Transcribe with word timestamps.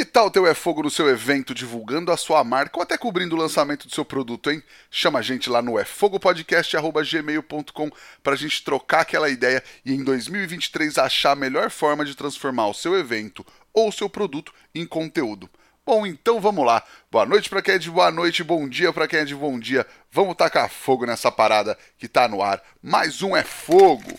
Que 0.00 0.06
tal 0.06 0.28
o 0.28 0.30
teu 0.30 0.46
é 0.46 0.54
fogo 0.54 0.82
no 0.82 0.88
seu 0.88 1.10
evento, 1.10 1.54
divulgando 1.54 2.10
a 2.10 2.16
sua 2.16 2.42
marca 2.42 2.78
ou 2.78 2.82
até 2.82 2.96
cobrindo 2.96 3.36
o 3.36 3.38
lançamento 3.38 3.86
do 3.86 3.94
seu 3.94 4.02
produto, 4.02 4.50
hein? 4.50 4.62
Chama 4.90 5.18
a 5.18 5.22
gente 5.22 5.50
lá 5.50 5.60
no 5.60 5.78
efogopodcast.gmail.com 5.78 7.90
pra 8.22 8.34
gente 8.34 8.64
trocar 8.64 9.02
aquela 9.02 9.28
ideia 9.28 9.62
e 9.84 9.92
em 9.92 10.02
2023 10.02 10.96
achar 10.96 11.32
a 11.32 11.36
melhor 11.36 11.70
forma 11.70 12.02
de 12.02 12.14
transformar 12.14 12.68
o 12.68 12.72
seu 12.72 12.98
evento 12.98 13.44
ou 13.74 13.90
o 13.90 13.92
seu 13.92 14.08
produto 14.08 14.54
em 14.74 14.86
conteúdo. 14.86 15.50
Bom, 15.84 16.06
então 16.06 16.40
vamos 16.40 16.64
lá. 16.64 16.82
Boa 17.10 17.26
noite 17.26 17.50
para 17.50 17.60
quem 17.60 17.74
é 17.74 17.78
de 17.78 17.90
boa 17.90 18.10
noite, 18.10 18.42
bom 18.42 18.66
dia 18.66 18.94
para 18.94 19.06
quem 19.06 19.18
é 19.18 19.24
de 19.26 19.34
bom 19.34 19.60
dia. 19.60 19.86
Vamos 20.10 20.34
tacar 20.34 20.70
fogo 20.70 21.04
nessa 21.04 21.30
parada 21.30 21.76
que 21.98 22.08
tá 22.08 22.26
no 22.26 22.42
ar. 22.42 22.62
Mais 22.82 23.20
um 23.20 23.36
é 23.36 23.42
fogo. 23.42 24.18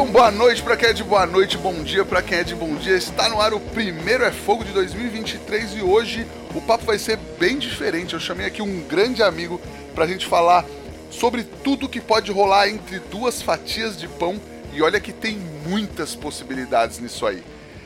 Então, 0.00 0.12
boa 0.12 0.30
noite 0.30 0.62
para 0.62 0.78
quem 0.78 0.88
é 0.88 0.92
de 0.94 1.04
boa 1.04 1.26
noite, 1.26 1.58
bom 1.58 1.74
dia 1.82 2.06
para 2.06 2.22
quem 2.22 2.38
é 2.38 2.42
de 2.42 2.54
bom 2.54 2.74
dia. 2.76 2.96
Está 2.96 3.28
no 3.28 3.38
ar 3.38 3.52
o 3.52 3.60
primeiro 3.60 4.24
É 4.24 4.32
Fogo 4.32 4.64
de 4.64 4.72
2023 4.72 5.76
e 5.76 5.82
hoje 5.82 6.26
o 6.54 6.60
papo 6.62 6.86
vai 6.86 6.98
ser 6.98 7.18
bem 7.38 7.58
diferente. 7.58 8.14
Eu 8.14 8.18
chamei 8.18 8.46
aqui 8.46 8.62
um 8.62 8.80
grande 8.88 9.22
amigo 9.22 9.60
para 9.94 10.04
a 10.04 10.06
gente 10.06 10.24
falar 10.24 10.64
sobre 11.10 11.44
tudo 11.44 11.86
que 11.86 12.00
pode 12.00 12.32
rolar 12.32 12.70
entre 12.70 12.98
duas 12.98 13.42
fatias 13.42 13.94
de 13.94 14.08
pão 14.08 14.40
e 14.72 14.80
olha 14.80 14.98
que 14.98 15.12
tem 15.12 15.36
muitas 15.68 16.14
possibilidades 16.14 16.98
nisso 16.98 17.26
aí. 17.26 17.42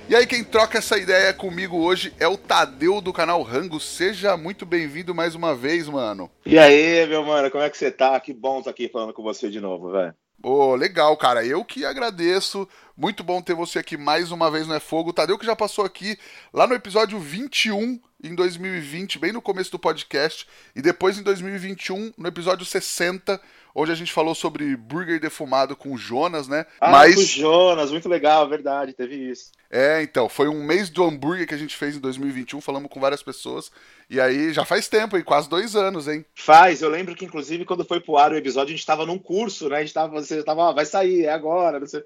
E 0.08 0.14
aí, 0.14 0.24
quem 0.24 0.44
troca 0.44 0.78
essa 0.78 0.96
ideia 0.96 1.34
comigo 1.34 1.78
hoje 1.78 2.14
é 2.20 2.28
o 2.28 2.36
Tadeu 2.36 3.00
do 3.00 3.12
canal 3.12 3.42
Rango. 3.42 3.80
Seja 3.80 4.36
muito 4.36 4.64
bem-vindo 4.64 5.12
mais 5.12 5.34
uma 5.34 5.52
vez, 5.52 5.88
mano. 5.88 6.30
E 6.46 6.60
aí, 6.60 7.04
meu 7.08 7.24
mano, 7.24 7.50
como 7.50 7.64
é 7.64 7.68
que 7.68 7.76
você 7.76 7.90
tá? 7.90 8.20
Que 8.20 8.32
bom 8.32 8.60
estar 8.60 8.70
aqui 8.70 8.88
falando 8.88 9.12
com 9.12 9.22
você 9.24 9.50
de 9.50 9.60
novo, 9.60 9.90
velho. 9.90 10.14
Oh, 10.46 10.74
legal, 10.74 11.16
cara. 11.16 11.42
Eu 11.42 11.64
que 11.64 11.86
agradeço. 11.86 12.68
Muito 12.94 13.24
bom 13.24 13.40
ter 13.40 13.54
você 13.54 13.78
aqui 13.78 13.96
mais 13.96 14.30
uma 14.30 14.50
vez 14.50 14.66
no 14.66 14.74
É 14.74 14.78
Fogo. 14.78 15.08
O 15.08 15.12
Tadeu 15.14 15.38
que 15.38 15.46
já 15.46 15.56
passou 15.56 15.86
aqui 15.86 16.18
lá 16.52 16.66
no 16.66 16.74
episódio 16.74 17.18
21 17.18 17.98
em 18.22 18.34
2020, 18.34 19.18
bem 19.18 19.32
no 19.32 19.40
começo 19.40 19.70
do 19.70 19.78
podcast, 19.78 20.46
e 20.76 20.82
depois 20.82 21.16
em 21.16 21.22
2021, 21.22 22.12
no 22.18 22.28
episódio 22.28 22.66
60, 22.66 23.40
onde 23.74 23.90
a 23.90 23.94
gente 23.94 24.12
falou 24.12 24.34
sobre 24.34 24.76
burger 24.76 25.18
defumado 25.18 25.74
com 25.74 25.92
o 25.92 25.98
Jonas, 25.98 26.46
né? 26.46 26.64
Ah, 26.80 26.90
Mas... 26.90 27.14
com 27.14 27.20
o 27.20 27.24
Jonas, 27.24 27.90
muito 27.90 28.08
legal, 28.08 28.48
verdade, 28.48 28.92
teve 28.92 29.16
isso. 29.16 29.50
É, 29.70 30.00
então, 30.02 30.28
foi 30.28 30.48
um 30.48 30.62
mês 30.62 30.88
do 30.88 31.02
hambúrguer 31.02 31.48
que 31.48 31.54
a 31.54 31.58
gente 31.58 31.76
fez 31.76 31.96
em 31.96 32.00
2021, 32.00 32.60
falamos 32.60 32.88
com 32.88 33.00
várias 33.00 33.22
pessoas, 33.22 33.72
e 34.08 34.20
aí 34.20 34.52
já 34.52 34.64
faz 34.64 34.86
tempo, 34.86 35.16
hein? 35.16 35.24
quase 35.24 35.48
dois 35.48 35.74
anos, 35.74 36.06
hein? 36.06 36.24
Faz, 36.34 36.80
eu 36.80 36.88
lembro 36.88 37.14
que 37.16 37.24
inclusive 37.24 37.64
quando 37.64 37.84
foi 37.84 37.98
pro 38.00 38.16
ar 38.16 38.30
o 38.30 38.36
episódio, 38.36 38.72
a 38.72 38.76
gente 38.76 38.86
tava 38.86 39.04
num 39.04 39.18
curso, 39.18 39.68
né? 39.68 39.78
A 39.78 39.80
gente 39.80 39.94
tava, 39.94 40.12
você 40.12 40.42
tava, 40.44 40.72
vai 40.72 40.86
sair, 40.86 41.24
é 41.24 41.32
agora, 41.32 41.80
não 41.80 41.86
sei. 41.86 42.04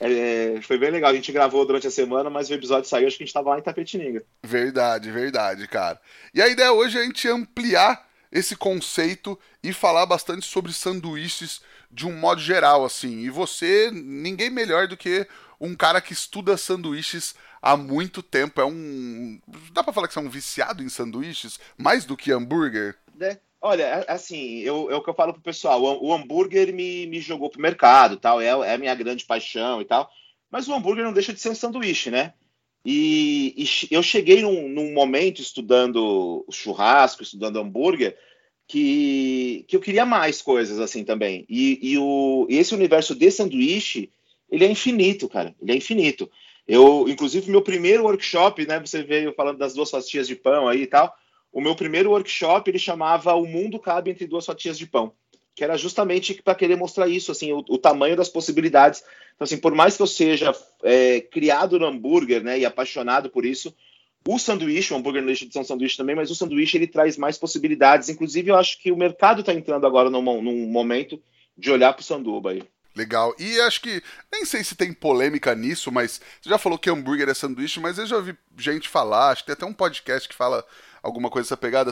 É, 0.00 0.58
foi 0.62 0.78
bem 0.78 0.90
legal. 0.90 1.10
A 1.10 1.14
gente 1.14 1.30
gravou 1.30 1.66
durante 1.66 1.86
a 1.86 1.90
semana, 1.90 2.30
mas 2.30 2.48
o 2.48 2.54
episódio 2.54 2.88
saiu, 2.88 3.06
acho 3.06 3.18
que 3.18 3.22
a 3.22 3.26
gente 3.26 3.34
tava 3.34 3.50
lá 3.50 3.58
em 3.58 3.62
Tapetininga. 3.62 4.24
Verdade, 4.42 5.10
verdade, 5.10 5.68
cara. 5.68 6.00
E 6.32 6.40
a 6.40 6.48
ideia 6.48 6.72
hoje 6.72 6.96
é 6.96 7.02
a 7.02 7.04
gente 7.04 7.28
ampliar 7.28 8.08
esse 8.30 8.56
conceito 8.56 9.38
e 9.62 9.72
falar 9.72 10.06
bastante 10.06 10.46
sobre 10.46 10.72
sanduíches 10.72 11.60
de 11.90 12.06
um 12.06 12.12
modo 12.12 12.40
geral, 12.40 12.84
assim. 12.84 13.20
E 13.20 13.30
você, 13.30 13.90
ninguém 13.92 14.50
melhor 14.50 14.86
do 14.86 14.96
que 14.96 15.26
um 15.60 15.74
cara 15.74 16.00
que 16.00 16.12
estuda 16.12 16.56
sanduíches 16.56 17.34
há 17.60 17.76
muito 17.76 18.22
tempo. 18.22 18.60
É 18.60 18.64
um. 18.64 19.40
Dá 19.72 19.82
pra 19.82 19.92
falar 19.92 20.08
que 20.08 20.14
você 20.14 20.20
é 20.20 20.22
um 20.22 20.30
viciado 20.30 20.82
em 20.82 20.88
sanduíches? 20.88 21.58
Mais 21.76 22.04
do 22.04 22.16
que 22.16 22.32
hambúrguer? 22.32 22.96
É. 23.20 23.38
Olha, 23.62 24.06
assim, 24.08 24.60
eu, 24.60 24.90
é 24.90 24.94
o 24.94 25.02
que 25.02 25.10
eu 25.10 25.14
falo 25.14 25.34
pro 25.34 25.42
pessoal. 25.42 25.82
O, 25.82 26.06
o 26.06 26.14
hambúrguer 26.14 26.72
me, 26.72 27.06
me 27.06 27.20
jogou 27.20 27.50
pro 27.50 27.60
mercado, 27.60 28.16
tal, 28.16 28.40
é, 28.40 28.46
é 28.46 28.74
a 28.74 28.78
minha 28.78 28.94
grande 28.94 29.26
paixão 29.26 29.82
e 29.82 29.84
tal. 29.84 30.10
Mas 30.50 30.66
o 30.66 30.72
hambúrguer 30.72 31.04
não 31.04 31.12
deixa 31.12 31.32
de 31.32 31.40
ser 31.40 31.50
um 31.50 31.54
sanduíche, 31.54 32.10
né? 32.10 32.32
E, 32.84 33.54
e 33.56 33.94
eu 33.94 34.02
cheguei 34.02 34.42
num, 34.42 34.68
num, 34.68 34.92
momento 34.92 35.40
estudando 35.40 36.44
churrasco, 36.50 37.22
estudando 37.22 37.58
hambúrguer, 37.58 38.16
que, 38.66 39.64
que 39.68 39.76
eu 39.76 39.80
queria 39.80 40.06
mais 40.06 40.40
coisas 40.40 40.78
assim 40.78 41.04
também. 41.04 41.44
E, 41.48 41.78
e, 41.82 41.98
o, 41.98 42.46
e 42.48 42.56
esse 42.56 42.74
universo 42.74 43.14
de 43.14 43.30
sanduíche, 43.30 44.10
ele 44.50 44.64
é 44.64 44.70
infinito, 44.70 45.28
cara. 45.28 45.54
Ele 45.60 45.72
é 45.72 45.76
infinito. 45.76 46.30
Eu, 46.66 47.06
inclusive, 47.08 47.50
meu 47.50 47.62
primeiro 47.62 48.04
workshop, 48.04 48.66
né? 48.66 48.78
Você 48.80 49.02
veio 49.02 49.34
falando 49.34 49.58
das 49.58 49.74
duas 49.74 49.90
fatias 49.90 50.26
de 50.26 50.36
pão 50.36 50.68
aí 50.68 50.82
e 50.82 50.86
tal. 50.86 51.14
O 51.52 51.60
meu 51.60 51.74
primeiro 51.74 52.10
workshop 52.10 52.70
ele 52.70 52.78
chamava 52.78 53.34
O 53.34 53.46
Mundo 53.46 53.78
Cabe 53.78 54.10
entre 54.10 54.26
Duas 54.26 54.46
Fatias 54.46 54.78
de 54.78 54.86
Pão, 54.86 55.12
que 55.60 55.64
era 55.64 55.76
justamente 55.76 56.40
para 56.42 56.54
querer 56.54 56.74
mostrar 56.74 57.06
isso, 57.06 57.30
assim, 57.30 57.52
o, 57.52 57.58
o, 57.68 57.76
tamanho 57.76 58.16
das 58.16 58.30
possibilidades. 58.30 59.04
Então, 59.34 59.44
assim, 59.44 59.58
por 59.58 59.74
mais 59.74 59.94
que 59.94 60.00
eu 60.00 60.06
seja 60.06 60.54
é, 60.82 61.20
criado 61.20 61.78
no 61.78 61.84
hambúrguer, 61.84 62.42
né, 62.42 62.58
e 62.58 62.64
apaixonado 62.64 63.28
por 63.28 63.44
isso, 63.44 63.76
o 64.26 64.38
sanduíche, 64.38 64.94
o 64.94 64.96
hambúrguer 64.96 65.22
deixa 65.22 65.44
de 65.44 65.58
um 65.58 65.62
sanduíche 65.62 65.98
também, 65.98 66.16
mas 66.16 66.30
o 66.30 66.34
sanduíche 66.34 66.78
ele 66.78 66.86
traz 66.86 67.18
mais 67.18 67.36
possibilidades. 67.36 68.08
Inclusive, 68.08 68.50
eu 68.50 68.56
acho 68.56 68.80
que 68.80 68.90
o 68.90 68.96
mercado 68.96 69.40
está 69.40 69.52
entrando 69.52 69.86
agora 69.86 70.08
num, 70.08 70.22
num 70.40 70.66
momento 70.66 71.22
de 71.58 71.70
olhar 71.70 71.92
para 71.92 72.00
o 72.00 72.04
sanduba 72.04 72.52
aí. 72.52 72.62
Legal. 72.94 73.34
E 73.38 73.60
acho 73.60 73.80
que, 73.80 74.02
nem 74.32 74.44
sei 74.44 74.64
se 74.64 74.74
tem 74.74 74.92
polêmica 74.92 75.54
nisso, 75.54 75.92
mas 75.92 76.20
você 76.40 76.50
já 76.50 76.58
falou 76.58 76.78
que 76.78 76.90
hambúrguer 76.90 77.28
é 77.28 77.34
sanduíche, 77.34 77.80
mas 77.80 77.98
eu 77.98 78.06
já 78.06 78.20
vi 78.20 78.36
gente 78.58 78.88
falar, 78.88 79.30
acho 79.30 79.42
que 79.42 79.46
tem 79.46 79.52
até 79.54 79.64
um 79.64 79.72
podcast 79.72 80.28
que 80.28 80.34
fala 80.34 80.64
alguma 81.02 81.30
coisa 81.30 81.46
dessa 81.46 81.56
pegada. 81.56 81.90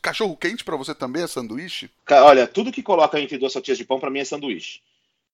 Cachorro 0.00 0.36
quente 0.36 0.64
para 0.64 0.76
você 0.76 0.94
também 0.94 1.22
é 1.22 1.26
sanduíche? 1.26 1.90
Olha, 2.10 2.46
tudo 2.46 2.72
que 2.72 2.82
coloca 2.82 3.20
entre 3.20 3.38
duas 3.38 3.52
fatias 3.52 3.78
de 3.78 3.84
pão 3.84 3.98
para 3.98 4.10
mim 4.10 4.20
é 4.20 4.24
sanduíche. 4.24 4.80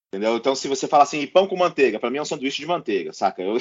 Entendeu? 0.09 0.37
Então, 0.37 0.54
se 0.54 0.69
você 0.69 0.87
fala 0.87 1.03
assim, 1.03 1.26
pão 1.26 1.47
com 1.47 1.56
manteiga, 1.56 1.98
para 1.98 2.10
mim 2.10 2.19
é 2.19 2.22
um 2.22 2.26
sanduíche 2.26 2.60
de 2.60 2.66
manteiga, 2.66 3.12
saca? 3.12 3.43
Eu... 3.43 3.59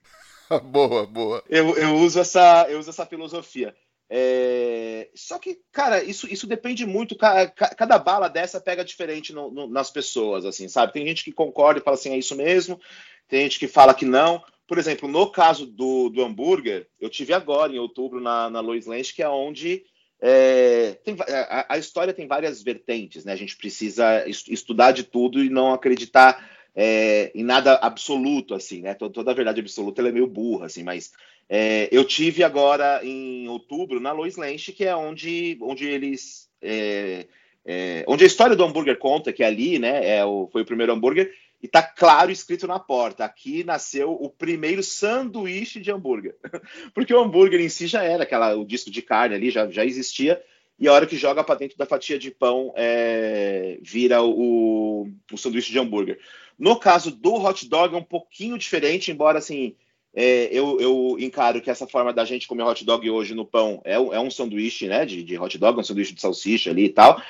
boa, 0.64 1.06
boa. 1.06 1.42
Eu, 1.48 1.76
eu, 1.76 1.94
uso 1.94 2.18
essa, 2.18 2.66
eu 2.68 2.78
uso 2.78 2.90
essa 2.90 3.06
filosofia. 3.06 3.74
É... 4.08 5.10
Só 5.14 5.38
que, 5.38 5.60
cara, 5.72 6.02
isso, 6.02 6.32
isso 6.32 6.46
depende 6.46 6.86
muito. 6.86 7.16
Cada 7.16 7.98
bala 7.98 8.28
dessa 8.28 8.60
pega 8.60 8.84
diferente 8.84 9.32
no, 9.32 9.50
no, 9.50 9.66
nas 9.66 9.90
pessoas, 9.90 10.44
assim, 10.44 10.68
sabe? 10.68 10.92
Tem 10.92 11.06
gente 11.06 11.24
que 11.24 11.32
concorda 11.32 11.80
e 11.80 11.82
fala 11.82 11.96
assim, 11.96 12.12
é 12.12 12.18
isso 12.18 12.36
mesmo. 12.36 12.80
Tem 13.28 13.42
gente 13.42 13.58
que 13.58 13.68
fala 13.68 13.94
que 13.94 14.04
não. 14.04 14.42
Por 14.66 14.78
exemplo, 14.78 15.08
no 15.08 15.30
caso 15.30 15.66
do, 15.66 16.08
do 16.08 16.22
hambúrguer, 16.22 16.88
eu 17.00 17.10
tive 17.10 17.32
agora, 17.32 17.72
em 17.72 17.78
outubro, 17.78 18.20
na, 18.20 18.48
na 18.48 18.60
Lois 18.60 18.86
Lance, 18.86 19.12
que 19.12 19.22
é 19.22 19.28
onde 19.28 19.84
é, 20.20 20.92
tem, 21.04 21.16
a, 21.20 21.74
a, 21.74 21.78
história 21.78 22.14
tem 22.14 22.26
várias 22.26 22.62
vertentes, 22.62 23.26
né? 23.26 23.32
A 23.32 23.36
gente 23.36 23.56
precisa 23.56 24.26
estudar 24.26 24.92
de 24.92 25.02
tudo 25.02 25.44
e 25.44 25.50
não 25.50 25.74
acreditar 25.74 26.50
é, 26.74 27.30
em 27.34 27.44
nada 27.44 27.74
absoluto, 27.74 28.54
assim, 28.54 28.80
né? 28.80 28.94
Toda, 28.94 29.12
toda 29.12 29.30
a 29.30 29.34
verdade 29.34 29.60
absoluta 29.60 30.00
é 30.00 30.10
meio 30.10 30.26
burra, 30.26 30.66
assim, 30.66 30.82
mas 30.82 31.12
é, 31.48 31.88
eu 31.92 32.04
tive 32.04 32.42
agora 32.42 33.00
em 33.04 33.48
outubro 33.48 34.00
na 34.00 34.12
Lois 34.12 34.36
Lance, 34.36 34.72
que 34.72 34.84
é 34.84 34.96
onde, 34.96 35.58
onde 35.60 35.86
eles. 35.86 36.48
É, 36.60 37.26
é, 37.66 38.04
onde 38.06 38.24
a 38.24 38.26
história 38.26 38.56
do 38.56 38.64
hambúrguer 38.64 38.98
conta, 38.98 39.32
que 39.32 39.42
é 39.42 39.46
ali, 39.46 39.78
né? 39.78 40.16
É 40.16 40.24
o, 40.24 40.48
foi 40.50 40.62
o 40.62 40.66
primeiro 40.66 40.92
hambúrguer, 40.92 41.32
e 41.62 41.68
tá 41.68 41.82
claro 41.82 42.30
escrito 42.30 42.66
na 42.66 42.78
porta: 42.78 43.24
aqui 43.24 43.64
nasceu 43.64 44.12
o 44.12 44.28
primeiro 44.28 44.82
sanduíche 44.82 45.80
de 45.80 45.90
hambúrguer. 45.90 46.36
Porque 46.94 47.14
o 47.14 47.20
hambúrguer 47.20 47.60
em 47.60 47.68
si 47.68 47.86
já 47.86 48.02
era 48.02 48.22
aquela, 48.22 48.56
o 48.56 48.64
disco 48.64 48.90
de 48.90 49.02
carne 49.02 49.34
ali, 49.34 49.50
já, 49.50 49.70
já 49.70 49.84
existia, 49.84 50.42
e 50.78 50.88
a 50.88 50.92
hora 50.92 51.06
que 51.06 51.16
joga 51.16 51.44
para 51.44 51.54
dentro 51.54 51.78
da 51.78 51.86
fatia 51.86 52.18
de 52.18 52.30
pão 52.30 52.72
é, 52.76 53.78
vira 53.82 54.22
o, 54.22 55.08
o 55.32 55.38
sanduíche 55.38 55.72
de 55.72 55.78
hambúrguer. 55.78 56.18
No 56.58 56.76
caso 56.76 57.10
do 57.10 57.34
hot 57.34 57.68
dog 57.68 57.94
é 57.94 57.98
um 57.98 58.02
pouquinho 58.02 58.58
diferente, 58.58 59.10
embora 59.10 59.38
assim. 59.38 59.74
É, 60.16 60.48
eu, 60.52 60.80
eu, 60.80 61.16
encaro 61.18 61.60
que 61.60 61.68
essa 61.68 61.88
forma 61.88 62.12
da 62.12 62.24
gente 62.24 62.46
comer 62.46 62.62
hot 62.62 62.84
dog 62.84 63.10
hoje 63.10 63.34
no 63.34 63.44
pão 63.44 63.82
é, 63.84 63.94
é 63.94 64.20
um 64.20 64.30
sanduíche 64.30 64.86
né, 64.86 65.04
de, 65.04 65.24
de 65.24 65.36
hot 65.36 65.58
dog, 65.58 65.80
um 65.80 65.82
sanduíche 65.82 66.14
de 66.14 66.20
salsicha 66.20 66.70
ali 66.70 66.84
e 66.84 66.88
tal, 66.88 67.20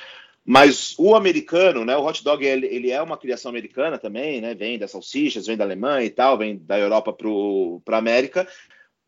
mas 0.45 0.93
o 0.99 1.15
americano, 1.15 1.83
né, 1.83 1.97
o 1.97 2.05
hot 2.05 2.23
dog, 2.23 2.45
ele, 2.45 2.67
ele, 2.67 2.91
é 2.91 3.01
uma 3.01 3.17
criação 3.17 3.49
americana 3.49 3.97
também, 3.97 4.39
né, 4.39 4.53
vem 4.53 4.77
das 4.77 4.91
salsichas, 4.91 5.47
vem 5.47 5.57
da 5.57 5.63
Alemanha 5.63 6.05
e 6.05 6.11
tal, 6.11 6.37
vem 6.37 6.57
da 6.57 6.77
Europa 6.77 7.11
para 7.83 7.95
a 7.95 7.99
América, 7.99 8.47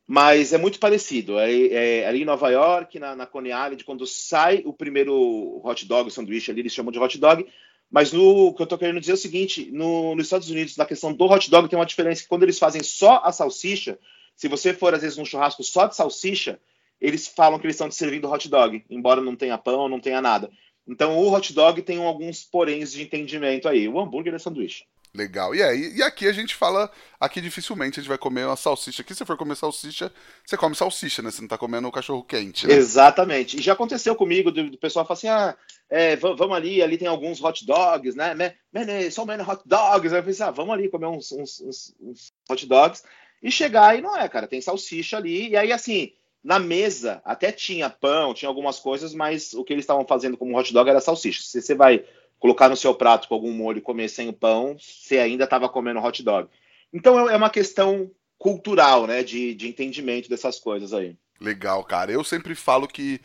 mas 0.07 0.53
é 0.53 0.57
muito 0.57 0.79
parecido. 0.79 1.37
É, 1.37 1.51
é, 1.67 2.07
ali 2.07 2.23
em 2.23 2.25
Nova 2.25 2.49
York, 2.49 2.97
na, 2.97 3.15
na 3.15 3.27
Coney 3.27 3.51
Island, 3.51 3.83
quando 3.83 4.07
sai 4.07 4.63
o 4.65 4.73
primeiro 4.73 5.61
hot 5.63 5.85
dog, 5.85 6.07
o 6.07 6.11
sanduíche 6.11 6.49
ali, 6.49 6.61
eles 6.61 6.73
chamam 6.73 6.91
de 6.91 6.97
hot 6.97 7.15
dog, 7.19 7.45
mas 7.89 8.11
no, 8.11 8.53
que 8.53 8.61
eu 8.61 8.65
estou 8.65 8.77
querendo 8.77 8.99
dizer 8.99 9.13
é 9.13 9.15
o 9.15 9.17
seguinte, 9.17 9.69
no, 9.71 10.15
nos 10.15 10.25
Estados 10.25 10.49
Unidos, 10.49 10.75
na 10.75 10.85
questão 10.85 11.13
do 11.13 11.25
hot 11.25 11.49
dog, 11.49 11.69
tem 11.69 11.79
uma 11.79 11.85
diferença 11.85 12.21
que 12.21 12.27
quando 12.27 12.43
eles 12.43 12.59
fazem 12.59 12.83
só 12.83 13.21
a 13.23 13.31
salsicha, 13.31 13.97
Se 14.35 14.47
você 14.47 14.73
for, 14.73 14.93
às 14.93 15.01
vezes, 15.01 15.17
num 15.17 15.25
churrasco 15.25 15.63
só 15.63 15.87
de 15.87 15.95
salsicha, 15.95 16.59
eles 17.01 17.27
falam 17.27 17.57
que 17.59 17.65
eles 17.65 17.75
estão 17.75 17.89
te 17.89 17.95
servindo 17.95 18.29
hot 18.29 18.47
dog, 18.49 18.83
embora 18.89 19.21
não 19.21 19.35
tenha 19.35 19.57
pão, 19.57 19.89
não 19.89 19.99
tenha 19.99 20.21
nada. 20.21 20.51
Então, 20.87 21.17
o 21.17 21.33
hot 21.33 21.53
dog 21.53 21.81
tem 21.81 21.97
alguns 21.97 22.43
poréns 22.43 22.91
de 22.91 23.03
entendimento 23.03 23.67
aí. 23.67 23.87
O 23.87 23.99
hambúrguer 23.99 24.33
é 24.33 24.39
sanduíche. 24.39 24.85
Legal. 25.13 25.55
E 25.55 25.63
aí, 25.63 25.93
e 25.95 26.03
aqui 26.03 26.27
a 26.27 26.31
gente 26.31 26.53
fala, 26.53 26.91
aqui 27.19 27.41
dificilmente 27.41 27.99
a 27.99 28.03
gente 28.03 28.09
vai 28.09 28.17
comer 28.17 28.45
uma 28.45 28.55
salsicha. 28.55 29.01
Aqui, 29.01 29.15
se 29.15 29.25
for 29.25 29.37
comer 29.37 29.55
salsicha, 29.55 30.11
você 30.45 30.55
come 30.55 30.75
salsicha, 30.75 31.21
né? 31.21 31.31
Você 31.31 31.41
não 31.41 31.47
tá 31.47 31.57
comendo 31.57 31.87
o 31.87 31.91
cachorro 31.91 32.23
quente, 32.23 32.67
né? 32.67 32.73
Exatamente. 32.73 33.57
E 33.57 33.61
já 33.61 33.73
aconteceu 33.73 34.15
comigo, 34.15 34.51
do, 34.51 34.69
do 34.69 34.77
pessoal 34.77 35.05
falar 35.05 35.17
assim, 35.17 35.27
ah, 35.27 35.55
é, 35.89 36.15
vamos 36.15 36.55
ali, 36.55 36.81
ali 36.83 36.97
tem 36.97 37.07
alguns 37.07 37.41
hot 37.41 37.65
dogs, 37.65 38.15
né? 38.15 38.33
Man, 38.33 39.09
so 39.09 39.25
many 39.25 39.41
hot 39.41 39.61
dogs. 39.65 40.13
Aí 40.13 40.19
eu 40.19 40.23
pensei, 40.23 40.45
ah, 40.45 40.51
vamos 40.51 40.73
ali 40.73 40.89
comer 40.89 41.07
uns, 41.07 41.31
uns, 41.31 41.61
uns, 41.61 41.95
uns 41.99 42.33
hot 42.49 42.65
dogs. 42.67 43.03
E 43.41 43.51
chegar 43.51 43.97
e 43.97 44.01
não 44.01 44.15
é, 44.15 44.27
cara, 44.27 44.47
tem 44.47 44.61
salsicha 44.61 45.17
ali. 45.17 45.49
E 45.49 45.57
aí, 45.57 45.71
assim, 45.71 46.11
na 46.43 46.59
mesa 46.59 47.21
até 47.25 47.51
tinha 47.51 47.89
pão, 47.89 48.33
tinha 48.33 48.49
algumas 48.49 48.79
coisas, 48.79 49.13
mas 49.13 49.53
o 49.53 49.63
que 49.63 49.73
eles 49.73 49.83
estavam 49.83 50.05
fazendo 50.05 50.37
como 50.37 50.57
hot 50.57 50.71
dog 50.73 50.89
era 50.89 51.01
salsicha. 51.01 51.41
Se 51.41 51.61
você 51.61 51.75
vai 51.75 52.05
colocar 52.39 52.69
no 52.69 52.75
seu 52.75 52.93
prato 52.93 53.27
com 53.27 53.33
algum 53.33 53.51
molho 53.51 53.79
e 53.79 53.81
comer 53.81 54.09
sem 54.09 54.29
o 54.29 54.33
pão, 54.33 54.77
você 54.79 55.17
ainda 55.19 55.43
estava 55.43 55.69
comendo 55.69 55.99
hot 55.99 56.23
dog. 56.23 56.49
Então 56.93 57.29
é, 57.29 57.33
é 57.33 57.37
uma 57.37 57.49
questão 57.49 58.11
cultural, 58.37 59.07
né, 59.07 59.23
de, 59.23 59.53
de 59.55 59.67
entendimento 59.67 60.29
dessas 60.29 60.59
coisas 60.59 60.93
aí. 60.93 61.15
Legal, 61.39 61.83
cara. 61.83 62.11
Eu 62.11 62.23
sempre 62.23 62.55
falo 62.55 62.87
que 62.87 63.21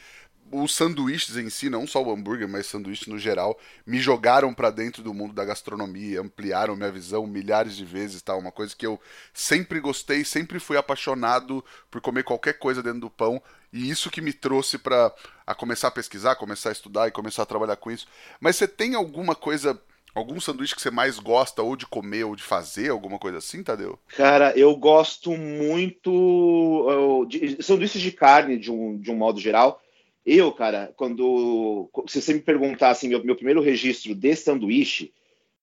os 0.51 0.75
sanduíches 0.75 1.37
em 1.37 1.49
si, 1.49 1.71
não 1.71 1.87
só 1.87 2.03
o 2.03 2.13
hambúrguer, 2.13 2.49
mas 2.49 2.67
sanduíches 2.67 3.07
no 3.07 3.19
geral, 3.19 3.59
me 3.87 3.99
jogaram 3.99 4.53
para 4.53 4.71
dentro 4.71 5.03
do 5.03 5.15
mundo 5.15 5.33
da 5.33 5.45
gastronomia, 5.45 6.21
ampliaram 6.21 6.77
minha 6.77 6.93
visão 6.93 7.27
milhares 7.27 7.77
de 7.77 7.85
vezes, 7.85 8.21
tá? 8.21 8.37
Uma 8.37 8.53
coisa 8.53 8.75
que 8.77 8.87
eu 8.87 9.01
sempre 9.33 9.81
gostei, 9.81 10.25
sempre 10.25 10.59
fui 10.59 10.77
apaixonado 10.77 11.65
por 11.91 12.01
comer 12.01 12.25
qualquer 12.25 12.59
coisa 12.59 12.83
dentro 12.83 13.01
do 13.01 13.11
pão, 13.11 13.43
e 13.73 13.89
isso 13.89 14.11
que 14.11 14.21
me 14.21 14.33
trouxe 14.33 14.77
para 14.77 15.15
a 15.47 15.55
começar 15.55 15.89
a 15.89 15.93
pesquisar, 15.93 16.37
começar 16.37 16.69
a 16.69 16.73
estudar 16.73 17.09
e 17.09 17.13
começar 17.13 17.45
a 17.45 17.47
trabalhar 17.47 17.77
com 17.77 17.91
isso. 17.91 18.07
Mas 18.39 18.57
você 18.57 18.69
tem 18.69 18.95
alguma 18.95 19.35
coisa 19.35 19.81
algum 20.15 20.39
sanduíche 20.41 20.75
que 20.75 20.83
você 20.83 20.91
mais 20.91 21.19
gosta 21.19 21.63
ou 21.63 21.75
de 21.77 21.87
comer 21.87 22.25
ou 22.25 22.37
de 22.37 22.43
fazer, 22.43 22.91
alguma 22.91 23.19
coisa 23.19 23.39
assim, 23.39 23.63
Tadeu? 23.63 23.99
Cara, 24.17 24.53
eu 24.57 24.77
gosto 24.77 25.31
muito 25.37 27.27
de 27.29 27.63
sanduíches 27.63 28.03
de 28.03 28.13
carne 28.13 28.59
de 28.59 28.71
um, 28.71 28.99
de 28.99 29.11
um 29.11 29.17
modo 29.17 29.41
geral. 29.41 29.82
Eu, 30.25 30.53
cara, 30.53 30.93
quando. 30.97 31.91
Se 32.07 32.23
você 32.23 32.35
me 32.35 32.41
perguntar 32.41 32.91
assim, 32.91 33.09
meu, 33.09 33.25
meu 33.25 33.35
primeiro 33.35 33.61
registro 33.61 34.15
de 34.15 34.37
sanduíche, 34.37 35.13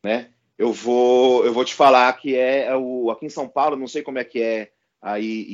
né? 0.04 0.30
Eu 0.58 0.74
vou, 0.74 1.46
eu 1.46 1.54
vou 1.54 1.64
te 1.64 1.74
falar 1.74 2.12
que 2.14 2.36
é, 2.36 2.66
é 2.66 2.76
o, 2.76 3.10
aqui 3.10 3.26
em 3.26 3.30
São 3.30 3.48
Paulo, 3.48 3.78
não 3.78 3.88
sei 3.88 4.02
como 4.02 4.20
é 4.20 4.26
que 4.26 4.42
é 4.42 4.72
aí 5.02 5.46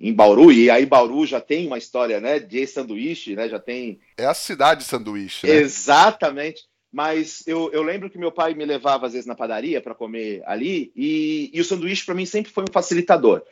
em, 0.00 0.08
em 0.08 0.12
Bauru, 0.12 0.52
e 0.52 0.70
aí 0.70 0.84
Bauru 0.84 1.24
já 1.24 1.40
tem 1.40 1.66
uma 1.66 1.78
história, 1.78 2.20
né, 2.20 2.38
de 2.38 2.66
sanduíche, 2.66 3.34
né, 3.34 3.48
já 3.48 3.58
tem... 3.58 3.98
É 4.18 4.26
a 4.26 4.34
cidade 4.34 4.84
sanduíche, 4.84 5.46
né? 5.46 5.54
Exatamente, 5.54 6.64
mas 6.92 7.42
eu, 7.46 7.70
eu 7.72 7.82
lembro 7.82 8.10
que 8.10 8.18
meu 8.18 8.30
pai 8.30 8.54
me 8.54 8.66
levava 8.66 9.06
às 9.06 9.14
vezes 9.14 9.26
na 9.26 9.34
padaria 9.34 9.80
para 9.80 9.94
comer 9.94 10.42
ali, 10.44 10.92
e, 10.94 11.50
e 11.54 11.60
o 11.60 11.64
sanduíche 11.64 12.04
para 12.04 12.14
mim 12.14 12.26
sempre 12.26 12.52
foi 12.52 12.64
um 12.64 12.72
facilitador, 12.72 13.42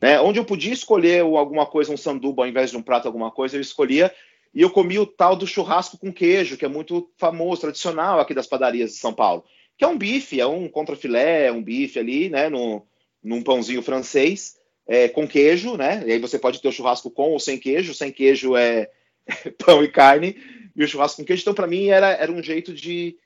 né, 0.00 0.20
onde 0.20 0.40
eu 0.40 0.44
podia 0.44 0.72
escolher 0.72 1.20
alguma 1.20 1.66
coisa, 1.66 1.92
um 1.92 1.96
sanduba 1.96 2.42
ao 2.42 2.48
invés 2.48 2.72
de 2.72 2.76
um 2.76 2.82
prato, 2.82 3.06
alguma 3.06 3.30
coisa, 3.30 3.56
eu 3.56 3.60
escolhia, 3.60 4.12
e 4.54 4.60
eu 4.60 4.70
comi 4.70 4.98
o 4.98 5.06
tal 5.06 5.34
do 5.34 5.46
churrasco 5.46 5.96
com 5.96 6.12
queijo, 6.12 6.58
que 6.58 6.64
é 6.64 6.68
muito 6.68 7.10
famoso, 7.16 7.62
tradicional 7.62 8.20
aqui 8.20 8.34
das 8.34 8.46
padarias 8.46 8.90
de 8.90 8.98
São 8.98 9.12
Paulo. 9.12 9.44
Que 9.78 9.84
é 9.84 9.88
um 9.88 9.96
bife, 9.96 10.40
é 10.40 10.46
um 10.46 10.68
contrafilé, 10.68 11.46
é 11.46 11.52
um 11.52 11.62
bife 11.62 11.98
ali, 11.98 12.28
né? 12.28 12.50
No, 12.50 12.86
num 13.22 13.42
pãozinho 13.42 13.82
francês, 13.82 14.58
é, 14.86 15.08
com 15.08 15.26
queijo, 15.26 15.76
né? 15.76 16.02
E 16.06 16.12
aí 16.12 16.18
você 16.18 16.38
pode 16.38 16.60
ter 16.60 16.68
o 16.68 16.72
churrasco 16.72 17.10
com 17.10 17.30
ou 17.30 17.40
sem 17.40 17.58
queijo. 17.58 17.94
Sem 17.94 18.12
queijo 18.12 18.54
é, 18.54 18.90
pão 19.64 19.82
e 19.82 19.88
carne, 19.88 20.36
e 20.76 20.84
o 20.84 20.88
churrasco 20.88 21.22
com 21.22 21.24
queijo. 21.24 21.42
Então, 21.42 21.54
para 21.54 21.66
mim, 21.66 21.86
era, 21.86 22.10
era 22.10 22.30
um 22.30 22.42
jeito 22.42 22.74
de, 22.74 23.16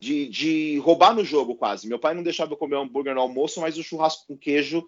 de, 0.00 0.28
de 0.28 0.78
roubar 0.78 1.14
no 1.14 1.24
jogo, 1.24 1.54
quase. 1.54 1.86
Meu 1.86 1.98
pai 1.98 2.12
não 2.12 2.24
deixava 2.24 2.54
eu 2.54 2.56
comer 2.56 2.76
hambúrguer 2.76 3.14
no 3.14 3.20
almoço, 3.20 3.60
mas 3.60 3.78
o 3.78 3.84
churrasco 3.84 4.26
com 4.26 4.36
queijo, 4.36 4.84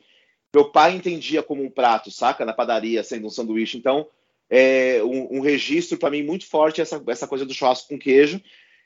meu 0.52 0.70
pai 0.70 0.96
entendia 0.96 1.40
como 1.40 1.62
um 1.62 1.70
prato, 1.70 2.10
saca? 2.10 2.44
Na 2.44 2.52
padaria, 2.52 3.04
sendo 3.04 3.28
um 3.28 3.30
sanduíche. 3.30 3.78
Então 3.78 4.08
é, 4.48 5.02
um, 5.02 5.38
um, 5.38 5.40
registro 5.40 5.98
para 5.98 6.10
mim 6.10 6.22
muito 6.22 6.46
forte 6.46 6.80
essa, 6.80 7.02
essa 7.08 7.26
coisa 7.26 7.44
do 7.44 7.54
churrasco 7.54 7.88
com 7.88 7.98
queijo. 7.98 8.40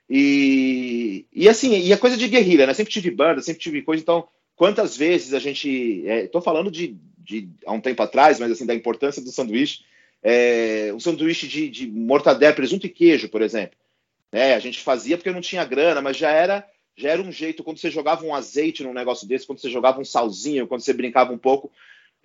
E, 0.08 1.26
e 1.32 1.48
assim, 1.48 1.78
e 1.78 1.92
a 1.92 1.98
coisa 1.98 2.16
de 2.16 2.28
guerrilha, 2.28 2.66
né? 2.66 2.74
Sempre 2.74 2.92
tive 2.92 3.10
banda, 3.10 3.42
sempre 3.42 3.62
tive 3.62 3.82
coisa, 3.82 4.02
então 4.02 4.26
quantas 4.56 4.96
vezes 4.96 5.34
a 5.34 5.38
gente. 5.38 5.68
Estou 6.06 6.40
é, 6.40 6.44
falando 6.44 6.70
de, 6.70 6.96
de 7.18 7.48
há 7.66 7.72
um 7.72 7.80
tempo 7.80 8.02
atrás, 8.02 8.38
mas 8.38 8.50
assim, 8.50 8.66
da 8.66 8.74
importância 8.74 9.22
do 9.22 9.30
sanduíche. 9.30 9.84
É, 10.22 10.90
um 10.94 10.98
sanduíche 10.98 11.46
de, 11.46 11.68
de 11.68 11.86
mortadela, 11.86 12.54
presunto 12.54 12.86
e 12.86 12.90
queijo, 12.90 13.28
por 13.28 13.42
exemplo. 13.42 13.76
É, 14.32 14.54
a 14.54 14.58
gente 14.58 14.80
fazia 14.80 15.16
porque 15.16 15.30
não 15.30 15.40
tinha 15.40 15.64
grana, 15.64 16.00
mas 16.00 16.16
já 16.16 16.30
era 16.30 16.66
já 16.98 17.10
era 17.10 17.22
um 17.22 17.30
jeito, 17.30 17.62
quando 17.62 17.78
você 17.78 17.92
jogava 17.92 18.26
um 18.26 18.34
azeite 18.34 18.82
num 18.82 18.92
negócio 18.92 19.26
desse, 19.26 19.46
quando 19.46 19.60
você 19.60 19.70
jogava 19.70 20.00
um 20.00 20.04
salzinho, 20.04 20.66
quando 20.66 20.80
você 20.80 20.92
brincava 20.92 21.32
um 21.32 21.38
pouco, 21.38 21.70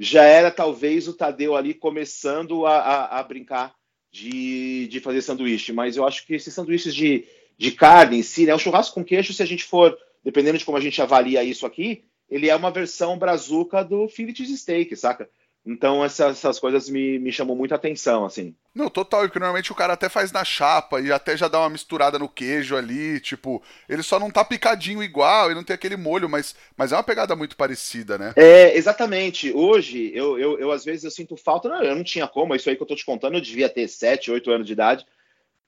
já 0.04 0.24
era 0.24 0.52
talvez 0.52 1.08
o 1.08 1.14
Tadeu 1.14 1.56
ali 1.56 1.74
começando 1.74 2.66
a, 2.66 2.78
a, 2.78 3.20
a 3.20 3.24
brincar 3.24 3.74
de, 4.12 4.88
de 4.88 5.00
fazer 5.00 5.22
sanduíche. 5.22 5.72
Mas 5.72 5.96
eu 5.96 6.06
acho 6.06 6.26
que 6.26 6.36
esses 6.36 6.54
sanduíches 6.54 6.94
de, 6.94 7.26
de 7.58 7.72
carne 7.72 8.18
em 8.18 8.24
si, 8.24 8.46
né? 8.46 8.54
O 8.54 8.60
churrasco 8.60 8.96
com 8.96 9.04
queijo, 9.04 9.34
se 9.34 9.42
a 9.42 9.46
gente 9.46 9.64
for, 9.64 9.98
dependendo 10.24 10.58
de 10.58 10.66
como 10.66 10.78
a 10.78 10.82
gente 10.82 11.02
avalia 11.02 11.44
isso 11.44 11.66
aqui, 11.66 12.04
ele 12.30 12.50
é 12.50 12.56
uma 12.56 12.72
versão 12.72 13.18
brazuca 13.18 13.84
do 13.84 14.08
fillet 14.08 14.46
steak, 14.58 14.96
saca? 14.96 15.30
Então 15.66 16.04
essas, 16.04 16.38
essas 16.38 16.60
coisas 16.60 16.90
me, 16.90 17.18
me 17.20 17.32
chamam 17.32 17.56
muita 17.56 17.76
atenção, 17.76 18.26
assim. 18.26 18.54
Não, 18.76 18.90
total, 18.90 19.22
porque 19.22 19.40
normalmente 19.40 19.72
o 19.72 19.76
cara 19.76 19.94
até 19.94 20.10
faz 20.10 20.30
na 20.30 20.44
chapa 20.44 21.00
e 21.00 21.10
até 21.10 21.38
já 21.38 21.48
dá 21.48 21.60
uma 21.60 21.70
misturada 21.70 22.20
no 22.20 22.28
queijo 22.28 22.76
ali, 22.76 23.20
tipo, 23.22 23.64
ele 23.88 24.04
só 24.04 24.20
não 24.20 24.30
tá 24.30 24.44
picadinho 24.44 25.02
igual, 25.02 25.46
ele 25.46 25.56
não 25.56 25.64
tem 25.64 25.74
aquele 25.74 25.96
molho, 25.96 26.28
mas, 26.28 26.54
mas 26.76 26.92
é 26.92 26.96
uma 26.96 27.04
pegada 27.04 27.34
muito 27.34 27.56
parecida, 27.56 28.18
né? 28.18 28.34
É, 28.36 28.76
exatamente. 28.76 29.54
Hoje, 29.54 30.12
eu, 30.14 30.38
eu, 30.38 30.60
eu 30.60 30.72
às 30.72 30.84
vezes 30.84 31.06
eu 31.06 31.12
sinto 31.12 31.38
falta, 31.38 31.70
não, 31.70 31.82
eu 31.82 31.96
não 31.96 32.04
tinha 32.04 32.28
como, 32.28 32.54
isso 32.54 32.70
aí 32.70 32.76
que 32.76 32.84
eu 32.84 32.88
tô 32.88 32.96
te 32.96 33.06
contando, 33.06 33.36
eu 33.36 33.42
devia 33.42 33.70
ter 33.70 33.88
7, 33.88 34.32
8 34.32 34.52
anos 34.52 34.68
de 34.68 34.74
idade, 34.74 35.06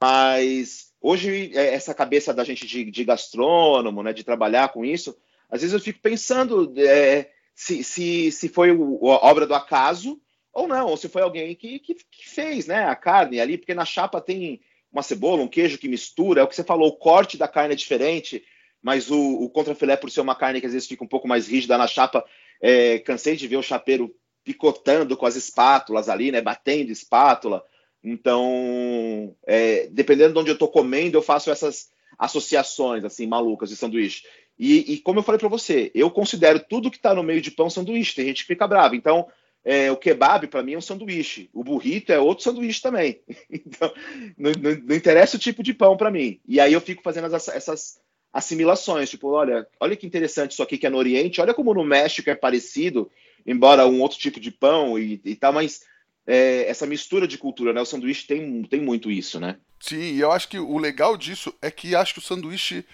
mas 0.02 0.92
hoje 1.00 1.52
é, 1.56 1.74
essa 1.74 1.94
cabeça 1.94 2.34
da 2.34 2.44
gente 2.44 2.68
de, 2.68 2.92
de 2.92 3.04
gastrônomo, 3.06 4.04
né, 4.04 4.12
de 4.12 4.26
trabalhar 4.26 4.70
com 4.70 4.84
isso, 4.84 5.16
às 5.50 5.62
vezes 5.62 5.74
eu 5.74 5.80
fico 5.80 6.00
pensando, 6.02 6.74
é, 6.76 7.30
se, 7.56 7.84
se, 7.84 8.32
se 8.32 8.50
foi 8.50 8.72
o, 8.72 9.10
a 9.12 9.26
obra 9.26 9.48
do 9.48 9.56
acaso 9.56 10.22
ou 10.54 10.68
não, 10.68 10.88
ou 10.88 10.98
se 10.98 11.08
foi 11.08 11.22
alguém 11.22 11.56
que, 11.56 11.80
que, 11.80 11.96
que, 11.96 12.30
fez 12.30 12.68
né, 12.68 12.86
a 12.86 12.96
carne 12.96 13.40
ali, 13.40 13.58
porque 13.58 13.74
na 13.74 13.86
chapa 13.86 14.22
tem 14.22 14.62
uma 14.92 15.02
cebola, 15.02 15.42
um 15.42 15.48
queijo 15.48 15.78
que 15.78 15.88
mistura, 15.88 16.42
é 16.42 16.44
o 16.44 16.48
que 16.48 16.56
você 16.56 16.64
falou, 16.64 16.90
o 16.90 16.98
corte 16.98 17.38
da 17.38 17.48
carne 17.48 17.74
é 17.74 17.78
diferente, 17.78 18.44
mas 18.82 19.10
o, 19.10 19.18
o 19.18 19.50
contrafilé, 19.50 19.98
por 19.98 20.12
ser 20.12 20.22
uma 20.22 20.36
carne 20.36 20.62
que 20.62 20.68
às 20.68 20.74
vezes 20.74 20.88
fica 20.88 21.04
um 21.04 21.08
pouco 21.08 21.28
mais 21.28 21.48
rígida 21.48 21.78
na 21.78 21.88
chapa, 21.88 22.24
é, 22.62 23.00
cansei 23.00 23.36
de 23.36 23.48
ver 23.48 23.58
o 23.58 23.64
chapeiro 23.64 24.16
picotando 24.44 25.18
com 25.18 25.26
as 25.26 25.36
espátulas 25.36 26.08
ali, 26.08 26.32
né, 26.32 26.42
batendo 26.42 26.92
espátula. 26.92 27.64
Então, 28.04 29.36
é, 29.46 29.88
dependendo 29.88 30.34
de 30.34 30.40
onde 30.40 30.52
eu 30.52 30.54
estou 30.54 30.70
comendo, 30.70 31.18
eu 31.18 31.22
faço 31.22 31.50
essas 31.50 31.90
associações 32.18 33.04
assim 33.04 33.26
malucas 33.26 33.70
de 33.70 33.76
sanduíche. 33.76 34.24
E, 34.58 34.94
e 34.94 34.98
como 35.00 35.20
eu 35.20 35.24
falei 35.24 35.40
para 35.40 35.50
você, 35.50 35.92
eu 35.94 36.10
considero 36.10 36.60
tudo 36.60 36.90
que 36.90 36.98
está 36.98 37.14
no 37.14 37.24
meio 37.24 37.42
de 37.42 37.52
pão 37.52 37.70
sanduíche. 37.70 38.16
Tem 38.16 38.26
gente 38.28 38.42
que 38.44 38.48
fica 38.48 38.68
brava. 38.68 38.96
Então, 38.96 39.28
é, 39.64 39.92
o 39.92 39.98
kebab 39.98 40.48
para 40.48 40.64
mim 40.64 40.74
é 40.74 40.78
um 40.78 40.82
sanduíche. 40.82 41.50
O 41.54 41.64
burrito 41.64 42.12
é 42.12 42.20
outro 42.20 42.44
sanduíche 42.44 42.82
também. 42.82 43.20
Então, 43.50 43.92
não, 44.38 44.52
não, 44.52 44.82
não 44.88 44.96
interessa 44.96 45.38
o 45.38 45.40
tipo 45.40 45.64
de 45.64 45.74
pão 45.74 45.98
para 45.98 46.12
mim. 46.12 46.40
E 46.48 46.60
aí 46.60 46.72
eu 46.72 46.82
fico 46.82 47.02
fazendo 47.02 47.34
as, 47.34 47.48
essas 47.48 48.00
assimilações. 48.32 49.10
Tipo, 49.10 49.30
olha, 49.30 49.68
olha 49.80 49.96
que 49.96 50.06
interessante 50.06 50.52
isso 50.52 50.64
aqui 50.64 50.78
que 50.78 50.86
é 50.86 50.90
no 50.90 50.98
Oriente. 50.98 51.42
Olha 51.42 51.54
como 51.54 51.74
no 51.74 51.84
México 51.84 52.30
é 52.30 52.36
parecido, 52.36 53.10
embora 53.46 53.88
um 53.88 54.02
outro 54.02 54.20
tipo 54.20 54.40
de 54.40 54.52
pão 54.52 55.00
e, 55.00 55.20
e 55.26 55.36
tal, 55.36 55.52
mas 55.52 55.82
é, 56.28 56.68
essa 56.68 56.86
mistura 56.86 57.28
de 57.28 57.38
cultura, 57.38 57.74
né? 57.74 57.82
O 57.82 57.86
sanduíche 57.86 58.28
tem, 58.28 58.64
tem 58.64 58.82
muito 58.82 59.12
isso, 59.12 59.40
né? 59.40 59.58
Sim, 59.80 60.14
e 60.14 60.20
eu 60.20 60.32
acho 60.32 60.48
que 60.48 60.58
o 60.58 60.78
legal 60.78 61.18
disso 61.18 61.54
é 61.62 61.70
que 61.70 61.96
acho 61.96 62.14
que 62.14 62.20
o 62.20 62.24
sanduíche 62.24 62.86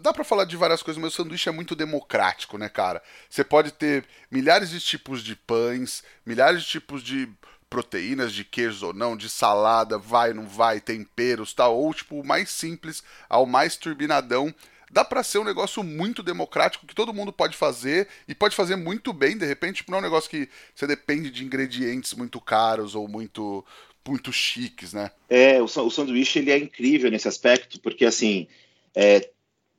Dá 0.00 0.12
para 0.12 0.24
falar 0.24 0.44
de 0.44 0.56
várias 0.56 0.82
coisas, 0.82 1.00
mas 1.00 1.12
o 1.12 1.16
sanduíche 1.16 1.48
é 1.48 1.52
muito 1.52 1.76
democrático, 1.76 2.56
né, 2.56 2.68
cara? 2.68 3.02
Você 3.28 3.44
pode 3.44 3.72
ter 3.72 4.04
milhares 4.30 4.70
de 4.70 4.80
tipos 4.80 5.22
de 5.22 5.36
pães, 5.36 6.02
milhares 6.24 6.62
de 6.62 6.68
tipos 6.68 7.02
de 7.02 7.28
proteínas, 7.68 8.32
de 8.32 8.44
queijos 8.44 8.82
ou 8.82 8.92
não, 8.92 9.16
de 9.16 9.30
salada, 9.30 9.96
vai, 9.96 10.34
não 10.34 10.46
vai, 10.46 10.80
temperos, 10.80 11.54
tal, 11.54 11.76
ou 11.76 11.92
tipo 11.94 12.20
o 12.20 12.26
mais 12.26 12.50
simples 12.50 13.02
ao 13.28 13.46
mais 13.46 13.76
turbinadão. 13.76 14.54
Dá 14.90 15.02
para 15.02 15.22
ser 15.22 15.38
um 15.38 15.44
negócio 15.44 15.82
muito 15.82 16.22
democrático 16.22 16.86
que 16.86 16.94
todo 16.94 17.14
mundo 17.14 17.32
pode 17.32 17.56
fazer 17.56 18.08
e 18.28 18.34
pode 18.34 18.54
fazer 18.54 18.76
muito 18.76 19.10
bem, 19.10 19.38
de 19.38 19.46
repente, 19.46 19.76
tipo, 19.76 19.90
não 19.90 19.98
é 19.98 20.00
um 20.00 20.04
negócio 20.04 20.28
que 20.28 20.50
você 20.74 20.86
depende 20.86 21.30
de 21.30 21.44
ingredientes 21.44 22.12
muito 22.12 22.38
caros 22.40 22.94
ou 22.94 23.08
muito 23.08 23.64
muito 24.06 24.32
chiques, 24.32 24.92
né? 24.92 25.12
É, 25.30 25.62
o, 25.62 25.64
o 25.64 25.90
sanduíche 25.90 26.40
ele 26.40 26.50
é 26.50 26.58
incrível 26.58 27.10
nesse 27.10 27.28
aspecto, 27.28 27.80
porque 27.80 28.04
assim, 28.04 28.48
é, 28.94 29.30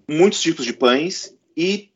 muitos 0.07 0.41
tipos 0.41 0.65
de 0.65 0.74
pães 0.74 1.36
e 1.55 1.89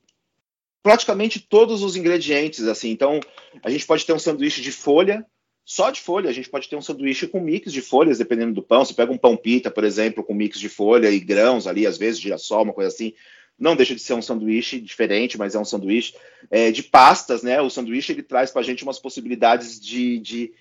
praticamente 0.88 1.40
todos 1.40 1.84
os 1.84 1.96
ingredientes, 1.96 2.64
assim. 2.66 2.90
Então, 2.90 3.20
a 3.62 3.70
gente 3.70 3.86
pode 3.86 4.06
ter 4.06 4.14
um 4.14 4.20
sanduíche 4.20 4.62
de 4.62 4.72
folha, 4.72 5.26
só 5.66 5.92
de 5.92 6.00
folha. 6.00 6.30
A 6.30 6.34
gente 6.34 6.50
pode 6.50 6.70
ter 6.70 6.78
um 6.78 6.82
sanduíche 6.82 7.28
com 7.28 7.42
mix 7.42 7.74
de 7.74 7.82
folhas, 7.82 8.20
dependendo 8.20 8.54
do 8.54 8.64
pão. 8.64 8.86
Você 8.86 8.94
pega 8.94 9.12
um 9.12 9.18
pão 9.18 9.36
pita, 9.36 9.70
por 9.70 9.84
exemplo, 9.84 10.24
com 10.24 10.34
mix 10.34 10.58
de 10.58 10.70
folha 10.70 11.12
e 11.12 11.20
grãos 11.20 11.68
ali, 11.68 11.86
às 11.86 11.98
vezes 11.98 12.22
girassol, 12.22 12.64
uma 12.64 12.74
coisa 12.74 12.88
assim. 12.88 13.14
Não 13.60 13.76
deixa 13.76 13.94
de 13.94 14.00
ser 14.00 14.14
um 14.14 14.22
sanduíche 14.22 14.80
diferente, 14.80 15.38
mas 15.38 15.56
é 15.56 15.60
um 15.60 15.66
sanduíche 15.66 16.14
é, 16.50 16.72
de 16.72 16.84
pastas, 16.84 17.44
né? 17.44 17.60
O 17.60 17.70
sanduíche 17.70 18.14
ele 18.14 18.24
traz 18.24 18.50
para 18.50 18.62
a 18.62 18.64
gente 18.64 18.84
umas 18.84 18.98
possibilidades 18.98 19.82
de, 19.82 20.20
de, 20.20 20.54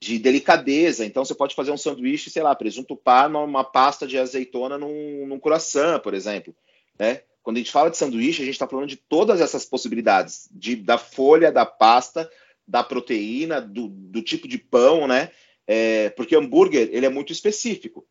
de, 0.00 0.18
delicadeza. 0.18 1.04
Então 1.04 1.24
você 1.24 1.36
pode 1.36 1.54
fazer 1.54 1.70
um 1.70 1.76
sanduíche, 1.76 2.30
sei 2.30 2.42
lá, 2.42 2.52
presunto 2.52 2.96
par 2.96 3.30
numa 3.30 3.62
pasta 3.62 4.08
de 4.08 4.18
azeitona 4.18 4.76
num, 4.76 5.24
num 5.26 5.38
croissant, 5.38 6.00
por 6.00 6.14
exemplo, 6.14 6.52
né? 6.98 7.22
Quando 7.42 7.56
a 7.56 7.60
gente 7.60 7.72
fala 7.72 7.90
de 7.90 7.96
sanduíche, 7.96 8.42
a 8.42 8.44
gente 8.44 8.54
está 8.54 8.66
falando 8.66 8.88
de 8.88 8.96
todas 8.96 9.40
essas 9.40 9.64
possibilidades, 9.64 10.48
de, 10.52 10.76
da 10.76 10.98
folha, 10.98 11.50
da 11.50 11.64
pasta, 11.64 12.30
da 12.66 12.84
proteína, 12.84 13.60
do, 13.60 13.88
do 13.88 14.20
tipo 14.20 14.46
de 14.46 14.58
pão, 14.58 15.06
né? 15.06 15.30
É, 15.66 16.10
porque 16.10 16.36
hambúrguer 16.36 16.90
ele 16.92 17.06
é 17.06 17.10
muito 17.10 17.32
específico. 17.32 18.06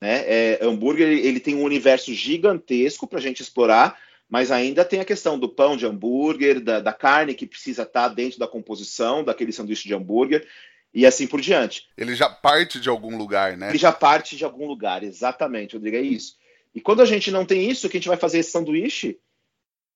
Né? 0.00 0.24
É, 0.26 0.58
hambúrguer 0.62 1.08
ele 1.08 1.38
tem 1.38 1.54
um 1.54 1.62
universo 1.62 2.12
gigantesco 2.14 3.06
para 3.06 3.18
a 3.18 3.22
gente 3.22 3.42
explorar, 3.42 3.98
mas 4.28 4.50
ainda 4.50 4.84
tem 4.84 5.00
a 5.00 5.04
questão 5.04 5.38
do 5.38 5.48
pão 5.48 5.76
de 5.76 5.84
hambúrguer, 5.84 6.60
da, 6.60 6.80
da 6.80 6.92
carne 6.92 7.34
que 7.34 7.46
precisa 7.46 7.82
estar 7.82 8.08
tá 8.08 8.14
dentro 8.14 8.38
da 8.38 8.48
composição 8.48 9.22
daquele 9.22 9.52
sanduíche 9.52 9.86
de 9.86 9.94
hambúrguer 9.94 10.46
e 10.94 11.04
assim 11.04 11.26
por 11.26 11.40
diante. 11.40 11.88
Ele 11.96 12.14
já 12.14 12.28
parte 12.28 12.80
de 12.80 12.88
algum 12.88 13.16
lugar, 13.16 13.56
né? 13.56 13.68
Ele 13.68 13.78
já 13.78 13.92
parte 13.92 14.36
de 14.36 14.44
algum 14.44 14.66
lugar, 14.66 15.02
exatamente, 15.02 15.74
Rodrigo, 15.74 15.96
é 15.96 16.00
isso. 16.00 16.36
E 16.74 16.80
quando 16.80 17.02
a 17.02 17.04
gente 17.04 17.30
não 17.30 17.44
tem 17.44 17.68
isso, 17.68 17.88
que 17.88 17.96
a 17.96 18.00
gente 18.00 18.08
vai 18.08 18.16
fazer 18.16 18.38
esse 18.38 18.50
sanduíche, 18.50 19.18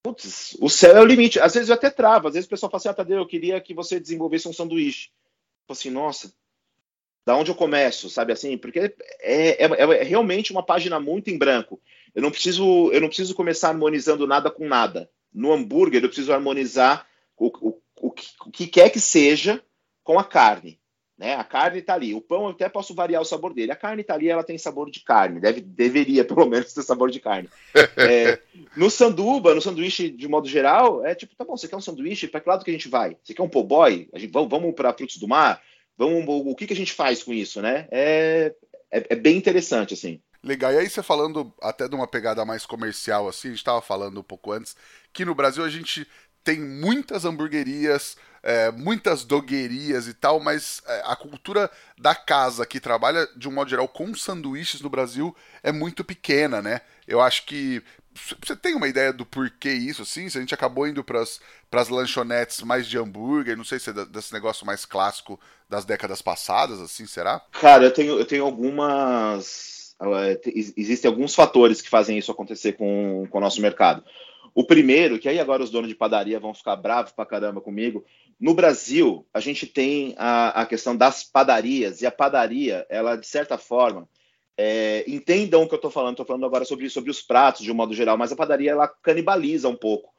putz, 0.03 0.57
o 0.61 0.69
céu 0.69 0.97
é 0.97 1.01
o 1.01 1.07
limite. 1.07 1.41
Às 1.41 1.55
vezes 1.55 1.69
eu 1.69 1.75
até 1.75 1.91
travo, 1.91 2.29
às 2.29 2.35
vezes 2.35 2.47
o 2.47 2.51
pessoal 2.51 2.71
fala 2.71 2.79
assim, 2.79 2.89
ah, 2.89 2.95
Tadeu, 2.95 3.19
eu 3.19 3.27
queria 3.27 3.61
que 3.61 3.73
você 3.73 3.99
desenvolvesse 4.01 4.49
um 4.49 4.53
sanduíche. 4.53 5.11
Tipo 5.61 5.73
assim, 5.73 5.91
nossa, 5.91 6.33
da 7.27 7.37
onde 7.37 7.51
eu 7.51 7.55
começo, 7.55 8.11
sabe 8.11 8.33
assim? 8.33 8.59
Porque 8.59 8.79
é, 8.79 8.93
é, 9.21 9.65
é, 9.65 10.01
é, 10.01 10.03
realmente 10.03 10.53
uma 10.53 10.63
página 10.63 11.01
muito 11.01 11.31
em 11.31 11.39
branco. 11.39 11.81
Eu 12.15 12.23
não 12.23 12.31
preciso, 12.31 12.93
eu 12.93 13.01
não 13.01 13.09
preciso 13.09 13.35
começar 13.35 13.69
harmonizando 13.69 14.27
nada 14.27 14.51
com 14.51 14.69
nada. 14.69 15.11
No 15.33 15.53
hambúrguer, 15.53 16.03
eu 16.03 16.09
preciso 16.09 16.33
harmonizar 16.33 17.07
o, 17.37 17.47
o, 17.47 17.81
o, 17.97 18.11
que, 18.11 18.27
o 18.47 18.51
que 18.51 18.67
quer 18.67 18.91
que 18.91 19.01
seja 19.01 19.63
com 20.03 20.19
a 20.19 20.25
carne. 20.25 20.79
Né? 21.25 21.35
A 21.35 21.43
carne 21.43 21.79
está 21.79 21.95
ali. 21.95 22.15
O 22.15 22.21
pão 22.21 22.45
eu 22.45 22.51
até 22.51 22.69
posso 22.69 22.95
variar 22.95 23.23
o 23.23 23.25
sabor 23.25 23.55
dele. 23.55 23.73
A 23.73 23.77
carne 23.77 24.03
está 24.03 24.13
ali, 24.13 24.29
ela 24.29 24.45
tem 24.45 24.59
sabor 24.59 24.91
de 24.91 25.01
carne. 25.01 25.41
Deve, 25.41 25.63
deveria, 25.63 26.23
pelo 26.27 26.47
menos, 26.47 26.75
ter 26.75 26.83
sabor 26.83 27.11
de 27.11 27.19
carne. 27.19 27.49
É, 27.97 28.39
no 28.77 28.91
sanduba, 28.91 29.55
no 29.55 29.61
sanduíche, 29.63 30.11
de 30.11 30.29
modo 30.29 30.47
geral, 30.47 31.05
é 31.05 31.15
tipo, 31.15 31.35
tá 31.35 31.43
bom, 31.43 31.57
você 31.57 31.67
quer 31.67 31.77
um 31.77 31.81
sanduíche? 31.81 32.29
Para 32.29 32.41
que 32.41 32.49
lado 32.49 32.63
que 32.63 32.71
a 32.71 32.75
gente 32.75 32.89
vai? 32.89 33.17
Você 33.23 33.33
quer 33.33 33.43
um 33.43 33.49
po' 33.49 33.65
boy? 33.65 34.07
A 34.13 34.19
gente, 34.19 34.31
vamos 34.31 34.51
vamos 34.51 34.75
para 34.75 34.93
frutos 34.93 35.17
do 35.17 35.27
mar? 35.27 35.63
Vamos, 35.97 36.25
o 36.29 36.55
que, 36.55 36.67
que 36.67 36.75
a 36.75 36.77
gente 36.77 36.93
faz 36.93 37.23
com 37.23 37.33
isso, 37.33 37.63
né? 37.63 37.89
É, 37.91 38.55
é, 38.91 39.07
é 39.11 39.17
bem 39.17 39.39
interessante, 39.39 39.95
assim. 39.95 40.21
Legal. 40.43 40.75
E 40.75 40.79
aí 40.79 40.91
você 40.91 41.03
falando 41.03 41.55
até 41.63 41.89
de 41.89 41.95
uma 41.95 42.07
pegada 42.07 42.45
mais 42.45 42.67
comercial, 42.67 43.29
assim, 43.29 43.49
a 43.49 43.51
gente 43.53 43.61
estava 43.61 43.81
falando 43.81 44.21
um 44.21 44.23
pouco 44.23 44.53
antes, 44.53 44.77
que 45.11 45.25
no 45.25 45.35
Brasil 45.35 45.65
a 45.65 45.71
gente 45.71 46.07
tem 46.43 46.61
muitas 46.61 47.25
hamburguerias, 47.25 48.19
é, 48.45 48.71
muitas 48.71 49.25
doguerias 49.25 50.07
e 50.07 50.13
tal, 50.13 50.39
mas 50.39 50.83
é, 50.87 51.03
a 51.07 51.17
cultura 51.17 51.71
da 51.99 52.15
casa 52.15 52.67
que 52.67 52.79
trabalha, 52.79 53.27
de 53.35 53.49
um 53.49 53.53
modo 53.53 53.71
geral, 53.71 53.89
com 53.89 54.15
sanduíches 54.15 54.83
no 54.83 54.91
Brasil 54.91 55.35
é 55.63 55.73
muito 55.73 56.05
pequena, 56.05 56.61
né? 56.61 56.83
Eu 57.09 57.23
acho 57.23 57.47
que. 57.47 57.83
Você 58.47 58.55
tem 58.55 58.77
uma 58.77 58.87
ideia 58.87 59.13
do 59.13 59.27
porquê 59.27 59.73
isso, 59.73 60.03
assim? 60.03 60.29
Se 60.29 60.39
a 60.39 60.41
gente 60.41 60.55
acabou 60.55 60.87
indo 60.87 61.03
para 61.03 61.21
as 61.21 61.89
lanchonetes 61.89 62.63
mais 62.63 62.87
de 62.87 62.97
hambúrguer, 62.97 63.57
não 63.57 63.65
sei 63.65 63.81
se 63.81 63.91
é 63.91 63.93
desse 64.05 64.33
negócio 64.33 64.65
mais 64.65 64.85
clássico 64.85 65.41
das 65.69 65.85
décadas 65.85 66.23
passadas, 66.23 66.81
assim, 66.81 67.07
será? 67.07 67.41
Cara, 67.51 67.85
eu 67.85 67.91
tenho, 67.91 68.17
eu 68.19 68.25
tenho 68.25 68.45
algumas. 68.45 69.97
Existem 70.77 71.11
alguns 71.11 71.35
fatores 71.35 71.81
que 71.81 71.89
fazem 71.89 72.17
isso 72.19 72.31
acontecer 72.31 72.75
com, 72.75 73.27
com 73.29 73.39
o 73.39 73.41
nosso 73.41 73.61
mercado. 73.61 74.05
O 74.55 74.65
primeiro, 74.65 75.19
que 75.19 75.29
aí 75.29 75.41
agora 75.41 75.65
os 75.65 75.71
donos 75.71 75.89
de 75.89 75.97
padaria 75.97 76.39
vão 76.39 76.55
ficar 76.55 76.77
bravos 76.77 77.11
pra 77.11 77.27
caramba 77.27 77.61
comigo. 77.61 78.05
No 78.41 78.55
Brasil, 78.55 79.27
a 79.33 79.41
gente 79.41 79.67
tem 79.67 80.15
a, 80.17 80.63
a 80.63 80.67
questão 80.67 80.97
das 80.97 81.23
padarias, 81.25 82.03
e 82.03 82.07
a 82.07 82.11
padaria, 82.11 82.87
ela, 82.89 83.17
de 83.17 83.27
certa 83.27 83.57
forma, 83.57 84.09
é, 84.57 85.05
entendam 85.09 85.63
o 85.63 85.69
que 85.69 85.75
eu 85.75 85.77
estou 85.79 85.91
falando, 85.91 86.13
estou 86.13 86.27
falando 86.27 86.47
agora 86.47 86.65
sobre, 86.65 86.89
sobre 86.91 87.11
os 87.11 87.23
pratos 87.23 87.63
de 87.63 87.73
um 87.73 87.75
modo 87.75 87.95
geral, 87.95 88.17
mas 88.17 88.33
a 88.33 88.37
padaria 88.37 88.71
ela 88.71 88.89
canibaliza 88.89 89.69
um 89.69 89.77
pouco 89.77 90.15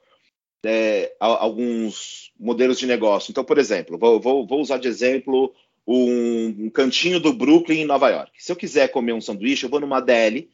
é, 0.66 1.16
alguns 1.20 2.32
modelos 2.40 2.80
de 2.80 2.88
negócio. 2.88 3.32
Então, 3.32 3.44
por 3.44 3.58
exemplo, 3.58 3.98
vou, 3.98 4.20
vou, 4.20 4.46
vou 4.46 4.60
usar 4.60 4.78
de 4.78 4.88
exemplo 4.88 5.54
um, 5.86 6.66
um, 6.66 6.70
cantinho 6.70 7.20
do 7.20 7.32
Brooklyn 7.32 7.82
em 7.82 7.86
Nova 7.86 8.10
York. 8.10 8.32
Se 8.40 8.52
eu 8.52 8.56
quiser 8.56 8.90
comer 8.90 9.14
um 9.14 9.22
sanduíche, 9.22 9.66
eu 9.66 9.70
vou 9.70 9.80
numa 9.80 10.02
DL 10.02 10.50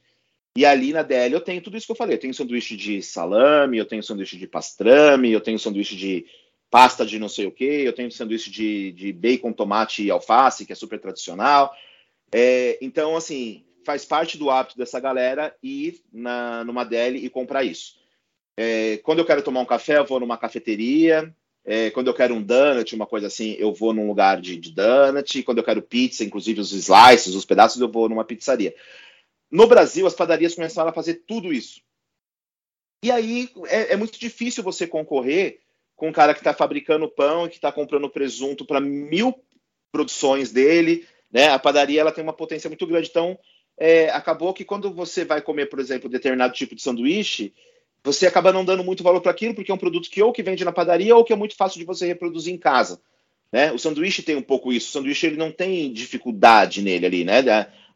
e 0.57 0.65
ali 0.65 0.91
na 0.91 1.01
DL 1.01 1.33
eu 1.33 1.41
tenho 1.41 1.61
tudo 1.61 1.77
isso 1.77 1.85
que 1.85 1.91
eu 1.93 1.97
falei. 1.97 2.15
Eu 2.15 2.19
tenho 2.19 2.33
sanduíche 2.33 2.75
de 2.75 3.01
salame, 3.01 3.77
eu 3.77 3.85
tenho 3.85 4.03
sanduíche 4.03 4.37
de 4.37 4.47
pastrame, 4.47 5.31
eu 5.31 5.41
tenho 5.41 5.57
sanduíche 5.57 5.95
de 5.95 6.25
pasta 6.71 7.05
de 7.05 7.19
não 7.19 7.27
sei 7.27 7.45
o 7.45 7.51
que, 7.51 7.65
eu 7.65 7.91
tenho 7.91 8.09
sanduíche 8.09 8.49
de, 8.49 8.93
de 8.93 9.11
bacon, 9.11 9.51
tomate 9.51 10.03
e 10.03 10.09
alface, 10.09 10.65
que 10.65 10.71
é 10.71 10.75
super 10.75 10.99
tradicional. 10.99 11.75
É, 12.33 12.79
então, 12.81 13.17
assim, 13.17 13.65
faz 13.83 14.05
parte 14.05 14.37
do 14.37 14.49
hábito 14.49 14.77
dessa 14.77 14.97
galera 14.97 15.53
ir 15.61 16.01
na, 16.11 16.63
numa 16.63 16.85
DL 16.85 17.23
e 17.23 17.29
comprar 17.29 17.65
isso. 17.65 17.99
É, 18.57 18.97
quando 19.03 19.19
eu 19.19 19.25
quero 19.25 19.43
tomar 19.43 19.59
um 19.59 19.65
café, 19.65 19.97
eu 19.97 20.05
vou 20.05 20.19
numa 20.19 20.37
cafeteria. 20.37 21.35
É, 21.65 21.91
quando 21.91 22.07
eu 22.07 22.13
quero 22.13 22.33
um 22.33 22.41
donut, 22.41 22.95
uma 22.95 23.05
coisa 23.05 23.27
assim, 23.27 23.55
eu 23.59 23.73
vou 23.73 23.93
num 23.93 24.07
lugar 24.07 24.39
de, 24.39 24.55
de 24.55 24.71
donut. 24.71 25.43
Quando 25.43 25.57
eu 25.57 25.63
quero 25.63 25.81
pizza, 25.81 26.23
inclusive 26.23 26.61
os 26.61 26.71
slices, 26.71 27.35
os 27.35 27.45
pedaços, 27.45 27.81
eu 27.81 27.91
vou 27.91 28.07
numa 28.07 28.23
pizzaria. 28.23 28.73
No 29.51 29.67
Brasil, 29.67 30.07
as 30.07 30.13
padarias 30.13 30.55
começaram 30.55 30.89
a 30.89 30.93
fazer 30.93 31.23
tudo 31.27 31.51
isso. 31.51 31.81
E 33.03 33.11
aí 33.11 33.49
é, 33.67 33.93
é 33.93 33.97
muito 33.97 34.17
difícil 34.17 34.63
você 34.63 34.87
concorrer 34.87 35.60
com 36.01 36.07
um 36.07 36.11
cara 36.11 36.33
que 36.33 36.39
está 36.39 36.51
fabricando 36.51 37.07
pão 37.07 37.45
e 37.45 37.49
que 37.49 37.57
está 37.57 37.71
comprando 37.71 38.09
presunto 38.09 38.65
para 38.65 38.81
mil 38.81 39.35
produções 39.91 40.51
dele. 40.51 41.05
Né? 41.31 41.49
A 41.49 41.59
padaria 41.59 42.01
ela 42.01 42.11
tem 42.11 42.23
uma 42.23 42.33
potência 42.33 42.67
muito 42.67 42.87
grande. 42.87 43.07
Então, 43.07 43.37
é, 43.77 44.09
acabou 44.09 44.51
que 44.51 44.65
quando 44.65 44.91
você 44.91 45.23
vai 45.23 45.43
comer, 45.43 45.67
por 45.67 45.79
exemplo, 45.79 46.09
determinado 46.09 46.55
tipo 46.55 46.73
de 46.73 46.81
sanduíche, 46.81 47.53
você 48.03 48.25
acaba 48.25 48.51
não 48.51 48.65
dando 48.65 48.83
muito 48.83 49.03
valor 49.03 49.21
para 49.21 49.29
aquilo, 49.29 49.53
porque 49.53 49.69
é 49.69 49.75
um 49.75 49.77
produto 49.77 50.09
que 50.09 50.23
ou 50.23 50.33
que 50.33 50.41
vende 50.41 50.65
na 50.65 50.71
padaria 50.71 51.15
ou 51.15 51.23
que 51.23 51.33
é 51.33 51.35
muito 51.35 51.55
fácil 51.55 51.77
de 51.77 51.85
você 51.85 52.07
reproduzir 52.07 52.51
em 52.51 52.57
casa. 52.57 52.99
Né? 53.51 53.71
O 53.71 53.77
sanduíche 53.77 54.23
tem 54.23 54.35
um 54.35 54.41
pouco 54.41 54.73
isso. 54.73 54.89
O 54.89 54.91
sanduíche 54.93 55.27
ele 55.27 55.37
não 55.37 55.51
tem 55.51 55.93
dificuldade 55.93 56.81
nele 56.81 57.05
ali, 57.05 57.23
né? 57.23 57.43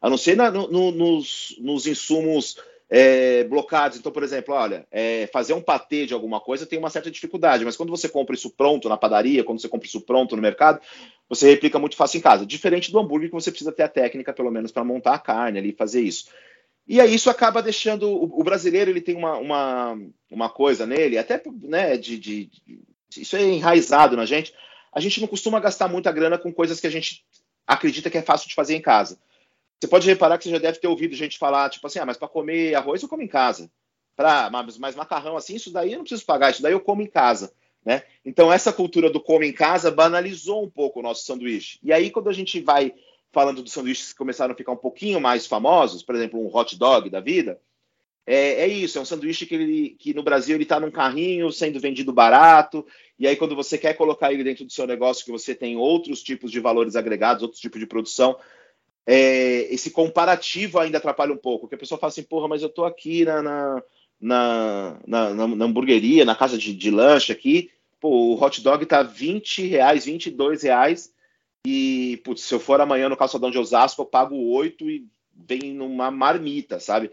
a 0.00 0.08
não 0.08 0.16
ser 0.16 0.36
na, 0.36 0.48
no, 0.48 0.92
nos, 0.92 1.56
nos, 1.58 1.88
insumos 1.88 2.56
é, 2.88 3.44
blocados. 3.44 3.98
Então, 3.98 4.12
por 4.12 4.22
exemplo, 4.22 4.54
olha, 4.54 4.86
é, 4.90 5.26
fazer 5.32 5.52
um 5.52 5.60
patê 5.60 6.06
de 6.06 6.14
alguma 6.14 6.40
coisa 6.40 6.66
tem 6.66 6.78
uma 6.78 6.90
certa 6.90 7.10
dificuldade, 7.10 7.64
mas 7.64 7.76
quando 7.76 7.90
você 7.90 8.08
compra 8.08 8.34
isso 8.34 8.50
pronto 8.50 8.88
na 8.88 8.96
padaria, 8.96 9.44
quando 9.44 9.60
você 9.60 9.68
compra 9.68 9.86
isso 9.86 10.00
pronto 10.00 10.36
no 10.36 10.42
mercado, 10.42 10.80
você 11.28 11.50
replica 11.50 11.78
muito 11.78 11.96
fácil 11.96 12.18
em 12.18 12.22
casa. 12.22 12.46
Diferente 12.46 12.92
do 12.92 12.98
hambúrguer, 12.98 13.28
que 13.28 13.34
você 13.34 13.50
precisa 13.50 13.72
ter 13.72 13.82
a 13.82 13.88
técnica, 13.88 14.32
pelo 14.32 14.50
menos, 14.50 14.70
para 14.70 14.84
montar 14.84 15.14
a 15.14 15.18
carne 15.18 15.58
ali 15.58 15.70
e 15.70 15.76
fazer 15.76 16.00
isso. 16.00 16.26
E 16.86 17.00
aí 17.00 17.14
isso 17.14 17.28
acaba 17.28 17.62
deixando. 17.62 18.08
O, 18.08 18.40
o 18.40 18.44
brasileiro 18.44 18.90
ele 18.90 19.00
tem 19.00 19.16
uma, 19.16 19.36
uma, 19.36 19.98
uma 20.30 20.48
coisa 20.48 20.86
nele, 20.86 21.18
até 21.18 21.42
né, 21.62 21.96
de, 21.96 22.16
de, 22.16 22.46
de, 22.46 22.80
Isso 23.16 23.36
é 23.36 23.42
enraizado 23.42 24.16
na 24.16 24.24
gente. 24.24 24.54
A 24.92 25.00
gente 25.00 25.20
não 25.20 25.26
costuma 25.26 25.58
gastar 25.60 25.88
muita 25.88 26.12
grana 26.12 26.38
com 26.38 26.52
coisas 26.52 26.78
que 26.78 26.86
a 26.86 26.90
gente 26.90 27.24
acredita 27.66 28.08
que 28.08 28.16
é 28.16 28.22
fácil 28.22 28.48
de 28.48 28.54
fazer 28.54 28.76
em 28.76 28.80
casa. 28.80 29.18
Você 29.80 29.88
pode 29.88 30.06
reparar 30.06 30.38
que 30.38 30.44
você 30.44 30.50
já 30.50 30.58
deve 30.58 30.78
ter 30.78 30.88
ouvido 30.88 31.14
gente 31.14 31.38
falar, 31.38 31.68
tipo 31.68 31.86
assim, 31.86 31.98
ah, 31.98 32.06
mas 32.06 32.16
para 32.16 32.28
comer 32.28 32.74
arroz 32.74 33.02
eu 33.02 33.08
como 33.08 33.22
em 33.22 33.28
casa. 33.28 33.70
Pra, 34.14 34.48
mas, 34.50 34.78
mas 34.78 34.96
macarrão 34.96 35.36
assim, 35.36 35.56
isso 35.56 35.70
daí 35.70 35.92
eu 35.92 35.98
não 35.98 36.04
preciso 36.04 36.24
pagar, 36.24 36.50
isso 36.50 36.62
daí 36.62 36.72
eu 36.72 36.80
como 36.80 37.02
em 37.02 37.06
casa. 37.06 37.52
Né? 37.84 38.02
Então, 38.24 38.52
essa 38.52 38.72
cultura 38.72 39.10
do 39.10 39.20
come 39.20 39.46
em 39.46 39.52
casa 39.52 39.90
banalizou 39.90 40.64
um 40.64 40.70
pouco 40.70 40.98
o 40.98 41.02
nosso 41.02 41.24
sanduíche. 41.24 41.78
E 41.82 41.92
aí, 41.92 42.10
quando 42.10 42.28
a 42.28 42.32
gente 42.32 42.60
vai 42.60 42.94
falando 43.30 43.62
dos 43.62 43.72
sanduíches 43.72 44.12
que 44.12 44.18
começaram 44.18 44.54
a 44.54 44.56
ficar 44.56 44.72
um 44.72 44.76
pouquinho 44.76 45.20
mais 45.20 45.46
famosos, 45.46 46.02
por 46.02 46.14
exemplo, 46.14 46.40
um 46.40 46.54
hot 46.54 46.76
dog 46.76 47.10
da 47.10 47.20
vida, 47.20 47.60
é, 48.26 48.62
é 48.62 48.66
isso, 48.66 48.98
é 48.98 49.00
um 49.00 49.04
sanduíche 49.04 49.46
que, 49.46 49.54
ele, 49.54 49.90
que 50.00 50.12
no 50.12 50.22
Brasil 50.22 50.56
ele 50.56 50.64
está 50.64 50.80
num 50.80 50.90
carrinho 50.90 51.52
sendo 51.52 51.78
vendido 51.78 52.12
barato, 52.12 52.84
e 53.16 53.26
aí 53.26 53.36
quando 53.36 53.54
você 53.54 53.78
quer 53.78 53.94
colocar 53.94 54.32
ele 54.32 54.42
dentro 54.42 54.64
do 54.64 54.72
seu 54.72 54.84
negócio, 54.86 55.24
que 55.24 55.30
você 55.30 55.54
tem 55.54 55.76
outros 55.76 56.24
tipos 56.24 56.50
de 56.50 56.58
valores 56.58 56.96
agregados, 56.96 57.42
outros 57.42 57.60
tipos 57.60 57.78
de 57.78 57.86
produção, 57.86 58.36
é, 59.06 59.72
esse 59.72 59.90
comparativo 59.90 60.78
ainda 60.80 60.98
atrapalha 60.98 61.32
um 61.32 61.36
pouco, 61.36 61.68
que 61.68 61.74
a 61.74 61.78
pessoa 61.78 61.98
fala 61.98 62.10
assim, 62.10 62.24
porra, 62.24 62.48
mas 62.48 62.62
eu 62.62 62.68
tô 62.68 62.84
aqui 62.84 63.24
na, 63.24 63.40
na, 63.40 63.82
na, 64.20 65.00
na, 65.06 65.30
na 65.46 65.64
hamburgueria, 65.64 66.24
na 66.24 66.34
casa 66.34 66.58
de, 66.58 66.74
de, 66.74 66.90
lanche 66.90 67.30
aqui, 67.30 67.70
pô, 68.00 68.08
o 68.08 68.42
hot 68.42 68.60
dog 68.60 68.84
tá 68.84 69.02
20 69.02 69.66
reais, 69.66 70.06
22 70.06 70.64
reais, 70.64 71.14
e, 71.64 72.20
putz, 72.24 72.42
se 72.42 72.54
eu 72.54 72.60
for 72.60 72.80
amanhã 72.80 73.08
no 73.08 73.16
calçadão 73.16 73.50
de 73.50 73.58
Osasco, 73.58 74.02
eu 74.02 74.06
pago 74.06 74.36
8 74.36 74.90
e 74.90 75.06
vem 75.34 75.72
numa 75.72 76.10
marmita, 76.10 76.80
sabe? 76.80 77.10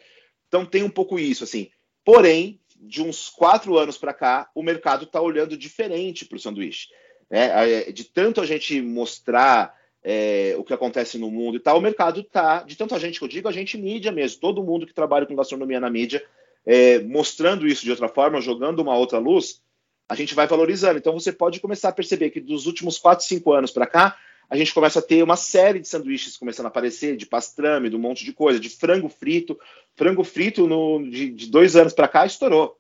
Então 0.47 0.65
tem 0.65 0.83
um 0.83 0.89
pouco 0.89 1.19
isso, 1.19 1.43
assim. 1.43 1.69
Porém, 2.05 2.59
de 2.79 3.01
uns 3.01 3.29
quatro 3.29 3.77
anos 3.77 3.97
para 3.97 4.13
cá, 4.13 4.50
o 4.53 4.62
mercado 4.62 5.05
está 5.05 5.21
olhando 5.21 5.57
diferente 5.57 6.25
para 6.25 6.35
o 6.35 6.39
sanduíche. 6.39 6.89
Né? 7.29 7.91
De 7.91 8.03
tanto 8.03 8.41
a 8.41 8.45
gente 8.45 8.79
mostrar 8.81 9.75
é, 10.03 10.55
o 10.57 10.63
que 10.63 10.74
acontece 10.74 11.17
no 11.17 11.31
mundo 11.31 11.55
e 11.55 11.60
tal, 11.60 11.77
o 11.77 11.81
mercado 11.81 12.19
está, 12.22 12.63
de 12.63 12.75
tanta 12.75 13.00
gente 13.00 13.19
que 13.19 13.25
eu 13.25 13.29
digo, 13.29 13.48
a 13.48 13.51
gente 13.51 13.77
mídia 13.77 14.12
mesmo, 14.12 14.41
todo 14.41 14.63
mundo 14.63 14.86
que 14.86 14.93
trabalha 14.93 15.25
com 15.25 15.36
gastronomia 15.36 15.79
na 15.79 15.89
mídia, 15.89 16.24
é, 16.65 17.00
mostrando 17.00 17.65
isso 17.65 17.83
de 17.83 17.91
outra 17.91 18.10
forma, 18.10 18.41
jogando 18.41 18.79
uma 18.79 18.98
outra 18.98 19.17
luz, 19.17 19.62
a 20.10 20.15
gente 20.15 20.36
vai 20.36 20.48
valorizando. 20.48 20.98
Então 20.98 21.13
você 21.13 21.31
pode 21.31 21.60
começar 21.60 21.89
a 21.89 21.93
perceber 21.93 22.29
que 22.29 22.41
dos 22.41 22.67
últimos 22.67 22.98
4, 22.98 23.25
5 23.25 23.53
anos 23.53 23.72
para 23.72 23.88
cá, 23.88 24.17
a 24.50 24.57
gente 24.57 24.74
começa 24.74 25.00
a 25.00 25.01
ter 25.01 25.24
uma 25.24 25.36
série 25.36 25.79
de 25.79 25.88
sanduíches 25.88 26.38
começando 26.38 26.65
a 26.65 26.69
aparecer, 26.69 27.15
de 27.15 27.25
pastrame, 27.25 27.89
de 27.89 27.95
um 27.95 28.00
monte 28.00 28.25
de 28.25 28.33
coisa, 28.33 28.60
de 28.60 28.69
frango 28.69 29.10
frito. 29.10 29.57
Frango 29.95 30.24
frito 30.24 30.67
no, 30.67 31.10
de, 31.10 31.29
de 31.29 31.50
dois 31.50 31.75
anos 31.75 31.93
para 31.93 32.07
cá 32.07 32.25
estourou. 32.25 32.77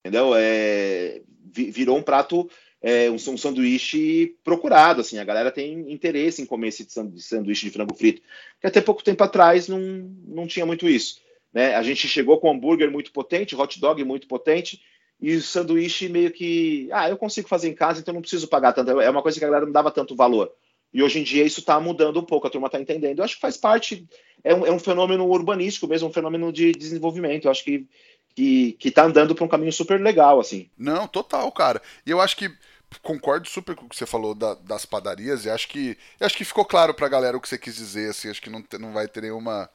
Entendeu? 0.00 0.34
É, 0.34 1.22
virou 1.50 1.96
um 1.96 2.02
prato 2.02 2.50
é, 2.86 3.10
um, 3.10 3.14
um, 3.14 3.38
sanduíche 3.38 4.36
procurado, 4.44 5.00
assim, 5.00 5.18
a 5.18 5.24
galera 5.24 5.50
tem 5.50 5.90
interesse 5.90 6.42
em 6.42 6.44
comer 6.44 6.68
esse 6.68 6.86
sanduíche 7.16 7.64
de 7.64 7.72
frango 7.72 7.94
frito, 7.94 8.20
que 8.60 8.66
até 8.66 8.78
pouco 8.78 9.02
tempo 9.02 9.24
atrás 9.24 9.68
não, 9.68 9.80
não 10.28 10.46
tinha 10.46 10.66
muito 10.66 10.86
isso. 10.86 11.18
Né? 11.50 11.74
A 11.74 11.82
gente 11.82 12.06
chegou 12.06 12.38
com 12.38 12.50
hambúrguer 12.50 12.90
muito 12.90 13.10
potente, 13.10 13.56
hot 13.56 13.80
dog 13.80 14.04
muito 14.04 14.28
potente, 14.28 14.82
e 15.18 15.34
o 15.34 15.40
sanduíche 15.40 16.10
meio 16.10 16.30
que, 16.30 16.86
ah, 16.92 17.08
eu 17.08 17.16
consigo 17.16 17.48
fazer 17.48 17.70
em 17.70 17.74
casa, 17.74 18.00
então 18.00 18.12
não 18.12 18.20
preciso 18.20 18.48
pagar 18.48 18.74
tanto. 18.74 19.00
É 19.00 19.08
uma 19.08 19.22
coisa 19.22 19.38
que 19.38 19.44
a 19.46 19.48
galera 19.48 19.64
não 19.64 19.72
dava 19.72 19.90
tanto 19.90 20.14
valor. 20.14 20.52
E 20.92 21.02
hoje 21.02 21.18
em 21.18 21.22
dia 21.22 21.42
isso 21.42 21.60
está 21.60 21.80
mudando 21.80 22.20
um 22.20 22.24
pouco, 22.24 22.46
a 22.46 22.50
turma 22.50 22.66
está 22.66 22.78
entendendo. 22.78 23.18
Eu 23.18 23.24
acho 23.24 23.36
que 23.36 23.40
faz 23.40 23.56
parte, 23.56 24.06
é 24.44 24.54
um, 24.54 24.66
é 24.66 24.70
um, 24.70 24.78
fenômeno 24.78 25.26
urbanístico 25.26 25.88
mesmo, 25.88 26.08
um 26.08 26.12
fenômeno 26.12 26.52
de 26.52 26.72
desenvolvimento. 26.72 27.46
Eu 27.46 27.50
acho 27.50 27.64
que 27.64 27.88
que, 28.34 28.72
que 28.72 28.90
tá 28.90 29.04
andando 29.04 29.34
para 29.34 29.44
um 29.44 29.48
caminho 29.48 29.72
super 29.72 30.00
legal, 30.00 30.40
assim. 30.40 30.68
Não, 30.76 31.06
total, 31.06 31.50
cara. 31.52 31.80
E 32.04 32.10
eu 32.10 32.20
acho 32.20 32.36
que 32.36 32.50
concordo 33.02 33.48
super 33.48 33.74
com 33.74 33.86
o 33.86 33.88
que 33.88 33.96
você 33.96 34.06
falou 34.06 34.34
da, 34.34 34.54
das 34.54 34.86
padarias 34.86 35.44
e 35.44 35.50
acho 35.50 35.68
que 35.68 35.98
acho 36.20 36.36
que 36.36 36.44
ficou 36.44 36.64
claro 36.64 36.94
pra 36.94 37.08
galera 37.08 37.36
o 37.36 37.40
que 37.40 37.48
você 37.48 37.58
quis 37.58 37.74
dizer, 37.74 38.10
assim, 38.10 38.30
acho 38.30 38.40
que 38.40 38.50
não, 38.50 38.64
não 38.80 38.92
vai 38.92 39.08
ter 39.08 39.22
nenhuma 39.22 39.68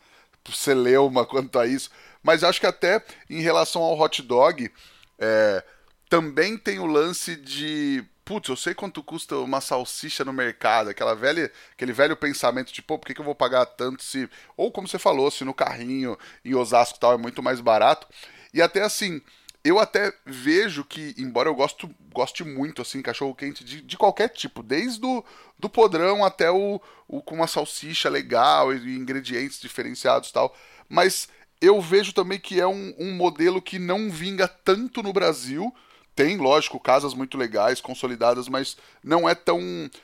celeuma 0.53 1.25
quanto 1.25 1.59
a 1.59 1.67
isso, 1.67 1.91
mas 2.23 2.43
acho 2.43 2.59
que 2.59 2.65
até 2.65 3.03
em 3.29 3.41
relação 3.41 3.81
ao 3.83 3.99
hot 3.99 4.21
dog, 4.21 4.71
é, 5.19 5.63
também 6.09 6.57
tem 6.57 6.79
o 6.79 6.87
lance 6.87 7.35
de 7.35 8.03
putz, 8.29 8.47
eu 8.47 8.55
sei 8.55 8.75
quanto 8.75 9.01
custa 9.01 9.37
uma 9.37 9.59
salsicha 9.59 10.23
no 10.23 10.31
mercado, 10.31 10.91
aquela 10.91 11.15
velha, 11.15 11.51
aquele 11.71 11.91
velho 11.91 12.15
pensamento 12.15 12.71
de, 12.71 12.79
pô, 12.79 12.99
por 12.99 13.07
que, 13.07 13.15
que 13.15 13.21
eu 13.21 13.25
vou 13.25 13.33
pagar 13.33 13.65
tanto 13.65 14.03
se. 14.03 14.29
Ou 14.55 14.71
como 14.71 14.87
você 14.87 14.99
falou, 14.99 15.31
se 15.31 15.43
no 15.43 15.51
carrinho 15.51 16.15
em 16.45 16.53
Osasco 16.53 16.99
tal 16.99 17.13
é 17.13 17.17
muito 17.17 17.41
mais 17.41 17.59
barato. 17.59 18.07
E 18.53 18.61
até 18.61 18.83
assim, 18.83 19.19
eu 19.63 19.79
até 19.79 20.13
vejo 20.25 20.83
que, 20.83 21.13
embora 21.17 21.49
eu 21.49 21.55
gosto, 21.55 21.89
goste 22.13 22.43
muito, 22.43 22.81
assim, 22.81 23.01
cachorro 23.01 23.35
quente 23.35 23.63
de, 23.63 23.81
de 23.81 23.97
qualquer 23.97 24.29
tipo, 24.29 24.63
desde 24.63 25.05
o 25.05 25.23
do 25.57 25.69
podrão 25.69 26.23
até 26.23 26.49
o, 26.49 26.81
o 27.07 27.21
com 27.21 27.35
uma 27.35 27.47
salsicha 27.47 28.09
legal 28.09 28.73
e 28.73 28.95
ingredientes 28.95 29.59
diferenciados 29.59 30.31
tal, 30.31 30.55
mas 30.87 31.27
eu 31.61 31.81
vejo 31.81 32.13
também 32.13 32.39
que 32.39 32.59
é 32.59 32.65
um, 32.65 32.93
um 32.97 33.11
modelo 33.13 33.61
que 33.61 33.77
não 33.77 34.09
vinga 34.09 34.47
tanto 34.47 35.03
no 35.03 35.11
Brasil, 35.11 35.73
tem, 36.15 36.35
lógico, 36.35 36.79
casas 36.79 37.13
muito 37.13 37.37
legais, 37.37 37.79
consolidadas, 37.79 38.49
mas 38.49 38.75
não 39.01 39.29
é 39.29 39.33
tão. 39.33 39.61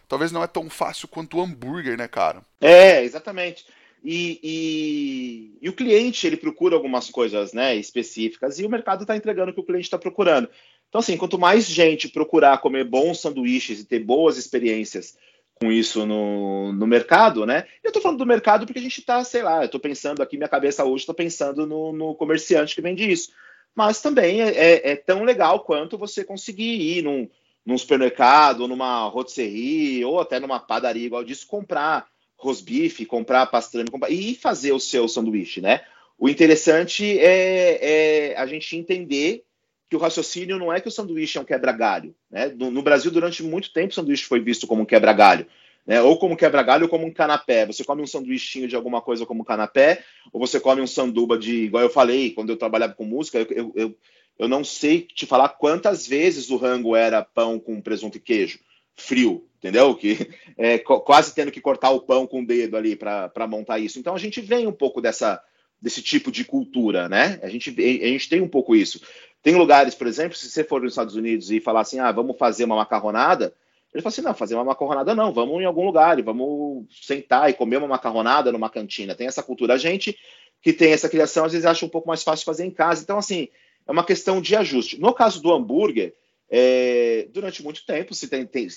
Talvez 0.08 0.32
não 0.32 0.42
é 0.42 0.48
tão 0.48 0.70
fácil 0.70 1.10
quanto 1.10 1.38
o 1.38 1.42
hambúrguer, 1.42 1.98
né, 1.98 2.08
cara? 2.08 2.42
É, 2.62 3.04
exatamente. 3.04 3.66
E, 4.08 4.40
e, 4.44 5.58
e, 5.64 5.68
o 5.68 5.74
cliente 5.74 6.28
ele 6.28 6.38
procura 6.38 6.76
algumas 6.76 7.10
coisas 7.10 7.54
né, 7.54 7.76
específicas 7.76 8.60
e 8.60 8.66
o 8.66 8.70
mercado 8.70 9.02
está 9.02 9.18
entregando 9.18 9.50
o 9.50 9.54
que 9.54 9.60
o 9.60 9.66
cliente 9.66 9.86
está 9.86 9.98
procurando. 9.98 10.48
Então, 10.88 11.00
assim, 11.00 11.18
quanto 11.18 11.40
mais 11.40 11.66
gente 11.66 12.08
procurar 12.08 12.60
comer 12.60 12.84
bons 12.84 13.20
sanduíches 13.20 13.80
e 13.80 13.86
ter 13.86 13.98
boas 13.98 14.38
experiências 14.38 15.18
com 15.56 15.72
isso 15.72 16.06
no, 16.06 16.72
no 16.72 16.86
mercado, 16.86 17.48
né? 17.48 17.66
Eu 17.84 17.90
estou 17.90 18.02
falando 18.02 18.20
do 18.20 18.28
mercado 18.28 18.68
porque 18.68 18.78
a 18.78 18.82
gente 18.82 19.00
está, 19.00 19.24
sei 19.24 19.42
lá, 19.42 19.62
eu 19.62 19.66
estou 19.66 19.80
pensando 19.80 20.22
aqui, 20.22 20.38
minha 20.38 20.48
cabeça 20.48 20.86
hoje, 20.86 21.02
estou 21.02 21.16
pensando 21.16 21.66
no, 21.66 21.92
no, 21.92 22.14
comerciante 22.14 22.76
que 22.76 22.82
vende 22.82 23.12
isso. 23.12 23.32
Mas 23.74 24.02
também 24.02 24.42
é, 24.42 24.50
é, 24.50 24.92
é, 24.92 24.96
tão 24.96 25.24
legal 25.24 25.62
quanto 25.62 25.98
você 25.98 26.24
conseguir 26.24 26.98
ir 26.98 27.02
num, 27.02 27.28
num 27.66 27.78
supermercado, 27.78 28.68
numa 28.68 29.08
rotisserie 29.08 30.06
ou 30.06 30.20
até 30.20 30.40
numa 30.40 30.60
padaria 30.60 31.08
igual 31.08 31.24
disso, 31.24 31.48
comprar 31.48 32.08
rosbife, 32.38 33.06
comprar 33.06 33.46
pastrame 33.48 33.90
comprar, 33.90 34.12
e 34.12 34.36
fazer 34.36 34.72
o 34.72 34.80
seu 34.80 35.08
sanduíche, 35.08 35.62
né? 35.62 35.82
O 36.18 36.30
interessante 36.30 37.20
é, 37.20 38.32
é, 38.32 38.38
a 38.38 38.46
gente 38.46 38.76
entender 38.78 39.44
que 39.90 39.96
o 39.96 40.00
raciocínio 40.00 40.58
não 40.58 40.72
é 40.72 40.80
que 40.80 40.88
o 40.88 40.92
sanduíche 40.92 41.38
é 41.38 41.42
um 41.42 41.46
quebra-galho. 41.46 42.16
Né? 42.32 42.48
No, 42.56 42.72
no, 42.72 42.82
Brasil, 42.82 43.12
durante 43.12 43.44
muito 43.44 43.72
tempo, 43.72 43.92
o 43.92 43.94
sanduíche 43.94 44.24
foi 44.24 44.40
visto 44.40 44.66
como 44.66 44.84
um 44.84 44.86
quebra-galho. 44.86 45.46
Né? 45.86 46.02
Ou 46.02 46.18
como 46.18 46.38
quebra-galho 46.38 46.84
ou 46.84 46.90
como 46.90 47.06
um 47.06 47.14
canapé. 47.14 47.66
Você 47.66 47.84
come 47.84 48.02
um 48.02 48.08
sanduichinho 48.08 48.68
de 48.68 48.76
alguma 48.76 49.02
coisa 49.02 49.26
como 49.26 49.46
canapé, 49.46 50.04
ou 50.32 50.40
você 50.40 50.60
come 50.60 50.82
um 50.82 50.88
sanduba 50.88 51.38
de. 51.38 51.66
Igual 51.66 51.84
eu 51.84 51.90
falei, 51.90 52.32
quando 52.32 52.50
eu 52.50 52.58
trabalhava 52.58 52.94
com 52.94 53.04
música, 53.04 53.40
eu, 53.40 53.48
eu, 53.52 53.74
eu, 53.76 53.98
eu 54.40 54.48
não 54.48 54.64
sei 54.64 55.02
te 55.02 55.26
falar 55.26 55.50
quantas 55.50 56.08
vezes 56.08 56.50
o 56.50 56.58
rango 56.58 56.96
era 56.96 57.22
pão 57.22 57.60
com 57.60 57.80
presunto 57.82 58.18
e 58.18 58.22
queijo 58.22 58.60
frio, 58.96 59.48
entendeu? 59.58 59.96
Que 59.96 60.30
é, 60.58 60.78
quase 60.80 61.34
tendo 61.34 61.52
que 61.52 61.62
cortar 61.62 61.92
o 61.92 62.02
pão 62.02 62.26
com 62.26 62.42
o 62.42 62.46
dedo 62.46 62.78
ali 62.78 62.96
para 62.96 63.48
montar 63.48 63.80
isso. 63.80 64.00
Então 64.00 64.16
a 64.16 64.20
gente 64.20 64.42
vem 64.42 64.68
um 64.68 64.74
pouco 64.74 65.02
dessa 65.02 65.42
desse 65.82 66.02
tipo 66.02 66.32
de 66.32 66.44
cultura, 66.44 67.08
né? 67.08 67.40
A 67.44 67.50
gente, 67.50 67.70
a 67.70 68.08
gente 68.08 68.30
tem 68.30 68.42
um 68.42 68.48
pouco 68.48 68.76
isso. 68.76 69.02
Tem 69.44 69.54
lugares, 69.54 69.94
por 69.94 70.08
exemplo, 70.08 70.36
se 70.36 70.50
você 70.50 70.64
for 70.64 70.82
nos 70.82 70.94
Estados 70.94 71.16
Unidos 71.16 71.52
e 71.52 71.60
falar 71.60 71.82
assim, 71.82 72.00
ah, 72.00 72.12
vamos 72.12 72.38
fazer 72.40 72.64
uma 72.64 72.78
macarronada, 72.78 73.54
ele 73.94 74.02
fala 74.02 74.12
assim, 74.12 74.22
não, 74.22 74.34
fazer 74.34 74.56
uma 74.56 74.64
macarronada 74.64 75.14
não, 75.14 75.32
vamos 75.32 75.62
em 75.62 75.66
algum 75.66 75.86
lugar, 75.86 76.20
vamos 76.24 76.86
sentar 77.02 77.50
e 77.50 77.54
comer 77.54 77.78
uma 77.78 77.88
macarronada 77.88 78.52
numa 78.52 78.70
cantina. 78.70 79.14
Tem 79.14 79.28
essa 79.28 79.44
cultura. 79.44 79.76
A 79.76 79.78
gente 79.78 80.18
que 80.62 80.74
tem 80.74 80.92
essa 80.92 81.08
criação, 81.08 81.46
às 81.46 81.52
vezes 81.52 81.66
acha 81.66 81.86
um 81.86 81.90
pouco 81.90 82.08
mais 82.08 82.24
fácil 82.24 82.44
fazer 82.44 82.66
em 82.66 82.72
casa. 82.72 83.04
Então, 83.04 83.20
assim, 83.20 83.48
é 83.88 83.92
uma 83.92 84.04
questão 84.04 84.42
de 84.42 84.56
ajuste. 84.56 85.00
No 85.00 85.14
caso 85.14 85.40
do 85.42 85.54
hambúrguer, 85.54 86.16
é, 86.50 87.28
durante 87.32 87.64
muito 87.64 87.86
tempo, 87.86 88.14
se 88.14 88.28
tem, 88.28 88.46
tem, 88.46 88.68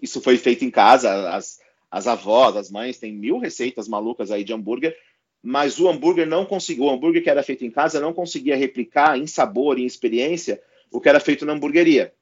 isso 0.00 0.20
foi 0.20 0.36
feito 0.36 0.64
em 0.64 0.70
casa, 0.70 1.30
as, 1.30 1.58
as 1.90 2.06
avós, 2.06 2.56
as 2.56 2.70
mães 2.70 2.98
têm 2.98 3.12
mil 3.12 3.38
receitas 3.38 3.88
malucas 3.88 4.30
aí 4.30 4.44
de 4.44 4.52
hambúrguer, 4.52 4.96
mas 5.42 5.78
o 5.80 5.88
hambúrguer 5.88 6.26
não 6.26 6.46
conseguiu, 6.46 6.84
o 6.84 6.90
hambúrguer 6.90 7.22
que 7.22 7.30
era 7.30 7.42
feito 7.42 7.64
em 7.64 7.70
casa 7.70 8.00
não 8.00 8.12
conseguia 8.12 8.56
replicar 8.56 9.18
em 9.18 9.26
sabor 9.26 9.78
e 9.78 9.84
experiência 9.84 10.62
o 10.90 11.00
que 11.00 11.08
era 11.08 11.20
feito 11.20 11.44
na 11.44 11.52
hamburgueria. 11.52 12.12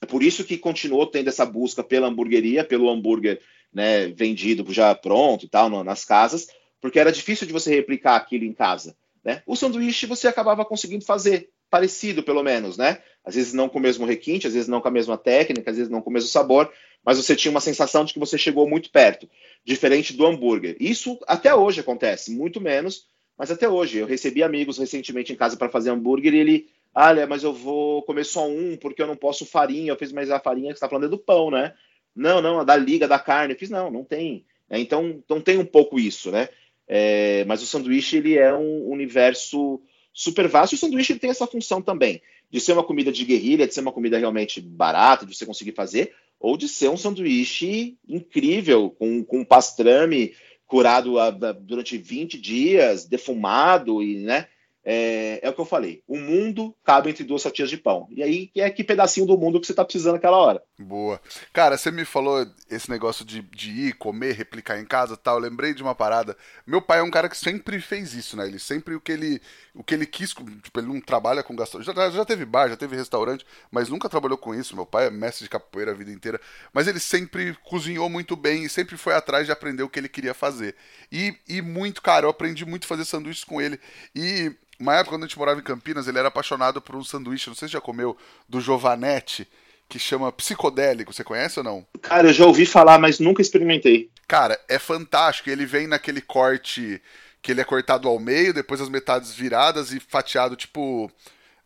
É 0.00 0.06
por 0.06 0.22
isso 0.22 0.44
que 0.44 0.56
continuou 0.56 1.06
tendo 1.06 1.28
essa 1.28 1.44
busca 1.44 1.84
pela 1.84 2.06
hamburgueria, 2.06 2.64
pelo 2.64 2.88
hambúrguer 2.88 3.40
né, 3.72 4.08
vendido 4.08 4.64
já 4.72 4.94
pronto 4.94 5.44
e 5.44 5.48
tal, 5.48 5.68
no, 5.68 5.84
nas 5.84 6.04
casas, 6.04 6.48
porque 6.80 6.98
era 6.98 7.12
difícil 7.12 7.46
de 7.46 7.52
você 7.52 7.74
replicar 7.74 8.16
aquilo 8.16 8.44
em 8.44 8.52
casa. 8.52 8.96
Né? 9.22 9.42
O 9.46 9.54
sanduíche 9.54 10.06
você 10.06 10.26
acabava 10.26 10.64
conseguindo 10.64 11.04
fazer, 11.04 11.50
parecido 11.68 12.22
pelo 12.22 12.42
menos, 12.42 12.78
né? 12.78 13.02
Às 13.24 13.34
vezes 13.34 13.52
não 13.52 13.68
com 13.68 13.78
o 13.78 13.82
mesmo 13.82 14.06
requinte, 14.06 14.46
às 14.46 14.54
vezes 14.54 14.68
não 14.68 14.80
com 14.80 14.88
a 14.88 14.90
mesma 14.90 15.16
técnica, 15.16 15.70
às 15.70 15.76
vezes 15.76 15.90
não 15.90 16.00
com 16.00 16.10
o 16.10 16.12
mesmo 16.12 16.28
sabor, 16.28 16.72
mas 17.04 17.18
você 17.18 17.34
tinha 17.36 17.50
uma 17.50 17.60
sensação 17.60 18.04
de 18.04 18.12
que 18.12 18.18
você 18.18 18.36
chegou 18.36 18.68
muito 18.68 18.90
perto, 18.90 19.28
diferente 19.64 20.14
do 20.14 20.26
hambúrguer. 20.26 20.76
Isso 20.80 21.18
até 21.26 21.54
hoje 21.54 21.80
acontece, 21.80 22.30
muito 22.30 22.60
menos, 22.60 23.06
mas 23.36 23.50
até 23.50 23.68
hoje. 23.68 23.98
Eu 23.98 24.06
recebi 24.06 24.42
amigos 24.42 24.78
recentemente 24.78 25.32
em 25.32 25.36
casa 25.36 25.56
para 25.56 25.70
fazer 25.70 25.90
hambúrguer 25.90 26.34
e 26.34 26.38
ele, 26.38 26.68
olha, 26.94 27.26
mas 27.26 27.42
eu 27.42 27.52
vou 27.52 28.02
comer 28.02 28.24
só 28.24 28.46
um 28.46 28.76
porque 28.76 29.00
eu 29.00 29.06
não 29.06 29.16
posso 29.16 29.46
farinha. 29.46 29.92
Eu 29.92 29.96
fiz, 29.96 30.12
mas 30.12 30.30
a 30.30 30.38
farinha 30.38 30.68
que 30.68 30.74
está 30.74 30.88
falando 30.88 31.06
é 31.06 31.08
do 31.08 31.18
pão, 31.18 31.50
né? 31.50 31.74
Não, 32.14 32.42
não, 32.42 32.64
da 32.64 32.76
liga 32.76 33.08
da 33.08 33.18
carne. 33.18 33.54
Eu 33.54 33.58
fiz, 33.58 33.70
não, 33.70 33.90
não 33.90 34.04
tem. 34.04 34.44
Então, 34.70 35.08
então 35.24 35.40
tem 35.40 35.56
um 35.56 35.64
pouco 35.64 35.98
isso, 35.98 36.30
né? 36.30 36.48
É, 36.86 37.44
mas 37.46 37.62
o 37.62 37.66
sanduíche 37.66 38.18
ele 38.18 38.36
é 38.36 38.52
um 38.54 38.90
universo 38.90 39.80
super 40.12 40.46
vasto. 40.46 40.74
E 40.74 40.76
o 40.76 40.78
sanduíche 40.78 41.12
ele 41.14 41.20
tem 41.20 41.30
essa 41.30 41.46
função 41.46 41.80
também 41.80 42.20
de 42.50 42.60
ser 42.60 42.72
uma 42.72 42.82
comida 42.82 43.12
de 43.12 43.24
guerrilha, 43.24 43.66
de 43.66 43.74
ser 43.74 43.80
uma 43.80 43.92
comida 43.92 44.18
realmente 44.18 44.60
barata, 44.60 45.24
de 45.24 45.34
você 45.34 45.46
conseguir 45.46 45.72
fazer, 45.72 46.12
ou 46.38 46.56
de 46.56 46.68
ser 46.68 46.88
um 46.88 46.96
sanduíche 46.96 47.96
incrível, 48.08 48.90
com, 48.90 49.24
com 49.24 49.44
pastrame 49.44 50.34
curado 50.66 51.18
a, 51.18 51.26
a, 51.26 51.52
durante 51.52 51.98
20 51.98 52.40
dias, 52.40 53.04
defumado 53.04 54.02
e, 54.02 54.18
né? 54.18 54.46
É, 54.82 55.40
é, 55.42 55.50
o 55.50 55.52
que 55.52 55.60
eu 55.60 55.66
falei. 55.66 56.02
O 56.08 56.16
mundo 56.16 56.74
cabe 56.82 57.10
entre 57.10 57.22
duas 57.22 57.42
fatias 57.42 57.68
de 57.68 57.76
pão. 57.76 58.08
E 58.10 58.22
aí 58.22 58.50
é 58.56 58.70
que 58.70 58.82
pedacinho 58.82 59.26
do 59.26 59.36
mundo 59.36 59.60
que 59.60 59.66
você 59.66 59.72
está 59.72 59.84
precisando 59.84 60.14
naquela 60.14 60.38
hora. 60.38 60.62
Boa. 60.80 61.20
Cara, 61.52 61.76
você 61.76 61.90
me 61.90 62.06
falou 62.06 62.46
esse 62.70 62.88
negócio 62.88 63.22
de, 63.22 63.42
de 63.42 63.70
ir, 63.70 63.92
comer, 63.94 64.32
replicar 64.32 64.78
em 64.78 64.84
casa 64.86 65.14
tal. 65.14 65.36
Eu 65.36 65.42
lembrei 65.42 65.74
de 65.74 65.82
uma 65.82 65.94
parada. 65.94 66.34
Meu 66.66 66.80
pai 66.80 67.00
é 67.00 67.02
um 67.02 67.10
cara 67.10 67.28
que 67.28 67.36
sempre 67.36 67.78
fez 67.82 68.14
isso, 68.14 68.34
né? 68.34 68.46
Ele 68.46 68.58
sempre 68.58 68.94
o 68.94 69.00
que 69.00 69.12
ele, 69.12 69.42
o 69.74 69.84
que 69.84 69.92
ele 69.92 70.06
quis. 70.06 70.30
Tipo, 70.30 70.80
ele 70.80 70.86
não 70.86 70.98
trabalha 70.98 71.42
com 71.42 71.54
gastronomia. 71.54 71.94
Já, 71.94 72.10
já 72.10 72.24
teve 72.24 72.46
bar, 72.46 72.70
já 72.70 72.78
teve 72.78 72.96
restaurante, 72.96 73.46
mas 73.70 73.90
nunca 73.90 74.08
trabalhou 74.08 74.38
com 74.38 74.54
isso. 74.54 74.74
Meu 74.74 74.86
pai 74.86 75.08
é 75.08 75.10
mestre 75.10 75.44
de 75.44 75.50
capoeira 75.50 75.90
a 75.90 75.94
vida 75.94 76.10
inteira. 76.10 76.40
Mas 76.72 76.86
ele 76.86 76.98
sempre 76.98 77.54
cozinhou 77.62 78.08
muito 78.08 78.34
bem 78.34 78.64
e 78.64 78.68
sempre 78.68 78.96
foi 78.96 79.14
atrás 79.14 79.44
de 79.44 79.52
aprender 79.52 79.82
o 79.82 79.88
que 79.88 79.98
ele 79.98 80.08
queria 80.08 80.32
fazer. 80.32 80.74
E, 81.12 81.36
e 81.46 81.60
muito, 81.60 82.00
cara, 82.00 82.24
eu 82.24 82.30
aprendi 82.30 82.64
muito 82.64 82.84
a 82.84 82.88
fazer 82.88 83.04
sanduíches 83.04 83.44
com 83.44 83.60
ele. 83.60 83.78
E 84.14 84.50
uma 84.78 84.94
época, 84.94 85.14
quando 85.14 85.24
a 85.24 85.26
gente 85.26 85.38
morava 85.38 85.60
em 85.60 85.62
Campinas, 85.62 86.08
ele 86.08 86.18
era 86.18 86.28
apaixonado 86.28 86.80
por 86.80 86.96
um 86.96 87.04
sanduíche, 87.04 87.50
não 87.50 87.54
sei 87.54 87.68
se 87.68 87.74
já 87.74 87.82
comeu, 87.82 88.16
do 88.48 88.62
Giovanetti 88.62 89.46
que 89.90 89.98
chama 89.98 90.32
Psicodélico. 90.32 91.12
Você 91.12 91.24
conhece 91.24 91.58
ou 91.58 91.64
não? 91.64 91.86
Cara, 92.00 92.28
eu 92.28 92.32
já 92.32 92.46
ouvi 92.46 92.64
falar, 92.64 92.98
mas 92.98 93.18
nunca 93.18 93.42
experimentei. 93.42 94.08
Cara, 94.26 94.58
é 94.68 94.78
fantástico. 94.78 95.50
Ele 95.50 95.66
vem 95.66 95.88
naquele 95.88 96.20
corte 96.20 97.02
que 97.42 97.50
ele 97.50 97.60
é 97.60 97.64
cortado 97.64 98.08
ao 98.08 98.18
meio, 98.18 98.54
depois 98.54 98.80
as 98.80 98.88
metades 98.88 99.34
viradas 99.34 99.92
e 99.92 99.98
fatiado, 99.98 100.54
tipo. 100.54 101.10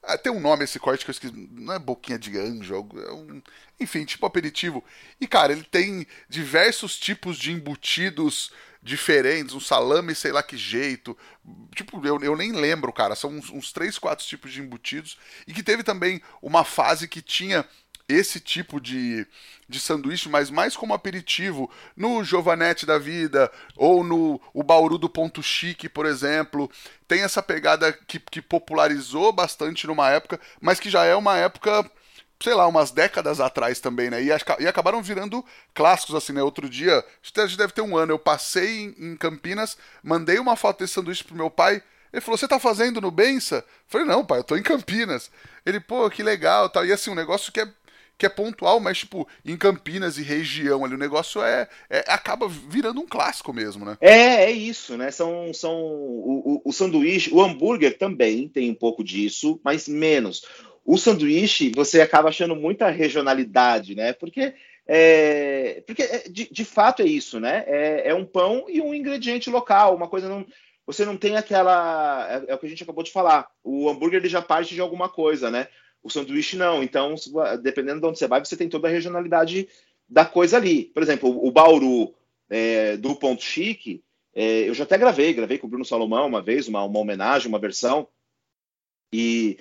Ah, 0.02 0.18
tem 0.18 0.32
um 0.32 0.40
nome 0.40 0.64
esse 0.64 0.78
corte 0.78 1.04
que 1.04 1.10
eu 1.10 1.12
esqueci. 1.12 1.32
Não 1.52 1.74
é 1.74 1.78
boquinha 1.78 2.18
de 2.18 2.36
anjo, 2.38 2.74
é 2.74 3.12
um... 3.12 3.42
enfim, 3.78 4.04
tipo 4.04 4.26
aperitivo. 4.26 4.82
E, 5.20 5.26
cara, 5.26 5.52
ele 5.52 5.64
tem 5.64 6.06
diversos 6.28 6.98
tipos 6.98 7.38
de 7.38 7.52
embutidos 7.52 8.50
diferentes, 8.82 9.54
um 9.54 9.60
salame, 9.60 10.14
sei 10.14 10.30
lá 10.30 10.42
que 10.42 10.58
jeito. 10.58 11.16
Tipo, 11.74 12.06
eu, 12.06 12.20
eu 12.20 12.36
nem 12.36 12.52
lembro, 12.52 12.92
cara. 12.92 13.14
São 13.14 13.30
uns, 13.30 13.50
uns 13.50 13.72
3, 13.72 13.98
4 13.98 14.26
tipos 14.26 14.52
de 14.52 14.60
embutidos. 14.60 15.18
E 15.46 15.54
que 15.54 15.62
teve 15.62 15.82
também 15.82 16.20
uma 16.42 16.64
fase 16.64 17.08
que 17.08 17.22
tinha 17.22 17.66
esse 18.08 18.38
tipo 18.38 18.80
de, 18.80 19.26
de 19.68 19.80
sanduíche, 19.80 20.28
mas 20.28 20.50
mais 20.50 20.76
como 20.76 20.94
aperitivo, 20.94 21.70
no 21.96 22.22
Giovanetti 22.22 22.84
da 22.84 22.98
vida, 22.98 23.50
ou 23.76 24.04
no 24.04 24.40
o 24.52 24.62
Bauru 24.62 24.98
do 24.98 25.08
Ponto 25.08 25.42
Chique, 25.42 25.88
por 25.88 26.06
exemplo. 26.06 26.70
Tem 27.08 27.22
essa 27.22 27.42
pegada 27.42 27.92
que, 27.92 28.18
que 28.18 28.42
popularizou 28.42 29.32
bastante 29.32 29.86
numa 29.86 30.10
época, 30.10 30.38
mas 30.60 30.78
que 30.78 30.90
já 30.90 31.04
é 31.04 31.14
uma 31.14 31.36
época, 31.36 31.90
sei 32.42 32.54
lá, 32.54 32.66
umas 32.66 32.90
décadas 32.90 33.40
atrás 33.40 33.80
também, 33.80 34.10
né? 34.10 34.22
E, 34.22 34.28
e 34.60 34.66
acabaram 34.66 35.02
virando 35.02 35.44
clássicos, 35.72 36.14
assim, 36.14 36.32
né? 36.34 36.42
Outro 36.42 36.68
dia, 36.68 37.04
acho 37.22 37.32
que 37.32 37.56
deve 37.56 37.72
ter 37.72 37.82
um 37.82 37.96
ano, 37.96 38.12
eu 38.12 38.18
passei 38.18 38.84
em, 38.84 39.12
em 39.12 39.16
Campinas, 39.16 39.78
mandei 40.02 40.38
uma 40.38 40.56
foto 40.56 40.80
desse 40.80 40.94
sanduíche 40.94 41.24
pro 41.24 41.36
meu 41.36 41.50
pai. 41.50 41.82
Ele 42.12 42.20
falou: 42.20 42.36
Você 42.38 42.46
tá 42.46 42.60
fazendo 42.60 43.00
no 43.00 43.10
Bença? 43.10 43.56
Eu 43.56 43.64
falei: 43.88 44.06
Não, 44.06 44.24
pai, 44.24 44.38
eu 44.38 44.44
tô 44.44 44.56
em 44.56 44.62
Campinas. 44.62 45.30
Ele, 45.64 45.80
pô, 45.80 46.08
que 46.10 46.22
legal 46.22 46.68
tal. 46.68 46.84
E 46.84 46.92
assim, 46.92 47.10
um 47.10 47.14
negócio 47.14 47.50
que 47.50 47.60
é 47.60 47.68
que 48.16 48.26
é 48.26 48.28
pontual, 48.28 48.80
mas, 48.80 48.98
tipo, 48.98 49.26
em 49.44 49.56
Campinas 49.56 50.18
e 50.18 50.22
região 50.22 50.84
ali, 50.84 50.94
o 50.94 50.98
negócio 50.98 51.42
é, 51.42 51.68
é 51.90 52.04
acaba 52.06 52.48
virando 52.48 53.00
um 53.00 53.06
clássico 53.06 53.52
mesmo, 53.52 53.84
né? 53.84 53.96
É, 54.00 54.44
é 54.44 54.50
isso, 54.50 54.96
né? 54.96 55.10
São, 55.10 55.52
são 55.52 55.74
o, 55.74 56.62
o, 56.64 56.70
o 56.70 56.72
sanduíche, 56.72 57.32
o 57.32 57.42
hambúrguer 57.42 57.98
também 57.98 58.48
tem 58.48 58.70
um 58.70 58.74
pouco 58.74 59.02
disso, 59.02 59.60
mas 59.64 59.88
menos. 59.88 60.44
O 60.84 60.98
sanduíche, 60.98 61.72
você 61.74 62.00
acaba 62.00 62.28
achando 62.28 62.54
muita 62.54 62.90
regionalidade, 62.90 63.94
né? 63.94 64.12
Porque 64.12 64.54
é, 64.86 65.82
porque 65.86 66.02
é, 66.02 66.28
de, 66.28 66.52
de, 66.52 66.64
fato 66.64 67.02
é 67.02 67.06
isso, 67.06 67.40
né? 67.40 67.64
É, 67.66 68.10
é, 68.10 68.14
um 68.14 68.24
pão 68.24 68.66
e 68.68 68.80
um 68.82 68.94
ingrediente 68.94 69.48
local, 69.48 69.96
uma 69.96 70.08
coisa 70.08 70.28
não. 70.28 70.46
Você 70.86 71.06
não 71.06 71.16
tem 71.16 71.36
aquela. 71.36 72.28
É, 72.30 72.52
é, 72.52 72.54
o 72.54 72.58
que 72.58 72.66
a 72.66 72.68
gente 72.68 72.82
acabou 72.82 73.02
de 73.02 73.10
falar. 73.10 73.48
O 73.62 73.88
hambúrguer 73.88 74.20
ele 74.20 74.28
já 74.28 74.42
parte 74.42 74.74
de 74.74 74.80
alguma 74.80 75.08
coisa, 75.08 75.50
né? 75.50 75.68
O 76.04 76.10
sanduíche 76.10 76.56
não. 76.56 76.82
Então, 76.82 77.14
dependendo 77.62 78.00
de 78.00 78.06
onde 78.06 78.18
você 78.18 78.28
vai, 78.28 78.44
você 78.44 78.56
tem 78.56 78.68
toda 78.68 78.86
a 78.86 78.90
regionalidade 78.90 79.66
da 80.08 80.24
coisa 80.24 80.58
ali. 80.58 80.84
Por 80.84 81.02
exemplo, 81.02 81.44
o 81.44 81.50
Bauru 81.50 82.14
é, 82.50 82.96
do 82.98 83.16
Ponto 83.16 83.42
Chique, 83.42 84.04
é, 84.34 84.68
eu 84.68 84.74
já 84.74 84.84
até 84.84 84.98
gravei, 84.98 85.32
gravei 85.32 85.58
com 85.58 85.66
o 85.66 85.70
Bruno 85.70 85.84
Salomão 85.84 86.26
uma 86.26 86.42
vez, 86.42 86.68
uma, 86.68 86.84
uma 86.84 86.98
homenagem, 86.98 87.48
uma 87.48 87.58
versão. 87.58 88.06
E, 89.12 89.58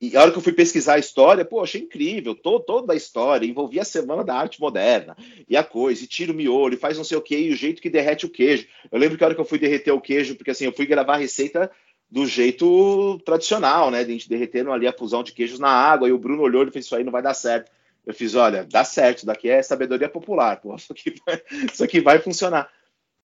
e 0.00 0.16
a 0.16 0.22
hora 0.22 0.30
que 0.30 0.38
eu 0.38 0.42
fui 0.42 0.52
pesquisar 0.52 0.94
a 0.94 0.98
história, 0.98 1.44
pô, 1.44 1.62
achei 1.62 1.80
incrível, 1.80 2.34
toda 2.34 2.92
a 2.92 2.96
história, 2.96 3.46
envolvia 3.46 3.82
a 3.82 3.84
Semana 3.84 4.24
da 4.24 4.34
Arte 4.34 4.60
Moderna, 4.60 5.16
e 5.48 5.56
a 5.56 5.64
coisa, 5.64 6.04
e 6.04 6.06
tira 6.06 6.32
o 6.32 6.34
miolo, 6.34 6.74
e 6.74 6.76
faz 6.76 6.96
não 6.96 7.04
sei 7.04 7.16
o 7.16 7.22
que, 7.22 7.36
e 7.36 7.52
o 7.52 7.56
jeito 7.56 7.80
que 7.80 7.88
derrete 7.88 8.26
o 8.26 8.30
queijo. 8.30 8.66
Eu 8.90 8.98
lembro 8.98 9.16
que 9.16 9.24
a 9.24 9.28
hora 9.28 9.34
que 9.34 9.40
eu 9.40 9.44
fui 9.44 9.58
derreter 9.58 9.92
o 9.92 10.00
queijo, 10.00 10.34
porque 10.34 10.50
assim, 10.50 10.64
eu 10.64 10.72
fui 10.72 10.84
gravar 10.84 11.14
a 11.14 11.18
receita 11.18 11.70
do 12.10 12.26
jeito 12.26 13.18
tradicional, 13.24 13.90
né? 13.90 14.04
De 14.04 14.10
a 14.10 14.12
gente 14.12 14.28
derretendo 14.28 14.72
ali 14.72 14.86
a 14.86 14.92
fusão 14.92 15.22
de 15.22 15.32
queijos 15.32 15.58
na 15.58 15.68
água, 15.68 16.08
e 16.08 16.12
o 16.12 16.18
Bruno 16.18 16.42
olhou 16.42 16.66
e 16.66 16.70
fez 16.70 16.86
isso 16.86 16.96
aí 16.96 17.04
não 17.04 17.12
vai 17.12 17.22
dar 17.22 17.34
certo. 17.34 17.70
Eu 18.06 18.14
fiz, 18.14 18.34
olha, 18.34 18.64
dá 18.64 18.84
certo, 18.84 19.26
daqui 19.26 19.50
é 19.50 19.62
sabedoria 19.62 20.08
popular, 20.08 20.60
pô, 20.60 20.74
isso 20.76 20.92
aqui 20.92 21.14
vai, 21.26 21.42
isso 21.72 21.84
aqui 21.84 22.00
vai 22.00 22.18
funcionar. 22.18 22.70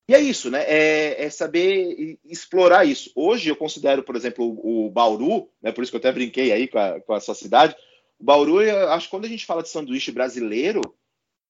E 0.07 0.14
é 0.14 0.20
isso, 0.20 0.51
né? 0.51 0.62
É, 0.66 1.25
é, 1.25 1.31
saber 1.31 2.18
explorar 2.25 2.85
isso. 2.85 3.11
Hoje 3.14 3.49
eu 3.49 3.57
considero, 3.57 4.03
por 4.03 4.14
exemplo, 4.14 4.44
o, 4.44 4.87
o 4.87 4.90
Bauru, 4.90 5.49
né? 5.62 5.73
Por 5.73 5.83
isso 5.83 5.90
que 5.90 5.97
eu 5.97 6.01
até 6.01 6.12
brinquei 6.12 6.53
aí 6.53 6.68
com 6.68 6.79
a, 6.79 7.01
com 7.01 7.14
a 7.14 7.20
sua 7.20 7.35
cidade. 7.35 7.75
O 8.18 8.25
Bauru, 8.25 8.61
eu 8.61 8.90
acho 8.90 9.07
que 9.07 9.11
quando 9.11 9.25
a 9.25 9.29
gente 9.29 9.47
fala 9.47 9.62
de 9.62 9.70
sanduíche 9.70 10.12
brasileiro, 10.12 10.83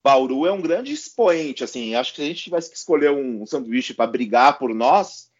Bauru 0.05 0.47
é 0.47 0.53
um 0.53 0.61
grande 0.61 0.93
expoente, 0.93 1.65
assim. 1.65 1.97
Acho 1.97 2.13
que 2.13 2.19
se 2.19 2.23
a 2.23 2.27
gente 2.27 2.45
tivesse 2.45 2.71
que 2.71 2.77
escolher 2.77 3.11
um 3.11 3.45
sanduíche 3.45 3.93
para 3.93 4.07
brigar 4.07 4.57
por 4.57 4.73
nós, 4.73 5.31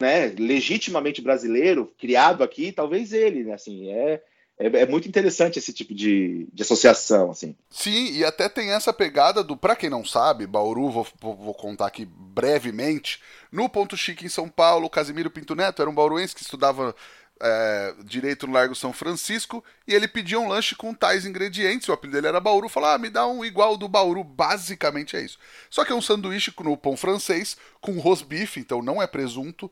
né, 0.00 0.28
legitimamente 0.38 1.20
brasileiro, 1.20 1.92
criado 1.98 2.44
aqui, 2.44 2.70
talvez 2.72 3.12
ele, 3.12 3.44
né, 3.44 3.54
assim, 3.54 3.90
é, 3.90 4.22
é, 4.58 4.66
é, 4.66 4.86
muito 4.86 5.08
interessante 5.08 5.58
esse 5.58 5.72
tipo 5.72 5.94
de, 5.94 6.48
de 6.52 6.62
associação, 6.62 7.30
assim. 7.30 7.54
Sim, 7.70 8.12
e 8.12 8.24
até 8.24 8.48
tem 8.48 8.70
essa 8.70 8.92
pegada 8.92 9.42
do, 9.42 9.56
para 9.56 9.76
quem 9.76 9.88
não 9.88 10.04
sabe, 10.04 10.46
Bauru, 10.46 10.90
vou, 10.90 11.06
vou, 11.20 11.54
contar 11.54 11.86
aqui 11.86 12.04
brevemente, 12.04 13.20
no 13.52 13.68
Ponto 13.68 13.96
Chique 13.96 14.26
em 14.26 14.28
São 14.28 14.48
Paulo, 14.48 14.90
Casimiro 14.90 15.30
Pinto 15.30 15.54
Neto 15.54 15.80
era 15.80 15.90
um 15.90 15.94
bauruense 15.94 16.34
que 16.34 16.42
estudava 16.42 16.94
é, 17.40 17.94
direito 18.04 18.46
no 18.46 18.52
Largo 18.52 18.74
São 18.74 18.92
Francisco 18.92 19.64
e 19.86 19.94
ele 19.94 20.08
pedia 20.08 20.38
um 20.38 20.48
lanche 20.48 20.74
com 20.74 20.94
tais 20.94 21.24
ingredientes. 21.24 21.88
O 21.88 21.92
apelido 21.92 22.16
dele 22.16 22.28
era 22.28 22.40
Bauru. 22.40 22.68
Falou: 22.68 22.90
ah, 22.90 22.98
me 22.98 23.10
dá 23.10 23.26
um 23.26 23.44
igual 23.44 23.76
do 23.76 23.88
Bauru. 23.88 24.24
Basicamente 24.24 25.16
é 25.16 25.22
isso. 25.22 25.38
Só 25.70 25.84
que 25.84 25.92
é 25.92 25.94
um 25.94 26.02
sanduíche 26.02 26.52
no 26.60 26.76
pão 26.76 26.96
francês 26.96 27.56
com 27.80 27.98
rosbife, 27.98 28.60
então 28.60 28.82
não 28.82 29.00
é 29.00 29.06
presunto, 29.06 29.70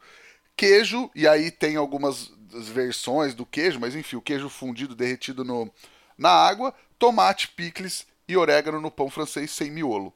queijo, 0.56 1.10
e 1.14 1.26
aí 1.26 1.50
tem 1.50 1.76
algumas 1.76 2.30
versões 2.48 3.34
do 3.34 3.44
queijo, 3.44 3.80
mas 3.80 3.94
enfim, 3.94 4.16
o 4.16 4.22
queijo 4.22 4.48
fundido 4.48 4.94
derretido 4.94 5.44
no, 5.44 5.70
na 6.16 6.30
água, 6.30 6.74
tomate, 6.98 7.48
picles 7.48 8.06
e 8.28 8.36
orégano 8.36 8.80
no 8.80 8.90
pão 8.90 9.10
francês 9.10 9.50
sem 9.50 9.70
miolo. 9.70 10.12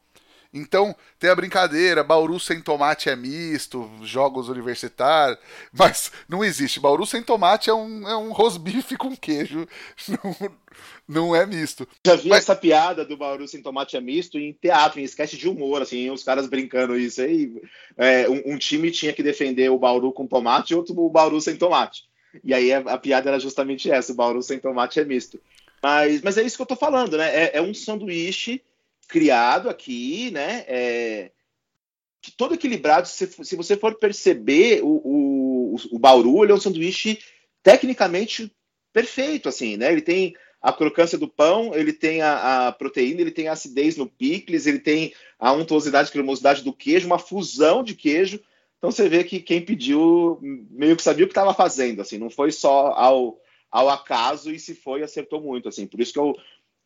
Então, 0.53 0.95
tem 1.19 1.31
a 1.31 1.35
brincadeira, 1.35 2.03
Bauru 2.03 2.41
sem 2.41 2.61
tomate 2.61 3.09
é 3.09 3.15
misto, 3.15 3.89
jogos 4.03 4.49
universitários, 4.49 5.39
mas 5.73 6.11
não 6.29 6.45
existe. 6.45 6.81
Bauru 6.81 7.07
sem 7.07 7.23
tomate 7.23 7.71
é 7.71 7.75
um, 7.75 8.09
é 8.09 8.17
um 8.17 8.33
rosbife 8.33 8.97
com 8.99 9.17
queijo, 9.17 9.67
não, 10.09 10.53
não 11.07 11.37
é 11.37 11.47
misto. 11.47 11.87
Já 12.05 12.17
vi 12.17 12.29
mas... 12.29 12.41
essa 12.41 12.57
piada 12.57 13.05
do 13.05 13.17
Bauru 13.17 13.47
sem 13.47 13.63
tomate 13.63 13.97
é 13.97 14.01
misto 14.01 14.39
em 14.39 14.53
teatro, 14.53 14.99
em 14.99 15.05
sketch 15.05 15.35
de 15.35 15.49
humor, 15.49 15.83
assim, 15.83 16.11
os 16.11 16.25
caras 16.25 16.49
brincando 16.49 16.99
isso 16.99 17.23
aí. 17.23 17.53
É, 17.97 18.29
um, 18.29 18.55
um, 18.55 18.59
time 18.59 18.91
tinha 18.91 19.13
que 19.13 19.23
defender 19.23 19.71
o 19.71 19.79
Bauru 19.79 20.13
com 20.13 20.27
tomate 20.27 20.73
e 20.73 20.77
outro 20.77 20.99
o 20.99 21.09
Bauru 21.09 21.41
sem 21.41 21.57
tomate. 21.57 22.05
E 22.43 22.53
aí 22.53 22.73
a, 22.73 22.79
a 22.79 22.99
piada 22.99 23.31
era 23.31 23.39
justamente 23.39 23.89
essa, 23.89 24.13
o 24.13 24.17
Bauru 24.17 24.43
sem 24.43 24.59
tomate 24.59 24.99
é 24.99 25.05
misto. 25.05 25.41
Mas, 25.81 26.21
mas 26.23 26.37
é 26.37 26.43
isso 26.43 26.57
que 26.57 26.63
eu 26.63 26.67
tô 26.67 26.77
falando, 26.77 27.17
né? 27.17 27.45
É, 27.45 27.59
é 27.59 27.63
um 27.63 27.73
sanduíche 27.73 28.61
criado 29.11 29.69
aqui, 29.69 30.31
né? 30.31 30.65
É, 30.67 31.31
todo 32.37 32.55
equilibrado. 32.55 33.09
Se, 33.09 33.27
se, 33.27 33.57
você 33.57 33.77
for 33.77 33.95
perceber, 33.99 34.83
o, 34.83 35.01
o, 35.05 35.77
o 35.93 35.99
Bauru 35.99 36.45
é 36.45 36.55
um 36.55 36.61
sanduíche 36.61 37.19
tecnicamente 37.63 38.53
perfeito, 38.93 39.49
assim, 39.49 39.77
né? 39.77 39.93
Ele 39.93 40.03
tem 40.03 40.35
a 40.61 40.73
crocância 40.73 41.17
do 41.17 41.29
pão, 41.29 41.75
ele 41.75 41.93
tem 41.93 42.21
a, 42.21 42.69
a, 42.69 42.73
proteína, 42.73 43.21
ele 43.21 43.31
tem 43.31 43.49
a 43.49 43.53
acidez 43.53 43.97
no 43.97 44.07
picles, 44.07 44.67
ele 44.67 44.79
tem 44.79 45.15
a 45.39 45.53
untuosidade, 45.53 46.13
cremosidade 46.13 46.63
do 46.63 46.73
queijo, 46.73 47.07
uma 47.07 47.19
fusão 47.19 47.83
de 47.83 47.95
queijo. 47.95 48.41
Então 48.77 48.91
você 48.91 49.09
vê 49.09 49.25
que 49.25 49.41
quem 49.41 49.65
pediu 49.65 50.39
meio 50.71 50.97
que 50.97 51.03
sabia 51.03 51.25
o 51.25 51.29
que 51.29 51.33
estava 51.33 51.55
fazendo, 51.55 52.03
assim, 52.03 52.19
não 52.19 52.31
foi 52.31 52.53
só 52.53 52.89
ao, 52.89 53.39
ao 53.71 53.89
acaso 53.89 54.51
e 54.51 54.59
se 54.59 54.75
foi 54.75 55.03
acertou 55.03 55.41
muito, 55.41 55.69
assim. 55.69 55.87
Por 55.87 56.01
isso 56.01 56.13
que 56.13 56.19
eu 56.19 56.35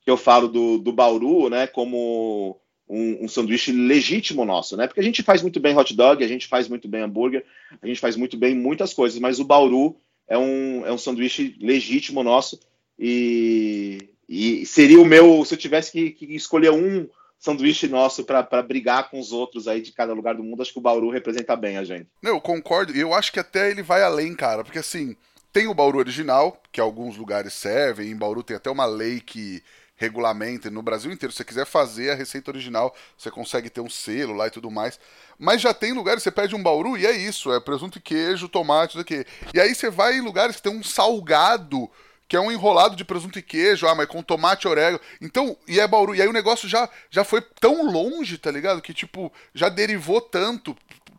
que 0.04 0.10
eu 0.10 0.16
falo 0.16 0.48
do, 0.48 0.78
do 0.78 0.92
Bauru, 0.92 1.48
né, 1.48 1.66
como 1.66 2.60
um, 2.88 3.24
um, 3.24 3.28
sanduíche 3.28 3.72
legítimo 3.72 4.44
nosso, 4.44 4.76
né? 4.76 4.86
Porque 4.86 5.00
a 5.00 5.02
gente 5.02 5.22
faz 5.22 5.40
muito 5.40 5.58
bem 5.58 5.74
hot 5.76 5.94
dog, 5.94 6.22
a 6.22 6.28
gente 6.28 6.46
faz 6.46 6.68
muito 6.68 6.86
bem 6.86 7.02
hambúrguer, 7.02 7.44
a 7.80 7.86
gente 7.86 8.00
faz 8.00 8.14
muito 8.14 8.36
bem 8.36 8.54
muitas 8.54 8.92
coisas, 8.92 9.18
mas 9.18 9.40
o 9.40 9.44
Bauru 9.44 9.96
é 10.28 10.36
um, 10.36 10.86
é 10.86 10.92
um 10.92 10.98
sanduíche 10.98 11.56
legítimo 11.60 12.22
nosso 12.22 12.60
e, 12.98 14.10
e 14.28 14.66
seria 14.66 15.00
o 15.00 15.06
meu, 15.06 15.44
se 15.44 15.54
eu 15.54 15.58
tivesse 15.58 15.90
que, 15.90 16.10
que 16.10 16.36
escolher 16.36 16.70
um 16.70 17.08
sanduíche 17.38 17.88
nosso 17.88 18.24
para 18.24 18.62
brigar 18.62 19.10
com 19.10 19.18
os 19.18 19.32
outros 19.32 19.66
aí 19.66 19.80
de 19.80 19.92
cada 19.92 20.12
lugar 20.12 20.34
do 20.34 20.42
mundo, 20.42 20.62
acho 20.62 20.72
que 20.72 20.78
o 20.78 20.82
Bauru 20.82 21.10
representa 21.10 21.56
bem 21.56 21.78
a 21.78 21.84
gente. 21.84 22.08
Eu 22.22 22.40
concordo, 22.40 22.94
e 22.94 23.00
eu 23.00 23.12
acho 23.12 23.32
que 23.32 23.40
até 23.40 23.70
ele 23.70 23.82
vai 23.82 24.02
além, 24.02 24.34
cara, 24.34 24.62
porque 24.62 24.78
assim, 24.78 25.16
tem 25.52 25.66
o 25.66 25.74
Bauru 25.74 25.98
original, 25.98 26.60
que 26.72 26.80
alguns 26.80 27.16
lugares 27.16 27.52
servem, 27.52 28.10
em 28.10 28.16
Bauru 28.16 28.42
tem 28.42 28.56
até 28.56 28.70
uma 28.70 28.86
lei 28.86 29.20
que 29.20 29.62
regulamentem. 29.96 30.70
No 30.70 30.83
Brasil 30.83 31.12
inteiro, 31.12 31.33
se 31.33 31.38
você 31.38 31.44
quiser 31.44 31.66
fazer 31.66 32.11
a 32.11 32.14
receita 32.14 32.50
original, 32.50 32.94
você 33.16 33.30
consegue 33.30 33.70
ter 33.70 33.80
um 33.80 33.90
selo 33.90 34.35
lá 34.35 34.46
e 34.46 34.50
tudo 34.50 34.70
mais. 34.70 34.98
Mas 35.38 35.61
já 35.61 35.72
tem 35.72 35.92
lugares, 35.92 36.22
você 36.22 36.30
pede 36.30 36.54
um 36.54 36.62
bauru 36.62 36.96
e 36.96 37.07
é 37.07 37.12
isso, 37.12 37.52
é 37.52 37.61
presunto 37.61 37.98
e 37.98 38.00
queijo, 38.00 38.48
tomate, 38.48 38.92
isso 38.92 39.00
aqui. 39.00 39.24
E 39.52 39.61
aí 39.61 39.74
você 39.74 39.90
vai 39.90 40.16
em 40.16 40.20
lugares 40.20 40.57
que 40.57 40.62
tem 40.62 40.72
um 40.72 40.83
salgado 40.83 41.90
que 42.26 42.37
é 42.37 42.40
um 42.40 42.50
enrolado 42.50 42.96
de 42.96 43.04
presunto 43.04 43.38
e 43.38 43.42
queijo, 43.42 43.87
ah, 43.87 43.94
mas 43.94 44.07
com 44.07 44.22
tomate 44.22 44.66
e 44.66 44.70
orégano. 44.70 45.00
Então, 45.20 45.57
e 45.68 45.78
é 45.78 45.87
Bauru. 45.87 46.14
E 46.14 46.22
aí 46.22 46.28
o 46.28 46.33
negócio 46.33 46.68
já, 46.68 46.88
já 47.11 47.22
foi 47.22 47.42
tão 47.61 47.90
longe, 47.90 48.38
tá 48.38 48.50
ligado? 48.50 48.80
Que, 48.80 48.94
tipo, 48.94 49.33
já 49.54 49.68
derivou 49.68 50.20
tanto. 50.20 50.76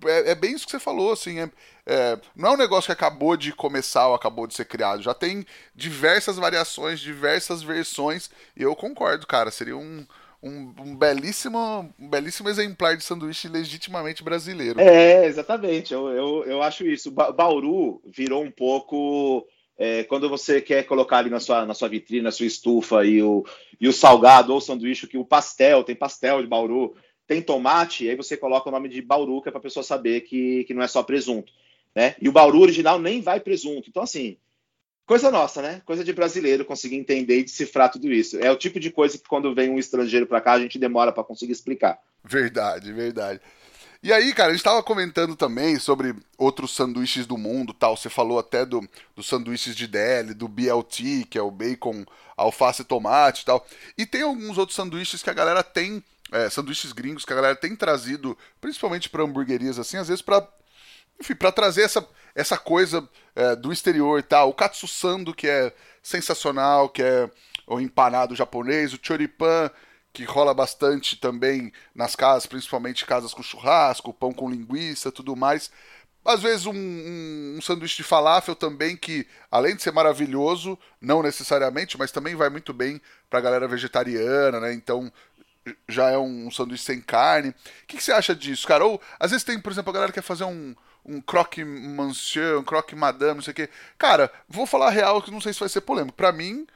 É, 0.07 0.31
é 0.31 0.35
bem 0.35 0.53
isso 0.53 0.65
que 0.65 0.71
você 0.71 0.79
falou, 0.79 1.11
assim. 1.11 1.39
É, 1.39 1.49
é, 1.85 2.19
não 2.35 2.49
é 2.49 2.53
um 2.53 2.57
negócio 2.57 2.87
que 2.87 2.91
acabou 2.91 3.35
de 3.37 3.53
começar 3.53 4.07
ou 4.07 4.15
acabou 4.15 4.47
de 4.47 4.53
ser 4.53 4.65
criado. 4.65 5.01
Já 5.01 5.13
tem 5.13 5.45
diversas 5.75 6.37
variações, 6.37 6.99
diversas 6.99 7.61
versões. 7.61 8.29
E 8.55 8.63
eu 8.63 8.75
concordo, 8.75 9.27
cara. 9.27 9.51
Seria 9.51 9.77
um. 9.77 10.05
Um, 10.43 10.75
um, 10.79 10.95
belíssimo, 10.95 11.91
um 11.99 12.07
belíssimo 12.07 12.47
exemplar 12.47 12.95
de 12.95 13.03
sanduíche 13.03 13.47
legitimamente 13.47 14.23
brasileiro. 14.23 14.79
É, 14.79 15.25
exatamente. 15.25 15.91
Eu, 15.91 16.09
eu, 16.09 16.43
eu 16.45 16.61
acho 16.61 16.85
isso. 16.85 17.09
Ba 17.09 17.31
Bauru 17.31 17.99
virou 18.05 18.43
um 18.43 18.51
pouco 18.51 19.47
é, 19.77 20.03
quando 20.03 20.29
você 20.29 20.61
quer 20.61 20.83
colocar 20.83 21.17
ali 21.17 21.29
na 21.29 21.39
sua, 21.39 21.65
na 21.65 21.73
sua 21.73 21.89
vitrine, 21.89 22.21
na 22.21 22.31
sua 22.31 22.45
estufa, 22.45 23.05
e 23.05 23.21
o, 23.21 23.45
e 23.79 23.87
o 23.87 23.93
salgado 23.93 24.51
ou 24.51 24.59
o 24.59 24.61
sanduíche, 24.61 25.07
que 25.07 25.17
o 25.17 25.25
pastel, 25.25 25.83
tem 25.83 25.95
pastel 25.95 26.41
de 26.41 26.47
Bauru, 26.47 26.95
tem 27.27 27.41
tomate, 27.41 28.09
aí 28.09 28.15
você 28.15 28.37
coloca 28.37 28.69
o 28.69 28.71
nome 28.71 28.89
de 28.89 29.01
Bauru, 29.01 29.41
que 29.41 29.49
é 29.49 29.51
para 29.51 29.59
a 29.59 29.63
pessoa 29.63 29.83
saber 29.83 30.21
que, 30.21 30.63
que 30.65 30.73
não 30.73 30.83
é 30.83 30.87
só 30.87 31.01
presunto. 31.03 31.51
Né? 31.95 32.15
E 32.21 32.29
o 32.29 32.31
Bauru 32.31 32.59
original 32.59 32.99
nem 32.99 33.21
vai 33.21 33.39
presunto. 33.39 33.89
Então, 33.89 34.03
assim, 34.03 34.37
coisa 35.05 35.31
nossa, 35.31 35.61
né? 35.61 35.81
Coisa 35.85 36.03
de 36.03 36.13
brasileiro 36.13 36.65
conseguir 36.65 36.97
entender 36.97 37.39
e 37.39 37.43
decifrar 37.43 37.91
tudo 37.91 38.11
isso. 38.11 38.37
É 38.39 38.51
o 38.51 38.57
tipo 38.57 38.79
de 38.79 38.91
coisa 38.91 39.17
que 39.17 39.27
quando 39.27 39.55
vem 39.55 39.69
um 39.69 39.79
estrangeiro 39.79 40.27
para 40.27 40.41
cá, 40.41 40.53
a 40.53 40.59
gente 40.59 40.77
demora 40.77 41.11
para 41.11 41.23
conseguir 41.23 41.53
explicar. 41.53 41.99
Verdade, 42.23 42.91
verdade. 42.91 43.39
E 44.03 44.13
aí, 44.13 44.33
cara, 44.35 44.49
a 44.49 44.51
gente 44.51 44.59
estava 44.59 44.83
comentando 44.83 45.35
também 45.35 45.79
sobre 45.79 46.15
outros 46.37 46.75
sanduíches 46.75 47.25
do 47.25 47.39
mundo, 47.39 47.73
tal. 47.73 47.97
Você 47.97 48.07
falou 48.07 48.37
até 48.37 48.63
do, 48.63 48.87
dos 49.15 49.27
sanduíches 49.27 49.75
de 49.75 49.87
DL, 49.87 50.33
do 50.35 50.47
BLT, 50.47 51.25
que 51.27 51.39
é 51.39 51.41
o 51.41 51.49
bacon, 51.49 52.05
alface 52.37 52.83
e 52.83 52.85
tomate 52.85 53.41
e 53.41 53.45
tal. 53.45 53.65
E 53.97 54.05
tem 54.05 54.21
alguns 54.21 54.59
outros 54.59 54.75
sanduíches 54.75 55.23
que 55.23 55.29
a 55.31 55.33
galera 55.33 55.63
tem, 55.63 56.03
é, 56.31 56.49
sanduíches 56.49 56.91
gringos 56.91 57.25
que 57.25 57.33
a 57.33 57.35
galera 57.35 57.55
tem 57.55 57.75
trazido, 57.75 58.37
principalmente 58.59 59.09
para 59.09 59.23
hamburguerias 59.23 59.77
assim, 59.79 59.97
às 59.97 60.07
vezes 60.07 60.21
para 60.21 60.47
enfim, 61.19 61.35
para 61.35 61.51
trazer 61.51 61.83
essa, 61.83 62.05
essa 62.33 62.57
coisa 62.57 63.07
é, 63.35 63.55
do 63.55 63.71
exterior 63.71 64.19
e 64.19 64.23
tal. 64.23 64.49
O 64.49 64.53
katsusando, 64.53 65.33
que 65.33 65.47
é 65.47 65.73
sensacional, 66.03 66.89
que 66.89 67.01
é 67.01 67.29
o 67.65 67.79
empanado 67.79 68.35
japonês, 68.35 68.93
o 68.93 68.99
choripan, 69.01 69.71
que 70.13 70.23
rola 70.23 70.53
bastante 70.53 71.17
também 71.17 71.71
nas 71.93 72.15
casas, 72.15 72.45
principalmente 72.45 73.05
casas 73.05 73.33
com 73.33 73.43
churrasco, 73.43 74.13
pão 74.13 74.31
com 74.31 74.49
linguiça, 74.49 75.11
tudo 75.11 75.35
mais. 75.35 75.71
Às 76.23 76.41
vezes 76.41 76.65
um, 76.65 76.73
um, 76.73 77.55
um, 77.57 77.61
sanduíche 77.61 77.97
de 77.97 78.03
falafel 78.03 78.55
também 78.55 78.97
que, 78.97 79.27
além 79.51 79.75
de 79.75 79.83
ser 79.83 79.91
maravilhoso, 79.91 80.77
não 80.99 81.21
necessariamente, 81.21 81.97
mas 81.99 82.11
também 82.11 82.33
vai 82.33 82.49
muito 82.49 82.73
bem 82.73 82.99
para 83.29 83.39
a 83.39 83.41
galera 83.41 83.67
vegetariana, 83.67 84.59
né? 84.59 84.73
Então 84.73 85.11
já 85.87 86.09
é 86.09 86.17
um, 86.17 86.49
sanduíche 86.51 86.83
sem 86.83 87.01
carne. 87.01 87.49
O 87.49 87.53
que, 87.87 87.97
que, 87.97 88.03
você 88.03 88.11
acha 88.11 88.35
disso, 88.35 88.67
cara? 88.67 88.85
Ou 88.85 89.01
às 89.19 89.31
vezes 89.31 89.43
tem, 89.43 89.59
por 89.59 89.71
exemplo, 89.71 89.89
a 89.89 89.93
galera 89.93 90.11
que 90.11 90.19
quer 90.19 90.25
fazer 90.25 90.43
um, 90.43 90.75
um 91.05 91.21
croque 91.21 91.63
monsieur, 91.63 92.59
um 92.59 92.63
croque 92.63 92.95
madame, 92.95 93.35
não 93.35 93.41
sei 93.41 93.51
o 93.51 93.55
quê. 93.55 93.69
Cara, 93.97 94.31
vou 94.47 94.65
falar 94.65 94.89
real 94.89 95.21
que 95.21 95.31
não 95.31 95.41
sei 95.41 95.53
se 95.53 95.59
vai 95.59 95.69
ser 95.69 95.81
polêmico. 95.81 96.17
Para 96.17 96.31
mim, 96.31 96.67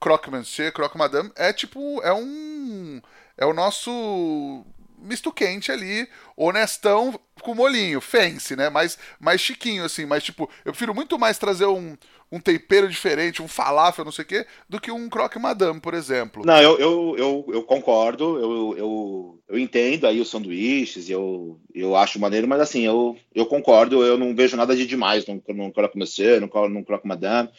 croque 0.00 0.30
monsieur, 0.30 0.72
croque 0.72 0.98
madame 0.98 1.30
é 1.36 1.52
tipo, 1.52 2.00
é 2.02 2.12
um 2.12 3.00
é 3.36 3.44
o 3.44 3.52
nosso 3.52 4.64
misto 5.04 5.32
quente 5.32 5.70
ali, 5.70 6.08
honestão 6.36 7.18
com 7.42 7.54
molinho, 7.54 8.00
fancy, 8.00 8.56
né? 8.56 8.68
Mais, 8.70 8.98
mais 9.20 9.40
chiquinho, 9.40 9.84
assim. 9.84 10.06
Mas, 10.06 10.24
tipo, 10.24 10.48
eu 10.64 10.72
prefiro 10.72 10.94
muito 10.94 11.18
mais 11.18 11.38
trazer 11.38 11.66
um, 11.66 11.96
um 12.32 12.40
tempero 12.40 12.88
diferente, 12.88 13.42
um 13.42 13.48
falafel, 13.48 14.04
não 14.04 14.12
sei 14.12 14.24
o 14.24 14.28
quê, 14.28 14.46
do 14.68 14.80
que 14.80 14.90
um 14.90 15.08
croque 15.08 15.38
madame, 15.38 15.80
por 15.80 15.94
exemplo. 15.94 16.44
Não, 16.44 16.60
eu, 16.60 16.78
eu, 16.78 17.14
eu, 17.16 17.46
eu 17.54 17.62
concordo, 17.62 18.38
eu, 18.38 18.76
eu, 18.76 19.38
eu 19.48 19.58
entendo 19.58 20.06
aí 20.06 20.20
os 20.20 20.30
sanduíches, 20.30 21.08
eu, 21.10 21.60
eu 21.74 21.94
acho 21.94 22.18
maneiro, 22.18 22.48
mas 22.48 22.60
assim, 22.60 22.82
eu, 22.82 23.16
eu 23.34 23.46
concordo, 23.46 24.02
eu 24.04 24.18
não 24.18 24.34
vejo 24.34 24.56
nada 24.56 24.74
de 24.74 24.86
demais 24.86 25.24
num, 25.26 25.70
croque 25.70 25.98
monsieur, 25.98 26.40
num 26.40 26.82
croque 26.82 27.06
madame 27.06 27.50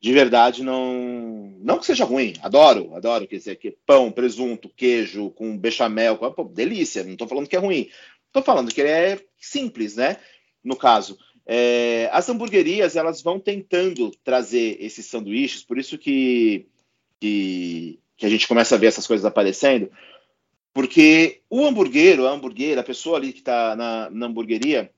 de 0.00 0.12
verdade 0.12 0.62
não 0.62 1.54
não 1.58 1.78
que 1.78 1.86
seja 1.86 2.04
ruim, 2.04 2.34
adoro, 2.42 2.94
adoro, 2.94 3.26
quer 3.26 3.36
dizer, 3.36 3.56
que 3.56 3.76
pão, 3.84 4.12
presunto, 4.12 4.68
queijo 4.68 5.30
com 5.30 5.56
bechamel, 5.58 6.16
pô, 6.16 6.44
delícia, 6.44 7.02
não 7.02 7.12
estou 7.12 7.26
falando 7.26 7.48
que 7.48 7.56
é 7.56 7.58
ruim. 7.58 7.90
Estou 8.26 8.42
falando 8.42 8.72
que 8.72 8.80
ele 8.80 8.90
é 8.90 9.20
simples, 9.38 9.96
né? 9.96 10.18
No 10.62 10.76
caso, 10.76 11.18
é, 11.46 12.08
as 12.12 12.28
hamburguerias 12.28 12.96
elas 12.96 13.22
vão 13.22 13.40
tentando 13.40 14.10
trazer 14.22 14.76
esses 14.80 15.06
sanduíches, 15.06 15.62
por 15.62 15.78
isso 15.78 15.96
que, 15.96 16.66
que, 17.20 17.98
que 18.16 18.26
a 18.26 18.28
gente 18.28 18.46
começa 18.46 18.74
a 18.74 18.78
ver 18.78 18.88
essas 18.88 19.06
coisas 19.06 19.24
aparecendo, 19.24 19.90
porque 20.74 21.40
o 21.48 21.64
hamburguero, 21.64 22.26
a 22.26 22.32
hamburguera, 22.32 22.82
a 22.82 22.84
pessoa 22.84 23.16
ali 23.16 23.32
que 23.32 23.38
está 23.38 23.74
na, 23.74 24.10
na 24.10 24.26
hamburgueria, 24.26 24.92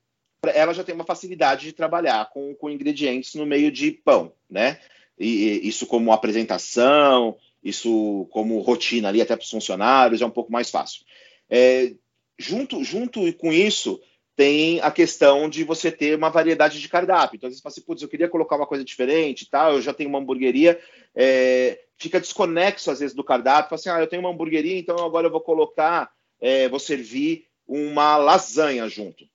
ela 0.46 0.72
já 0.72 0.84
tem 0.84 0.94
uma 0.94 1.04
facilidade 1.04 1.66
de 1.66 1.72
trabalhar 1.72 2.30
com, 2.30 2.54
com 2.54 2.70
ingredientes 2.70 3.34
no 3.34 3.44
meio 3.44 3.70
de 3.70 3.90
pão, 3.90 4.32
né? 4.48 4.78
E, 5.18 5.60
e 5.64 5.68
isso 5.68 5.86
como 5.86 6.12
apresentação, 6.12 7.36
isso 7.62 8.26
como 8.30 8.60
rotina 8.60 9.08
ali 9.08 9.20
até 9.20 9.34
para 9.34 9.42
os 9.42 9.50
funcionários 9.50 10.22
é 10.22 10.26
um 10.26 10.30
pouco 10.30 10.52
mais 10.52 10.70
fácil. 10.70 11.04
É, 11.50 11.92
junto, 12.38 12.84
junto 12.84 13.32
com 13.34 13.52
isso 13.52 14.00
tem 14.36 14.80
a 14.80 14.90
questão 14.92 15.48
de 15.48 15.64
você 15.64 15.90
ter 15.90 16.16
uma 16.16 16.30
variedade 16.30 16.80
de 16.80 16.88
cardápio. 16.88 17.36
Então, 17.36 17.48
às 17.48 17.50
vezes 17.50 17.58
você 17.58 17.62
fala 17.62 17.72
assim, 17.72 17.80
putz, 17.80 18.02
eu 18.02 18.08
queria 18.08 18.28
colocar 18.28 18.54
uma 18.54 18.68
coisa 18.68 18.84
diferente 18.84 19.50
tal, 19.50 19.72
eu 19.72 19.82
já 19.82 19.92
tenho 19.92 20.08
uma 20.08 20.20
hamburgueria, 20.20 20.78
é, 21.12 21.80
fica 21.96 22.20
desconexo 22.20 22.88
às 22.92 23.00
vezes 23.00 23.16
do 23.16 23.24
cardápio, 23.24 23.70
fala 23.70 23.80
assim, 23.80 23.88
ah, 23.88 24.00
eu 24.00 24.06
tenho 24.06 24.22
uma 24.22 24.30
hamburgueria, 24.30 24.78
então 24.78 25.04
agora 25.04 25.26
eu 25.26 25.30
vou 25.32 25.40
colocar, 25.40 26.08
é, 26.40 26.68
vou 26.68 26.78
servir 26.78 27.46
uma 27.66 28.16
lasanha 28.16 28.88
junto. 28.88 29.28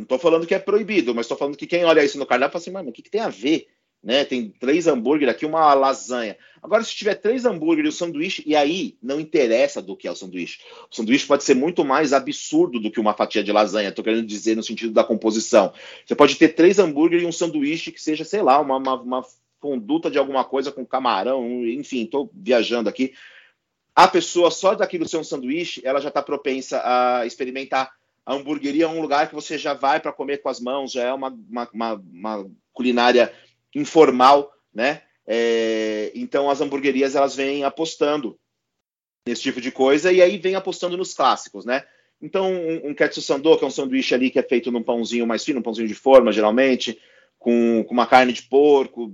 Não 0.00 0.04
estou 0.04 0.18
falando 0.18 0.46
que 0.46 0.54
é 0.54 0.58
proibido, 0.58 1.14
mas 1.14 1.26
estou 1.26 1.36
falando 1.36 1.56
que 1.56 1.66
quem 1.66 1.84
olha 1.84 2.02
isso 2.02 2.18
no 2.18 2.26
cardápio 2.26 2.52
fala 2.52 2.62
assim, 2.62 2.70
mano, 2.70 2.88
o 2.88 2.92
que, 2.92 3.02
que 3.02 3.10
tem 3.10 3.20
a 3.20 3.28
ver? 3.28 3.66
Né? 4.02 4.24
Tem 4.24 4.48
três 4.48 4.86
hambúrgueres 4.86 5.34
aqui, 5.34 5.44
uma 5.44 5.74
lasanha. 5.74 6.38
Agora, 6.62 6.82
se 6.82 6.94
tiver 6.94 7.16
três 7.16 7.44
hambúrgueres 7.44 7.92
e 7.92 7.94
o 7.94 7.98
sanduíche, 7.98 8.42
e 8.46 8.56
aí 8.56 8.96
não 9.02 9.20
interessa 9.20 9.82
do 9.82 9.94
que 9.94 10.08
é 10.08 10.10
o 10.10 10.16
sanduíche. 10.16 10.60
O 10.90 10.96
sanduíche 10.96 11.26
pode 11.26 11.44
ser 11.44 11.54
muito 11.54 11.84
mais 11.84 12.14
absurdo 12.14 12.80
do 12.80 12.90
que 12.90 12.98
uma 12.98 13.12
fatia 13.12 13.44
de 13.44 13.52
lasanha, 13.52 13.90
estou 13.90 14.02
querendo 14.02 14.26
dizer 14.26 14.56
no 14.56 14.62
sentido 14.62 14.94
da 14.94 15.04
composição. 15.04 15.72
Você 16.06 16.14
pode 16.14 16.36
ter 16.36 16.48
três 16.48 16.78
hambúrgueres 16.78 17.24
e 17.24 17.26
um 17.26 17.32
sanduíche 17.32 17.92
que 17.92 18.00
seja, 18.00 18.24
sei 18.24 18.40
lá, 18.40 18.58
uma, 18.58 18.78
uma, 18.78 18.94
uma 19.02 19.26
conduta 19.60 20.10
de 20.10 20.16
alguma 20.16 20.44
coisa 20.44 20.72
com 20.72 20.86
camarão, 20.86 21.66
enfim, 21.66 22.04
estou 22.04 22.30
viajando 22.34 22.88
aqui. 22.88 23.12
A 23.94 24.08
pessoa, 24.08 24.50
só 24.50 24.74
daquilo 24.74 25.06
ser 25.06 25.18
um 25.18 25.24
sanduíche, 25.24 25.82
ela 25.84 26.00
já 26.00 26.08
está 26.08 26.22
propensa 26.22 26.80
a 26.82 27.26
experimentar 27.26 27.99
a 28.30 28.34
hamburgueria 28.34 28.84
é 28.84 28.88
um 28.88 29.00
lugar 29.00 29.28
que 29.28 29.34
você 29.34 29.58
já 29.58 29.74
vai 29.74 29.98
para 29.98 30.12
comer 30.12 30.38
com 30.38 30.48
as 30.48 30.60
mãos, 30.60 30.92
já 30.92 31.02
é 31.02 31.12
uma, 31.12 31.36
uma, 31.50 31.68
uma, 31.72 31.94
uma 31.94 32.50
culinária 32.72 33.32
informal, 33.74 34.52
né? 34.72 35.02
É, 35.26 36.12
então 36.14 36.48
as 36.48 36.60
hamburguerias 36.60 37.16
elas 37.16 37.34
vêm 37.34 37.64
apostando 37.64 38.38
nesse 39.26 39.42
tipo 39.42 39.60
de 39.60 39.72
coisa 39.72 40.12
e 40.12 40.22
aí 40.22 40.38
vem 40.38 40.54
apostando 40.54 40.96
nos 40.96 41.12
clássicos, 41.12 41.64
né? 41.64 41.84
Então 42.22 42.52
um, 42.52 42.90
um 42.90 42.94
ketsu 42.94 43.20
sandô, 43.20 43.58
que 43.58 43.64
é 43.64 43.66
um 43.66 43.70
sanduíche 43.70 44.14
ali 44.14 44.30
que 44.30 44.38
é 44.38 44.44
feito 44.44 44.70
num 44.70 44.84
pãozinho 44.84 45.26
mais 45.26 45.44
fino, 45.44 45.58
um 45.58 45.62
pãozinho 45.62 45.88
de 45.88 45.94
forma 45.94 46.30
geralmente, 46.30 47.00
com, 47.36 47.82
com 47.82 47.92
uma 47.92 48.06
carne 48.06 48.32
de 48.32 48.42
porco, 48.42 49.12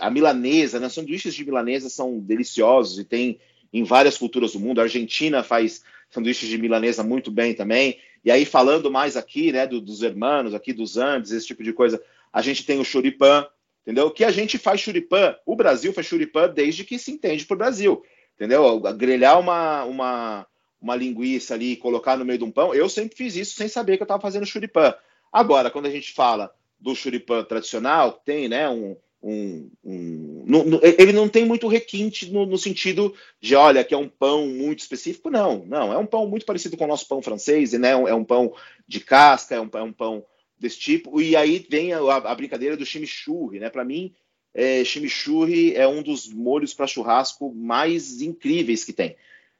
a 0.00 0.10
milanesa, 0.10 0.80
né? 0.80 0.88
Sanduíches 0.88 1.32
de 1.32 1.44
milanesa 1.44 1.88
são 1.88 2.18
deliciosos 2.18 2.98
e 2.98 3.04
tem 3.04 3.38
em 3.72 3.84
várias 3.84 4.18
culturas 4.18 4.54
do 4.54 4.58
mundo. 4.58 4.80
A 4.80 4.84
Argentina 4.84 5.44
faz 5.44 5.84
sanduíches 6.10 6.48
de 6.48 6.58
milanesa 6.58 7.02
muito 7.02 7.30
bem 7.30 7.54
também. 7.54 7.98
E 8.24 8.30
aí, 8.30 8.44
falando 8.44 8.90
mais 8.90 9.16
aqui, 9.16 9.52
né, 9.52 9.66
do, 9.66 9.80
dos 9.80 10.02
hermanos, 10.02 10.54
aqui 10.54 10.72
dos 10.72 10.96
Andes, 10.96 11.30
esse 11.30 11.46
tipo 11.46 11.62
de 11.62 11.72
coisa, 11.72 12.02
a 12.32 12.42
gente 12.42 12.64
tem 12.64 12.80
o 12.80 12.84
churipan, 12.84 13.46
entendeu? 13.82 14.10
Que 14.10 14.24
a 14.24 14.30
gente 14.30 14.58
faz 14.58 14.80
churipan, 14.80 15.36
o 15.46 15.54
Brasil 15.54 15.92
faz 15.92 16.06
churipan 16.06 16.48
desde 16.52 16.84
que 16.84 16.98
se 16.98 17.12
entende 17.12 17.44
por 17.44 17.56
Brasil, 17.56 18.02
entendeu? 18.34 18.80
Grelhar 18.96 19.38
uma, 19.38 19.84
uma, 19.84 20.46
uma 20.80 20.96
linguiça 20.96 21.54
ali 21.54 21.72
e 21.72 21.76
colocar 21.76 22.16
no 22.16 22.24
meio 22.24 22.38
de 22.38 22.44
um 22.44 22.50
pão, 22.50 22.74
eu 22.74 22.88
sempre 22.88 23.16
fiz 23.16 23.36
isso 23.36 23.56
sem 23.56 23.68
saber 23.68 23.96
que 23.96 24.02
eu 24.02 24.06
estava 24.06 24.20
fazendo 24.20 24.46
churipan. 24.46 24.94
Agora, 25.32 25.70
quando 25.70 25.86
a 25.86 25.90
gente 25.90 26.12
fala 26.12 26.52
do 26.80 26.94
churipan 26.94 27.44
tradicional, 27.44 28.12
tem, 28.24 28.48
né, 28.48 28.68
um, 28.68 28.96
um, 29.26 29.70
um 29.84 30.44
no, 30.46 30.64
no, 30.64 30.80
ele 30.82 31.12
não 31.12 31.28
tem 31.28 31.44
muito 31.44 31.66
requinte 31.66 32.30
no, 32.30 32.46
no, 32.46 32.56
sentido 32.56 33.12
de, 33.40 33.56
olha, 33.56 33.82
que 33.82 33.92
é 33.92 33.96
um 33.96 34.08
pão 34.08 34.46
muito 34.46 34.78
específico, 34.78 35.28
não, 35.28 35.64
não, 35.66 35.92
é 35.92 35.98
um 35.98 36.06
pão 36.06 36.28
muito 36.28 36.46
parecido 36.46 36.76
com 36.76 36.84
o 36.84 36.88
nosso 36.88 37.08
pão 37.08 37.20
francês, 37.20 37.72
né, 37.72 37.90
é 37.90 38.14
um 38.14 38.24
pão 38.24 38.54
de 38.86 39.00
casca, 39.00 39.56
é 39.56 39.60
um, 39.60 39.68
é 39.74 39.82
um 39.82 39.92
pão 39.92 40.24
desse 40.56 40.78
tipo, 40.78 41.20
e 41.20 41.34
aí 41.34 41.66
vem 41.68 41.92
a, 41.92 41.98
a 41.98 42.34
brincadeira 42.34 42.76
do 42.76 42.86
chimichurri, 42.86 43.58
né, 43.58 43.68
para 43.68 43.84
mim, 43.84 44.14
é, 44.54 44.84
chimichurri 44.84 45.74
é 45.74 45.86
um 45.88 46.02
dos 46.02 46.32
molhos 46.32 46.72
para 46.72 46.86
churrasco 46.86 47.52
mais 47.52 48.22
incríveis 48.22 48.84
que 48.84 48.92
tem. 48.92 49.16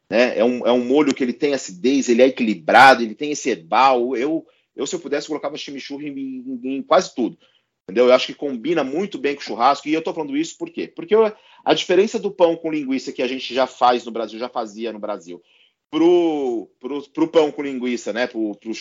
Né? 0.09 0.39
É, 0.39 0.45
um, 0.45 0.67
é 0.67 0.73
um 0.73 0.85
molho 0.85 1.13
que 1.13 1.23
ele 1.23 1.35
tem 1.35 1.53
acidez, 1.53 2.09
ele 2.09 2.23
é 2.23 2.29
equilibrado, 2.29 3.03
ele 3.03 3.15
tem 3.15 3.33
esse 3.33 3.51
herbal. 3.51 4.17
Eu, 4.17 4.47
eu 4.75 4.87
se 4.87 4.95
eu 4.95 5.01
pudesse, 5.01 5.27
colocava 5.27 5.59
chimichurri 5.59 6.09
em, 6.09 6.69
em, 6.69 6.77
em 6.77 6.83
quase 6.83 7.15
tudo. 7.15 7.37
Entendeu? 7.89 8.07
Eu 8.07 8.13
acho 8.13 8.27
que 8.27 8.35
combina 8.35 8.83
muito 8.83 9.17
bem 9.17 9.37
com 9.37 9.41
churrasco. 9.41 9.89
E 9.89 9.95
eu 9.95 10.01
estou 10.01 10.13
falando 10.13 10.37
isso 10.37 10.59
por 10.59 10.69
quê? 10.71 10.89
Porque 10.89 11.15
eu, 11.15 11.33
a 11.65 11.73
diferença 11.73 12.19
do 12.19 12.33
pão 12.33 12.57
com 12.57 12.73
linguiça 12.73 13.13
que 13.13 13.23
a 13.23 13.29
gente 13.29 13.55
já 13.55 13.67
faz 13.67 14.05
no 14.05 14.11
Brasil, 14.11 14.39
já 14.39 14.49
fazia 14.49 14.93
no 14.93 14.99
Brasil, 14.99 15.41
pro, 15.89 16.69
pro, 16.81 17.03
pro 17.11 17.29
pão 17.29 17.53
com 17.53 17.63
linguiça, 17.63 18.13
né? 18.13 18.27
Pro, 18.27 18.57
pro 18.57 18.73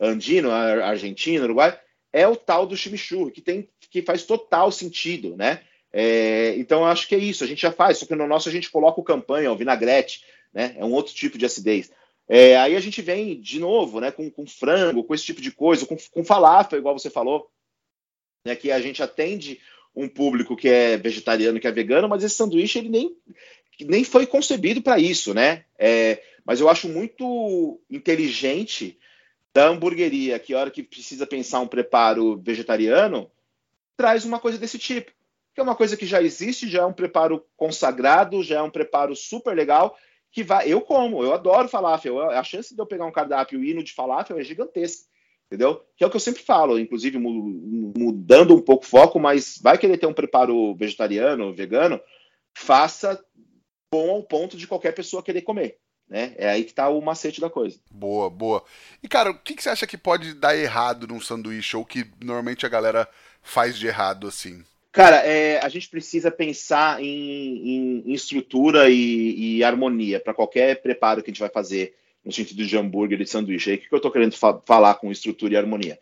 andino, 0.00 0.50
argentino, 0.50 1.44
uruguai, 1.44 1.78
é 2.12 2.26
o 2.26 2.36
tal 2.36 2.66
do 2.66 2.76
chimichurri, 2.76 3.32
que 3.32 3.40
tem 3.40 3.68
que 3.90 4.02
faz 4.02 4.24
total 4.24 4.70
sentido, 4.72 5.36
né? 5.36 5.60
É, 5.92 6.54
então 6.56 6.80
eu 6.80 6.86
acho 6.86 7.08
que 7.08 7.14
é 7.14 7.18
isso, 7.18 7.44
a 7.44 7.46
gente 7.46 7.62
já 7.62 7.72
faz, 7.72 7.98
só 7.98 8.06
que 8.06 8.14
no 8.14 8.26
nosso 8.26 8.48
a 8.48 8.52
gente 8.52 8.70
coloca 8.70 9.00
o 9.00 9.04
campanha, 9.04 9.52
o 9.52 9.56
vinagrete, 9.56 10.22
né? 10.52 10.74
É 10.78 10.84
um 10.84 10.92
outro 10.92 11.14
tipo 11.14 11.38
de 11.38 11.46
acidez. 11.46 11.90
É, 12.28 12.56
aí 12.56 12.74
a 12.74 12.80
gente 12.80 13.00
vem 13.00 13.40
de 13.40 13.60
novo, 13.60 14.00
né? 14.00 14.10
Com, 14.10 14.30
com 14.30 14.46
frango, 14.46 15.04
com 15.04 15.14
esse 15.14 15.24
tipo 15.24 15.40
de 15.40 15.50
coisa, 15.50 15.86
com, 15.86 15.96
com 16.10 16.24
falafel, 16.24 16.78
igual 16.78 16.98
você 16.98 17.08
falou, 17.08 17.48
né? 18.46 18.56
Que 18.56 18.70
a 18.70 18.80
gente 18.80 19.02
atende 19.02 19.60
um 19.94 20.08
público 20.08 20.56
que 20.56 20.68
é 20.68 20.96
vegetariano, 20.96 21.58
que 21.58 21.66
é 21.66 21.72
vegano, 21.72 22.08
mas 22.08 22.22
esse 22.22 22.36
sanduíche 22.36 22.78
ele 22.78 22.88
nem, 22.88 23.16
nem 23.80 24.04
foi 24.04 24.26
concebido 24.26 24.80
para 24.80 24.98
isso, 24.98 25.34
né? 25.34 25.64
É, 25.78 26.22
mas 26.44 26.60
eu 26.60 26.68
acho 26.68 26.88
muito 26.88 27.80
inteligente 27.90 28.98
da 29.52 29.68
hamburgueria, 29.68 30.38
que 30.38 30.54
a 30.54 30.60
hora 30.60 30.70
que 30.70 30.82
precisa 30.82 31.26
pensar 31.26 31.60
um 31.60 31.66
preparo 31.66 32.36
vegetariano, 32.36 33.30
traz 33.96 34.24
uma 34.24 34.38
coisa 34.38 34.58
desse 34.58 34.78
tipo. 34.78 35.10
Que 35.54 35.60
é 35.60 35.62
uma 35.62 35.74
coisa 35.74 35.96
que 35.96 36.04
já 36.04 36.22
existe, 36.22 36.68
já 36.68 36.82
é 36.82 36.84
um 36.84 36.92
preparo 36.92 37.42
consagrado, 37.56 38.42
já 38.42 38.58
é 38.58 38.62
um 38.62 38.70
preparo 38.70 39.16
super 39.16 39.56
legal, 39.56 39.96
que 40.30 40.44
vai. 40.44 40.70
Eu 40.70 40.82
como, 40.82 41.22
eu 41.24 41.32
adoro 41.32 41.68
falafel. 41.68 42.30
A 42.30 42.44
chance 42.44 42.74
de 42.74 42.80
eu 42.80 42.84
pegar 42.84 43.06
um 43.06 43.12
cardápio 43.12 43.64
hino 43.64 43.82
de 43.82 43.94
falafel 43.94 44.38
é 44.38 44.44
gigantesca. 44.44 45.06
Entendeu? 45.46 45.84
Que 45.96 46.02
é 46.02 46.06
o 46.06 46.10
que 46.10 46.16
eu 46.16 46.20
sempre 46.20 46.42
falo, 46.42 46.78
inclusive 46.78 47.18
mudando 47.18 48.54
um 48.54 48.60
pouco 48.60 48.84
o 48.84 48.88
foco, 48.88 49.20
mas 49.20 49.58
vai 49.62 49.78
querer 49.78 49.96
ter 49.96 50.06
um 50.06 50.12
preparo 50.12 50.74
vegetariano, 50.74 51.54
vegano, 51.54 52.00
faça 52.56 53.22
bom 53.90 54.10
ao 54.10 54.22
ponto 54.24 54.56
de 54.56 54.66
qualquer 54.66 54.92
pessoa 54.92 55.22
querer 55.22 55.42
comer. 55.42 55.78
Né? 56.08 56.34
É 56.36 56.48
aí 56.48 56.64
que 56.64 56.74
tá 56.74 56.88
o 56.88 57.00
macete 57.00 57.40
da 57.40 57.50
coisa. 57.50 57.78
Boa, 57.90 58.30
boa. 58.30 58.64
E, 59.02 59.08
cara, 59.08 59.30
o 59.30 59.38
que, 59.38 59.54
que 59.54 59.62
você 59.62 59.68
acha 59.68 59.86
que 59.86 59.96
pode 59.96 60.34
dar 60.34 60.56
errado 60.56 61.06
num 61.06 61.20
sanduíche 61.20 61.76
ou 61.76 61.84
que 61.84 62.04
normalmente 62.22 62.64
a 62.64 62.68
galera 62.68 63.08
faz 63.42 63.76
de 63.76 63.86
errado 63.86 64.26
assim? 64.26 64.64
Cara, 64.92 65.16
é, 65.16 65.58
a 65.58 65.68
gente 65.68 65.88
precisa 65.88 66.30
pensar 66.30 67.02
em, 67.02 67.06
em, 67.06 68.02
em 68.06 68.12
estrutura 68.14 68.88
e, 68.88 69.58
e 69.58 69.64
harmonia 69.64 70.18
para 70.18 70.32
qualquer 70.32 70.80
preparo 70.80 71.22
que 71.22 71.30
a 71.30 71.32
gente 71.32 71.40
vai 71.40 71.50
fazer 71.50 71.94
no 72.26 72.32
sentido 72.32 72.66
de 72.66 72.76
hambúrguer 72.76 73.20
e 73.20 73.26
sanduíche. 73.26 73.70
Aí 73.70 73.76
o 73.76 73.80
que 73.80 73.88
eu 73.92 73.98
estou 73.98 74.10
querendo 74.10 74.36
fa 74.36 74.60
falar 74.66 74.96
com 74.96 75.12
estrutura 75.12 75.54
e 75.54 75.56
harmonia? 75.56 75.98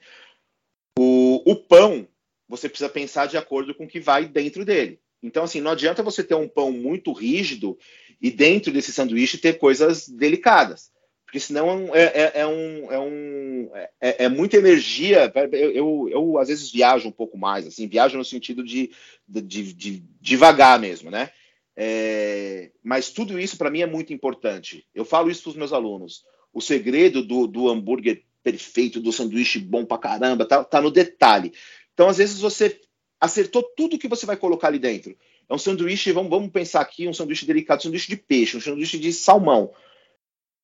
O, 0.99 1.43
o 1.45 1.55
pão, 1.55 2.09
você 2.49 2.67
precisa 2.67 2.89
pensar 2.89 3.27
de 3.27 3.37
acordo 3.37 3.75
com 3.75 3.85
o 3.85 3.89
que 3.89 4.01
vai 4.01 4.27
dentro 4.27 4.65
dele. 4.65 4.99
Então, 5.23 5.45
assim, 5.45 5.61
não 5.61 5.73
adianta 5.73 6.03
você 6.03 6.25
ter 6.25 6.35
um 6.35 6.49
pão 6.49 6.73
muito 6.73 7.13
rígido 7.13 7.79
e 8.21 8.31
dentro 8.31 8.73
desse 8.73 8.91
sanduíche 8.93 9.37
ter 9.37 9.59
coisas 9.59 10.09
delicadas. 10.09 10.91
Porque 11.27 11.41
senão 11.41 11.95
é, 11.95 12.05
é, 12.05 12.33
é 12.41 12.47
um, 12.47 12.93
é, 12.93 12.99
um, 12.99 13.71
é, 14.01 14.25
é 14.25 14.29
muita 14.29 14.57
energia. 14.57 15.31
Eu, 15.53 15.73
eu, 15.73 16.09
eu, 16.11 16.39
às 16.39 16.49
vezes 16.49 16.71
viajo 16.71 17.09
um 17.09 17.13
pouco 17.13 17.37
mais, 17.37 17.67
assim, 17.67 17.89
viajo 17.89 18.17
no 18.17 18.25
sentido 18.25 18.63
de, 18.63 18.91
de, 19.29 19.43
de, 19.43 19.73
de 19.73 20.05
devagar 20.21 20.79
mesmo, 20.79 21.11
né? 21.11 21.31
É, 21.77 22.71
mas 22.83 23.11
tudo 23.11 23.39
isso 23.39 23.57
para 23.57 23.71
mim 23.71 23.81
é 23.81 23.87
muito 23.87 24.13
importante. 24.13 24.87
Eu 24.95 25.05
falo 25.05 25.31
isso 25.31 25.43
para 25.43 25.51
os 25.51 25.57
meus 25.57 25.73
alunos. 25.73 26.25
O 26.53 26.61
segredo 26.61 27.23
do, 27.23 27.47
do 27.47 27.69
hambúrguer 27.69 28.23
perfeito, 28.43 29.01
do 29.01 29.13
sanduíche 29.13 29.59
bom 29.59 29.85
pra 29.85 29.99
caramba, 29.99 30.47
tá, 30.47 30.63
tá 30.63 30.81
no 30.81 30.91
detalhe. 30.91 31.53
Então, 31.93 32.09
às 32.09 32.19
vezes, 32.19 32.41
você 32.41 32.81
acertou 33.21 33.63
tudo 33.77 33.99
que 33.99 34.07
você 34.07 34.27
vai 34.27 34.37
colocar 34.37 34.69
ali 34.69 34.79
dentro. 34.79 35.17
É 35.49 35.55
um 35.55 35.59
sanduíche, 35.59 36.13
vamos, 36.13 36.31
vamos 36.31 36.51
pensar 36.51 36.81
aqui, 36.81 37.09
um 37.09 37.15
sanduíche 37.15 37.47
delicado, 37.47 37.79
um 37.79 37.83
sanduíche 37.83 38.09
de 38.09 38.17
peixe, 38.17 38.57
um 38.57 38.61
sanduíche 38.61 38.99
de 38.99 39.13
salmão. 39.13 39.73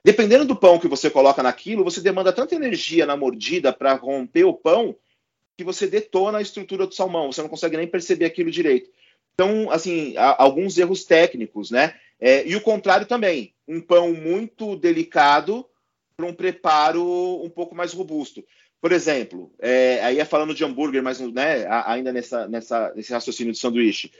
Dependendo 0.05 0.45
do 0.45 0.57
pão 0.57 0.79
que 0.79 0.89
você 0.89 1.11
coloca 1.11 1.43
naquilo, 1.43 1.85
você 1.85 2.01
demanda 2.01 2.33
tanta 2.33 2.55
energia 2.55 3.05
na 3.05 3.17
mordida 3.17 3.73
para 3.73 3.95
romper 3.95 4.45
o 4.45 4.55
pão 4.55 4.97
que 5.57 5.65
você 5.65 5.87
detona 5.87 6.39
a 6.39 6.43
estrutura 6.43 6.87
do 6.87 6.95
salmão. 6.95 7.31
Você 7.31 7.43
não 7.43 7.49
consegue 7.49 7.77
nem 7.77 7.87
perceber 7.87 8.25
aquilo 8.25 8.51
direito. 8.51 8.91
Então, 9.35 9.71
assim, 9.71 10.15
alguns 10.17 10.77
erros 10.77 11.05
técnicos, 11.05 11.71
né? 11.71 11.95
É, 12.21 12.47
e 12.47 12.55
o 12.55 12.61
contrário 12.61 13.07
também. 13.07 13.55
Um 13.67 13.81
pão 13.81 14.13
muito 14.13 14.77
delicado 14.77 15.67
para 16.17 16.27
um 16.27 16.35
preparo 16.35 17.43
um 17.43 17.49
pouco 17.49 17.75
mais 17.75 17.93
robusto. 17.93 18.45
Por 18.81 18.93
exemplo, 18.93 19.53
é, 19.59 20.01
aí 20.03 20.19
é 20.19 20.25
falando 20.25 20.55
de 20.55 20.65
hambúrguer, 20.65 21.03
mas 21.03 21.21
né, 21.21 21.67
ainda 21.85 22.13
nessa, 22.13 22.49
nessa, 22.49 22.93
nesse 22.95 23.13
raciocínio 23.13 23.53
de 23.53 23.59
sanduíche, 23.59 24.11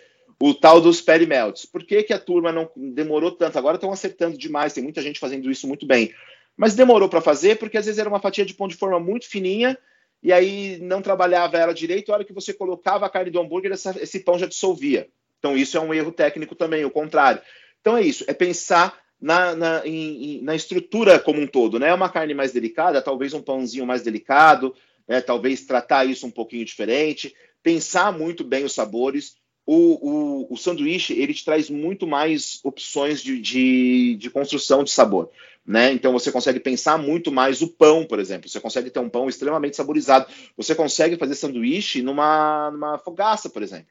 o 0.41 0.55
tal 0.55 0.81
dos 0.81 1.01
perimelts. 1.01 1.67
Por 1.67 1.85
que, 1.85 2.03
que 2.03 2.13
a 2.13 2.19
turma 2.19 2.53
não 2.53 2.71
demorou 2.75 3.33
tanto? 3.33 3.59
Agora 3.59 3.77
estão 3.77 3.93
acertando 3.93 4.39
demais, 4.39 4.73
tem 4.73 4.83
muita 4.83 5.03
gente 5.03 5.21
fazendo 5.21 5.51
isso 5.51 5.67
muito 5.67 5.87
bem. 5.87 6.13
Mas 6.57 6.75
demorou 6.75 7.09
para 7.09 7.21
fazer 7.21 7.59
porque 7.59 7.79
às 7.79 7.87
vezes 7.87 7.99
era 7.99 8.09
uma 8.09 8.21
fatia 8.21 8.45
de 8.45 8.55
pão 8.55 8.69
de 8.69 8.77
forma 8.77 9.01
muito 9.01 9.29
fininha 9.29 9.79
e 10.23 10.33
aí 10.33 10.79
não 10.81 11.01
trabalhava 11.01 11.57
ela 11.57 11.73
direito. 11.73 12.11
A 12.11 12.17
hora 12.17 12.25
que 12.25 12.33
você 12.33 12.53
colocava 12.53 13.07
a 13.07 13.11
carne 13.11 13.31
do 13.31 13.41
hambúrguer, 13.41 13.73
essa, 13.73 13.95
esse 14.01 14.21
pão 14.21 14.39
já 14.39 14.47
dissolvia. 14.47 15.09
Então 15.39 15.57
isso 15.57 15.77
é 15.77 15.81
um 15.81 15.95
erro 15.95 16.13
técnico 16.13 16.55
também, 16.55 16.85
o 16.85 16.91
contrário. 16.91 17.41
Então 17.81 17.97
é 17.97 18.03
isso, 18.03 18.25
é 18.27 18.35
pensar 18.35 19.01
na, 19.21 19.55
na, 19.55 19.87
em, 19.87 20.43
na 20.43 20.55
estrutura 20.55 21.19
como 21.19 21.41
um 21.41 21.47
todo, 21.47 21.79
né? 21.79 21.93
Uma 21.93 22.09
carne 22.09 22.35
mais 22.35 22.53
delicada, 22.53 23.03
talvez 23.03 23.35
um 23.35 23.43
pãozinho 23.43 23.87
mais 23.87 24.03
delicado, 24.03 24.75
né? 25.09 25.21
talvez 25.21 25.65
tratar 25.65 26.05
isso 26.05 26.27
um 26.27 26.31
pouquinho 26.31 26.65
diferente, 26.65 27.35
pensar 27.63 28.13
muito 28.13 28.45
bem 28.45 28.65
os 28.65 28.73
sabores. 28.73 29.37
O, 29.73 30.49
o, 30.49 30.55
o 30.55 30.57
sanduíche 30.57 31.13
ele 31.13 31.33
te 31.33 31.45
traz 31.45 31.71
muito 31.71 32.05
mais 32.05 32.59
opções 32.65 33.23
de, 33.23 33.41
de, 33.41 34.17
de, 34.17 34.29
construção 34.29 34.83
de 34.83 34.91
sabor. 34.91 35.31
Né? 35.65 35.93
Então 35.93 36.13
você 36.13 36.33
consegue 36.33 36.59
pensar 36.59 36.99
muito 36.99 37.31
mais 37.31 37.63
o 37.63 37.69
pão, 37.69 38.05
por 38.05 38.19
exemplo. 38.19 38.49
Você 38.49 38.59
consegue 38.59 38.91
ter 38.91 38.99
um 38.99 39.09
pão 39.09 39.29
extremamente 39.29 39.77
saborizado. 39.77 40.27
Você 40.57 40.75
consegue 40.75 41.17
fazer 41.17 41.37
sanduíche 41.37 42.03
numa, 42.03 42.73
numa 42.73 42.99
fogaça, 42.99 43.49
por 43.49 43.63
exemplo. 43.63 43.87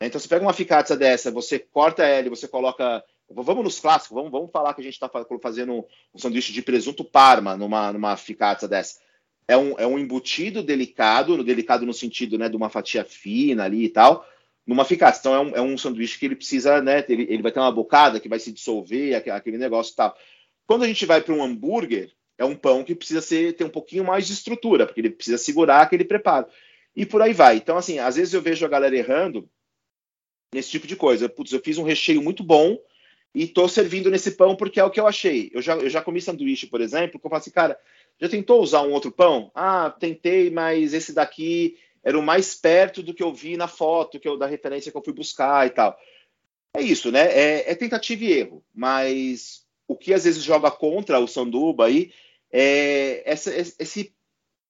Então 0.00 0.18
você 0.18 0.28
pega 0.28 0.46
uma 0.46 0.54
ficatza 0.54 0.96
dessa, 0.96 1.30
você 1.30 1.58
corta 1.58 2.02
ela 2.02 2.30
você 2.30 2.48
coloca 2.48 3.04
Vamos 3.32 3.62
nos 3.62 3.78
clássicos, 3.78 4.14
vamos, 4.14 4.32
vamos 4.32 4.50
falar 4.50 4.74
que 4.74 4.80
a 4.80 4.84
gente 4.84 4.94
está 4.94 5.08
fazendo 5.40 5.86
um 6.12 6.18
sanduíche 6.18 6.52
de 6.52 6.62
presunto 6.62 7.04
parma 7.04 7.56
numa, 7.56 7.92
numa 7.92 8.16
ficata 8.16 8.66
dessa. 8.66 8.98
É 9.46 9.56
um, 9.56 9.78
é 9.78 9.86
um 9.86 9.98
embutido 9.98 10.64
delicado, 10.64 11.44
delicado 11.44 11.86
no 11.86 11.94
sentido 11.94 12.36
né, 12.36 12.48
de 12.48 12.56
uma 12.56 12.68
fatia 12.68 13.04
fina 13.04 13.64
ali 13.64 13.84
e 13.84 13.88
tal, 13.88 14.26
numa 14.66 14.84
ficata. 14.84 15.18
Então 15.18 15.34
é 15.34 15.40
um, 15.40 15.56
é 15.56 15.60
um 15.60 15.78
sanduíche 15.78 16.18
que 16.18 16.26
ele 16.26 16.36
precisa, 16.36 16.80
né? 16.80 17.04
Ele, 17.08 17.26
ele 17.28 17.42
vai 17.42 17.52
ter 17.52 17.60
uma 17.60 17.72
bocada 17.72 18.20
que 18.20 18.28
vai 18.28 18.38
se 18.38 18.52
dissolver, 18.52 19.14
aquele 19.14 19.58
negócio 19.58 19.92
e 19.92 19.96
tal. 19.96 20.16
Quando 20.66 20.84
a 20.84 20.86
gente 20.86 21.04
vai 21.06 21.20
para 21.20 21.34
um 21.34 21.42
hambúrguer, 21.42 22.12
é 22.38 22.44
um 22.44 22.54
pão 22.54 22.84
que 22.84 22.94
precisa 22.94 23.20
ser, 23.20 23.54
ter 23.54 23.64
um 23.64 23.70
pouquinho 23.70 24.04
mais 24.04 24.26
de 24.26 24.32
estrutura, 24.32 24.86
porque 24.86 25.00
ele 25.00 25.10
precisa 25.10 25.36
segurar 25.36 25.82
aquele 25.82 26.04
preparo. 26.04 26.46
E 26.94 27.04
por 27.04 27.20
aí 27.20 27.32
vai. 27.32 27.56
Então, 27.56 27.76
assim, 27.76 27.98
às 27.98 28.16
vezes 28.16 28.32
eu 28.32 28.40
vejo 28.40 28.64
a 28.64 28.68
galera 28.68 28.96
errando 28.96 29.48
nesse 30.54 30.70
tipo 30.70 30.86
de 30.86 30.96
coisa. 30.96 31.28
Putz, 31.28 31.52
eu 31.52 31.60
fiz 31.60 31.76
um 31.76 31.84
recheio 31.84 32.22
muito 32.22 32.42
bom, 32.42 32.78
e 33.34 33.46
tô 33.46 33.68
servindo 33.68 34.10
nesse 34.10 34.32
pão 34.32 34.56
porque 34.56 34.80
é 34.80 34.84
o 34.84 34.90
que 34.90 34.98
eu 34.98 35.06
achei. 35.06 35.50
Eu 35.54 35.62
já, 35.62 35.76
eu 35.76 35.88
já 35.88 36.02
comi 36.02 36.20
sanduíche, 36.20 36.66
por 36.66 36.80
exemplo, 36.80 37.18
que 37.18 37.26
eu 37.26 37.30
falo 37.30 37.40
assim, 37.40 37.50
cara, 37.50 37.78
já 38.20 38.28
tentou 38.28 38.60
usar 38.60 38.82
um 38.82 38.92
outro 38.92 39.12
pão? 39.12 39.50
Ah, 39.54 39.94
tentei, 39.98 40.50
mas 40.50 40.92
esse 40.92 41.12
daqui 41.12 41.78
era 42.02 42.18
o 42.18 42.22
mais 42.22 42.54
perto 42.54 43.02
do 43.02 43.14
que 43.14 43.22
eu 43.22 43.32
vi 43.32 43.56
na 43.56 43.68
foto, 43.68 44.18
que 44.18 44.28
eu, 44.28 44.36
da 44.36 44.46
referência 44.46 44.90
que 44.90 44.96
eu 44.96 45.04
fui 45.04 45.12
buscar 45.12 45.66
e 45.66 45.70
tal. 45.70 45.98
É 46.74 46.80
isso, 46.80 47.10
né? 47.10 47.26
É, 47.26 47.72
é 47.72 47.74
tentativa 47.74 48.24
e 48.24 48.32
erro, 48.32 48.64
mas 48.74 49.64
o 49.86 49.96
que 49.96 50.14
às 50.14 50.24
vezes 50.24 50.42
joga 50.42 50.70
contra 50.70 51.18
o 51.18 51.26
sanduba 51.26 51.86
aí 51.86 52.12
é 52.52 53.22
essa, 53.24 53.52
esse 53.54 54.14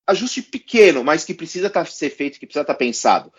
ajuste 0.07 0.43
pequeno, 0.43 1.05
mas 1.05 1.25
que 1.25 1.35
precisa 1.35 1.71
tá, 1.71 1.85
ser 1.85 2.11
feito, 2.11 2.38
que 2.38 2.47
precisa 2.47 2.62
estar 2.62 2.75
tá 2.75 2.79
pensado. 2.79 3.33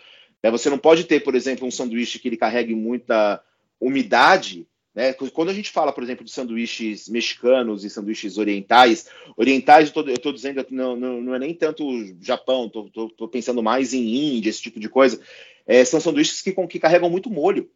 É, 0.44 0.50
você 0.50 0.70
não 0.70 0.78
pode 0.78 1.04
ter, 1.04 1.20
por 1.22 1.36
exemplo, 1.36 1.68
um 1.68 1.72
sanduíche 1.72 2.20
que 2.20 2.28
ele 2.28 2.38
carregue 2.38 2.74
muita 2.74 3.44
umidade 3.80 4.68
né? 4.94 5.14
Quando 5.14 5.50
a 5.50 5.54
gente 5.54 5.72
fala, 5.72 5.94
por 5.94 6.04
exemplo, 6.04 6.26
de 6.26 6.32
sanduíches 6.32 7.08
mexicanos 7.08 7.86
e 7.86 7.90
sanduíches 7.90 8.38
orientais, 8.38 9.08
orientais 9.38 9.92
eu 9.96 10.14
estou 10.14 10.34
dizendo 10.34 10.64
que 10.66 10.74
não, 10.74 10.96
não, 10.96 11.22
não, 11.22 11.36
é 11.36 11.40
nem 11.40 11.54
tanto 11.54 11.84
Japão, 12.22 12.66
estou 12.66 13.28
pensando 13.28 13.64
mais 13.64 13.94
em 13.94 14.36
Índia, 14.36 14.50
esse 14.50 14.62
tipo 14.62 14.80
de 14.80 14.90
coisa. 14.90 15.20
É, 15.66 15.86
são 15.86 16.02
sanduíches 16.02 16.42
que, 16.42 16.52
que 16.68 16.80
carregam 16.80 17.10
muito 17.10 17.30
molho. 17.30 17.70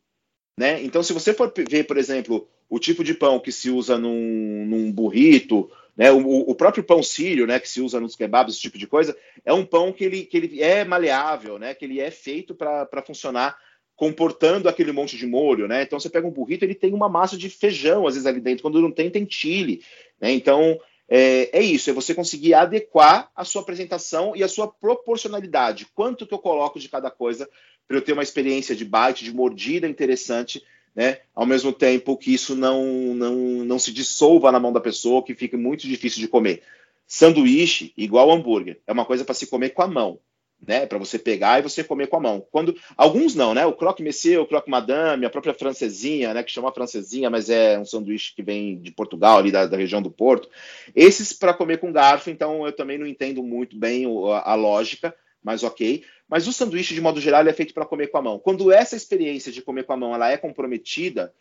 Né? 0.59 0.83
Então, 0.83 1.01
se 1.03 1.13
você 1.13 1.33
for 1.33 1.53
ver, 1.69 1.85
por 1.85 1.97
exemplo, 1.97 2.47
o 2.69 2.79
tipo 2.79 3.03
de 3.03 3.13
pão 3.13 3.39
que 3.39 3.51
se 3.51 3.69
usa 3.69 3.97
num, 3.97 4.65
num 4.65 4.91
burrito, 4.91 5.71
Né? 5.95 6.11
O, 6.11 6.49
o, 6.49 6.55
próprio 6.55 6.83
pão 6.83 7.01
sírio, 7.01 7.47
né, 7.47 7.57
que 7.57 7.69
se 7.69 7.79
usa 7.79 8.01
nos 8.01 8.17
kebabs, 8.17 8.53
esse 8.53 8.61
tipo 8.61 8.77
de 8.77 8.87
coisa, 8.87 9.15
é 9.45 9.53
um 9.53 9.65
pão 9.65 9.93
que 9.93 10.03
ele, 10.03 10.25
que 10.25 10.35
ele 10.35 10.61
é 10.61 10.83
maleável, 10.83 11.57
né, 11.57 11.73
que 11.73 11.85
ele 11.85 12.01
é 12.01 12.11
feito 12.11 12.53
para 12.53 13.01
funcionar 13.05 13.57
comportando 13.95 14.67
aquele 14.67 14.91
monte 14.91 15.17
de 15.17 15.25
molho, 15.25 15.67
né? 15.67 15.83
Então 15.83 15.99
você 15.99 16.09
pega 16.09 16.27
um 16.27 16.31
burrito, 16.31 16.65
ele 16.65 16.75
tem 16.75 16.93
uma 16.93 17.07
massa 17.07 17.37
de 17.37 17.49
feijão 17.49 18.07
às 18.07 18.15
vezes 18.15 18.27
ali 18.27 18.41
dentro, 18.41 18.61
quando 18.61 18.81
não 18.81 18.91
tem, 18.91 19.09
tem 19.09 19.25
chile, 19.29 19.81
né? 20.19 20.31
Então 20.31 20.79
é, 21.07 21.59
é, 21.59 21.61
isso, 21.61 21.89
é 21.89 21.93
você 21.93 22.13
conseguir 22.13 22.53
adequar 22.53 23.31
a 23.35 23.45
sua 23.45 23.61
apresentação 23.61 24.35
e 24.35 24.43
a 24.43 24.47
sua 24.47 24.67
proporcionalidade. 24.67 25.87
Quanto 25.93 26.25
que 26.25 26.33
eu 26.33 26.39
coloco 26.39 26.79
de 26.79 26.89
cada 26.89 27.09
coisa 27.09 27.49
para 27.87 27.97
eu 27.97 28.01
ter 28.01 28.13
uma 28.13 28.23
experiência 28.23 28.75
de 28.75 28.83
bite, 28.83 29.23
de 29.23 29.33
mordida 29.33 29.87
interessante, 29.87 30.63
né? 30.93 31.19
Ao 31.33 31.45
mesmo 31.45 31.71
tempo 31.71 32.17
que 32.17 32.33
isso 32.33 32.55
não, 32.55 32.83
não, 33.13 33.35
não 33.35 33.79
se 33.79 33.93
dissolva 33.93 34.51
na 34.51 34.59
mão 34.59 34.73
da 34.73 34.79
pessoa, 34.81 35.23
que 35.23 35.35
fique 35.35 35.55
muito 35.55 35.87
difícil 35.87 36.19
de 36.19 36.27
comer. 36.27 36.63
Sanduíche, 37.07 37.93
igual 37.95 38.31
hambúrguer, 38.31 38.79
é 38.87 38.91
uma 38.91 39.05
coisa 39.05 39.23
para 39.23 39.35
se 39.35 39.47
comer 39.47 39.69
com 39.69 39.83
a 39.83 39.87
mão 39.87 40.19
né, 40.61 40.85
para 40.85 40.97
você 40.97 41.19
pegar 41.19 41.59
e 41.59 41.61
você 41.61 41.83
comer 41.83 42.07
com 42.07 42.17
a 42.17 42.19
mão. 42.19 42.45
Quando 42.51 42.75
alguns 42.97 43.35
não, 43.35 43.53
né? 43.53 43.65
O 43.65 43.73
croque 43.73 44.03
monsieur, 44.03 44.41
o 44.41 44.47
croque 44.47 44.69
madame, 44.69 45.25
a 45.25 45.29
própria 45.29 45.53
francesinha, 45.53 46.33
né, 46.33 46.43
que 46.43 46.51
chama 46.51 46.71
francesinha, 46.71 47.29
mas 47.29 47.49
é 47.49 47.79
um 47.79 47.85
sanduíche 47.85 48.33
que 48.35 48.41
vem 48.41 48.79
de 48.79 48.91
Portugal, 48.91 49.37
ali 49.37 49.51
da, 49.51 49.65
da 49.65 49.77
região 49.77 50.01
do 50.01 50.11
Porto. 50.11 50.49
Esses 50.95 51.33
para 51.33 51.53
comer 51.53 51.79
com 51.79 51.91
garfo, 51.91 52.29
então 52.29 52.65
eu 52.65 52.71
também 52.71 52.97
não 52.97 53.05
entendo 53.05 53.43
muito 53.43 53.77
bem 53.77 54.05
a, 54.31 54.51
a 54.51 54.55
lógica, 54.55 55.15
mas 55.43 55.63
ok. 55.63 56.03
Mas 56.27 56.47
o 56.47 56.53
sanduíche 56.53 56.95
de 56.95 57.01
modo 57.01 57.21
geral 57.21 57.45
é 57.45 57.53
feito 57.53 57.73
para 57.73 57.85
comer 57.85 58.07
com 58.07 58.17
a 58.17 58.21
mão. 58.21 58.39
Quando 58.39 58.71
essa 58.71 58.95
experiência 58.95 59.51
de 59.51 59.61
comer 59.61 59.83
com 59.83 59.93
a 59.93 59.97
mão 59.97 60.15
ela 60.15 60.31
é 60.31 60.37
comprometida, 60.37 61.31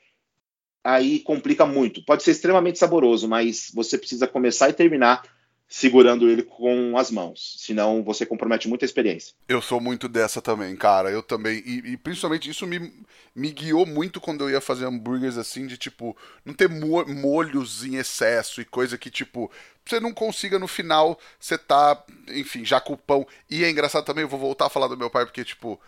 aí 0.83 1.21
complica 1.21 1.65
muito. 1.65 2.05
Pode 2.05 2.23
ser 2.23 2.33
extremamente 2.33 2.79
saboroso, 2.79 3.27
mas 3.27 3.71
você 3.75 3.97
precisa 3.97 4.27
começar 4.27 4.69
e 4.69 4.75
terminar 4.75 5.23
segurando 5.69 6.29
ele 6.29 6.43
com 6.43 6.97
as 6.97 7.11
mãos. 7.11 7.57
Senão 7.59 8.03
você 8.03 8.25
compromete 8.25 8.69
muita 8.69 8.85
experiência. 8.85 9.35
Eu 9.49 9.61
sou 9.61 9.81
muito 9.81 10.09
dessa 10.09 10.41
também, 10.41 10.77
cara. 10.77 11.11
Eu 11.11 11.23
também. 11.23 11.63
E, 11.67 11.93
e, 11.93 11.97
principalmente 11.97 12.49
isso 12.49 12.67
me, 12.67 12.93
me 13.35 13.51
guiou 13.51 13.85
muito 13.85 14.21
quando 14.21 14.45
eu 14.45 14.51
ia 14.51 14.61
fazer 14.61 14.87
hambúrgueres 14.87 15.37
assim, 15.37 15.67
de 15.67 15.77
tipo, 15.77 16.17
não 16.45 16.55
ter 16.55 16.69
mo 16.69 17.05
molhos 17.07 17.85
em 17.85 17.97
excesso 17.97 18.61
e 18.61 18.65
coisa 18.65 18.97
que, 18.97 19.11
tipo, 19.11 19.51
você 19.85 20.01
não 20.01 20.13
consiga 20.13 20.59
no 20.59 20.69
final, 20.69 21.19
você 21.39 21.59
tá, 21.59 22.03
enfim, 22.29 22.65
já 22.65 22.81
com 22.81 22.95
o 22.95 22.99
pão. 22.99 23.27
E 23.51 23.65
é 23.65 23.71
engraçado 23.71 24.05
também, 24.05 24.23
eu 24.23 24.29
vou 24.29 24.39
voltar 24.39 24.67
a 24.67 24.71
falar 24.71 24.89
do 24.89 24.97
meu 24.97 25.11
pai, 25.11 25.27
porque, 25.27 25.45
tipo, 25.45 25.81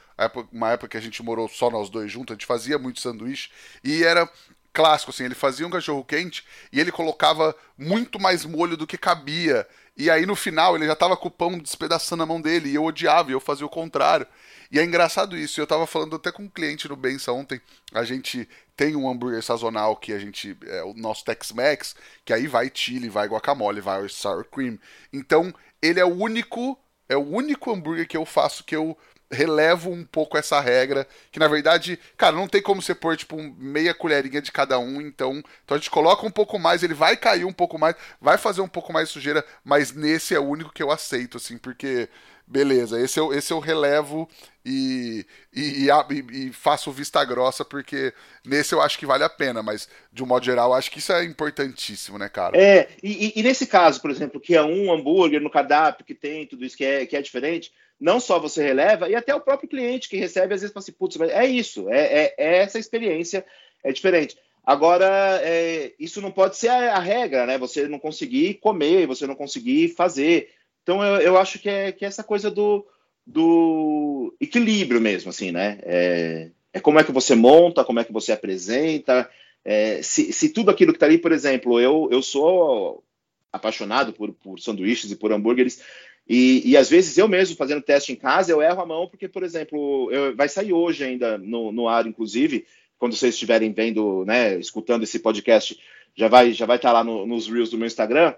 uma 0.52 0.72
época 0.72 0.88
que 0.88 0.96
a 0.96 1.00
gente 1.00 1.22
morou 1.22 1.48
só 1.48 1.70
nós 1.70 1.88
dois 1.88 2.10
juntos, 2.10 2.32
a 2.32 2.34
gente 2.34 2.46
fazia 2.46 2.78
muito 2.78 3.00
sanduíche 3.00 3.50
e 3.84 4.02
era 4.02 4.28
clássico, 4.76 5.10
assim, 5.10 5.24
ele 5.24 5.34
fazia 5.34 5.66
um 5.66 5.70
cachorro 5.70 6.04
quente 6.04 6.44
e 6.70 6.78
ele 6.78 6.92
colocava 6.92 7.56
muito 7.78 8.20
mais 8.20 8.44
molho 8.44 8.76
do 8.76 8.86
que 8.86 8.98
cabia. 8.98 9.66
E 9.96 10.10
aí 10.10 10.26
no 10.26 10.36
final 10.36 10.76
ele 10.76 10.84
já 10.86 10.94
tava 10.94 11.16
com 11.16 11.28
o 11.28 11.30
pão 11.30 11.58
despedaçando 11.58 12.22
a 12.22 12.26
mão 12.26 12.42
dele 12.42 12.68
e 12.68 12.74
eu 12.74 12.84
odiava 12.84 13.30
e 13.30 13.32
eu 13.32 13.40
fazia 13.40 13.64
o 13.64 13.70
contrário. 13.70 14.26
E 14.70 14.78
é 14.78 14.84
engraçado 14.84 15.34
isso, 15.34 15.58
eu 15.58 15.66
tava 15.66 15.86
falando 15.86 16.16
até 16.16 16.30
com 16.30 16.42
um 16.42 16.48
cliente 16.48 16.86
no 16.88 16.94
Bença 16.94 17.32
ontem, 17.32 17.58
a 17.94 18.04
gente 18.04 18.46
tem 18.76 18.94
um 18.94 19.08
hambúrguer 19.08 19.42
sazonal 19.42 19.96
que 19.96 20.12
a 20.12 20.18
gente, 20.18 20.54
é 20.66 20.82
o 20.82 20.92
nosso 20.92 21.24
Tex-Mex, 21.24 21.96
que 22.22 22.34
aí 22.34 22.46
vai 22.46 22.70
chili, 22.74 23.08
vai 23.08 23.28
guacamole, 23.28 23.80
vai 23.80 24.06
sour 24.10 24.44
cream. 24.44 24.78
Então, 25.10 25.54
ele 25.80 26.00
é 26.00 26.04
o 26.04 26.12
único, 26.12 26.78
é 27.08 27.16
o 27.16 27.24
único 27.24 27.72
hambúrguer 27.72 28.06
que 28.06 28.16
eu 28.16 28.26
faço 28.26 28.64
que 28.64 28.76
eu 28.76 28.98
relevo 29.30 29.90
um 29.90 30.04
pouco 30.04 30.38
essa 30.38 30.60
regra, 30.60 31.06
que 31.32 31.38
na 31.38 31.48
verdade, 31.48 31.98
cara, 32.16 32.36
não 32.36 32.46
tem 32.46 32.62
como 32.62 32.80
você 32.80 32.94
pôr, 32.94 33.16
tipo, 33.16 33.36
meia 33.58 33.92
colherinha 33.92 34.40
de 34.40 34.52
cada 34.52 34.78
um, 34.78 35.00
então, 35.00 35.42
então 35.64 35.76
a 35.76 35.78
gente 35.78 35.90
coloca 35.90 36.24
um 36.26 36.30
pouco 36.30 36.58
mais, 36.58 36.82
ele 36.82 36.94
vai 36.94 37.16
cair 37.16 37.44
um 37.44 37.52
pouco 37.52 37.78
mais, 37.78 37.96
vai 38.20 38.38
fazer 38.38 38.60
um 38.60 38.68
pouco 38.68 38.92
mais 38.92 39.08
sujeira, 39.08 39.44
mas 39.64 39.92
nesse 39.92 40.34
é 40.34 40.38
o 40.38 40.46
único 40.46 40.72
que 40.72 40.82
eu 40.82 40.90
aceito, 40.90 41.38
assim, 41.38 41.58
porque, 41.58 42.08
beleza, 42.46 43.00
esse 43.00 43.18
eu, 43.18 43.32
esse 43.32 43.52
eu 43.52 43.58
relevo 43.58 44.28
e, 44.64 45.26
e, 45.52 45.88
e, 45.88 46.46
e 46.48 46.52
faço 46.52 46.92
vista 46.92 47.24
grossa, 47.24 47.64
porque 47.64 48.12
nesse 48.44 48.74
eu 48.74 48.80
acho 48.80 48.96
que 48.96 49.06
vale 49.06 49.24
a 49.24 49.28
pena, 49.28 49.60
mas 49.60 49.88
de 50.12 50.22
um 50.22 50.26
modo 50.26 50.44
geral, 50.44 50.72
acho 50.72 50.90
que 50.90 51.00
isso 51.00 51.12
é 51.12 51.24
importantíssimo, 51.24 52.16
né, 52.16 52.28
cara? 52.28 52.56
É, 52.56 52.88
e, 53.02 53.32
e 53.34 53.42
nesse 53.42 53.66
caso, 53.66 54.00
por 54.00 54.10
exemplo, 54.10 54.40
que 54.40 54.54
é 54.54 54.62
um 54.62 54.92
hambúrguer 54.92 55.40
no 55.40 55.50
cardápio 55.50 56.04
que 56.04 56.14
tem 56.14 56.46
tudo 56.46 56.64
isso 56.64 56.76
que 56.76 56.84
é, 56.84 57.04
que 57.06 57.16
é 57.16 57.22
diferente, 57.22 57.72
não 58.00 58.20
só 58.20 58.38
você 58.38 58.62
releva, 58.62 59.08
e 59.08 59.14
até 59.14 59.34
o 59.34 59.40
próprio 59.40 59.68
cliente 59.68 60.08
que 60.08 60.16
recebe, 60.16 60.54
às 60.54 60.60
vezes 60.60 60.72
fala 60.72 60.82
assim, 60.82 60.92
putz, 60.92 61.18
é 61.20 61.46
isso, 61.46 61.88
é, 61.88 61.98
é, 61.98 62.34
é 62.36 62.56
essa 62.58 62.78
experiência, 62.78 63.44
é 63.82 63.92
diferente. 63.92 64.36
Agora, 64.66 65.40
é, 65.44 65.92
isso 65.98 66.20
não 66.20 66.32
pode 66.32 66.56
ser 66.56 66.68
a, 66.68 66.96
a, 66.96 66.98
regra, 66.98 67.46
né? 67.46 67.56
Você 67.56 67.86
não 67.86 68.00
conseguir 68.00 68.54
comer, 68.54 69.06
você 69.06 69.24
não 69.24 69.36
conseguir 69.36 69.90
fazer. 69.90 70.50
Então, 70.82 71.04
eu, 71.04 71.20
eu 71.20 71.38
acho 71.38 71.60
que 71.60 71.68
é, 71.68 71.92
que 71.92 72.04
é 72.04 72.08
essa 72.08 72.24
coisa 72.24 72.50
do, 72.50 72.84
do 73.24 74.34
equilíbrio 74.40 75.00
mesmo, 75.00 75.30
assim, 75.30 75.52
né? 75.52 75.78
É, 75.84 76.50
é, 76.72 76.80
como 76.80 76.98
é 76.98 77.04
que 77.04 77.12
você 77.12 77.36
monta, 77.36 77.84
como 77.84 78.00
é 78.00 78.04
que 78.04 78.12
você 78.12 78.32
apresenta. 78.32 79.30
É, 79.64 80.02
se, 80.02 80.32
se, 80.32 80.48
tudo 80.48 80.70
aquilo 80.70 80.92
que 80.92 80.96
está 80.96 81.06
ali, 81.06 81.18
por 81.18 81.30
exemplo, 81.30 81.80
eu, 81.80 82.08
eu 82.10 82.20
sou 82.20 83.04
apaixonado 83.52 84.12
por, 84.12 84.32
por 84.32 84.58
sanduíches 84.58 85.12
e 85.12 85.16
por 85.16 85.32
hambúrgueres, 85.32 85.80
e, 86.28 86.70
e, 86.70 86.76
às 86.76 86.90
vezes 86.90 87.16
eu 87.16 87.28
mesmo 87.28 87.56
fazendo 87.56 87.82
teste 87.82 88.12
em 88.12 88.16
casa, 88.16 88.50
eu 88.50 88.60
erro 88.60 88.80
a 88.80 88.86
mão, 88.86 89.08
porque, 89.08 89.28
por 89.28 89.44
exemplo, 89.44 90.10
eu, 90.10 90.34
vai 90.34 90.48
sair 90.48 90.72
hoje 90.72 91.04
ainda 91.04 91.38
no, 91.38 91.70
no 91.70 91.88
ar, 91.88 92.06
inclusive, 92.06 92.66
quando 92.98 93.14
vocês 93.14 93.34
estiverem 93.34 93.72
vendo, 93.72 94.24
né, 94.24 94.58
escutando 94.58 95.04
esse 95.04 95.20
podcast, 95.20 95.78
já 96.16 96.26
vai 96.26 96.52
já 96.52 96.66
vai 96.66 96.76
estar 96.76 96.88
tá 96.88 96.94
lá 96.94 97.04
no, 97.04 97.26
nos 97.26 97.46
Reels 97.46 97.70
do 97.70 97.78
meu 97.78 97.86
Instagram, 97.86 98.34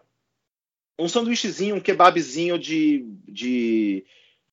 um 0.98 1.08
sanduíchezinho, 1.08 1.76
um 1.76 1.80
kebabzinho 1.80 2.58
de, 2.58 3.06
de, 3.26 4.04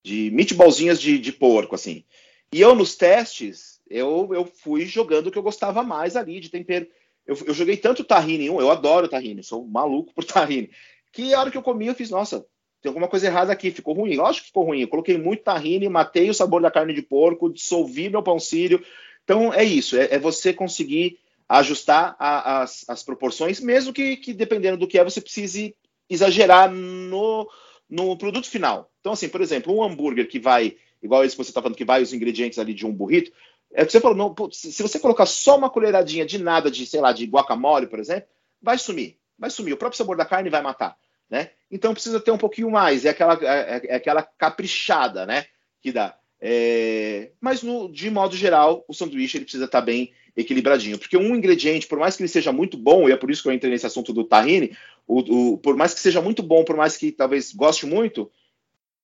de 0.03 0.31
meatballzinhas 0.31 1.01
de, 1.01 1.17
de 1.17 1.31
porco, 1.33 1.75
assim. 1.75 2.05
E 2.53 2.61
eu, 2.61 2.75
nos 2.75 2.95
testes, 2.95 3.81
eu, 3.89 4.29
eu 4.33 4.45
fui 4.45 4.86
jogando 4.86 5.27
o 5.27 5.31
que 5.31 5.38
eu 5.38 5.43
gostava 5.43 5.83
mais 5.83 6.15
ali, 6.15 6.39
de 6.39 6.49
tempero. 6.49 6.88
Eu, 7.25 7.36
eu 7.47 7.53
joguei 7.53 7.75
tanto 7.75 8.03
tahine, 8.03 8.45
eu 8.45 8.69
adoro 8.69 9.07
tahine, 9.07 9.43
sou 9.43 9.65
maluco 9.67 10.13
por 10.13 10.23
tahine, 10.23 10.69
que 11.11 11.33
a 11.33 11.39
hora 11.39 11.51
que 11.51 11.57
eu 11.57 11.63
comi, 11.63 11.88
eu 11.88 11.95
fiz, 11.95 12.11
nossa, 12.11 12.45
tem 12.86 12.89
alguma 12.89 13.07
coisa 13.07 13.25
errada 13.25 13.51
aqui, 13.51 13.71
ficou 13.71 13.95
ruim. 13.95 14.15
Lógico 14.15 14.43
que 14.43 14.47
ficou 14.49 14.63
ruim. 14.63 14.81
Eu 14.81 14.88
coloquei 14.88 15.17
muito 15.17 15.43
tahine, 15.43 15.89
matei 15.89 16.29
o 16.29 16.33
sabor 16.36 16.61
da 16.61 16.69
carne 16.69 16.93
de 16.93 17.01
porco, 17.01 17.51
dissolvi 17.51 18.09
meu 18.09 18.21
pão 18.21 18.39
sírio. 18.39 18.83
Então 19.23 19.51
é 19.51 19.63
isso, 19.63 19.97
é, 19.97 20.13
é 20.13 20.19
você 20.19 20.53
conseguir 20.53 21.17
ajustar 21.49 22.15
a, 22.19 22.61
as, 22.61 22.88
as, 22.88 23.03
proporções, 23.03 23.59
mesmo 23.59 23.91
que, 23.91 24.17
que, 24.17 24.33
dependendo 24.33 24.77
do 24.77 24.88
que 24.88 24.99
é, 24.99 25.03
você 25.03 25.19
precise 25.19 25.75
exagerar 26.07 26.71
no, 26.71 27.49
no 27.89 28.15
produto 28.17 28.47
final. 28.47 28.91
Então, 28.99 29.13
assim, 29.13 29.29
por 29.29 29.41
exemplo, 29.41 29.75
um 29.75 29.83
hambúrguer 29.83 30.27
que 30.27 30.39
vai, 30.39 30.75
igual 31.01 31.23
esse 31.23 31.36
que 31.36 31.43
você 31.43 31.49
está 31.49 31.61
falando, 31.61 31.77
que 31.77 31.86
vai 31.86 32.03
os 32.03 32.13
ingredientes 32.13 32.59
ali 32.59 32.73
de 32.73 32.86
um 32.86 32.93
burrito, 32.93 33.31
é 33.73 33.81
o 33.81 33.86
que 33.86 33.91
você 33.91 33.99
falou, 33.99 34.15
não, 34.15 34.51
se 34.51 34.81
você 34.81 34.99
colocar 34.99 35.25
só 35.25 35.57
uma 35.57 35.69
colheradinha 35.69 36.25
de 36.25 36.38
nada, 36.38 36.69
de, 36.69 36.86
sei 36.86 37.01
lá, 37.01 37.11
de 37.11 37.25
guacamole, 37.25 37.88
por 37.88 37.99
exemplo, 37.99 38.29
vai 38.61 38.77
sumir. 38.77 39.17
Vai 39.38 39.49
sumir. 39.49 39.73
O 39.73 39.77
próprio 39.77 39.97
sabor 39.97 40.15
da 40.15 40.25
carne 40.25 40.49
vai 40.49 40.61
matar. 40.61 40.95
Né? 41.30 41.51
Então 41.71 41.93
precisa 41.93 42.19
ter 42.19 42.32
um 42.32 42.38
pouquinho 42.38 42.69
mais, 42.69 43.05
é 43.05 43.09
aquela, 43.09 43.34
é, 43.41 43.82
é 43.88 43.95
aquela 43.95 44.21
caprichada 44.23 45.26
né, 45.26 45.45
que 45.82 45.91
dá. 45.91 46.17
É... 46.39 47.32
Mas 47.41 47.63
no, 47.63 47.91
de 47.91 48.09
modo 48.09 48.36
geral, 48.36 48.86
o 48.88 48.93
sanduíche 48.93 49.38
ele 49.38 49.45
precisa 49.45 49.65
estar 49.65 49.80
tá 49.80 49.86
bem 49.86 50.13
equilibradinho, 50.36 50.99
porque 50.99 51.17
um 51.17 51.36
ingrediente, 51.36 51.88
por 51.88 51.97
mais 51.97 52.15
que 52.15 52.21
ele 52.21 52.28
seja 52.28 52.51
muito 52.51 52.78
bom, 52.78 53.07
e 53.07 53.11
é 53.11 53.17
por 53.17 53.32
isso 53.32 53.41
que 53.41 53.47
eu 53.47 53.53
entrei 53.53 53.71
nesse 53.71 53.86
assunto 53.86 54.11
do 54.11 54.23
tahine, 54.23 54.78
o, 55.07 55.19
o, 55.53 55.57
por 55.57 55.78
mais 55.78 55.93
que 55.93 55.99
seja 55.99 56.21
muito 56.21 56.43
bom, 56.43 56.63
por 56.63 56.76
mais 56.76 56.97
que 56.97 57.11
talvez 57.11 57.53
goste 57.53 57.86
muito, 57.86 58.30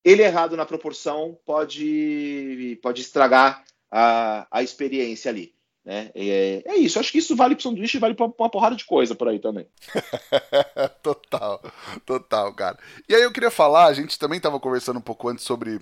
ele 0.04 0.22
errado 0.22 0.56
na 0.56 0.66
proporção 0.66 1.38
pode, 1.44 2.78
pode 2.82 3.00
estragar 3.00 3.64
a, 3.90 4.46
a 4.50 4.62
experiência 4.62 5.30
ali. 5.30 5.54
Né? 5.84 6.10
É, 6.14 6.62
é 6.64 6.76
isso, 6.76 7.00
acho 7.00 7.10
que 7.10 7.18
isso 7.18 7.34
vale 7.34 7.56
para 7.56 7.62
sanduíche 7.62 7.96
e 7.96 8.00
vale 8.00 8.14
para 8.14 8.26
uma 8.26 8.50
porrada 8.50 8.76
de 8.76 8.84
coisa 8.84 9.14
por 9.14 9.28
aí 9.28 9.40
também. 9.40 9.66
total, 11.02 11.60
total, 12.06 12.54
cara. 12.54 12.78
E 13.08 13.14
aí 13.14 13.22
eu 13.22 13.32
queria 13.32 13.50
falar, 13.50 13.86
a 13.86 13.92
gente 13.92 14.18
também 14.18 14.36
estava 14.36 14.60
conversando 14.60 14.98
um 14.98 15.02
pouco 15.02 15.28
antes 15.28 15.44
sobre 15.44 15.80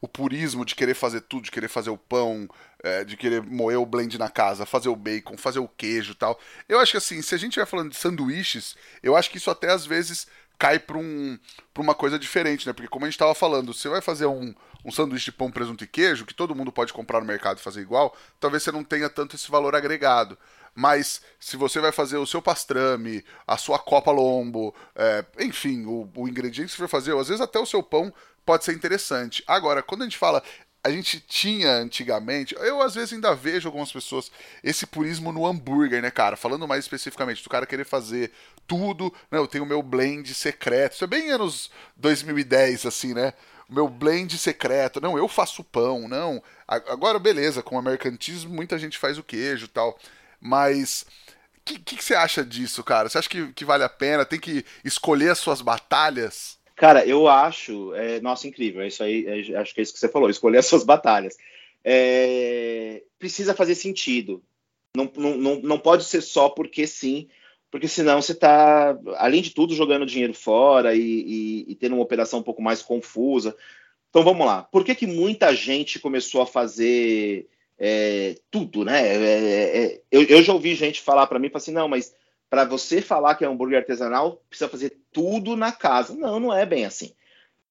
o 0.00 0.08
purismo 0.08 0.64
de 0.64 0.74
querer 0.74 0.94
fazer 0.94 1.20
tudo, 1.22 1.44
de 1.44 1.50
querer 1.50 1.68
fazer 1.68 1.90
o 1.90 1.98
pão, 1.98 2.48
é, 2.82 3.04
de 3.04 3.16
querer 3.16 3.42
moer 3.42 3.78
o 3.78 3.84
blend 3.84 4.16
na 4.18 4.30
casa, 4.30 4.64
fazer 4.64 4.88
o 4.88 4.96
bacon, 4.96 5.36
fazer 5.36 5.58
o 5.58 5.68
queijo 5.68 6.14
tal. 6.14 6.38
Eu 6.68 6.78
acho 6.78 6.92
que 6.92 6.98
assim, 6.98 7.20
se 7.20 7.34
a 7.34 7.38
gente 7.38 7.50
estiver 7.50 7.66
falando 7.66 7.90
de 7.90 7.96
sanduíches, 7.96 8.74
eu 9.02 9.14
acho 9.14 9.30
que 9.30 9.36
isso 9.36 9.50
até 9.50 9.70
às 9.70 9.84
vezes 9.84 10.26
cai 10.60 10.78
para 10.78 10.98
um, 10.98 11.38
uma 11.78 11.94
coisa 11.94 12.18
diferente, 12.18 12.66
né? 12.66 12.74
Porque 12.74 12.86
como 12.86 13.06
a 13.06 13.08
gente 13.08 13.14
estava 13.14 13.34
falando, 13.34 13.72
você 13.72 13.88
vai 13.88 14.02
fazer 14.02 14.26
um, 14.26 14.54
um 14.84 14.92
sanduíche 14.92 15.24
de 15.24 15.32
pão, 15.32 15.50
presunto 15.50 15.82
e 15.82 15.86
queijo, 15.86 16.26
que 16.26 16.34
todo 16.34 16.54
mundo 16.54 16.70
pode 16.70 16.92
comprar 16.92 17.18
no 17.18 17.26
mercado 17.26 17.56
e 17.56 17.62
fazer 17.62 17.80
igual, 17.80 18.14
talvez 18.38 18.62
você 18.62 18.70
não 18.70 18.84
tenha 18.84 19.08
tanto 19.08 19.34
esse 19.34 19.50
valor 19.50 19.74
agregado. 19.74 20.36
Mas 20.74 21.22
se 21.40 21.56
você 21.56 21.80
vai 21.80 21.92
fazer 21.92 22.18
o 22.18 22.26
seu 22.26 22.42
pastrame, 22.42 23.24
a 23.46 23.56
sua 23.56 23.78
copa 23.78 24.10
lombo, 24.10 24.74
é, 24.94 25.24
enfim, 25.38 25.86
o, 25.86 26.06
o 26.14 26.28
ingrediente 26.28 26.70
que 26.70 26.76
você 26.76 26.82
vai 26.82 26.88
fazer, 26.88 27.14
ou 27.14 27.20
às 27.20 27.28
vezes 27.28 27.40
até 27.40 27.58
o 27.58 27.64
seu 27.64 27.82
pão, 27.82 28.12
pode 28.44 28.66
ser 28.66 28.74
interessante. 28.74 29.42
Agora, 29.46 29.82
quando 29.82 30.02
a 30.02 30.04
gente 30.04 30.18
fala 30.18 30.42
a 30.82 30.90
gente 30.90 31.20
tinha 31.20 31.72
antigamente, 31.72 32.54
eu 32.54 32.80
às 32.80 32.94
vezes 32.94 33.12
ainda 33.12 33.34
vejo 33.34 33.68
algumas 33.68 33.92
pessoas, 33.92 34.30
esse 34.64 34.86
purismo 34.86 35.30
no 35.30 35.46
hambúrguer, 35.46 36.00
né, 36.00 36.10
cara? 36.10 36.36
Falando 36.36 36.66
mais 36.66 36.84
especificamente, 36.84 37.42
do 37.42 37.50
cara 37.50 37.66
querer 37.66 37.84
fazer 37.84 38.32
tudo, 38.66 39.12
né? 39.30 39.38
Eu 39.38 39.46
tenho 39.46 39.64
o 39.64 39.66
meu 39.66 39.82
blend 39.82 40.32
secreto. 40.32 40.94
Isso 40.94 41.04
é 41.04 41.06
bem 41.06 41.30
anos 41.30 41.70
2010, 41.96 42.86
assim, 42.86 43.12
né? 43.12 43.34
meu 43.70 43.88
blend 43.88 44.36
secreto. 44.36 45.00
Não, 45.00 45.16
eu 45.16 45.28
faço 45.28 45.62
pão, 45.62 46.08
não. 46.08 46.42
Agora, 46.66 47.18
beleza, 47.18 47.62
com 47.62 47.76
o 47.78 47.82
mercantismo, 47.82 48.52
muita 48.52 48.78
gente 48.78 48.98
faz 48.98 49.16
o 49.16 49.22
queijo 49.22 49.68
tal. 49.68 49.98
Mas 50.40 51.06
o 51.58 51.60
que, 51.64 51.78
que, 51.78 51.96
que, 51.96 52.04
você 52.04 52.14
acha 52.14 52.44
disso, 52.44 52.82
cara? 52.82 53.08
Você 53.08 53.18
acha 53.18 53.28
que, 53.28 53.52
que 53.52 53.64
vale 53.64 53.84
a 53.84 53.88
pena? 53.88 54.24
Tem 54.24 54.40
que 54.40 54.64
escolher 54.84 55.30
as 55.30 55.38
suas 55.38 55.60
batalhas? 55.60 56.58
Cara, 56.80 57.04
eu 57.04 57.28
acho, 57.28 57.94
é, 57.94 58.22
nossa, 58.22 58.48
incrível. 58.48 58.80
É 58.80 58.86
isso 58.86 59.02
aí, 59.02 59.26
é, 59.26 59.58
acho 59.58 59.74
que 59.74 59.80
é 59.80 59.82
isso 59.82 59.92
que 59.92 59.98
você 59.98 60.08
falou, 60.08 60.30
escolher 60.30 60.56
as 60.56 60.66
suas 60.66 60.82
batalhas. 60.82 61.36
É, 61.84 63.02
precisa 63.18 63.54
fazer 63.54 63.74
sentido. 63.74 64.42
Não, 64.96 65.12
não, 65.14 65.60
não 65.60 65.78
pode 65.78 66.04
ser 66.04 66.22
só 66.22 66.48
porque 66.48 66.86
sim, 66.86 67.28
porque 67.70 67.86
senão 67.86 68.22
você 68.22 68.32
está, 68.32 68.98
além 69.18 69.42
de 69.42 69.50
tudo, 69.50 69.74
jogando 69.74 70.06
dinheiro 70.06 70.32
fora 70.32 70.94
e, 70.94 71.02
e, 71.02 71.64
e, 71.68 71.74
tendo 71.74 71.96
uma 71.96 72.02
operação 72.02 72.38
um 72.38 72.42
pouco 72.42 72.62
mais 72.62 72.80
confusa. 72.80 73.54
Então 74.08 74.22
vamos 74.22 74.46
lá. 74.46 74.62
Por 74.62 74.82
que, 74.82 74.94
que 74.94 75.06
muita 75.06 75.54
gente 75.54 75.98
começou 75.98 76.40
a 76.40 76.46
fazer 76.46 77.46
é, 77.78 78.36
tudo, 78.50 78.86
né? 78.86 79.06
É, 79.06 79.16
é, 79.16 79.84
é 79.84 80.00
eu, 80.10 80.22
eu, 80.22 80.42
já 80.42 80.54
ouvi 80.54 80.74
gente 80.74 81.02
falar 81.02 81.26
para 81.26 81.38
mim, 81.38 81.50
assim, 81.52 81.72
não, 81.72 81.88
mas 81.88 82.14
para 82.50 82.64
você 82.64 83.00
falar 83.00 83.36
que 83.36 83.44
é 83.44 83.48
um 83.48 83.52
hambúrguer 83.52 83.78
artesanal, 83.78 84.42
precisa 84.48 84.68
fazer 84.68 84.98
tudo 85.12 85.56
na 85.56 85.70
casa. 85.70 86.14
Não, 86.16 86.40
não 86.40 86.52
é 86.52 86.66
bem 86.66 86.84
assim. 86.84 87.14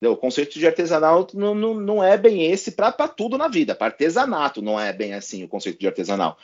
O 0.01 0.15
conceito 0.15 0.57
de 0.57 0.65
artesanal 0.65 1.27
não, 1.34 1.53
não, 1.53 1.73
não 1.73 2.03
é 2.03 2.17
bem 2.17 2.49
esse 2.49 2.71
para 2.71 2.91
tudo 3.09 3.38
na 3.38 3.49
vida. 3.49 3.75
Para 3.75 3.88
artesanato 3.88 4.61
não 4.61 4.80
é 4.80 4.93
bem 4.93 5.13
assim 5.13 5.43
o 5.43 5.49
conceito 5.49 5.77
de 5.77 5.88
artesanal. 5.88 6.38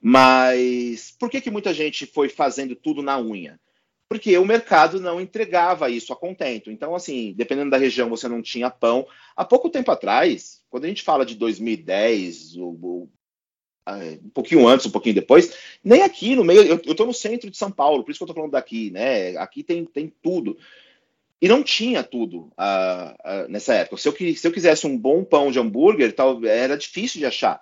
Mas 0.00 1.14
por 1.18 1.28
que, 1.30 1.42
que 1.42 1.50
muita 1.50 1.74
gente 1.74 2.06
foi 2.06 2.30
fazendo 2.30 2.74
tudo 2.74 3.02
na 3.02 3.20
unha? 3.20 3.60
Porque 4.08 4.36
o 4.38 4.44
mercado 4.44 4.98
não 4.98 5.20
entregava 5.20 5.90
isso 5.90 6.12
a 6.12 6.16
contento. 6.16 6.70
Então, 6.70 6.94
assim, 6.94 7.34
dependendo 7.36 7.70
da 7.70 7.76
região, 7.76 8.08
você 8.08 8.28
não 8.28 8.40
tinha 8.40 8.70
pão. 8.70 9.06
Há 9.36 9.44
pouco 9.44 9.68
tempo 9.68 9.90
atrás, 9.90 10.62
quando 10.70 10.84
a 10.84 10.88
gente 10.88 11.02
fala 11.02 11.26
de 11.26 11.34
2010, 11.34 12.56
um 14.22 14.30
pouquinho 14.30 14.66
antes, 14.66 14.86
um 14.86 14.90
pouquinho 14.90 15.14
depois, 15.14 15.54
nem 15.82 16.02
aqui 16.02 16.34
no 16.34 16.44
meio, 16.44 16.62
eu 16.62 16.76
estou 16.76 17.06
no 17.06 17.12
centro 17.12 17.50
de 17.50 17.56
São 17.56 17.70
Paulo, 17.70 18.02
por 18.02 18.10
isso 18.10 18.18
que 18.18 18.22
eu 18.22 18.26
estou 18.26 18.36
falando 18.36 18.52
daqui, 18.52 18.90
né? 18.90 19.36
Aqui 19.36 19.62
tem, 19.62 19.84
tem 19.84 20.12
tudo. 20.22 20.56
E 21.40 21.48
não 21.48 21.62
tinha 21.62 22.02
tudo 22.02 22.50
uh, 22.52 23.44
uh, 23.44 23.48
nessa 23.50 23.74
época. 23.74 23.98
Se 23.98 24.08
eu, 24.08 24.14
se 24.34 24.46
eu 24.46 24.52
quisesse 24.52 24.86
um 24.86 24.96
bom 24.96 25.22
pão 25.22 25.50
de 25.50 25.58
hambúrguer, 25.58 26.14
tal, 26.14 26.42
era 26.46 26.76
difícil 26.76 27.18
de 27.18 27.26
achar. 27.26 27.60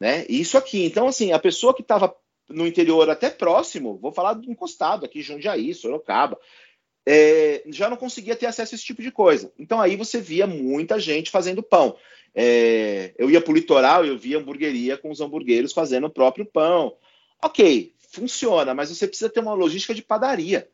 Né? 0.00 0.24
Isso 0.26 0.56
aqui. 0.56 0.86
Então, 0.86 1.06
assim, 1.06 1.30
a 1.32 1.38
pessoa 1.38 1.74
que 1.74 1.82
estava 1.82 2.16
no 2.48 2.66
interior 2.66 3.10
até 3.10 3.28
próximo, 3.28 3.98
vou 3.98 4.10
falar 4.10 4.34
do 4.34 4.50
encostado 4.50 5.04
aqui, 5.04 5.20
Jundiaí, 5.20 5.74
Sorocaba, 5.74 6.38
é, 7.12 7.64
já 7.66 7.90
não 7.90 7.96
conseguia 7.96 8.36
ter 8.36 8.46
acesso 8.46 8.72
a 8.72 8.76
esse 8.76 8.84
tipo 8.84 9.02
de 9.02 9.10
coisa. 9.10 9.52
Então 9.58 9.80
aí 9.80 9.96
você 9.96 10.20
via 10.20 10.46
muita 10.46 11.00
gente 11.00 11.28
fazendo 11.28 11.60
pão. 11.60 11.96
É, 12.32 13.12
eu 13.18 13.28
ia 13.28 13.40
para 13.40 13.50
o 13.50 13.54
litoral, 13.54 14.04
eu 14.04 14.16
via 14.16 14.38
hamburgueria 14.38 14.96
com 14.96 15.10
os 15.10 15.20
hamburgueiros 15.20 15.72
fazendo 15.72 16.06
o 16.06 16.10
próprio 16.10 16.46
pão. 16.46 16.96
Ok, 17.42 17.92
funciona, 18.12 18.74
mas 18.74 18.90
você 18.90 19.08
precisa 19.08 19.28
ter 19.28 19.40
uma 19.40 19.54
logística 19.54 19.92
de 19.92 20.02
padaria. 20.02 20.68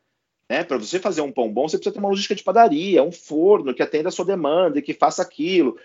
Né? 0.47 0.63
Para 0.63 0.77
você 0.77 0.99
fazer 0.99 1.21
um 1.21 1.31
pão 1.31 1.51
bom, 1.51 1.67
você 1.67 1.75
precisa 1.75 1.93
ter 1.93 1.99
uma 1.99 2.09
logística 2.09 2.35
de 2.35 2.43
padaria, 2.43 3.01
um 3.01 3.11
forno 3.11 3.73
que 3.73 3.81
atenda 3.81 4.09
a 4.09 4.11
sua 4.11 4.25
demanda 4.25 4.77
e 4.77 4.83
que 4.83 4.93
faça 4.93 5.23
aquilo. 5.23 5.75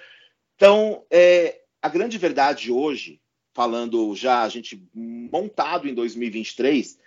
Então, 0.55 1.03
é, 1.11 1.62
a 1.80 1.88
grande 1.88 2.18
verdade 2.18 2.70
hoje 2.70 3.22
falando 3.55 4.14
já 4.14 4.42
a 4.42 4.48
gente 4.50 4.86
montado 4.94 5.88
em 5.88 5.94
2023, 5.94 6.98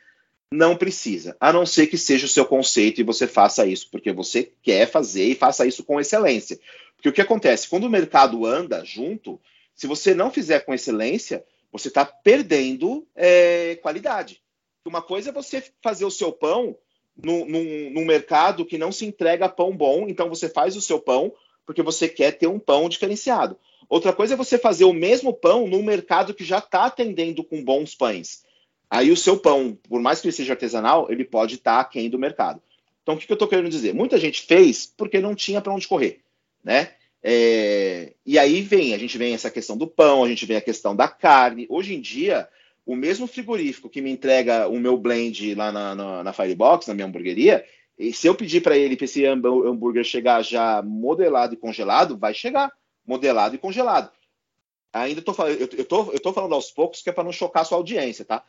não 0.52 0.76
precisa, 0.76 1.36
a 1.40 1.52
não 1.52 1.66
ser 1.66 1.88
que 1.88 1.98
seja 1.98 2.26
o 2.26 2.30
seu 2.30 2.46
conceito 2.46 3.02
e 3.02 3.04
você 3.04 3.28
faça 3.28 3.66
isso 3.66 3.90
porque 3.92 4.12
você 4.12 4.52
quer 4.62 4.90
fazer 4.90 5.26
e 5.26 5.36
faça 5.36 5.66
isso 5.66 5.84
com 5.84 6.00
excelência. 6.00 6.60
Porque 6.96 7.10
o 7.10 7.14
que 7.14 7.22
acontece? 7.22 7.68
Quando 7.68 7.86
o 7.86 7.90
mercado 7.90 8.46
anda 8.46 8.84
junto, 8.86 9.40
se 9.76 9.88
você 9.88 10.14
não 10.14 10.32
fizer 10.32 10.62
com 10.62 10.74
excelência, 10.74 11.44
você 11.72 11.90
está 11.90 12.06
perdendo 12.06 13.06
é, 13.16 13.76
qualidade. 13.82 14.42
Uma 14.86 15.02
coisa 15.02 15.30
é 15.30 15.34
você 15.34 15.64
fazer 15.82 16.06
o 16.06 16.12
seu 16.12 16.32
pão 16.32 16.78
no, 17.18 17.46
num, 17.46 18.06
mercado 18.06 18.66
que 18.66 18.78
não 18.78 18.92
se 18.92 19.06
entrega 19.06 19.50
pão 19.50 19.76
bom, 19.76 20.08
então 20.08 20.30
você 20.30 20.48
faz 20.48 20.76
o 20.76 20.82
seu 20.82 21.00
pão 21.00 21.34
porque 21.66 21.82
você 21.82 22.08
quer 22.08 22.34
ter 22.34 22.48
um 22.48 22.60
pão 22.60 22.88
diferenciado. 22.88 23.58
Outra 23.90 24.14
coisa 24.14 24.34
é 24.34 24.38
você 24.38 24.58
fazer 24.58 24.86
o 24.86 24.94
mesmo 24.94 25.34
pão 25.34 25.68
num 25.68 25.84
mercado 25.84 26.34
que 26.34 26.44
já 26.44 26.60
está 26.60 26.86
atendendo 26.86 27.44
com 27.44 27.64
bons 27.64 27.96
pães. 27.96 28.44
Aí 28.90 29.12
o 29.12 29.18
seu 29.18 29.38
pão, 29.38 29.78
por 29.90 30.02
mais 30.02 30.22
que 30.22 30.28
ele 30.28 30.36
seja 30.36 30.54
artesanal, 30.54 31.12
ele 31.12 31.24
pode 31.24 31.56
estar 31.56 31.76
tá 31.76 31.82
aquém 31.82 32.10
do 32.10 32.20
mercado. 32.20 32.62
Então, 33.02 33.16
o 33.16 33.18
que, 33.18 33.26
que 33.26 33.32
eu 33.32 33.36
estou 33.36 33.48
querendo 33.48 33.70
dizer? 33.70 33.94
Muita 33.94 34.18
gente 34.18 34.42
fez 34.42 34.92
porque 34.98 35.20
não 35.20 35.36
tinha 35.36 35.62
para 35.62 35.74
onde 35.74 35.88
correr, 35.88 36.22
né? 36.64 36.92
É... 37.28 38.14
e 38.24 38.38
aí 38.38 38.62
vem, 38.62 38.94
a 38.94 39.00
gente 39.00 39.18
vem 39.18 39.34
essa 39.34 39.50
questão 39.50 39.76
do 39.76 39.88
pão, 39.88 40.24
a 40.24 40.28
gente 40.28 40.46
vem 40.46 40.58
a 40.58 40.62
questão 40.62 40.96
da 40.96 41.08
carne. 41.08 41.66
Hoje 41.70 41.96
em 41.96 42.02
dia, 42.02 42.48
o 42.86 42.96
mesmo 42.96 43.26
frigorífico 43.26 43.90
que 43.90 44.02
me 44.02 44.12
entrega 44.12 44.68
o 44.68 44.80
meu 44.80 44.98
blend 44.98 45.56
lá 45.56 45.72
na, 45.72 45.96
na, 45.96 46.24
na 46.24 46.34
Firebox, 46.34 46.88
na 46.88 46.94
minha 46.94 47.08
hamburgueria, 47.08 47.66
se 48.14 48.28
eu 48.28 48.36
pedir 48.36 48.62
para 48.62 48.78
ele 48.78 48.96
para 48.96 49.06
esse 49.06 49.26
hambúrguer 49.26 50.04
chegar 50.04 50.44
já 50.44 50.82
modelado 50.82 51.54
e 51.54 51.58
congelado, 51.58 52.18
vai 52.18 52.34
chegar 52.34 52.72
modelado 53.06 53.56
e 53.56 53.58
congelado. 53.58 54.12
Ainda 54.92 55.22
tô 55.22 55.34
falando, 55.34 55.60
eu, 55.60 55.70
eu, 55.78 55.86
tô, 55.86 56.12
eu 56.12 56.20
tô 56.20 56.34
falando 56.34 56.54
aos 56.54 56.72
poucos 56.72 57.02
que 57.02 57.10
é 57.10 57.14
para 57.14 57.24
não 57.24 57.32
chocar 57.32 57.62
a 57.62 57.66
sua 57.66 57.78
audiência, 57.78 58.24
tá? 58.24 58.44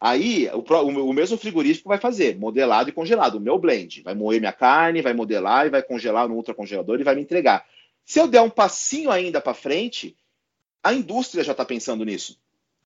Aí 0.00 0.48
o, 0.54 0.60
o, 0.60 1.12
mesmo 1.12 1.36
frigorífico 1.36 1.88
vai 1.88 1.98
fazer 1.98 2.38
modelado 2.38 2.88
e 2.88 2.92
congelado, 2.92 3.34
o 3.34 3.40
meu 3.40 3.58
blend. 3.58 4.02
Vai 4.02 4.14
moer 4.14 4.40
minha 4.40 4.52
carne, 4.52 5.02
vai 5.02 5.12
modelar 5.12 5.66
e 5.66 5.70
vai 5.70 5.82
congelar 5.82 6.26
no 6.26 6.36
ultracongelador 6.36 6.98
e 6.98 7.04
vai 7.04 7.14
me 7.14 7.20
entregar. 7.20 7.66
Se 8.04 8.18
eu 8.18 8.26
der 8.26 8.40
um 8.40 8.48
passinho 8.48 9.10
ainda 9.10 9.40
para 9.40 9.52
frente, 9.52 10.16
a 10.82 10.94
indústria 10.94 11.44
já 11.44 11.52
está 11.52 11.66
pensando 11.66 12.04
nisso. 12.04 12.38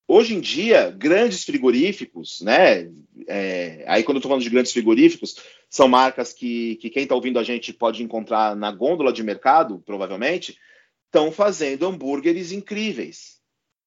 Hoje 0.06 0.34
em 0.34 0.40
dia, 0.40 0.90
grandes 0.90 1.44
frigoríficos, 1.44 2.40
né? 2.42 2.90
É, 3.26 3.84
aí, 3.86 4.02
quando 4.02 4.16
eu 4.16 4.18
estou 4.18 4.28
falando 4.28 4.42
de 4.42 4.50
grandes 4.50 4.72
frigoríficos, 4.72 5.36
são 5.70 5.88
marcas 5.88 6.32
que, 6.32 6.76
que 6.76 6.90
quem 6.90 7.04
está 7.04 7.14
ouvindo 7.14 7.38
a 7.38 7.44
gente 7.44 7.72
pode 7.72 8.02
encontrar 8.02 8.54
na 8.54 8.70
gôndola 8.70 9.12
de 9.12 9.22
mercado, 9.22 9.82
provavelmente 9.86 10.58
estão 11.06 11.30
fazendo 11.30 11.86
hambúrgueres 11.86 12.50
incríveis. 12.50 13.33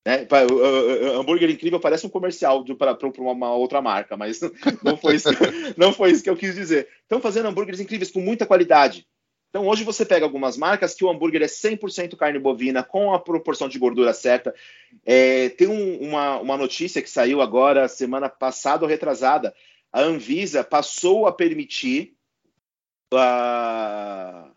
Né? 0.08 0.26
Hambúrguer 1.20 1.49
incrível 1.49 1.82
parece 1.82 2.08
um 2.08 2.10
comercial 2.10 2.64
para 2.78 2.97
uma 3.20 3.53
outra 3.53 3.82
marca, 3.82 4.16
mas 4.16 4.39
não 4.82 4.95
foi, 4.95 5.16
isso, 5.16 5.28
não 5.76 5.91
foi 5.91 6.12
isso 6.12 6.24
que 6.24 6.30
eu 6.30 6.38
quis 6.38 6.55
dizer. 6.55 6.88
Estão 7.01 7.20
fazendo 7.20 7.49
hambúrgueres 7.49 7.82
incríveis 7.82 8.10
com 8.10 8.22
muita 8.22 8.45
qualidade. 8.45 9.05
Então, 9.49 9.68
hoje 9.68 9.84
você 9.84 10.05
pega 10.05 10.26
algumas 10.26 10.55
marcas 10.55 10.93
que 10.95 11.03
o 11.03 11.10
hambúrguer 11.10 11.41
é 11.41 11.47
100% 11.47 12.16
carne 12.16 12.39
bovina, 12.39 12.84
com 12.84 13.14
a 13.14 13.20
proporção 13.20 13.68
de 13.68 13.78
gordura 13.78 14.14
certa. 14.14 14.55
É, 15.05 15.49
tem 15.49 15.68
um, 15.68 15.99
uma, 15.99 16.39
uma 16.39 16.55
notícia 16.55 17.01
que 17.01 17.10
saiu 17.10 17.41
agora, 17.41 17.89
semana 17.89 18.30
passada 18.30 18.86
ou 18.86 18.89
retrasada. 18.89 19.53
A 19.91 19.99
Anvisa 19.99 20.64
passou 20.64 21.28
a 21.28 21.34
permitir 21.34 22.14
a, 23.14 24.51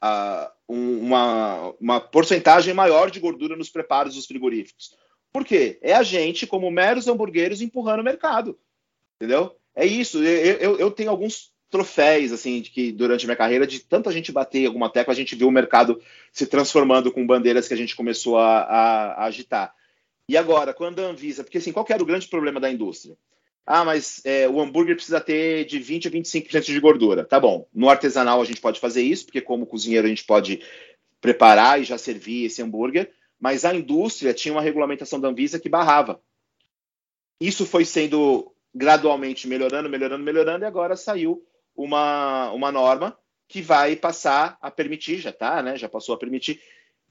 a, 0.00 0.52
uma, 0.68 1.74
uma 1.80 2.00
porcentagem 2.00 2.74
maior 2.74 3.10
de 3.10 3.20
gordura 3.20 3.56
nos 3.56 3.70
preparos 3.70 4.14
dos 4.14 4.26
frigoríficos. 4.26 4.96
Por 5.32 5.44
quê? 5.44 5.78
É 5.82 5.94
a 5.94 6.02
gente, 6.02 6.46
como 6.46 6.70
meros 6.70 7.08
hamburgueiros, 7.08 7.60
empurrando 7.60 8.00
o 8.00 8.04
mercado. 8.04 8.58
Entendeu? 9.20 9.56
É 9.74 9.84
isso. 9.84 10.22
Eu, 10.22 10.56
eu, 10.56 10.78
eu 10.78 10.90
tenho 10.90 11.10
alguns 11.10 11.52
troféus, 11.70 12.32
assim, 12.32 12.60
de 12.60 12.70
que 12.70 12.92
durante 12.92 13.24
a 13.24 13.28
minha 13.28 13.36
carreira, 13.36 13.66
de 13.66 13.80
tanta 13.80 14.10
gente 14.12 14.32
bater 14.32 14.66
alguma 14.66 14.90
tecla, 14.90 15.12
a 15.12 15.16
gente 15.16 15.34
viu 15.34 15.48
o 15.48 15.52
mercado 15.52 16.00
se 16.32 16.46
transformando 16.46 17.12
com 17.12 17.26
bandeiras 17.26 17.68
que 17.68 17.74
a 17.74 17.76
gente 17.76 17.96
começou 17.96 18.38
a, 18.38 18.60
a, 18.60 19.12
a 19.12 19.24
agitar. 19.24 19.74
E 20.28 20.36
agora, 20.36 20.72
quando 20.72 21.00
a 21.00 21.06
Anvisa, 21.06 21.44
porque 21.44 21.58
assim, 21.58 21.72
qual 21.72 21.86
era 21.88 22.02
o 22.02 22.06
grande 22.06 22.28
problema 22.28 22.58
da 22.58 22.70
indústria? 22.70 23.16
Ah, 23.66 23.84
mas 23.84 24.20
é, 24.24 24.48
o 24.48 24.60
hambúrguer 24.60 24.94
precisa 24.94 25.20
ter 25.20 25.64
de 25.64 25.80
20 25.80 26.06
a 26.06 26.10
25% 26.10 26.64
de 26.66 26.80
gordura. 26.80 27.24
Tá 27.24 27.40
bom. 27.40 27.66
No 27.74 27.90
artesanal 27.90 28.40
a 28.40 28.44
gente 28.44 28.60
pode 28.60 28.78
fazer 28.78 29.02
isso, 29.02 29.24
porque 29.26 29.40
como 29.40 29.66
cozinheiro 29.66 30.06
a 30.06 30.08
gente 30.08 30.24
pode 30.24 30.62
preparar 31.20 31.80
e 31.80 31.84
já 31.84 31.98
servir 31.98 32.44
esse 32.44 32.62
hambúrguer, 32.62 33.10
mas 33.40 33.64
a 33.64 33.74
indústria 33.74 34.32
tinha 34.32 34.52
uma 34.52 34.62
regulamentação 34.62 35.18
da 35.18 35.28
Anvisa 35.28 35.58
que 35.58 35.68
barrava. 35.68 36.20
Isso 37.40 37.66
foi 37.66 37.84
sendo 37.84 38.52
gradualmente 38.72 39.48
melhorando, 39.48 39.88
melhorando, 39.88 40.22
melhorando, 40.22 40.64
e 40.64 40.68
agora 40.68 40.96
saiu 40.96 41.42
uma, 41.74 42.52
uma 42.52 42.70
norma 42.70 43.18
que 43.48 43.60
vai 43.60 43.96
passar 43.96 44.56
a 44.60 44.70
permitir, 44.70 45.18
já 45.18 45.32
tá, 45.32 45.62
né? 45.62 45.76
Já 45.76 45.88
passou 45.88 46.14
a 46.14 46.18
permitir. 46.18 46.60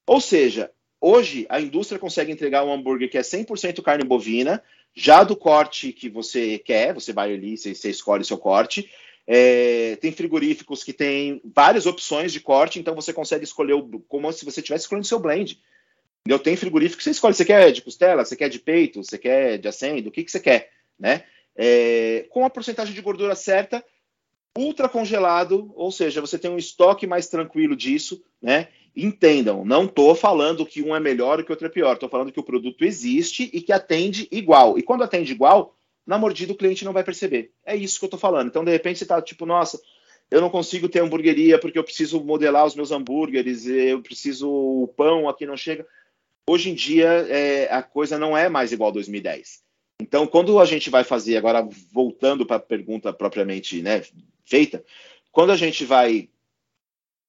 Ou 0.08 0.22
seja, 0.22 0.72
hoje 1.02 1.46
a 1.50 1.60
indústria 1.60 2.00
consegue 2.00 2.32
entregar 2.32 2.64
um 2.64 2.72
hambúrguer 2.72 3.10
que 3.10 3.18
é 3.18 3.22
100% 3.22 3.82
carne 3.82 4.04
bovina, 4.04 4.64
já 4.96 5.24
do 5.24 5.36
corte 5.36 5.92
que 5.92 6.08
você 6.08 6.58
quer, 6.58 6.94
você 6.94 7.12
vai 7.12 7.34
ali, 7.34 7.58
você, 7.58 7.76
você 7.76 7.90
escolhe 7.90 8.24
seu 8.24 8.38
corte. 8.38 8.90
É, 9.28 9.98
tem 9.98 10.12
frigoríficos 10.12 10.84
que 10.84 10.94
tem 10.94 11.42
várias 11.44 11.86
opções 11.86 12.32
de 12.32 12.40
corte, 12.40 12.80
então 12.80 12.96
você 12.96 13.12
consegue 13.12 13.44
escolher 13.44 13.74
o, 13.74 14.00
como 14.08 14.32
se 14.32 14.46
você 14.46 14.62
estivesse 14.62 14.84
escolhendo 14.84 15.08
seu 15.08 15.20
blend. 15.20 15.60
Eu 16.28 16.40
tenho 16.40 16.58
frigorífico 16.58 16.98
que 16.98 17.04
você 17.04 17.12
escolhe. 17.12 17.36
Você 17.36 17.46
quer 17.46 17.72
de 17.72 17.82
costela, 17.82 18.24
você 18.24 18.36
quer 18.36 18.50
de 18.50 18.60
peito, 18.60 19.04
você 19.04 19.18
quer 19.18 19.58
de 19.58 19.68
acendo, 19.68 20.10
o 20.10 20.12
que, 20.12 20.24
que 20.24 20.32
você 20.32 20.40
quer, 20.40 20.72
né? 20.98 21.24
É, 21.56 22.26
com 22.30 22.46
a 22.46 22.50
porcentagem 22.50 22.94
de 22.94 23.02
gordura 23.02 23.36
certa, 23.36 23.84
ultra 24.58 24.88
congelado, 24.88 25.72
ou 25.76 25.92
seja, 25.92 26.22
você 26.22 26.40
tem 26.40 26.50
um 26.50 26.58
estoque 26.58 27.06
mais 27.06 27.28
tranquilo 27.28 27.76
disso, 27.76 28.24
né? 28.42 28.70
Entendam, 28.96 29.66
não 29.66 29.86
estou 29.86 30.16
falando 30.16 30.66
que 30.66 30.82
um 30.82 30.96
é 30.96 31.00
melhor 31.00 31.44
que 31.44 31.52
o 31.52 31.54
outro 31.54 31.68
é 31.68 31.70
pior, 31.70 31.94
estou 31.94 32.08
falando 32.08 32.32
que 32.32 32.40
o 32.40 32.44
produto 32.44 32.86
existe 32.86 33.50
e 33.52 33.62
que 33.62 33.74
atende 33.74 34.28
igual. 34.32 34.78
E 34.78 34.84
quando 34.84 35.04
atende 35.04 35.34
igual, 35.34 35.76
na 36.06 36.18
mordida 36.18 36.54
o 36.54 36.56
cliente 36.56 36.86
não 36.86 36.94
vai 36.94 37.04
perceber. 37.04 37.52
É 37.66 37.76
isso 37.76 38.00
que 38.00 38.06
eu 38.06 38.08
estou 38.08 38.20
falando. 38.20 38.48
Então, 38.48 38.64
de 38.64 38.72
repente, 38.72 39.00
você 39.00 39.04
está 39.04 39.22
tipo, 39.22 39.46
nossa, 39.46 39.80
eu 40.32 40.40
não 40.40 40.50
consigo 40.50 40.88
ter 40.88 41.00
hamburgueria 41.00 41.60
porque 41.60 41.78
eu 41.78 41.84
preciso 41.84 42.24
modelar 42.24 42.66
os 42.66 42.76
meus 42.76 42.92
hambúrgueres, 42.92 43.66
eu 43.68 44.02
preciso 44.02 44.50
o 44.50 44.88
pão 44.88 45.28
aqui 45.28 45.46
não 45.46 45.58
chega. 45.58 45.86
Hoje 46.48 46.70
em 46.70 46.74
dia, 46.74 47.08
é, 47.30 47.68
a 47.74 47.84
coisa 47.84 48.18
não 48.18 48.38
é 48.38 48.48
mais 48.48 48.72
igual 48.72 48.92
a 48.92 48.94
2010. 48.94 49.64
Então, 50.02 50.28
quando 50.28 50.60
a 50.60 50.66
gente 50.66 50.90
vai 50.90 51.04
fazer, 51.04 51.38
agora 51.38 51.68
voltando 51.92 52.46
para 52.46 52.58
a 52.58 52.60
pergunta 52.60 53.12
propriamente 53.12 53.82
né, 53.82 54.04
feita, 54.46 54.84
quando 55.32 55.52
a 55.52 55.58
gente 55.58 55.84
vai 55.86 56.30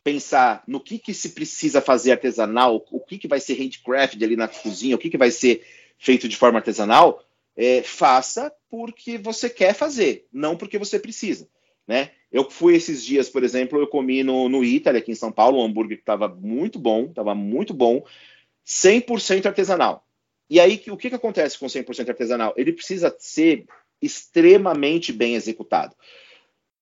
pensar 0.07 0.63
no 0.69 0.79
que, 0.79 1.01
que 1.01 1.13
se 1.13 1.31
precisa 1.31 1.81
fazer 1.81 2.13
artesanal, 2.13 2.87
o 2.93 3.01
que, 3.01 3.19
que 3.19 3.27
vai 3.27 3.41
ser 3.41 3.55
handcraft 3.55 4.23
ali 4.23 4.37
na 4.37 4.47
cozinha, 4.47 4.95
o 4.95 4.99
que, 5.01 5.11
que 5.11 5.19
vai 5.19 5.33
ser 5.33 5.67
feito 5.99 6.29
de 6.29 6.37
forma 6.37 6.61
artesanal, 6.61 7.25
é, 7.57 7.83
faça 7.83 8.55
porque 8.71 9.19
você 9.19 9.51
quer 9.51 9.75
fazer, 9.75 10.29
não 10.33 10.57
porque 10.57 10.79
você 10.79 11.01
precisa. 11.01 11.49
Né? 11.89 12.13
Eu 12.31 12.49
fui 12.49 12.77
esses 12.77 13.05
dias, 13.05 13.29
por 13.29 13.43
exemplo, 13.43 13.81
eu 13.81 13.89
comi 13.89 14.23
no, 14.23 14.49
no 14.49 14.63
Italy, 14.63 14.99
aqui 14.99 15.11
em 15.11 15.17
São 15.17 15.33
Paulo, 15.33 15.59
um 15.59 15.65
hambúrguer 15.65 15.97
que 15.97 16.03
estava 16.03 16.29
muito 16.29 16.79
bom, 16.79 17.07
estava 17.07 17.35
muito 17.35 17.75
bom, 17.75 18.05
100% 18.65 19.47
artesanal. 19.47 20.07
E 20.49 20.61
aí, 20.61 20.81
o 20.87 20.97
que, 20.97 21.09
que 21.09 21.17
acontece 21.17 21.59
com 21.59 21.67
100% 21.67 22.11
artesanal? 22.11 22.55
Ele 22.57 22.73
precisa 22.73 23.13
ser 23.19 23.67
extremamente 24.01 25.13
bem 25.13 25.35
executado. 25.35 25.97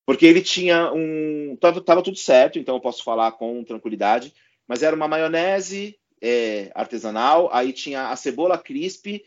Porque 0.07 0.27
ele 0.27 0.43
tinha 0.43 0.93
um. 0.93 1.57
Tava, 1.61 1.81
tava 1.81 2.03
tudo 2.03 2.19
certo, 2.19 2.59
então 2.59 2.75
eu 2.77 2.81
posso 2.81 3.03
falar 3.03 3.33
com 3.33 3.65
tranquilidade, 3.65 4.35
mas 4.69 4.83
era 4.83 4.95
uma 4.95 5.09
maionese 5.09 5.99
é, 6.21 6.71
artesanal, 6.75 7.49
aí 7.53 7.73
tinha 7.73 8.09
a 8.09 8.17
cebola 8.17 8.59
crisp 8.59 9.25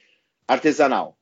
artesanal. 0.47 1.17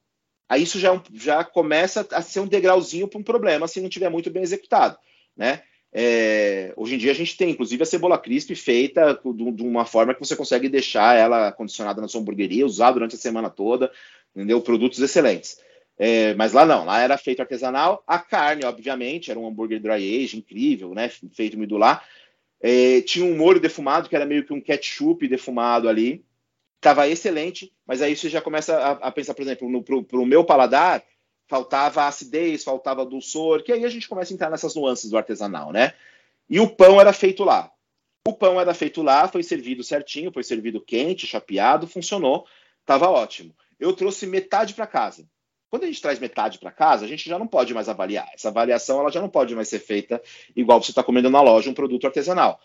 Aí 0.48 0.64
isso 0.64 0.80
já, 0.80 1.02
já 1.14 1.44
começa 1.44 2.08
a 2.12 2.22
ser 2.22 2.40
um 2.40 2.48
degrauzinho 2.48 3.08
para 3.08 3.20
um 3.20 3.24
problema 3.24 3.68
se 3.68 3.82
não 3.82 3.90
tiver 3.90 4.10
muito 4.10 4.30
bem 4.30 4.44
executado, 4.44 4.98
né? 5.36 5.64
É, 5.98 6.74
hoje 6.76 6.96
em 6.96 6.98
dia 6.98 7.12
a 7.12 7.16
gente 7.16 7.38
tem, 7.38 7.52
inclusive, 7.52 7.82
a 7.82 7.86
cebola 7.86 8.18
crisp 8.18 8.54
feita 8.54 9.14
de, 9.14 9.64
uma 9.64 9.86
forma 9.86 10.14
que 10.14 10.20
você 10.20 10.36
consegue 10.36 10.68
deixar 10.68 11.18
ela 11.18 11.54
condicionada 11.54 12.02
na 12.02 12.08
sua 12.10 12.20
hamburgueria, 12.20 12.66
usar 12.66 12.92
durante 12.92 13.16
a 13.16 13.18
semana 13.18 13.50
toda, 13.50 13.90
entendeu? 14.36 14.60
Produtos 14.60 15.00
excelentes. 15.00 15.58
É, 15.98 16.34
mas 16.34 16.52
lá 16.52 16.66
não, 16.66 16.86
lá 16.86 17.00
era 17.00 17.18
feito 17.18 17.42
artesanal. 17.42 18.04
A 18.06 18.20
carne, 18.20 18.66
obviamente, 18.66 19.32
era 19.32 19.40
um 19.40 19.48
hambúrguer 19.48 19.80
dry 19.80 20.24
age 20.24 20.38
incrível, 20.38 20.94
né? 20.94 21.10
Feito 21.10 21.58
medular. 21.58 22.06
É, 22.60 23.02
tinha 23.02 23.26
um 23.26 23.38
molho 23.38 23.60
defumado, 23.60 24.10
que 24.10 24.16
era 24.16 24.26
meio 24.26 24.46
que 24.46 24.54
um 24.54 24.62
ketchup 24.62 25.28
defumado 25.28 25.88
ali. 25.88 26.26
Tava 26.82 27.08
excelente, 27.08 27.74
mas 27.86 28.02
aí 28.02 28.16
você 28.16 28.30
já 28.30 28.42
começa 28.42 28.78
a, 28.78 28.92
a 29.08 29.12
pensar, 29.12 29.34
por 29.34 29.42
exemplo, 29.42 29.70
no, 29.70 29.82
pro, 29.82 30.04
pro 30.04 30.26
meu 30.26 30.44
paladar, 30.44 31.04
faltava 31.48 32.06
acidez, 32.06 32.64
faltava 32.64 33.06
dulçor, 33.06 33.64
que 33.64 33.72
aí 33.72 33.86
a 33.86 33.90
gente 33.90 34.08
começa 34.08 34.34
a 34.34 34.36
entrar 34.36 34.50
nessas 34.52 34.76
nuances 34.76 35.10
do 35.10 35.18
artesanal, 35.18 35.72
né? 35.72 35.94
E 36.50 36.60
o 36.60 36.70
pão 36.70 37.00
era 37.00 37.14
feito 37.14 37.44
lá. 37.44 37.72
O 38.28 38.34
pão 38.34 38.60
era 38.60 38.74
feito 38.74 39.02
lá, 39.02 39.28
foi 39.28 39.44
servido 39.44 39.84
certinho, 39.84 40.32
foi 40.32 40.44
servido 40.44 40.82
quente, 40.82 41.28
chapeado, 41.28 41.88
funcionou, 41.88 42.46
estava 42.82 43.10
ótimo. 43.10 43.56
Eu 43.80 43.94
trouxe 43.94 44.26
metade 44.26 44.74
para 44.74 44.88
casa. 44.88 45.28
Quando 45.70 45.84
a 45.84 45.88
gente 45.88 46.02
traz 46.02 46.20
metade 46.20 46.60
para 46.60 46.72
casa, 46.72 47.06
a 47.06 47.08
gente 47.08 47.28
já 47.28 47.38
não 47.38 47.48
pode 47.48 47.74
mais 47.74 47.90
avaliar. 47.90 48.30
Essa 48.34 48.50
avaliação 48.50 49.00
ela 49.00 49.12
já 49.12 49.22
não 49.22 49.30
pode 49.30 49.56
mais 49.56 49.68
ser 49.68 49.80
feita 49.80 50.22
igual 50.56 50.82
você 50.82 50.92
está 50.92 51.04
comendo 51.04 51.30
na 51.30 51.42
loja 51.42 51.70
um 51.70 51.74
produto 51.74 52.06
artesanal. 52.06 52.60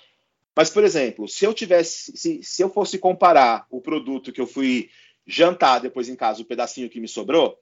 Mas, 0.55 0.71
por 0.71 0.85
exemplo, 0.85 1.29
se 1.29 1.45
eu 1.45 1.55
tivesse, 1.55 2.17
se, 2.17 2.43
se 2.43 2.63
eu 2.63 2.69
fosse 2.69 2.99
comparar 2.99 3.67
o 3.71 3.81
produto 3.81 4.33
que 4.33 4.41
eu 4.41 4.47
fui 4.47 4.91
jantar 5.27 5.81
depois 5.81 6.09
em 6.09 6.17
casa, 6.17 6.43
o 6.43 6.45
pedacinho 6.45 6.91
que 6.91 7.01
me 7.01 7.09
sobrou, 7.09 7.59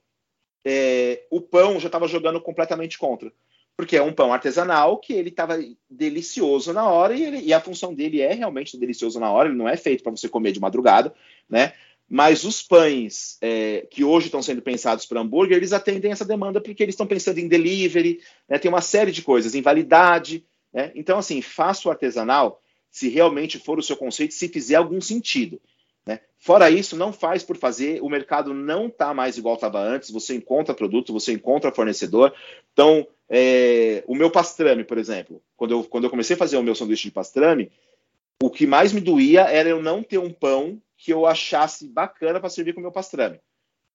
é, 0.65 1.25
o 1.31 1.41
pão 1.41 1.79
já 1.79 1.87
estava 1.87 2.09
jogando 2.09 2.41
completamente 2.41 2.99
contra. 2.99 3.33
Porque 3.77 3.97
é 3.97 4.03
um 4.03 4.13
pão 4.13 4.33
artesanal 4.33 4.99
que 4.99 5.13
ele 5.13 5.29
estava 5.29 5.57
delicioso 5.89 6.73
na 6.73 6.89
hora 6.89 7.15
e, 7.15 7.23
ele, 7.23 7.41
e, 7.43 7.53
a 7.53 7.61
função 7.61 7.95
dele 7.95 8.21
é 8.21 8.33
realmente 8.33 8.77
delicioso 8.77 9.21
na 9.21 9.31
hora, 9.31 9.49
ele 9.49 9.57
não 9.57 9.69
é 9.69 9.77
feito 9.77 10.03
para 10.03 10.11
você 10.11 10.29
comer 10.29 10.51
de 10.51 10.59
madrugada, 10.59 11.15
né? 11.49 11.73
Mas 12.09 12.45
os 12.45 12.63
pães 12.63 13.37
é, 13.43 13.87
que 13.91 14.03
hoje 14.03 14.27
estão 14.27 14.43
sendo 14.43 14.63
pensados 14.63 15.05
para 15.05 15.21
hambúrguer, 15.21 15.59
eles 15.59 15.75
atendem 15.75 16.11
essa 16.11 16.25
demanda 16.25 16.61
porque 16.61 16.83
eles 16.83 16.95
estão 16.95 17.07
pensando 17.07 17.39
em 17.39 17.49
delivery, 17.49 18.21
né? 18.49 18.59
tem 18.59 18.71
uma 18.71 18.81
série 18.81 19.13
de 19.13 19.21
coisas, 19.21 19.55
em 19.55 19.61
validade. 19.61 20.45
Né? 20.73 20.91
Então, 20.95 21.19
assim, 21.19 21.43
faça 21.43 21.87
o 21.87 21.91
artesanal 21.91 22.63
se 22.91 23.11
realmente 23.11 23.59
for 23.59 23.79
o 23.79 23.83
seu 23.83 23.97
conceito, 23.97 24.33
se 24.33 24.49
fizer 24.49 24.77
algum 24.77 25.01
sentido. 25.01 25.61
Né? 26.07 26.21
Fora 26.39 26.71
isso, 26.71 26.97
não 26.97 27.13
faz 27.13 27.43
por 27.43 27.59
fazer, 27.59 28.03
o 28.03 28.09
mercado 28.09 28.55
não 28.55 28.87
está 28.87 29.13
mais 29.13 29.37
igual 29.37 29.57
estava 29.57 29.79
antes, 29.79 30.11
você 30.11 30.35
encontra 30.35 30.75
produto, 30.75 31.13
você 31.13 31.33
encontra 31.33 31.71
fornecedor. 31.71 32.33
Então, 32.73 33.07
é, 33.29 34.03
o 34.07 34.15
meu 34.15 34.31
pastrame, 34.31 34.83
por 34.83 34.97
exemplo, 34.97 35.43
quando 35.55 35.73
eu, 35.73 35.85
quando 35.85 36.05
eu 36.05 36.11
comecei 36.11 36.35
a 36.35 36.39
fazer 36.39 36.57
o 36.57 36.63
meu 36.63 36.75
sanduíche 36.75 37.09
de 37.09 37.11
pastrame, 37.11 37.71
o 38.43 38.51
que 38.51 38.67
mais 38.67 38.93
me 38.93 39.01
doía 39.01 39.43
era 39.43 39.69
eu 39.69 39.83
não 39.83 40.03
ter 40.03 40.19
um 40.19 40.33
pão 40.33 40.81
que 40.97 41.13
eu 41.13 41.27
achasse 41.27 41.89
bacana 41.89 42.41
para 42.41 42.49
servir 42.49 42.73
com 42.73 42.81
o 42.81 42.83
meu 42.83 42.93
pastrame. 42.93 43.41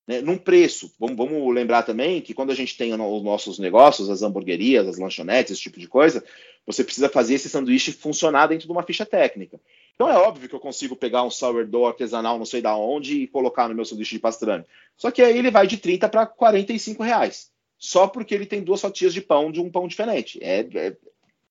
Né? 0.07 0.21
Num 0.21 0.37
preço, 0.37 0.93
vamos, 0.99 1.15
vamos, 1.15 1.53
lembrar 1.53 1.83
também 1.83 2.19
que 2.21 2.33
quando 2.33 2.51
a 2.51 2.55
gente 2.55 2.77
tem 2.77 2.93
os 2.93 3.23
nossos 3.23 3.57
negócios, 3.57 4.09
as 4.09 4.21
hamburguerias, 4.21 4.87
as 4.87 4.97
lanchonetes, 4.97 5.53
esse 5.53 5.61
tipo 5.61 5.79
de 5.79 5.87
coisa, 5.87 6.23
você 6.65 6.83
precisa 6.83 7.07
fazer 7.07 7.35
esse 7.35 7.49
sanduíche 7.49 7.91
funcionar 7.93 8.47
dentro 8.47 8.67
de 8.67 8.71
uma 8.71 8.83
ficha 8.83 9.05
técnica. 9.05 9.59
Então 9.95 10.09
é 10.09 10.17
óbvio 10.17 10.49
que 10.49 10.55
eu 10.55 10.59
consigo 10.59 10.95
pegar 10.95 11.23
um 11.23 11.29
sourdough 11.29 11.87
artesanal, 11.87 12.37
não 12.37 12.45
sei 12.45 12.61
da 12.61 12.75
onde, 12.75 13.23
e 13.23 13.27
colocar 13.27 13.69
no 13.69 13.75
meu 13.75 13.85
sanduíche 13.85 14.15
de 14.15 14.21
pastrame. 14.21 14.65
Só 14.97 15.09
que 15.11 15.21
aí 15.21 15.37
ele 15.37 15.51
vai 15.51 15.67
de 15.67 15.77
30 15.77 16.09
para 16.09 16.25
45 16.25 17.03
reais. 17.03 17.51
Só 17.77 18.07
porque 18.07 18.33
ele 18.33 18.45
tem 18.45 18.61
duas 18.61 18.81
fatias 18.81 19.13
de 19.13 19.21
pão 19.21 19.51
de 19.51 19.59
um 19.59 19.69
pão 19.69 19.87
diferente. 19.87 20.39
É, 20.41 20.61
é, 20.73 20.97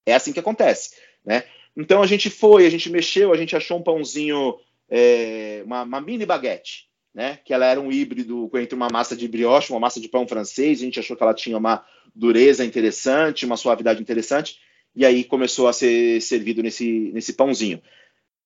é 0.06 0.14
assim 0.14 0.32
que 0.32 0.40
acontece. 0.40 0.96
Né? 1.24 1.44
Então 1.76 2.02
a 2.02 2.06
gente 2.06 2.28
foi, 2.28 2.66
a 2.66 2.70
gente 2.70 2.90
mexeu, 2.90 3.32
a 3.32 3.36
gente 3.36 3.56
achou 3.56 3.78
um 3.78 3.82
pãozinho, 3.82 4.56
é, 4.88 5.62
uma, 5.64 5.82
uma, 5.82 6.00
mini 6.00 6.26
baguete, 6.26 6.88
né? 7.14 7.38
Que 7.44 7.54
ela 7.54 7.66
era 7.66 7.80
um 7.80 7.90
híbrido 7.90 8.50
entre 8.54 8.74
uma 8.74 8.88
massa 8.90 9.16
de 9.16 9.26
brioche, 9.26 9.72
uma 9.72 9.80
massa 9.80 10.00
de 10.00 10.08
pão 10.08 10.26
francês. 10.26 10.80
A 10.80 10.84
gente 10.84 11.00
achou 11.00 11.16
que 11.16 11.22
ela 11.22 11.34
tinha 11.34 11.56
uma 11.56 11.84
dureza 12.14 12.64
interessante, 12.64 13.46
uma 13.46 13.56
suavidade 13.56 14.02
interessante. 14.02 14.58
E 14.94 15.06
aí 15.06 15.24
começou 15.24 15.68
a 15.68 15.72
ser 15.72 16.20
servido 16.20 16.62
nesse, 16.62 17.10
nesse 17.14 17.32
pãozinho. 17.32 17.80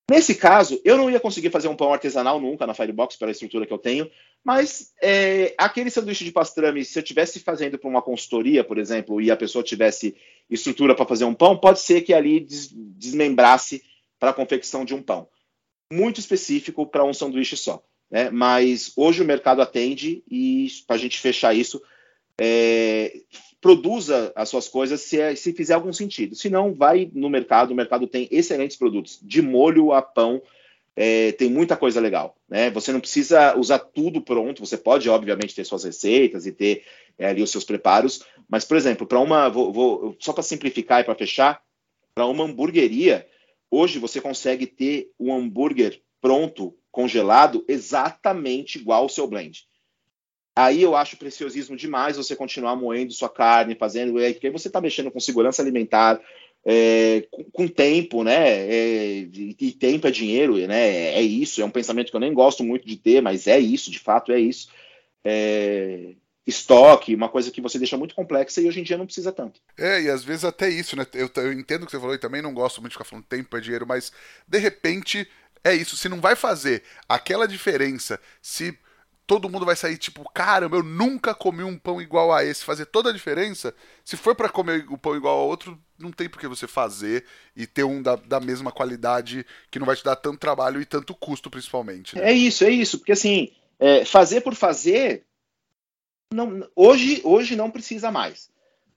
Nesse 0.09 0.37
caso, 0.37 0.81
eu 0.85 0.97
não 0.97 1.11
ia 1.11 1.19
conseguir 1.19 1.51
fazer 1.51 1.67
um 1.67 1.75
pão 1.75 1.93
artesanal 1.93 2.41
nunca 2.41 2.65
na 2.65 2.75
Firebox, 2.75 3.17
pela 3.17 3.33
estrutura 3.33 3.67
que 3.67 3.73
eu 3.73 3.79
tenho, 3.79 4.09
mas 4.45 4.93
é, 5.03 5.53
aquele 5.59 5.91
sanduíche 5.91 6.25
de 6.25 6.31
pastrame, 6.31 6.85
se 6.85 6.97
eu 6.97 7.03
estivesse 7.03 7.41
fazendo 7.41 7.77
para 7.77 7.91
uma 7.91 8.01
consultoria, 8.01 8.63
por 8.63 8.79
exemplo, 8.79 9.21
e 9.21 9.33
a 9.33 9.37
pessoa 9.37 9.65
tivesse 9.65 10.15
estrutura 10.49 10.95
para 10.95 11.05
fazer 11.05 11.25
um 11.25 11.35
pão, 11.35 11.59
pode 11.59 11.81
ser 11.81 12.03
que 12.03 12.15
ali 12.15 12.39
des 12.39 12.71
desmembrasse 12.73 13.83
para 14.19 14.31
a 14.31 14.35
confecção 14.35 14.85
de 14.85 14.95
um 14.95 15.03
pão. 15.03 15.29
Muito 15.93 16.21
específico 16.21 16.87
para 16.87 17.05
um 17.05 17.13
sanduíche 17.13 17.57
só. 17.57 17.85
Né? 18.09 18.31
Mas 18.31 18.93
hoje 18.97 19.23
o 19.23 19.27
mercado 19.27 19.61
atende 19.61 20.23
e 20.31 20.69
para 20.87 20.95
a 20.95 20.99
gente 20.99 21.19
fechar 21.19 21.53
isso, 21.55 21.83
é, 22.41 23.13
produza 23.67 24.33
as 24.37 24.49
suas 24.49 24.69
coisas 24.69 25.01
se, 25.01 25.35
se 25.35 25.53
fizer 25.53 25.75
algum 25.75 25.93
sentido. 25.93 26.37
Se 26.37 26.49
não, 26.49 26.73
vai 26.73 27.11
no 27.13 27.29
mercado, 27.29 27.73
o 27.73 27.75
mercado 27.75 28.07
tem 28.07 28.29
excelentes 28.31 28.77
produtos, 28.77 29.19
de 29.21 29.43
molho 29.43 29.93
a 29.93 30.01
pão, 30.01 30.41
é, 30.95 31.33
tem 31.33 31.51
muita 31.51 31.77
coisa 31.77 32.01
legal. 32.01 32.37
Né? 32.49 32.71
Você 32.71 32.93
não 32.93 33.01
precisa 33.01 33.59
usar 33.59 33.81
tudo 33.81 34.21
pronto, 34.21 34.65
você 34.65 34.77
pode, 34.77 35.09
obviamente, 35.09 35.53
ter 35.53 35.65
suas 35.65 35.83
receitas 35.83 36.47
e 36.47 36.53
ter 36.53 36.85
é, 37.19 37.27
ali 37.27 37.43
os 37.43 37.51
seus 37.51 37.65
preparos, 37.65 38.23
mas, 38.49 38.65
por 38.65 38.77
exemplo, 38.77 39.05
para 39.05 39.19
uma. 39.19 39.49
Vou, 39.49 39.73
vou, 39.73 40.17
só 40.21 40.33
para 40.33 40.45
simplificar 40.45 41.01
e 41.01 41.05
para 41.05 41.17
fechar, 41.17 41.61
para 42.15 42.25
uma 42.27 42.45
hamburgueria, 42.45 43.27
hoje 43.69 43.99
você 43.99 44.21
consegue 44.21 44.65
ter 44.65 45.11
um 45.19 45.35
hambúrguer 45.35 46.01
pronto, 46.21 46.73
congelado, 46.93 47.65
exatamente 47.67 48.79
igual 48.79 49.03
ao 49.03 49.09
seu 49.09 49.27
blend. 49.27 49.67
Aí 50.59 50.83
eu 50.83 50.97
acho 50.97 51.19
preciosismo 51.19 51.77
demais 51.77 52.17
você 52.17 52.35
continuar 52.35 52.75
moendo 52.77 53.13
sua 53.13 53.29
carne, 53.29 53.75
fazendo, 53.75 54.15
porque 54.15 54.47
aí 54.47 54.53
você 54.53 54.69
está 54.69 54.81
mexendo 54.81 55.11
com 55.11 55.21
segurança 55.21 55.61
alimentar, 55.61 56.19
é, 56.65 57.29
com, 57.31 57.45
com, 57.45 57.69
tempo, 57.69 58.25
né? 58.25 58.49
É, 58.67 59.19
e 59.31 59.77
tempo 59.79 60.07
é 60.07 60.11
dinheiro, 60.11 60.57
né? 60.67 61.15
É, 61.15 61.21
isso, 61.21 61.61
é 61.61 61.65
um 61.65 61.71
pensamento 61.71 62.11
que 62.11 62.17
eu 62.17 62.21
nem 62.21 62.33
gosto 62.33 62.65
muito 62.65 62.87
de 62.87 62.97
ter, 62.97 63.21
mas 63.21 63.47
é 63.47 63.59
isso, 63.59 63.91
de 63.91 63.99
fato 63.99 64.33
é 64.33 64.41
isso. 64.41 64.69
É, 65.23 66.15
estoque, 66.47 67.15
uma 67.15 67.29
coisa 67.29 67.51
que 67.51 67.61
você 67.61 67.79
deixa 67.79 67.99
muito 67.99 68.15
complexa 68.15 68.61
e 68.63 68.67
hoje 68.67 68.81
em 68.81 68.83
dia 68.83 68.97
não 68.97 69.05
precisa 69.05 69.33
tanto. 69.33 69.61
É, 69.77 70.01
e 70.01 70.09
às 70.09 70.25
vezes 70.25 70.45
até 70.45 70.71
isso, 70.71 70.97
né? 70.97 71.07
Eu, 71.13 71.31
eu 71.37 71.53
entendo 71.53 71.83
o 71.83 71.87
que 71.87 71.93
você 71.93 72.01
falou 72.01 72.15
e 72.15 72.19
também 72.19 72.41
não 72.41 72.55
gosto 72.55 72.81
muito 72.81 72.93
de 72.93 72.95
ficar 72.95 73.05
falando 73.05 73.27
tempo 73.27 73.55
é 73.57 73.61
dinheiro, 73.61 73.87
mas 73.87 74.11
de 74.49 74.59
repente 74.59 75.29
é 75.63 75.75
isso. 75.75 75.99
Se 75.99 76.09
não 76.09 76.21
vai 76.21 76.35
fazer 76.35 76.83
aquela 77.07 77.47
diferença, 77.47 78.19
se 78.41 78.79
todo 79.27 79.49
mundo 79.49 79.67
vai 79.67 79.75
sair 79.75 79.99
tipo, 79.99 80.25
caramba, 80.33 80.77
eu 80.77 80.83
nunca 80.83 81.35
comi 81.35 81.65
um 81.65 81.77
pão 81.77 82.01
igual 82.01 82.33
a 82.33 82.45
esse, 82.45 82.65
fazer 82.65 82.87
toda 82.87 83.11
a 83.11 83.13
diferença. 83.13 83.75
Se 84.05 84.17
for 84.17 84.35
para 84.35 84.49
comer 84.49 84.87
o 84.89 84.97
pão 84.97 85.17
igual 85.17 85.39
a 85.39 85.43
outro, 85.43 85.79
não 85.99 86.13
tem 86.13 86.29
por 86.29 86.39
que 86.39 86.47
você 86.47 86.69
fazer 86.69 87.25
e 87.55 87.67
ter 87.67 87.85
um 87.85 88.01
da, 88.01 88.15
da 88.15 88.39
mesma 88.39 88.71
qualidade 88.71 89.45
que 89.71 89.79
não 89.79 89.87
vai 89.87 89.97
te 89.97 90.05
dar 90.05 90.17
tanto 90.17 90.39
trabalho 90.39 90.81
e 90.81 90.87
tanto 90.87 91.15
custo, 91.15 91.51
principalmente. 91.51 92.15
Né? 92.15 92.31
É 92.31 92.33
isso, 92.33 92.65
é 92.65 92.71
isso, 92.71 92.99
porque 92.99 93.13
assim, 93.13 93.51
é, 93.81 94.05
fazer 94.05 94.43
por 94.43 94.55
fazer, 94.55 95.25
não, 96.33 96.69
hoje, 96.77 97.21
hoje 97.25 97.57
não 97.57 97.71
precisa 97.71 98.13
mais. 98.13 98.49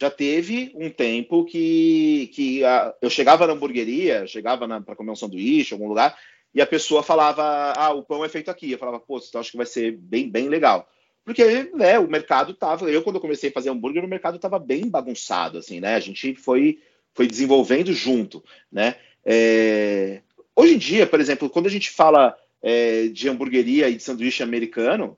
Já 0.02 0.10
teve 0.10 0.72
um 0.76 0.90
tempo 0.90 1.44
que, 1.44 2.32
que 2.34 2.64
a, 2.64 2.94
eu 3.02 3.10
chegava 3.10 3.48
na 3.48 3.54
hamburgueria, 3.54 4.28
chegava 4.28 4.68
para 4.82 4.96
comer 4.96 5.12
um 5.12 5.16
sanduíche, 5.16 5.74
algum 5.74 5.90
lugar, 5.90 6.18
e 6.54 6.62
a 6.62 6.66
pessoa 6.66 7.04
falava, 7.04 7.74
ah, 7.76 7.94
o 7.94 8.04
pão 8.04 8.26
é 8.26 8.30
feito 8.30 8.50
aqui. 8.50 8.72
Eu 8.72 8.78
falava, 8.78 9.00
pô, 9.00 9.18
então 9.18 9.40
acho 9.40 9.52
que 9.52 9.58
vai 9.58 9.66
ser 9.66 9.98
bem, 9.98 10.30
bem 10.30 10.50
legal. 10.50 10.90
Porque 11.24 11.70
né, 11.76 12.00
o 12.00 12.08
mercado 12.08 12.54
tava. 12.54 12.90
Eu, 12.90 13.04
quando 13.04 13.18
eu 13.18 13.22
comecei 13.22 13.50
a 13.50 13.54
fazer 13.54 13.70
hambúrguer, 13.70 14.04
o 14.04 14.08
mercado 14.08 14.38
estava 14.38 14.58
bem 14.58 14.90
bagunçado, 14.90 15.60
assim, 15.60 15.80
né? 15.80 15.96
A 15.96 16.00
gente 16.00 16.34
foi, 16.34 16.80
foi 17.14 17.28
desenvolvendo 17.28 17.94
junto, 17.94 18.44
né? 18.72 18.96
É... 19.24 20.22
Hoje 20.56 20.74
em 20.74 20.78
dia, 20.78 21.06
por 21.06 21.20
exemplo, 21.20 21.50
quando 21.50 21.68
a 21.68 21.70
gente 21.70 21.92
fala 21.92 22.36
é, 22.62 23.08
de 23.10 23.30
hamburgueria 23.30 23.90
e 23.90 23.96
de 23.96 24.04
sanduíche 24.04 24.42
americano, 24.42 25.18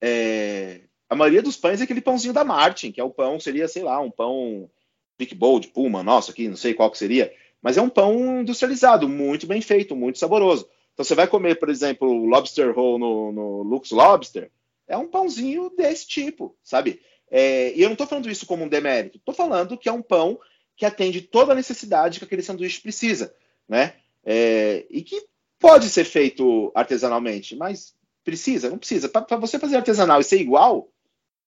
é... 0.00 0.82
a 1.08 1.16
maioria 1.16 1.42
dos 1.42 1.56
pães 1.56 1.80
é 1.80 1.84
aquele 1.84 2.00
pãozinho 2.00 2.32
da 2.32 2.44
Martin, 2.44 2.92
que 2.92 3.00
é 3.00 3.04
o 3.04 3.10
pão, 3.10 3.40
seria, 3.40 3.66
sei 3.66 3.82
lá, 3.82 4.00
um 4.00 4.10
pão 4.10 4.70
Big 5.18 5.34
Bowl 5.34 5.58
de 5.58 5.68
Puma, 5.68 6.02
nossa, 6.02 6.30
aqui, 6.30 6.48
não 6.48 6.56
sei 6.56 6.74
qual 6.74 6.90
que 6.90 6.96
seria. 6.96 7.34
Mas 7.62 7.76
é 7.76 7.82
um 7.82 7.88
pão 7.88 8.40
industrializado, 8.40 9.08
muito 9.08 9.46
bem 9.46 9.60
feito, 9.60 9.94
muito 9.94 10.18
saboroso. 10.18 10.68
Então 10.94 11.04
você 11.04 11.14
vai 11.14 11.26
comer, 11.26 11.56
por 11.58 11.68
exemplo, 11.68 12.24
lobster 12.24 12.74
roll 12.74 12.98
no, 12.98 13.32
no 13.32 13.62
Lux 13.62 13.90
Lobster, 13.90 14.50
é 14.86 14.96
um 14.96 15.06
pãozinho 15.06 15.70
desse 15.76 16.06
tipo, 16.06 16.56
sabe? 16.62 17.00
É, 17.30 17.72
e 17.74 17.82
eu 17.82 17.88
não 17.88 17.92
estou 17.92 18.06
falando 18.06 18.28
isso 18.28 18.44
como 18.44 18.64
um 18.64 18.68
demérito, 18.68 19.18
estou 19.18 19.34
falando 19.34 19.78
que 19.78 19.88
é 19.88 19.92
um 19.92 20.02
pão 20.02 20.38
que 20.76 20.84
atende 20.84 21.20
toda 21.20 21.52
a 21.52 21.54
necessidade 21.54 22.18
que 22.18 22.24
aquele 22.24 22.42
sanduíche 22.42 22.80
precisa, 22.80 23.34
né? 23.68 23.94
É, 24.24 24.84
e 24.90 25.02
que 25.02 25.22
pode 25.58 25.88
ser 25.88 26.04
feito 26.04 26.72
artesanalmente, 26.74 27.54
mas 27.54 27.94
precisa? 28.24 28.70
Não 28.70 28.78
precisa. 28.78 29.08
Para 29.08 29.36
você 29.36 29.58
fazer 29.58 29.76
artesanal 29.76 30.20
e 30.20 30.24
ser 30.24 30.40
igual, 30.40 30.90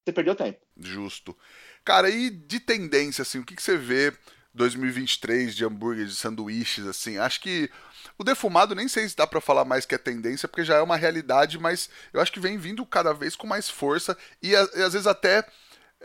você 0.03 0.14
perdeu 0.14 0.36
tempo. 0.36 0.59
Justo. 0.78 1.36
Cara, 1.84 2.09
e 2.09 2.30
de 2.30 2.59
tendência, 2.59 3.24
assim, 3.24 3.39
o 3.39 3.45
que, 3.45 3.55
que 3.55 3.64
você 3.64 3.76
vê 3.78 4.14
2023 4.54 5.56
de 5.56 5.66
hambúrguer, 5.66 6.06
de 6.06 6.16
sanduíches, 6.16 6.86
assim. 6.86 7.18
Acho 7.18 7.41
que 7.41 7.70
o 8.18 8.24
defumado 8.24 8.76
nem 8.76 8.88
sei 8.88 9.08
se 9.08 9.16
dá 9.16 9.26
para 9.26 9.41
falar 9.41 9.66
mais 9.66 9.86
que 9.86 9.95
é 9.95 9.97
tendência, 9.97 10.47
porque 10.47 10.64
já 10.64 10.76
é 10.76 10.82
uma 10.82 10.97
realidade, 10.97 11.58
mas 11.58 11.89
eu 12.12 12.22
acho 12.22 12.32
que 12.32 12.39
vem 12.39 12.58
vindo 12.58 12.86
cada 12.86 13.14
vez 13.14 13.36
com 13.36 13.47
mais 13.47 13.70
força 13.70 14.18
e, 14.41 14.56
às 14.56 14.93
vezes 14.93 15.08
até. 15.08 15.45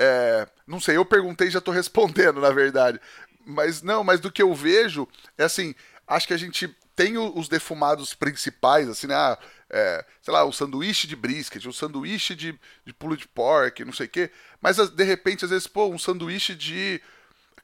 É, 0.00 0.46
não 0.66 0.80
sei, 0.80 0.96
eu 0.96 1.04
perguntei 1.04 1.48
e 1.48 1.50
já 1.50 1.60
tô 1.60 1.70
respondendo, 1.72 2.40
na 2.40 2.50
verdade. 2.50 3.00
Mas 3.44 3.82
não, 3.82 4.04
mas 4.04 4.20
do 4.20 4.30
que 4.30 4.42
eu 4.42 4.54
vejo, 4.54 5.08
é 5.36 5.44
assim, 5.44 5.74
acho 6.06 6.26
que 6.26 6.34
a 6.34 6.38
gente 6.38 6.68
tem 6.94 7.16
os 7.16 7.48
defumados 7.48 8.12
principais, 8.12 8.88
assim, 8.88 9.06
né? 9.06 9.14
Ah, 9.14 9.38
é, 9.70 10.04
sei 10.20 10.32
lá, 10.34 10.44
o 10.44 10.52
sanduíche 10.52 11.06
de 11.06 11.14
brisket, 11.14 11.64
o 11.66 11.72
sanduíche 11.72 12.34
de, 12.34 12.58
de 12.84 12.92
pulled 12.92 13.28
pork, 13.28 13.84
não 13.84 13.92
sei 13.92 14.06
o 14.06 14.08
quê. 14.08 14.30
Mas 14.60 14.76
de 14.76 15.04
repente, 15.04 15.44
às 15.44 15.50
vezes, 15.50 15.66
pô, 15.66 15.86
um 15.86 15.98
sanduíche 15.98 16.54
de 16.54 17.00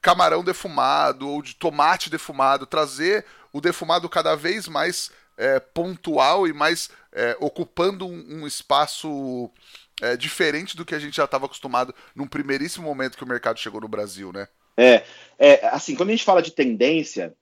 camarão 0.05 0.43
defumado 0.43 1.27
ou 1.27 1.41
de 1.41 1.55
tomate 1.55 2.11
defumado, 2.11 2.67
trazer 2.67 3.25
o 3.51 3.59
defumado 3.59 4.07
cada 4.07 4.35
vez 4.35 4.67
mais 4.67 5.09
é, 5.35 5.59
pontual 5.59 6.47
e 6.47 6.53
mais 6.53 6.91
é, 7.11 7.35
ocupando 7.39 8.05
um, 8.05 8.41
um 8.41 8.45
espaço 8.45 9.49
é, 9.99 10.15
diferente 10.15 10.77
do 10.77 10.85
que 10.85 10.93
a 10.93 10.99
gente 10.99 11.15
já 11.15 11.25
estava 11.25 11.47
acostumado 11.47 11.91
num 12.15 12.27
primeiríssimo 12.27 12.85
momento 12.85 13.17
que 13.17 13.23
o 13.23 13.27
mercado 13.27 13.59
chegou 13.59 13.81
no 13.81 13.87
Brasil, 13.87 14.31
né? 14.31 14.47
É, 14.77 15.01
é 15.39 15.67
assim, 15.69 15.95
quando 15.95 16.09
a 16.09 16.11
gente 16.11 16.23
fala 16.23 16.43
de 16.43 16.51
tendência, 16.51 17.33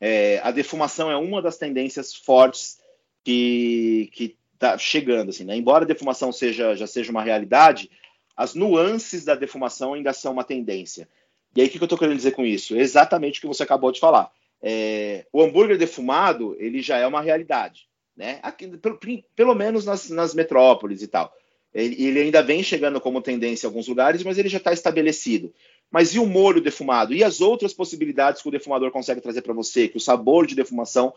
é, 0.00 0.40
a 0.44 0.52
defumação 0.52 1.10
é 1.10 1.16
uma 1.16 1.42
das 1.42 1.56
tendências 1.56 2.14
fortes 2.14 2.78
que, 3.24 4.10
que 4.12 4.36
tá 4.60 4.78
chegando, 4.78 5.30
assim, 5.30 5.42
né? 5.42 5.56
Embora 5.56 5.84
a 5.84 5.88
defumação 5.88 6.30
seja, 6.30 6.76
já 6.76 6.86
seja 6.86 7.10
uma 7.10 7.24
realidade, 7.24 7.90
as 8.36 8.54
nuances 8.54 9.24
da 9.24 9.34
defumação 9.34 9.94
ainda 9.94 10.12
são 10.12 10.34
uma 10.34 10.44
tendência. 10.44 11.08
E 11.54 11.60
aí, 11.60 11.66
o 11.66 11.70
que, 11.70 11.78
eu 11.78 11.84
estou 11.84 11.98
querendo 11.98 12.16
dizer 12.16 12.32
com 12.32 12.44
isso? 12.44 12.76
Exatamente 12.76 13.38
o 13.38 13.42
que 13.42 13.46
você 13.46 13.62
acabou 13.62 13.92
de 13.92 14.00
falar. 14.00 14.30
É, 14.62 15.26
o 15.32 15.42
hambúrguer 15.42 15.76
defumado, 15.76 16.56
ele 16.58 16.80
já 16.80 16.96
é 16.96 17.06
uma 17.06 17.20
realidade, 17.20 17.88
né? 18.16 18.38
Aqui, 18.42 18.68
pelo, 18.68 18.98
pelo 19.34 19.54
menos 19.54 19.84
nas, 19.84 20.08
nas, 20.08 20.34
metrópoles 20.34 21.02
e 21.02 21.08
tal. 21.08 21.32
Ele, 21.74 22.02
ele, 22.04 22.20
ainda 22.20 22.42
vem 22.42 22.62
chegando 22.62 23.00
como 23.00 23.20
tendência 23.20 23.66
em 23.66 23.68
alguns 23.68 23.88
lugares, 23.88 24.22
mas 24.22 24.38
ele 24.38 24.48
já 24.48 24.58
está 24.58 24.72
estabelecido. 24.72 25.52
Mas 25.90 26.14
e 26.14 26.18
o 26.18 26.26
molho 26.26 26.60
defumado? 26.60 27.12
E 27.12 27.24
as 27.24 27.40
outras 27.40 27.74
possibilidades 27.74 28.40
que 28.40 28.48
o 28.48 28.52
defumador 28.52 28.90
consegue 28.90 29.20
trazer 29.20 29.42
para 29.42 29.52
você, 29.52 29.88
que 29.88 29.96
o 29.96 30.00
sabor 30.00 30.46
de 30.46 30.54
defumação 30.54 31.12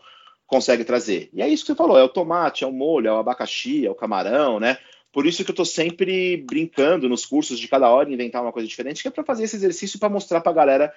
consegue 0.46 0.84
trazer? 0.84 1.30
E 1.32 1.40
é 1.40 1.48
isso 1.48 1.64
que 1.64 1.72
você 1.72 1.76
falou: 1.76 1.98
é 1.98 2.02
o 2.02 2.08
tomate, 2.08 2.64
é 2.64 2.66
o 2.66 2.72
molho, 2.72 3.08
é 3.08 3.12
o 3.12 3.18
abacaxi, 3.18 3.86
é 3.86 3.90
o 3.90 3.94
camarão, 3.94 4.58
né? 4.58 4.78
Por 5.16 5.24
isso 5.24 5.42
que 5.42 5.50
eu 5.50 5.54
estou 5.54 5.64
sempre 5.64 6.36
brincando 6.36 7.08
nos 7.08 7.24
cursos 7.24 7.58
de 7.58 7.66
cada 7.66 7.88
hora 7.88 8.12
inventar 8.12 8.42
uma 8.42 8.52
coisa 8.52 8.68
diferente, 8.68 9.00
que 9.00 9.08
é 9.08 9.10
para 9.10 9.24
fazer 9.24 9.44
esse 9.44 9.56
exercício 9.56 9.98
para 9.98 10.10
mostrar 10.10 10.42
para 10.42 10.52
a 10.52 10.54
galera 10.54 10.92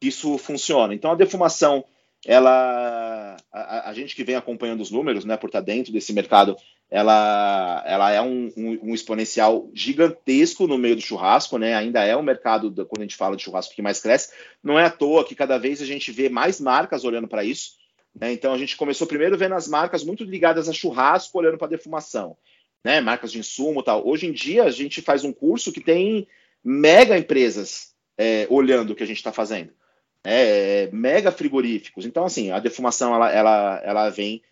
que 0.00 0.08
isso 0.08 0.38
funciona. 0.38 0.94
Então 0.94 1.12
a 1.12 1.14
defumação, 1.14 1.84
ela, 2.24 3.36
a, 3.52 3.90
a, 3.90 3.92
gente 3.92 4.16
que 4.16 4.24
vem 4.24 4.34
acompanhando 4.34 4.80
os 4.80 4.90
números, 4.90 5.26
né, 5.26 5.36
por 5.36 5.48
estar 5.48 5.58
tá 5.58 5.64
dentro 5.66 5.92
desse 5.92 6.10
mercado, 6.14 6.56
ela, 6.90 7.84
ela 7.86 8.10
é 8.10 8.22
um, 8.22 8.50
um, 8.56 8.78
um, 8.82 8.94
exponencial 8.94 9.68
gigantesco 9.74 10.66
no 10.66 10.78
meio 10.78 10.96
do 10.96 11.02
churrasco, 11.02 11.58
né? 11.58 11.74
Ainda 11.74 12.02
é 12.02 12.16
um 12.16 12.22
mercado 12.22 12.72
quando 12.86 13.00
a 13.00 13.04
gente 13.04 13.16
fala 13.16 13.36
de 13.36 13.42
churrasco 13.42 13.74
que 13.74 13.82
mais 13.82 14.00
cresce. 14.00 14.32
Não 14.64 14.78
é 14.78 14.86
à 14.86 14.90
toa 14.90 15.22
que 15.22 15.34
cada 15.34 15.58
vez 15.58 15.82
a 15.82 15.84
gente 15.84 16.10
vê 16.10 16.30
mais 16.30 16.62
marcas 16.62 17.04
olhando 17.04 17.28
para 17.28 17.44
isso. 17.44 17.72
Né? 18.18 18.32
Então 18.32 18.54
a 18.54 18.58
gente 18.58 18.74
começou 18.74 19.06
primeiro 19.06 19.36
vendo 19.36 19.54
as 19.54 19.68
marcas 19.68 20.02
muito 20.02 20.24
ligadas 20.24 20.66
a 20.66 20.72
churrasco 20.72 21.38
olhando 21.38 21.58
para 21.58 21.68
defumação 21.68 22.38
né, 22.84 23.00
marcas 23.00 23.32
de 23.32 23.38
insumo 23.38 23.82
tal. 23.82 24.06
Hoje 24.06 24.26
em 24.26 24.32
dia 24.32 24.64
a 24.64 24.70
gente 24.70 25.02
faz 25.02 25.24
um 25.24 25.32
curso 25.32 25.72
que 25.72 25.80
tem 25.80 26.26
mega 26.62 27.18
empresas 27.18 27.94
é, 28.18 28.46
olhando 28.50 28.90
o 28.92 28.94
que 28.94 29.02
a 29.02 29.06
gente 29.06 29.16
está 29.16 29.32
fazendo, 29.32 29.72
é, 30.24 30.88
mega 30.92 31.30
frigoríficos. 31.30 32.04
Então 32.04 32.24
assim 32.24 32.50
a 32.50 32.58
defumação 32.58 33.14
ela, 33.14 33.30
ela, 33.30 33.80
ela 33.84 34.10
vem 34.10 34.42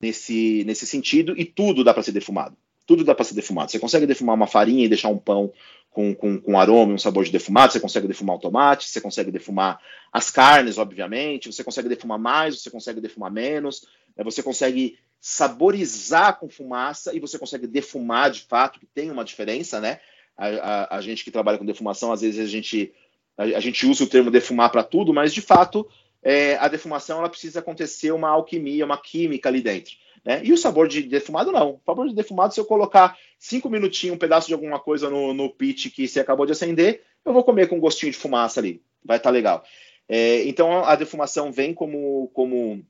nesse, 0.00 0.64
nesse 0.64 0.86
sentido 0.86 1.34
e 1.36 1.44
tudo 1.44 1.84
dá 1.84 1.92
para 1.92 2.02
ser 2.02 2.12
defumado. 2.12 2.56
Tudo 2.86 3.04
dá 3.04 3.14
para 3.14 3.24
ser 3.24 3.34
defumado. 3.34 3.70
Você 3.70 3.78
consegue 3.78 4.06
defumar 4.06 4.34
uma 4.34 4.46
farinha 4.46 4.84
e 4.84 4.88
deixar 4.88 5.08
um 5.08 5.18
pão 5.18 5.52
com, 5.90 6.14
com, 6.14 6.40
com 6.40 6.58
aroma 6.58 6.92
e 6.92 6.94
um 6.94 6.98
sabor 6.98 7.24
de 7.24 7.32
defumado, 7.32 7.72
você 7.72 7.80
consegue 7.80 8.06
defumar 8.06 8.36
o 8.36 8.38
tomate, 8.38 8.88
você 8.88 9.00
consegue 9.00 9.30
defumar 9.30 9.80
as 10.12 10.30
carnes, 10.30 10.78
obviamente, 10.78 11.52
você 11.52 11.64
consegue 11.64 11.88
defumar 11.88 12.18
mais, 12.18 12.62
você 12.62 12.70
consegue 12.70 13.00
defumar 13.00 13.32
menos, 13.32 13.86
né, 14.16 14.22
você 14.22 14.42
consegue 14.42 14.98
saborizar 15.20 16.38
com 16.38 16.48
fumaça 16.48 17.14
e 17.14 17.20
você 17.20 17.38
consegue 17.38 17.66
defumar 17.66 18.30
de 18.30 18.42
fato, 18.42 18.78
que 18.78 18.86
tem 18.86 19.10
uma 19.10 19.24
diferença, 19.24 19.80
né? 19.80 20.00
A, 20.36 20.46
a, 20.46 20.96
a 20.96 21.00
gente 21.00 21.24
que 21.24 21.30
trabalha 21.30 21.58
com 21.58 21.66
defumação, 21.66 22.12
às 22.12 22.20
vezes 22.20 22.40
a 22.40 22.48
gente, 22.48 22.92
a, 23.36 23.42
a 23.42 23.60
gente 23.60 23.86
usa 23.86 24.04
o 24.04 24.08
termo 24.08 24.30
defumar 24.30 24.70
para 24.70 24.84
tudo, 24.84 25.12
mas 25.12 25.34
de 25.34 25.40
fato 25.40 25.88
é, 26.22 26.56
a 26.56 26.68
defumação 26.68 27.18
ela 27.18 27.28
precisa 27.28 27.58
acontecer 27.58 28.12
uma 28.12 28.28
alquimia, 28.28 28.84
uma 28.84 29.00
química 29.00 29.48
ali 29.48 29.60
dentro. 29.60 29.94
Né? 30.24 30.42
E 30.44 30.52
o 30.52 30.58
sabor 30.58 30.88
de 30.88 31.02
defumado 31.02 31.50
não. 31.50 31.74
O 31.74 31.80
sabor 31.84 32.08
de 32.08 32.14
defumado, 32.14 32.54
se 32.54 32.60
eu 32.60 32.64
colocar 32.64 33.16
cinco 33.38 33.68
minutinhos, 33.70 34.14
um 34.14 34.18
pedaço 34.18 34.46
de 34.46 34.54
alguma 34.54 34.78
coisa 34.78 35.08
no, 35.08 35.32
no 35.32 35.50
pit 35.50 35.90
que 35.90 36.06
você 36.06 36.20
acabou 36.20 36.46
de 36.46 36.52
acender, 36.52 37.02
eu 37.24 37.32
vou 37.32 37.44
comer 37.44 37.68
com 37.68 37.76
um 37.76 37.80
gostinho 37.80 38.12
de 38.12 38.18
fumaça 38.18 38.60
ali. 38.60 38.82
Vai 39.04 39.16
estar 39.16 39.30
tá 39.30 39.32
legal. 39.32 39.64
É, 40.08 40.42
então 40.44 40.84
a 40.84 40.94
defumação 40.96 41.52
vem 41.52 41.74
como, 41.74 42.30
como 42.32 42.84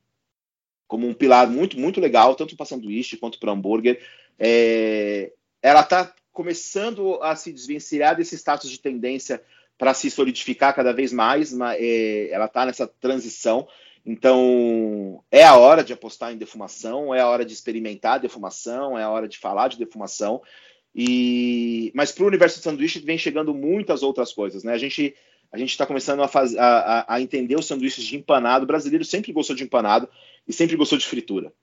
como 0.89 1.07
um 1.07 1.13
pilar 1.13 1.47
muito, 1.47 1.79
muito 1.79 2.01
legal, 2.01 2.33
tanto 2.33 2.57
para 2.57 2.65
sanduíche 2.65 3.15
quanto 3.15 3.39
para 3.39 3.51
hambúrguer. 3.51 4.01
É, 4.39 5.31
ela 5.61 5.81
está 5.81 6.11
começando 6.33 7.19
a 7.21 7.35
se 7.35 7.53
desvencilhar 7.53 8.17
desse 8.17 8.35
status 8.35 8.71
de 8.71 8.79
tendência 8.79 9.39
para 9.77 9.93
se 9.93 10.09
solidificar 10.09 10.75
cada 10.75 10.91
vez 10.91 11.13
mais, 11.13 11.53
mas, 11.53 11.77
é, 11.79 12.29
ela 12.31 12.45
está 12.45 12.65
nessa 12.65 12.87
transição. 12.87 13.67
Então, 14.03 15.23
é 15.31 15.43
a 15.43 15.55
hora 15.55 15.83
de 15.83 15.93
apostar 15.93 16.33
em 16.33 16.37
defumação, 16.37 17.13
é 17.13 17.21
a 17.21 17.27
hora 17.27 17.45
de 17.45 17.53
experimentar 17.53 18.15
a 18.15 18.17
defumação, 18.17 18.97
é 18.97 19.03
a 19.03 19.09
hora 19.11 19.27
de 19.27 19.37
falar 19.37 19.67
de 19.67 19.77
defumação. 19.77 20.41
E 20.95 21.91
mas 21.93 22.11
para 22.11 22.23
o 22.23 22.27
universo 22.27 22.59
do 22.59 22.63
sanduíche 22.63 22.99
vem 22.99 23.17
chegando 23.17 23.53
muitas 23.53 24.01
outras 24.01 24.33
coisas, 24.33 24.63
né? 24.63 24.73
A 24.73 24.77
gente 24.79 25.13
a 25.51 25.57
gente 25.57 25.69
está 25.69 25.85
começando 25.85 26.21
a, 26.21 26.27
faz, 26.27 26.55
a, 26.55 27.05
a, 27.07 27.21
entender 27.21 27.55
os 27.55 27.65
sanduíches 27.65 28.05
de 28.05 28.15
empanado. 28.15 28.65
O 28.65 28.67
brasileiro 28.67 29.03
sempre 29.03 29.31
gostou 29.31 29.55
de 29.55 29.63
empanado 29.63 30.07
e 30.49 30.53
sempre 30.53 30.75
gostou 30.75 30.97
de 30.97 31.05
fritura. 31.05 31.53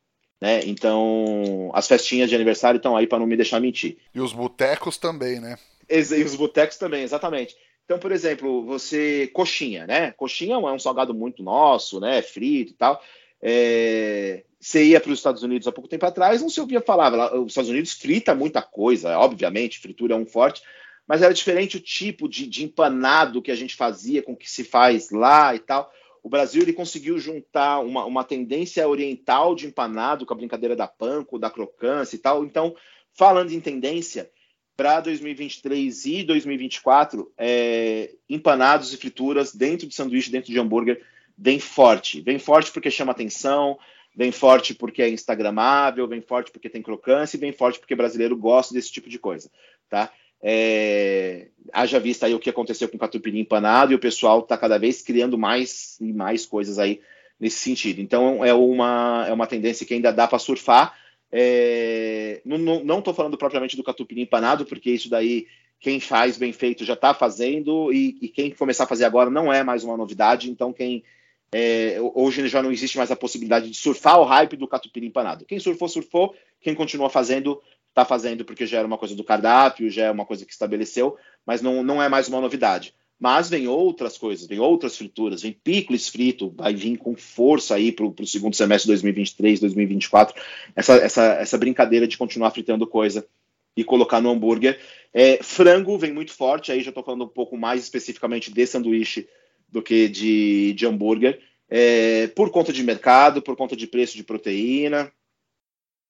Né? 0.40 0.60
Então, 0.66 1.70
as 1.74 1.88
festinhas 1.88 2.28
de 2.28 2.36
aniversário 2.36 2.76
estão 2.78 2.96
aí 2.96 3.06
para 3.06 3.18
não 3.18 3.26
me 3.26 3.36
deixar 3.36 3.60
mentir. 3.60 3.96
E 4.14 4.20
os 4.20 4.32
botecos 4.32 4.96
também, 4.96 5.40
né? 5.40 5.58
E 5.90 6.00
os 6.22 6.36
botecos 6.36 6.76
também, 6.76 7.02
exatamente. 7.02 7.56
Então, 7.84 7.98
por 7.98 8.12
exemplo, 8.12 8.64
você 8.64 9.28
coxinha, 9.32 9.86
né? 9.86 10.12
Coxinha 10.12 10.54
é 10.54 10.58
um 10.58 10.78
salgado 10.78 11.14
muito 11.14 11.42
nosso, 11.42 11.98
né? 11.98 12.22
Frito 12.22 12.72
e 12.72 12.74
tal. 12.74 13.02
É... 13.40 14.44
você 14.60 14.84
ia 14.84 15.00
para 15.00 15.12
os 15.12 15.18
Estados 15.18 15.42
Unidos 15.42 15.68
há 15.68 15.72
pouco 15.72 15.88
tempo 15.88 16.06
atrás, 16.06 16.40
não 16.40 16.48
se 16.48 16.60
ouvia 16.60 16.80
falar. 16.80 17.34
Os 17.34 17.48
Estados 17.48 17.70
Unidos 17.70 17.92
frita 17.92 18.34
muita 18.34 18.62
coisa, 18.62 19.18
obviamente, 19.18 19.78
fritura 19.78 20.14
é 20.14 20.16
um 20.16 20.26
forte, 20.26 20.62
mas 21.06 21.22
era 21.22 21.32
diferente 21.32 21.76
o 21.76 21.80
tipo 21.80 22.28
de, 22.28 22.46
de 22.46 22.64
empanado 22.64 23.42
que 23.42 23.50
a 23.50 23.56
gente 23.56 23.74
fazia, 23.74 24.22
com 24.22 24.36
que 24.36 24.50
se 24.50 24.64
faz 24.64 25.10
lá 25.10 25.54
e 25.54 25.60
tal. 25.60 25.90
O 26.26 26.28
Brasil 26.28 26.60
ele 26.60 26.72
conseguiu 26.72 27.20
juntar 27.20 27.78
uma, 27.78 28.04
uma 28.04 28.24
tendência 28.24 28.88
oriental 28.88 29.54
de 29.54 29.64
empanado 29.64 30.26
com 30.26 30.34
a 30.34 30.36
brincadeira 30.36 30.74
da 30.74 30.88
panko, 30.88 31.38
da 31.38 31.48
crocância 31.48 32.16
e 32.16 32.18
tal. 32.18 32.44
Então, 32.44 32.74
falando 33.12 33.52
em 33.52 33.60
tendência, 33.60 34.28
para 34.76 34.98
2023 34.98 36.04
e 36.04 36.24
2024, 36.24 37.32
é, 37.38 38.12
empanados 38.28 38.92
e 38.92 38.96
frituras 38.96 39.54
dentro 39.54 39.86
de 39.86 39.94
sanduíche, 39.94 40.28
dentro 40.28 40.50
de 40.50 40.58
hambúrguer, 40.58 41.00
vem 41.38 41.60
forte. 41.60 42.20
Vem 42.20 42.40
forte 42.40 42.72
porque 42.72 42.90
chama 42.90 43.12
atenção, 43.12 43.78
vem 44.12 44.32
forte 44.32 44.74
porque 44.74 45.02
é 45.02 45.08
instagramável, 45.08 46.08
vem 46.08 46.20
forte 46.20 46.50
porque 46.50 46.68
tem 46.68 46.82
crocância 46.82 47.36
e 47.36 47.40
vem 47.40 47.52
forte 47.52 47.78
porque 47.78 47.94
brasileiro 47.94 48.36
gosta 48.36 48.74
desse 48.74 48.90
tipo 48.90 49.08
de 49.08 49.20
coisa, 49.20 49.48
tá? 49.88 50.10
É, 50.42 51.48
haja 51.72 51.98
vista 51.98 52.26
aí 52.26 52.34
o 52.34 52.38
que 52.38 52.50
aconteceu 52.50 52.88
com 52.88 52.96
o 52.96 53.00
catupiry 53.00 53.40
empanado 53.40 53.92
e 53.92 53.94
o 53.94 53.98
pessoal 53.98 54.40
está 54.40 54.56
cada 54.56 54.78
vez 54.78 55.02
criando 55.02 55.38
mais 55.38 55.98
e 56.00 56.12
mais 56.12 56.46
coisas 56.46 56.78
aí 56.78 57.00
nesse 57.38 57.58
sentido. 57.58 58.00
Então 58.00 58.44
é 58.44 58.54
uma, 58.54 59.26
é 59.28 59.32
uma 59.32 59.46
tendência 59.46 59.86
que 59.86 59.94
ainda 59.94 60.12
dá 60.12 60.26
para 60.26 60.38
surfar. 60.38 60.94
É, 61.30 62.40
não 62.44 62.98
estou 62.98 63.12
falando 63.12 63.36
propriamente 63.36 63.76
do 63.76 63.82
catupiry 63.82 64.22
empanado, 64.22 64.64
porque 64.64 64.90
isso 64.90 65.10
daí 65.10 65.46
quem 65.78 66.00
faz 66.00 66.38
bem 66.38 66.52
feito 66.52 66.84
já 66.84 66.94
está 66.94 67.12
fazendo 67.12 67.92
e, 67.92 68.16
e, 68.22 68.28
quem 68.28 68.50
começar 68.50 68.84
a 68.84 68.86
fazer 68.86 69.04
agora 69.04 69.28
não 69.28 69.52
é 69.52 69.62
mais 69.62 69.84
uma 69.84 69.96
novidade. 69.96 70.50
Então 70.50 70.72
quem 70.72 71.04
é, 71.52 71.98
hoje 72.14 72.48
já 72.48 72.62
não 72.62 72.72
existe 72.72 72.96
mais 72.96 73.10
a 73.10 73.16
possibilidade 73.16 73.70
de 73.70 73.76
surfar 73.76 74.18
o 74.18 74.24
hype 74.24 74.56
do 74.56 74.68
catupiry 74.68 75.06
empanado. 75.06 75.44
Quem 75.44 75.58
surfou 75.58 75.88
surfou, 75.88 76.34
quem 76.60 76.74
continua 76.74 77.10
fazendo 77.10 77.60
está 77.96 78.04
fazendo 78.04 78.44
porque 78.44 78.66
já 78.66 78.78
era 78.78 78.86
uma 78.86 78.98
coisa 78.98 79.16
do 79.16 79.24
cardápio, 79.24 79.90
já 79.90 80.04
é 80.04 80.10
uma 80.10 80.26
coisa 80.26 80.44
que 80.44 80.52
estabeleceu, 80.52 81.16
mas 81.46 81.62
não, 81.62 81.82
não 81.82 82.02
é 82.02 82.10
mais 82.10 82.28
uma 82.28 82.42
novidade. 82.42 82.94
Mas 83.18 83.48
vem 83.48 83.66
outras 83.66 84.18
coisas, 84.18 84.46
vem 84.46 84.58
outras 84.58 84.94
frituras, 84.98 85.40
vem 85.40 85.52
picles 85.52 86.06
frito, 86.10 86.52
vai 86.54 86.74
vir 86.74 86.98
com 86.98 87.16
força 87.16 87.74
aí 87.74 87.90
para 87.90 88.04
o 88.04 88.26
segundo 88.26 88.54
semestre 88.54 88.84
de 88.84 88.92
2023, 88.92 89.60
2024, 89.60 90.38
essa, 90.76 90.96
essa, 90.96 91.24
essa 91.24 91.56
brincadeira 91.56 92.06
de 92.06 92.18
continuar 92.18 92.50
fritando 92.50 92.86
coisa 92.86 93.26
e 93.74 93.82
colocar 93.82 94.20
no 94.20 94.30
hambúrguer. 94.30 94.78
É, 95.14 95.42
frango 95.42 95.96
vem 95.96 96.12
muito 96.12 96.32
forte, 96.32 96.70
aí 96.70 96.82
já 96.82 96.90
estou 96.90 97.02
falando 97.02 97.24
um 97.24 97.28
pouco 97.28 97.56
mais 97.56 97.82
especificamente 97.82 98.52
de 98.52 98.66
sanduíche 98.66 99.26
do 99.66 99.80
que 99.80 100.06
de, 100.06 100.74
de 100.74 100.86
hambúrguer, 100.86 101.40
é, 101.70 102.26
por 102.28 102.50
conta 102.50 102.70
de 102.70 102.82
mercado, 102.82 103.40
por 103.40 103.56
conta 103.56 103.74
de 103.74 103.86
preço 103.86 104.14
de 104.14 104.22
proteína, 104.22 105.10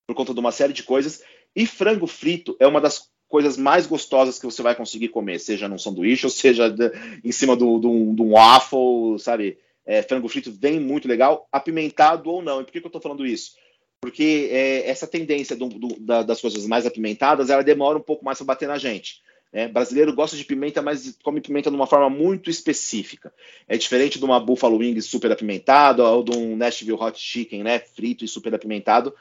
por 0.09 0.17
conta 0.17 0.35
de 0.35 0.41
uma 0.41 0.51
série 0.51 0.73
de 0.73 0.83
coisas. 0.83 1.23
E 1.57 1.67
frango 1.67 2.07
frito 2.07 2.55
é 2.61 2.67
uma 2.67 2.83
das 2.83 3.09
coisas 3.29 3.57
mais 3.57 3.87
gostosas 3.87 4.39
que 4.39 4.45
você 4.45 4.63
vai 4.63 4.75
conseguir 4.75 5.09
comer, 5.09 5.41
seja 5.41 5.67
num 5.67 5.79
sanduíche 5.79 6.27
ou 6.27 6.31
seja 6.31 6.69
de, 6.69 6.93
em 7.25 7.33
cima 7.33 7.57
de 7.57 7.65
um 7.65 8.33
waffle, 8.33 9.19
sabe? 9.19 9.59
É, 9.85 10.03
frango 10.03 10.29
frito 10.29 10.53
vem 10.53 10.79
muito 10.79 11.09
legal, 11.09 11.49
apimentado 11.51 12.31
ou 12.31 12.43
não. 12.43 12.61
E 12.61 12.65
por 12.65 12.73
que, 12.73 12.81
que 12.81 12.87
eu 12.87 12.89
estou 12.89 13.01
falando 13.01 13.25
isso? 13.25 13.53
Porque 14.01 14.49
é, 14.53 14.89
essa 14.89 15.07
tendência 15.07 15.57
do, 15.57 15.69
do, 15.69 15.99
da, 15.99 16.23
das 16.23 16.41
coisas 16.41 16.67
mais 16.67 16.85
apimentadas, 16.85 17.49
ela 17.49 17.63
demora 17.63 17.97
um 17.97 18.03
pouco 18.03 18.25
mais 18.25 18.37
para 18.37 18.47
bater 18.47 18.69
na 18.69 18.77
gente. 18.77 19.23
Né? 19.53 19.69
Brasileiro 19.69 20.13
gosta 20.13 20.37
de 20.37 20.45
pimenta, 20.45 20.83
mas 20.83 21.17
come 21.23 21.41
pimenta 21.41 21.71
de 21.71 21.77
uma 21.77 21.87
forma 21.87 22.11
muito 22.11 22.51
específica. 22.51 23.33
É 23.67 23.79
diferente 23.79 24.19
de 24.19 24.25
uma 24.25 24.39
Buffalo 24.39 24.77
Wings 24.77 25.07
super 25.07 25.33
apimentada 25.33 26.05
ou 26.05 26.23
de 26.23 26.37
um 26.37 26.57
Nashville 26.57 26.99
Hot 27.01 27.19
Chicken, 27.19 27.63
né? 27.63 27.79
Frito 27.79 28.25
e 28.25 28.29
super 28.29 28.55
apimentado 28.55 29.15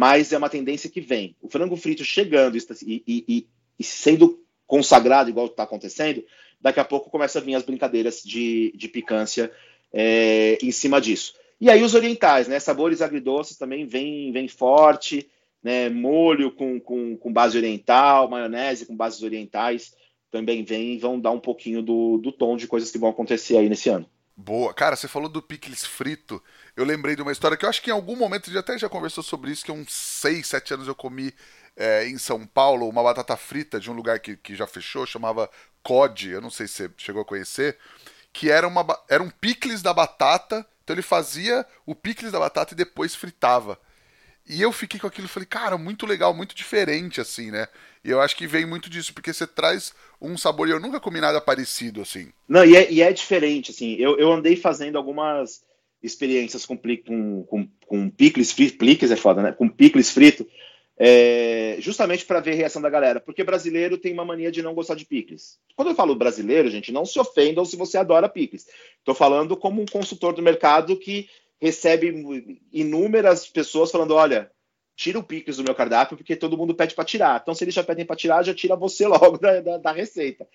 mas 0.00 0.32
é 0.32 0.38
uma 0.38 0.48
tendência 0.48 0.88
que 0.88 0.98
vem. 0.98 1.36
O 1.42 1.48
frango 1.50 1.76
frito 1.76 2.02
chegando 2.02 2.56
e, 2.56 3.04
e, 3.06 3.46
e 3.78 3.84
sendo 3.84 4.42
consagrado, 4.66 5.28
igual 5.28 5.44
está 5.44 5.64
acontecendo, 5.64 6.24
daqui 6.58 6.80
a 6.80 6.84
pouco 6.86 7.10
começa 7.10 7.38
a 7.38 7.42
vir 7.42 7.54
as 7.54 7.62
brincadeiras 7.62 8.22
de, 8.22 8.72
de 8.74 8.88
picância 8.88 9.52
é, 9.92 10.56
em 10.62 10.70
cima 10.70 11.02
disso. 11.02 11.34
E 11.60 11.68
aí 11.68 11.82
os 11.82 11.94
orientais, 11.94 12.48
né? 12.48 12.58
Sabores 12.58 13.02
agridoces 13.02 13.58
também 13.58 13.86
vem, 13.86 14.32
vem 14.32 14.48
forte, 14.48 15.28
né? 15.62 15.90
Molho 15.90 16.50
com, 16.50 16.80
com, 16.80 17.14
com 17.18 17.30
base 17.30 17.58
oriental, 17.58 18.30
maionese 18.30 18.86
com 18.86 18.96
bases 18.96 19.22
orientais 19.22 19.92
também 20.30 20.64
vem 20.64 20.96
vão 20.98 21.20
dar 21.20 21.32
um 21.32 21.40
pouquinho 21.40 21.82
do, 21.82 22.16
do 22.16 22.32
tom 22.32 22.56
de 22.56 22.66
coisas 22.66 22.90
que 22.90 22.98
vão 22.98 23.10
acontecer 23.10 23.58
aí 23.58 23.68
nesse 23.68 23.90
ano. 23.90 24.08
Boa. 24.36 24.72
Cara, 24.72 24.96
você 24.96 25.06
falou 25.06 25.28
do 25.28 25.42
picles 25.42 25.84
frito. 25.84 26.42
Eu 26.76 26.84
lembrei 26.84 27.16
de 27.16 27.22
uma 27.22 27.32
história 27.32 27.56
que 27.56 27.64
eu 27.64 27.68
acho 27.68 27.82
que 27.82 27.90
em 27.90 27.92
algum 27.92 28.16
momento 28.16 28.46
gente 28.46 28.58
até 28.58 28.78
já 28.78 28.88
conversou 28.88 29.22
sobre 29.22 29.50
isso, 29.50 29.64
que 29.64 29.72
uns 29.72 29.92
6, 29.92 30.46
7 30.46 30.74
anos 30.74 30.88
eu 30.88 30.94
comi 30.94 31.32
é, 31.76 32.06
em 32.06 32.18
São 32.18 32.46
Paulo 32.46 32.88
uma 32.88 33.02
batata 33.02 33.36
frita 33.36 33.80
de 33.80 33.90
um 33.90 33.94
lugar 33.94 34.20
que, 34.20 34.36
que 34.36 34.54
já 34.54 34.66
fechou, 34.66 35.06
chamava 35.06 35.50
COD, 35.82 36.30
eu 36.30 36.40
não 36.40 36.50
sei 36.50 36.66
se 36.66 36.74
você 36.74 36.90
chegou 36.96 37.22
a 37.22 37.24
conhecer, 37.24 37.76
que 38.32 38.50
era, 38.50 38.66
uma, 38.66 38.86
era 39.08 39.22
um 39.22 39.30
picles 39.30 39.82
da 39.82 39.92
batata, 39.92 40.66
então 40.84 40.94
ele 40.94 41.02
fazia 41.02 41.66
o 41.84 41.94
picles 41.94 42.32
da 42.32 42.38
batata 42.38 42.74
e 42.74 42.76
depois 42.76 43.14
fritava. 43.14 43.78
E 44.48 44.60
eu 44.60 44.72
fiquei 44.72 44.98
com 44.98 45.06
aquilo 45.06 45.26
e 45.26 45.30
falei, 45.30 45.46
cara, 45.46 45.78
muito 45.78 46.06
legal, 46.06 46.34
muito 46.34 46.56
diferente, 46.56 47.20
assim, 47.20 47.50
né? 47.50 47.68
E 48.02 48.10
eu 48.10 48.20
acho 48.20 48.34
que 48.34 48.46
vem 48.46 48.66
muito 48.66 48.90
disso, 48.90 49.14
porque 49.14 49.32
você 49.32 49.46
traz 49.46 49.92
um 50.20 50.36
sabor 50.36 50.68
e 50.68 50.72
eu 50.72 50.80
nunca 50.80 50.98
comi 50.98 51.20
nada 51.20 51.40
parecido, 51.40 52.00
assim. 52.00 52.32
Não, 52.48 52.64
e 52.64 52.76
é, 52.76 52.90
e 52.90 53.00
é 53.00 53.12
diferente, 53.12 53.70
assim. 53.70 53.94
Eu, 53.94 54.18
eu 54.18 54.32
andei 54.32 54.56
fazendo 54.56 54.98
algumas 54.98 55.62
experiências 56.02 56.64
com, 56.64 56.76
com, 56.76 57.44
com, 57.44 57.68
com 57.86 58.10
picles 58.10 58.52
picles 58.52 59.10
é 59.10 59.16
foda, 59.16 59.42
né? 59.42 59.52
Com 59.52 59.68
picles 59.68 60.10
frito, 60.10 60.46
é, 60.98 61.76
justamente 61.78 62.26
para 62.26 62.40
ver 62.40 62.52
a 62.52 62.56
reação 62.56 62.82
da 62.82 62.90
galera, 62.90 63.20
porque 63.20 63.42
brasileiro 63.42 63.96
tem 63.96 64.12
uma 64.12 64.24
mania 64.24 64.52
de 64.52 64.62
não 64.62 64.74
gostar 64.74 64.94
de 64.94 65.06
picles. 65.06 65.58
Quando 65.74 65.88
eu 65.88 65.94
falo 65.94 66.14
brasileiro, 66.14 66.68
gente, 66.68 66.92
não 66.92 67.06
se 67.06 67.18
ofendam 67.18 67.64
se 67.64 67.74
você 67.74 67.96
adora 67.96 68.28
picles. 68.28 68.66
Estou 68.98 69.14
falando 69.14 69.56
como 69.56 69.80
um 69.80 69.86
consultor 69.86 70.34
do 70.34 70.42
mercado 70.42 70.96
que 70.96 71.28
recebe 71.58 72.58
inúmeras 72.72 73.46
pessoas 73.46 73.90
falando: 73.90 74.14
olha, 74.14 74.50
tira 74.94 75.18
o 75.18 75.22
picles 75.22 75.56
do 75.56 75.64
meu 75.64 75.74
cardápio, 75.74 76.18
porque 76.18 76.36
todo 76.36 76.58
mundo 76.58 76.74
pede 76.74 76.94
para 76.94 77.04
tirar. 77.04 77.40
Então, 77.40 77.54
se 77.54 77.64
eles 77.64 77.74
já 77.74 77.82
pedem 77.82 78.04
para 78.04 78.16
tirar, 78.16 78.42
já 78.42 78.54
tira 78.54 78.76
você 78.76 79.06
logo 79.08 79.38
da, 79.38 79.60
da, 79.60 79.78
da 79.78 79.92
receita. 79.92 80.46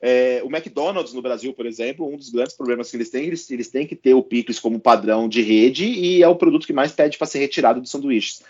É, 0.00 0.40
o 0.44 0.46
McDonald's 0.46 1.12
no 1.12 1.22
Brasil, 1.22 1.52
por 1.52 1.66
exemplo, 1.66 2.08
um 2.08 2.16
dos 2.16 2.30
grandes 2.30 2.56
problemas 2.56 2.90
que 2.90 2.96
eles 2.96 3.10
têm, 3.10 3.26
eles, 3.26 3.50
eles 3.50 3.68
têm 3.68 3.86
que 3.86 3.96
ter 3.96 4.14
o 4.14 4.22
picles 4.22 4.60
como 4.60 4.78
padrão 4.78 5.28
de 5.28 5.42
rede 5.42 5.84
e 5.86 6.22
é 6.22 6.28
o 6.28 6.36
produto 6.36 6.66
que 6.66 6.72
mais 6.72 6.92
pede 6.92 7.18
para 7.18 7.26
ser 7.26 7.40
retirado 7.40 7.80
dos 7.80 7.90
sanduíches. 7.90 8.42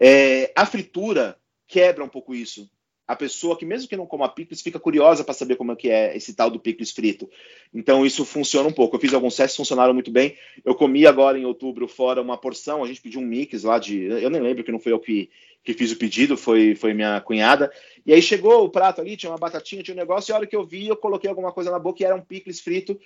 É, 0.00 0.50
a 0.56 0.64
fritura 0.64 1.36
quebra 1.66 2.04
um 2.04 2.08
pouco 2.08 2.34
isso 2.34 2.68
a 3.06 3.14
pessoa 3.14 3.56
que, 3.56 3.66
mesmo 3.66 3.88
que 3.88 3.96
não 3.96 4.06
coma 4.06 4.28
picles, 4.28 4.62
fica 4.62 4.80
curiosa 4.80 5.22
para 5.22 5.34
saber 5.34 5.56
como 5.56 5.72
é 5.72 5.76
que 5.76 5.90
é 5.90 6.16
esse 6.16 6.34
tal 6.34 6.50
do 6.50 6.58
picles 6.58 6.90
frito. 6.90 7.28
Então, 7.72 8.04
isso 8.04 8.24
funciona 8.24 8.68
um 8.68 8.72
pouco. 8.72 8.96
Eu 8.96 9.00
fiz 9.00 9.12
alguns 9.12 9.36
testes, 9.36 9.56
funcionaram 9.56 9.92
muito 9.92 10.10
bem. 10.10 10.36
Eu 10.64 10.74
comi 10.74 11.06
agora 11.06 11.38
em 11.38 11.44
outubro 11.44 11.86
fora 11.86 12.22
uma 12.22 12.38
porção, 12.38 12.82
a 12.82 12.86
gente 12.86 13.02
pediu 13.02 13.20
um 13.20 13.26
mix 13.26 13.62
lá 13.62 13.78
de. 13.78 14.04
Eu 14.04 14.30
nem 14.30 14.40
lembro 14.40 14.64
que 14.64 14.72
não 14.72 14.80
foi 14.80 14.92
eu 14.92 14.98
que, 14.98 15.28
que 15.62 15.74
fiz 15.74 15.92
o 15.92 15.96
pedido, 15.96 16.36
foi, 16.36 16.74
foi 16.74 16.94
minha 16.94 17.20
cunhada. 17.20 17.70
E 18.06 18.12
aí 18.12 18.22
chegou 18.22 18.64
o 18.64 18.70
prato 18.70 19.02
ali, 19.02 19.16
tinha 19.16 19.30
uma 19.30 19.38
batatinha, 19.38 19.82
tinha 19.82 19.94
um 19.94 19.98
negócio, 19.98 20.30
e 20.30 20.32
a 20.32 20.36
hora 20.36 20.46
que 20.46 20.56
eu 20.56 20.64
vi, 20.64 20.88
eu 20.88 20.96
coloquei 20.96 21.28
alguma 21.28 21.52
coisa 21.52 21.70
na 21.70 21.78
boca 21.78 22.02
e 22.02 22.06
era 22.06 22.16
um 22.16 22.22
picles 22.22 22.60
frito. 22.60 22.98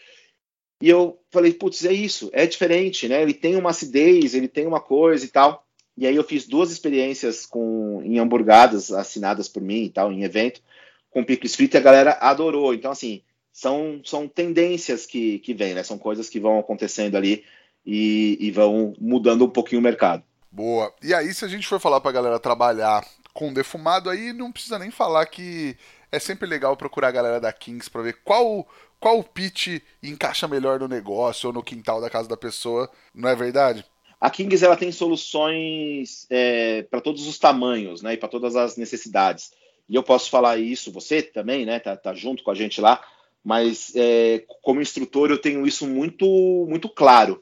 E 0.80 0.88
eu 0.88 1.18
falei, 1.30 1.52
putz, 1.52 1.84
é 1.84 1.92
isso, 1.92 2.30
é 2.32 2.46
diferente, 2.46 3.08
né? 3.08 3.20
Ele 3.20 3.34
tem 3.34 3.56
uma 3.56 3.70
acidez, 3.70 4.34
ele 4.34 4.46
tem 4.46 4.64
uma 4.64 4.80
coisa 4.80 5.24
e 5.24 5.28
tal. 5.28 5.67
E 5.98 6.06
aí 6.06 6.14
eu 6.14 6.22
fiz 6.22 6.46
duas 6.46 6.70
experiências 6.70 7.44
com 7.44 8.00
em 8.04 8.20
hamburgadas 8.20 8.92
assinadas 8.92 9.48
por 9.48 9.60
mim 9.60 9.82
e 9.82 9.90
tal, 9.90 10.12
em 10.12 10.22
evento, 10.22 10.62
com 11.10 11.24
picles 11.24 11.56
fritos 11.56 11.74
e 11.74 11.78
a 11.78 11.82
galera 11.82 12.12
adorou. 12.20 12.72
Então, 12.72 12.92
assim, 12.92 13.20
são, 13.52 14.00
são 14.04 14.28
tendências 14.28 15.04
que, 15.04 15.40
que 15.40 15.52
vêm, 15.52 15.74
né? 15.74 15.82
São 15.82 15.98
coisas 15.98 16.28
que 16.28 16.38
vão 16.38 16.60
acontecendo 16.60 17.16
ali 17.16 17.44
e, 17.84 18.38
e 18.40 18.50
vão 18.52 18.94
mudando 19.00 19.44
um 19.44 19.50
pouquinho 19.50 19.80
o 19.80 19.84
mercado. 19.84 20.22
Boa. 20.50 20.94
E 21.02 21.12
aí, 21.12 21.34
se 21.34 21.44
a 21.44 21.48
gente 21.48 21.66
for 21.66 21.80
falar 21.80 22.00
pra 22.00 22.12
galera 22.12 22.38
trabalhar 22.38 23.04
com 23.34 23.52
defumado, 23.52 24.08
aí 24.08 24.32
não 24.32 24.52
precisa 24.52 24.78
nem 24.78 24.92
falar 24.92 25.26
que 25.26 25.76
é 26.12 26.20
sempre 26.20 26.48
legal 26.48 26.76
procurar 26.76 27.08
a 27.08 27.12
galera 27.12 27.40
da 27.40 27.52
Kings 27.52 27.90
para 27.90 28.02
ver 28.02 28.18
qual 28.24 28.66
qual 29.00 29.22
pitch 29.22 29.80
encaixa 30.02 30.48
melhor 30.48 30.80
no 30.80 30.88
negócio 30.88 31.48
ou 31.48 31.52
no 31.52 31.62
quintal 31.62 32.00
da 32.00 32.10
casa 32.10 32.28
da 32.28 32.36
pessoa, 32.36 32.90
não 33.14 33.28
é 33.28 33.34
verdade? 33.34 33.84
A 34.20 34.30
Kings 34.30 34.64
ela 34.64 34.76
tem 34.76 34.90
soluções 34.90 36.26
é, 36.28 36.82
para 36.82 37.00
todos 37.00 37.26
os 37.26 37.38
tamanhos, 37.38 38.02
né, 38.02 38.14
e 38.14 38.16
para 38.16 38.28
todas 38.28 38.56
as 38.56 38.76
necessidades. 38.76 39.52
E 39.88 39.94
eu 39.94 40.02
posso 40.02 40.28
falar 40.28 40.58
isso, 40.58 40.92
você 40.92 41.22
também, 41.22 41.64
né, 41.64 41.78
tá, 41.78 41.96
tá 41.96 42.12
junto 42.14 42.42
com 42.42 42.50
a 42.50 42.54
gente 42.54 42.80
lá, 42.80 43.00
mas 43.44 43.92
é, 43.94 44.44
como 44.62 44.80
instrutor 44.80 45.30
eu 45.30 45.38
tenho 45.38 45.66
isso 45.66 45.86
muito 45.86 46.66
muito 46.68 46.88
claro 46.88 47.40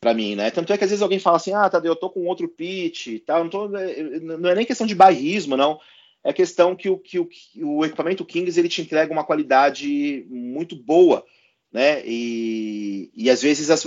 para 0.00 0.12
mim, 0.12 0.34
né? 0.34 0.50
Tanto 0.50 0.72
é 0.72 0.78
que 0.78 0.84
às 0.84 0.90
vezes 0.90 1.02
alguém 1.02 1.18
fala 1.18 1.36
assim, 1.36 1.52
ah, 1.52 1.68
Tadeu, 1.70 1.92
eu 1.92 1.96
tô 1.96 2.10
com 2.10 2.26
outro 2.26 2.48
pitch 2.48 3.06
e 3.06 3.18
tal, 3.18 3.44
não, 3.44 3.50
tô, 3.50 3.76
é, 3.76 4.20
não 4.20 4.50
é 4.50 4.54
nem 4.54 4.66
questão 4.66 4.86
de 4.86 4.94
bairrismo, 4.94 5.56
não. 5.56 5.80
É 6.22 6.32
questão 6.32 6.76
que 6.76 6.90
o, 6.90 6.98
que 6.98 7.18
o, 7.18 7.28
o 7.62 7.84
equipamento 7.84 8.24
Kings 8.24 8.58
ele 8.58 8.68
te 8.68 8.82
entrega 8.82 9.12
uma 9.12 9.24
qualidade 9.24 10.26
muito 10.28 10.76
boa, 10.76 11.24
né? 11.72 12.02
E, 12.04 13.10
e 13.14 13.30
às 13.30 13.40
vezes 13.42 13.70
as, 13.70 13.84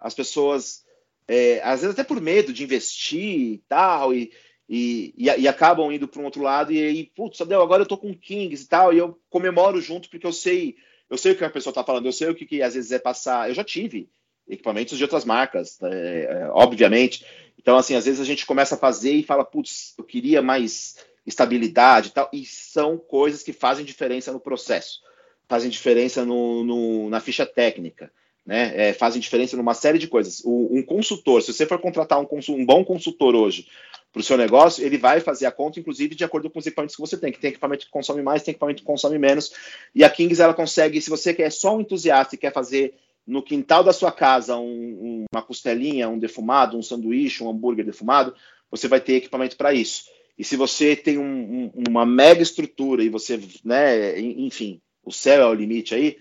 as 0.00 0.14
pessoas 0.14 0.82
é, 1.28 1.60
às 1.62 1.82
vezes 1.82 1.92
até 1.92 2.02
por 2.02 2.20
medo 2.20 2.52
de 2.52 2.64
investir 2.64 3.52
e 3.52 3.58
tal, 3.68 4.14
e, 4.14 4.32
e, 4.68 5.14
e, 5.16 5.24
e 5.26 5.46
acabam 5.46 5.92
indo 5.92 6.08
para 6.08 6.20
um 6.20 6.24
outro 6.24 6.42
lado, 6.42 6.72
e 6.72 6.82
aí, 6.82 7.04
putz, 7.14 7.40
agora 7.40 7.82
eu 7.82 7.86
tô 7.86 7.98
com 7.98 8.14
Kings 8.14 8.64
e 8.64 8.68
tal, 8.68 8.92
e 8.92 8.98
eu 8.98 9.20
comemoro 9.28 9.80
junto 9.80 10.08
porque 10.08 10.26
eu 10.26 10.32
sei, 10.32 10.76
eu 11.08 11.18
sei 11.18 11.32
o 11.32 11.36
que 11.36 11.44
a 11.44 11.50
pessoa 11.50 11.72
tá 11.72 11.84
falando, 11.84 12.06
eu 12.06 12.12
sei 12.12 12.28
o 12.28 12.34
que, 12.34 12.46
que 12.46 12.62
às 12.62 12.74
vezes 12.74 12.90
é 12.90 12.98
passar. 12.98 13.48
Eu 13.48 13.54
já 13.54 13.62
tive 13.62 14.08
equipamentos 14.48 14.96
de 14.96 15.04
outras 15.04 15.24
marcas, 15.24 15.78
é, 15.82 16.24
é, 16.24 16.48
obviamente. 16.50 17.24
Então, 17.58 17.76
assim, 17.76 17.94
às 17.94 18.06
vezes 18.06 18.20
a 18.20 18.24
gente 18.24 18.46
começa 18.46 18.74
a 18.74 18.78
fazer 18.78 19.12
e 19.12 19.22
fala, 19.22 19.44
putz, 19.44 19.94
eu 19.98 20.04
queria 20.04 20.40
mais 20.40 20.96
estabilidade 21.26 22.08
e 22.08 22.12
tal, 22.12 22.30
e 22.32 22.46
são 22.46 22.96
coisas 22.96 23.42
que 23.42 23.52
fazem 23.52 23.84
diferença 23.84 24.32
no 24.32 24.40
processo, 24.40 25.00
fazem 25.46 25.68
diferença 25.68 26.24
no, 26.24 26.64
no 26.64 27.10
na 27.10 27.20
ficha 27.20 27.44
técnica, 27.44 28.10
né? 28.48 28.72
É, 28.74 28.92
fazem 28.94 29.20
diferença 29.20 29.58
numa 29.58 29.74
série 29.74 29.98
de 29.98 30.08
coisas. 30.08 30.40
O, 30.42 30.70
um 30.74 30.82
consultor, 30.82 31.42
se 31.42 31.52
você 31.52 31.66
for 31.66 31.78
contratar 31.78 32.18
um, 32.18 32.26
um 32.48 32.64
bom 32.64 32.82
consultor 32.82 33.34
hoje 33.34 33.68
para 34.10 34.20
o 34.20 34.22
seu 34.22 34.38
negócio, 34.38 34.82
ele 34.82 34.96
vai 34.96 35.20
fazer 35.20 35.44
a 35.44 35.52
conta, 35.52 35.78
inclusive, 35.78 36.14
de 36.14 36.24
acordo 36.24 36.48
com 36.48 36.58
os 36.58 36.66
equipamentos 36.66 36.96
que 36.96 37.02
você 37.02 37.18
tem, 37.18 37.30
que 37.30 37.38
tem 37.38 37.50
equipamento 37.50 37.84
que 37.84 37.90
consome 37.90 38.22
mais, 38.22 38.42
tem 38.42 38.52
equipamento 38.52 38.80
que 38.80 38.86
consome 38.86 39.18
menos, 39.18 39.52
e 39.94 40.02
a 40.02 40.08
Kings, 40.08 40.40
ela 40.40 40.54
consegue, 40.54 40.98
se 41.02 41.10
você 41.10 41.34
quer 41.34 41.52
só 41.52 41.76
um 41.76 41.82
entusiasta 41.82 42.34
e 42.34 42.38
quer 42.38 42.50
fazer 42.50 42.94
no 43.26 43.42
quintal 43.42 43.84
da 43.84 43.92
sua 43.92 44.10
casa 44.10 44.56
um, 44.56 44.64
um, 44.64 45.24
uma 45.30 45.42
costelinha, 45.42 46.08
um 46.08 46.18
defumado, 46.18 46.78
um 46.78 46.82
sanduíche, 46.82 47.44
um 47.44 47.50
hambúrguer 47.50 47.84
defumado, 47.84 48.34
você 48.70 48.88
vai 48.88 48.98
ter 48.98 49.16
equipamento 49.16 49.58
para 49.58 49.74
isso. 49.74 50.04
E 50.38 50.42
se 50.42 50.56
você 50.56 50.96
tem 50.96 51.18
um, 51.18 51.70
uma 51.86 52.06
mega 52.06 52.40
estrutura 52.40 53.04
e 53.04 53.10
você, 53.10 53.38
né, 53.62 54.18
enfim, 54.18 54.80
o 55.04 55.12
céu 55.12 55.42
é 55.42 55.46
o 55.46 55.52
limite 55.52 55.94
aí, 55.94 56.16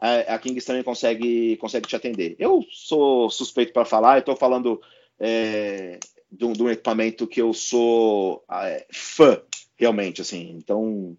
a, 0.00 0.34
a 0.34 0.38
Kings 0.38 0.66
também 0.66 0.82
consegue, 0.82 1.56
consegue 1.58 1.86
te 1.86 1.94
atender. 1.94 2.34
Eu 2.38 2.64
sou 2.70 3.30
suspeito 3.30 3.72
para 3.72 3.84
falar, 3.84 4.16
eu 4.16 4.20
estou 4.20 4.36
falando 4.36 4.80
é, 5.18 6.00
de, 6.32 6.44
um, 6.44 6.52
de, 6.52 6.62
um, 6.62 6.70
equipamento 6.70 7.26
que 7.26 7.42
eu 7.42 7.52
sou 7.52 8.42
é, 8.50 8.86
fã, 8.90 9.42
realmente, 9.76 10.22
assim, 10.22 10.56
então, 10.56 11.16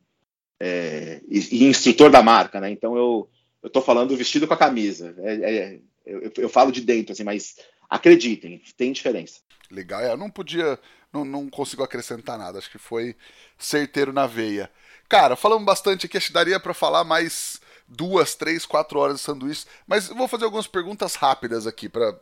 é, 0.59 1.21
e, 1.29 1.63
e 1.63 1.63
instrutor 1.65 2.09
da 2.09 2.23
marca, 2.23 2.59
né, 2.59 2.71
então 2.71 2.97
eu 2.97 3.29
tô 3.71 3.81
falando 3.81 4.17
vestido 4.17 4.47
com 4.47 4.53
a 4.55 4.57
camisa. 4.57 5.13
É, 5.19 5.33
é, 5.33 5.79
eu, 6.03 6.31
eu, 6.35 6.49
falo 6.49 6.71
de 6.71 6.81
dentro, 6.81 7.13
assim, 7.13 7.23
mas 7.23 7.57
acreditem, 7.87 8.59
tem 8.75 8.91
diferença. 8.91 9.41
Legal, 9.69 10.01
é, 10.01 10.11
eu 10.11 10.17
não 10.17 10.31
podia, 10.31 10.79
não, 11.13 11.23
não 11.23 11.47
consigo 11.47 11.83
acrescentar 11.83 12.39
nada, 12.39 12.57
acho 12.57 12.71
que 12.71 12.79
foi 12.79 13.15
certeiro 13.59 14.11
na 14.11 14.25
veia. 14.25 14.71
Cara, 15.07 15.35
falamos 15.35 15.65
bastante 15.65 16.07
aqui, 16.07 16.17
acho 16.17 16.27
que 16.27 16.33
daria 16.33 16.59
para 16.59 16.73
falar 16.73 17.03
mais 17.03 17.60
duas, 17.91 18.35
três, 18.35 18.65
quatro 18.65 18.99
horas 18.99 19.17
de 19.17 19.21
sanduíche, 19.21 19.65
mas 19.85 20.09
eu 20.09 20.15
vou 20.15 20.27
fazer 20.27 20.45
algumas 20.45 20.67
perguntas 20.67 21.15
rápidas 21.15 21.67
aqui, 21.67 21.89
para 21.89 22.17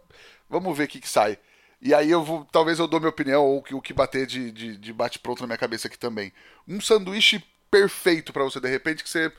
vamos 0.49 0.75
ver 0.77 0.85
o 0.85 0.87
que, 0.87 0.99
que 0.99 1.09
sai. 1.09 1.37
E 1.81 1.93
aí 1.93 2.11
eu 2.11 2.23
vou, 2.23 2.45
talvez 2.51 2.79
eu 2.79 2.87
dou 2.87 2.99
minha 2.99 3.09
opinião 3.09 3.45
ou 3.45 3.63
o 3.71 3.81
que 3.81 3.93
bater 3.93 4.25
de, 4.25 4.51
de, 4.51 4.77
de 4.77 4.93
bate-pronto 4.93 5.41
na 5.41 5.47
minha 5.47 5.57
cabeça 5.57 5.87
aqui 5.87 5.97
também. 5.97 6.33
Um 6.67 6.81
sanduíche 6.81 7.41
perfeito 7.71 8.33
para 8.33 8.43
você, 8.43 8.59
de 8.59 8.67
repente, 8.67 9.03
que 9.03 9.09
você 9.09 9.31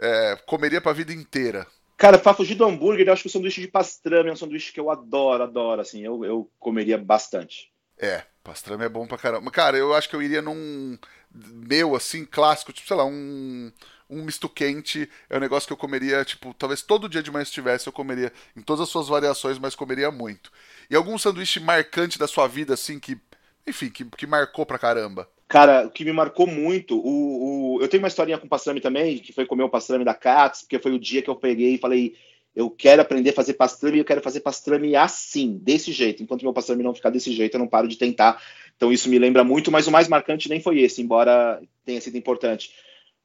é, 0.00 0.38
comeria 0.46 0.80
pra 0.80 0.92
vida 0.92 1.12
inteira? 1.12 1.66
Cara, 1.96 2.18
pra 2.18 2.32
fugir 2.32 2.54
do 2.54 2.64
hambúrguer, 2.64 3.06
eu 3.06 3.12
acho 3.12 3.22
que 3.22 3.28
o 3.28 3.30
sanduíche 3.30 3.60
de 3.60 3.68
pastrame 3.68 4.30
é 4.30 4.32
um 4.32 4.36
sanduíche 4.36 4.72
que 4.72 4.80
eu 4.80 4.90
adoro, 4.90 5.42
adoro, 5.42 5.80
assim, 5.80 6.02
eu, 6.02 6.24
eu 6.24 6.50
comeria 6.58 6.96
bastante. 6.96 7.70
É, 7.98 8.24
pastrame 8.42 8.84
é 8.84 8.88
bom 8.88 9.06
pra 9.06 9.18
caramba. 9.18 9.50
Cara, 9.50 9.76
eu 9.76 9.94
acho 9.94 10.08
que 10.08 10.16
eu 10.16 10.22
iria 10.22 10.40
num 10.40 10.98
meu, 11.34 11.94
assim, 11.94 12.24
clássico, 12.24 12.72
tipo, 12.72 12.88
sei 12.88 12.96
lá, 12.96 13.04
um, 13.04 13.70
um 14.08 14.22
misto 14.24 14.48
quente. 14.48 15.08
É 15.28 15.36
um 15.36 15.40
negócio 15.40 15.66
que 15.66 15.72
eu 15.72 15.76
comeria, 15.76 16.24
tipo, 16.24 16.54
talvez 16.54 16.82
todo 16.82 17.08
dia 17.08 17.22
de 17.22 17.30
manhã 17.30 17.44
se 17.44 17.52
tivesse, 17.52 17.86
eu 17.86 17.92
comeria 17.92 18.32
em 18.56 18.60
todas 18.60 18.82
as 18.82 18.88
suas 18.88 19.08
variações, 19.08 19.58
mas 19.58 19.74
comeria 19.74 20.10
muito. 20.10 20.52
E 20.90 20.96
algum 20.96 21.16
sanduíche 21.16 21.60
marcante 21.60 22.18
da 22.18 22.26
sua 22.26 22.46
vida, 22.46 22.74
assim, 22.74 22.98
que, 22.98 23.18
enfim, 23.66 23.88
que, 23.88 24.04
que 24.04 24.26
marcou 24.26 24.66
pra 24.66 24.78
caramba? 24.78 25.28
Cara, 25.48 25.86
o 25.86 25.90
que 25.90 26.04
me 26.04 26.12
marcou 26.12 26.46
muito, 26.46 26.98
o, 26.98 27.76
o, 27.76 27.82
eu 27.82 27.88
tenho 27.88 28.02
uma 28.02 28.08
historinha 28.08 28.38
com 28.38 28.48
pastrame 28.48 28.80
também, 28.80 29.18
que 29.18 29.32
foi 29.32 29.44
comer 29.44 29.64
o 29.64 29.68
pastrame 29.68 30.04
da 30.04 30.14
Katz, 30.14 30.62
porque 30.62 30.78
foi 30.78 30.92
o 30.92 30.98
dia 30.98 31.20
que 31.20 31.28
eu 31.28 31.36
peguei 31.36 31.74
e 31.74 31.78
falei, 31.78 32.14
eu 32.54 32.70
quero 32.70 33.00
aprender 33.00 33.30
a 33.30 33.34
fazer 33.34 33.54
pastrame 33.54 33.98
eu 33.98 34.04
quero 34.04 34.20
fazer 34.20 34.40
pastrame 34.40 34.94
assim, 34.94 35.58
desse 35.62 35.90
jeito. 35.90 36.22
Enquanto 36.22 36.42
meu 36.42 36.52
pastrame 36.52 36.82
não 36.82 36.94
ficar 36.94 37.10
desse 37.10 37.32
jeito, 37.32 37.54
eu 37.54 37.58
não 37.58 37.66
paro 37.66 37.88
de 37.88 37.96
tentar. 37.96 38.42
Então 38.82 38.92
isso 38.92 39.08
me 39.08 39.16
lembra 39.16 39.44
muito, 39.44 39.70
mas 39.70 39.86
o 39.86 39.92
mais 39.92 40.08
marcante 40.08 40.48
nem 40.48 40.60
foi 40.60 40.80
esse, 40.80 41.00
embora 41.00 41.62
tenha 41.84 42.00
sido 42.00 42.18
importante. 42.18 42.74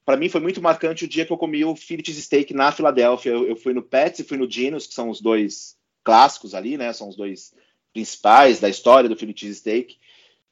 Para 0.05 0.15
mim 0.15 0.29
foi 0.29 0.39
muito 0.39 0.61
marcante 0.61 1.03
o 1.03 1.07
dia 1.07 1.25
que 1.25 1.33
eu 1.33 1.37
comi 1.37 1.65
o 1.65 1.75
Phillips 1.75 2.15
Steak 2.15 2.53
na 2.53 2.71
Filadélfia. 2.71 3.31
Eu, 3.31 3.47
eu 3.47 3.55
fui 3.55 3.73
no 3.73 3.81
Pets 3.81 4.19
e 4.19 4.23
fui 4.23 4.37
no 4.37 4.47
Dino's, 4.47 4.85
que 4.85 4.93
são 4.93 5.09
os 5.09 5.19
dois 5.19 5.75
clássicos 6.03 6.53
ali, 6.53 6.77
né? 6.77 6.93
São 6.93 7.09
os 7.09 7.15
dois 7.15 7.55
principais 7.91 8.59
da 8.59 8.69
história 8.69 9.09
do 9.09 9.15
Phillips 9.15 9.57
Steak. 9.57 9.97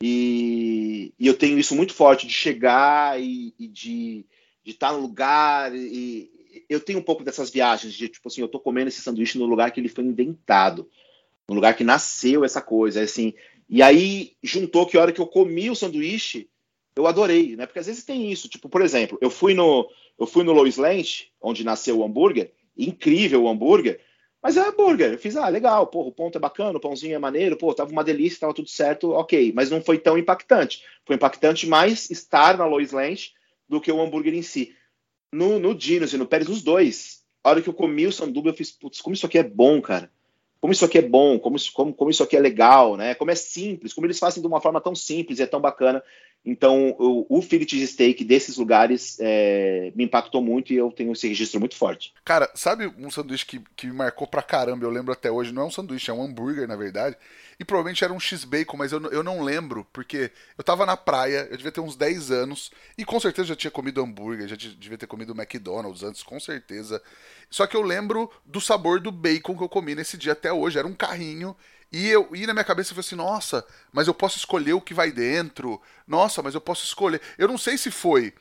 E, 0.02 1.14
e, 1.20 1.28
eu 1.28 1.36
tenho 1.36 1.60
isso 1.60 1.76
muito 1.76 1.94
forte 1.94 2.26
de 2.26 2.34
chegar 2.34 3.22
e, 3.22 3.54
e 3.60 3.68
de 3.68 4.26
estar 4.66 4.88
tá 4.88 4.94
no 4.94 5.02
lugar. 5.02 5.72
E, 5.76 6.32
eu 6.68 6.80
tenho 6.80 6.98
um 6.98 7.04
pouco 7.04 7.24
dessas 7.24 7.52
viagens 7.52 7.94
de 7.94 8.10
tipo 8.10 8.28
assim, 8.28 8.42
eu 8.42 8.48
tô 8.48 8.60
comendo 8.60 8.88
esse 8.88 9.04
sanduíche 9.04 9.38
no 9.38 9.46
lugar 9.46 9.70
que 9.70 9.80
ele 9.80 9.88
foi 9.88 10.04
inventado, 10.04 10.90
no 11.48 11.54
lugar 11.54 11.76
que 11.76 11.84
nasceu 11.84 12.44
essa 12.44 12.60
coisa, 12.60 13.04
assim. 13.04 13.36
E 13.68 13.82
aí 13.82 14.34
juntou 14.44 14.86
que 14.86 14.98
a 14.98 15.02
hora 15.02 15.12
que 15.12 15.22
eu 15.22 15.28
comi 15.28 15.70
o 15.70 15.76
sanduíche, 15.76 16.50
eu 16.96 17.08
adorei, 17.08 17.56
né? 17.56 17.66
Porque 17.66 17.80
às 17.80 17.88
vezes 17.88 18.04
tem 18.04 18.32
isso, 18.32 18.48
tipo, 18.48 18.70
por 18.70 18.82
exemplo, 18.82 19.18
eu 19.22 19.30
fui 19.30 19.54
no 19.54 19.90
eu 20.18 20.26
fui 20.26 20.44
no 20.44 20.54
Lois 20.54 20.78
Land, 20.78 21.32
onde 21.42 21.64
nasceu 21.64 22.00
o 22.00 22.04
hambúrguer, 22.04 22.54
incrível 22.78 23.44
o 23.44 23.50
hambúrguer, 23.50 24.00
mas 24.46 24.58
é 24.58 24.62
hambúrguer. 24.62 25.14
Eu 25.14 25.18
fiz, 25.18 25.36
ah, 25.36 25.50
legal, 25.50 25.88
porra, 25.88 26.10
o 26.10 26.12
ponto 26.12 26.38
é 26.38 26.40
bacana, 26.40 26.78
o 26.78 26.80
pãozinho 26.80 27.16
é 27.16 27.18
maneiro, 27.18 27.58
pô, 27.58 27.74
tava 27.74 27.92
uma 27.92 28.04
delícia, 28.04 28.42
tava 28.42 28.54
tudo 28.54 28.70
certo, 28.70 29.12
ok. 29.12 29.52
Mas 29.56 29.72
não 29.72 29.82
foi 29.82 29.98
tão 29.98 30.20
impactante. 30.20 30.84
Foi 31.04 31.16
impactante 31.16 31.66
mais 31.66 32.12
estar 32.12 32.56
na 32.56 32.66
Lois 32.66 32.92
Land 32.92 33.34
do 33.68 33.82
que 33.82 33.92
o 33.92 34.00
hambúrguer 34.00 34.36
em 34.36 34.44
si. 34.44 34.76
No, 35.34 35.58
no 35.58 35.74
Dinos 35.74 36.14
e 36.14 36.18
no 36.18 36.28
Pérez, 36.28 36.48
os 36.48 36.62
dois, 36.62 37.24
a 37.44 37.50
hora 37.50 37.62
que 37.62 37.68
eu 37.68 37.74
comi 37.74 38.06
o 38.06 38.12
sanduba, 38.12 38.50
eu 38.50 38.54
fiz, 38.54 38.72
putz, 38.72 39.02
como 39.02 39.16
isso 39.16 39.26
aqui 39.26 39.40
é 39.40 39.44
bom, 39.44 39.82
cara. 39.82 40.12
Como 40.66 40.74
isso 40.74 40.84
aqui 40.84 40.98
é 40.98 41.02
bom, 41.04 41.38
como 41.38 41.58
isso, 41.58 41.72
como, 41.72 41.94
como 41.94 42.10
isso 42.10 42.24
aqui 42.24 42.36
é 42.36 42.40
legal, 42.40 42.98
né? 42.98 43.14
Como 43.14 43.30
é 43.30 43.36
simples, 43.36 43.94
como 43.94 44.08
eles 44.08 44.18
fazem 44.18 44.42
de 44.42 44.48
uma 44.48 44.60
forma 44.60 44.82
tão 44.82 44.96
simples 44.96 45.38
e 45.38 45.44
é 45.44 45.46
tão 45.46 45.62
bacana. 45.62 46.02
Então, 46.46 46.96
o, 47.00 47.26
o 47.28 47.42
Philly 47.42 47.88
Steak 47.88 48.24
desses 48.24 48.58
lugares 48.58 49.18
é, 49.20 49.92
me 49.96 50.04
impactou 50.04 50.44
muito 50.44 50.72
e 50.72 50.76
eu 50.76 50.92
tenho 50.92 51.12
esse 51.12 51.28
registro 51.28 51.60
muito 51.60 51.76
forte. 51.76 52.14
Cara, 52.24 52.50
sabe 52.54 52.92
um 53.00 53.10
sanduíche 53.10 53.46
que, 53.46 53.62
que 53.76 53.88
me 53.88 53.94
marcou 53.94 54.28
pra 54.28 54.44
caramba? 54.44 54.86
Eu 54.86 54.92
lembro 54.92 55.12
até 55.12 55.32
hoje. 55.32 55.52
Não 55.52 55.64
é 55.64 55.66
um 55.66 55.72
sanduíche, 55.72 56.12
é 56.12 56.14
um 56.14 56.24
hambúrguer, 56.24 56.68
na 56.68 56.76
verdade. 56.76 57.18
E 57.60 57.66
provavelmente 57.66 58.04
era 58.04 58.14
um 58.14 58.20
X-Bacon, 58.20 58.78
mas 58.78 58.92
eu, 58.92 59.02
eu 59.12 59.24
não 59.24 59.42
lembro, 59.42 59.88
porque 59.92 60.30
eu 60.58 60.64
tava 60.64 60.86
na 60.86 60.98
praia, 60.98 61.48
eu 61.50 61.58
devia 61.58 61.72
ter 61.72 61.80
uns 61.80 61.96
10 61.96 62.30
anos, 62.30 62.70
e 62.98 63.06
com 63.06 63.20
certeza 63.20 63.48
já 63.48 63.56
tinha 63.56 63.72
comido 63.72 64.02
hambúrguer, 64.02 64.48
já 64.48 64.56
devia 64.56 64.98
ter 64.98 65.08
comido 65.08 65.34
McDonald's 65.34 66.04
antes, 66.04 66.22
com 66.22 66.40
certeza. 66.40 67.02
Só 67.50 67.66
que 67.66 67.76
eu 67.78 67.82
lembro 67.82 68.30
do 68.46 68.60
sabor 68.60 69.00
do 69.00 69.12
bacon 69.12 69.56
que 69.58 69.64
eu 69.64 69.70
comi 69.70 69.96
nesse 69.96 70.18
dia 70.18 70.34
até 70.34 70.52
hoje. 70.52 70.78
Era 70.78 70.88
um 70.88 70.94
carrinho 70.94 71.56
e, 71.92 72.10
eu, 72.10 72.30
e 72.34 72.46
na 72.46 72.54
minha 72.54 72.64
cabeça 72.64 72.92
eu 72.92 72.96
falei 72.96 73.08
assim, 73.08 73.16
nossa, 73.16 73.66
mas 73.92 74.08
eu 74.08 74.14
posso 74.14 74.38
escolher 74.38 74.74
o 74.74 74.82
que 74.82 74.94
vai 74.94 75.12
dentro. 75.12 75.82
Nossa, 76.08 76.42
mas 76.42 76.54
eu 76.54 76.62
posso 76.62 76.84
escolher. 76.84 77.22
Eu 77.38 77.48
não 77.48 77.58
sei 77.58 77.78
se 77.78 77.92
foi 77.92 78.34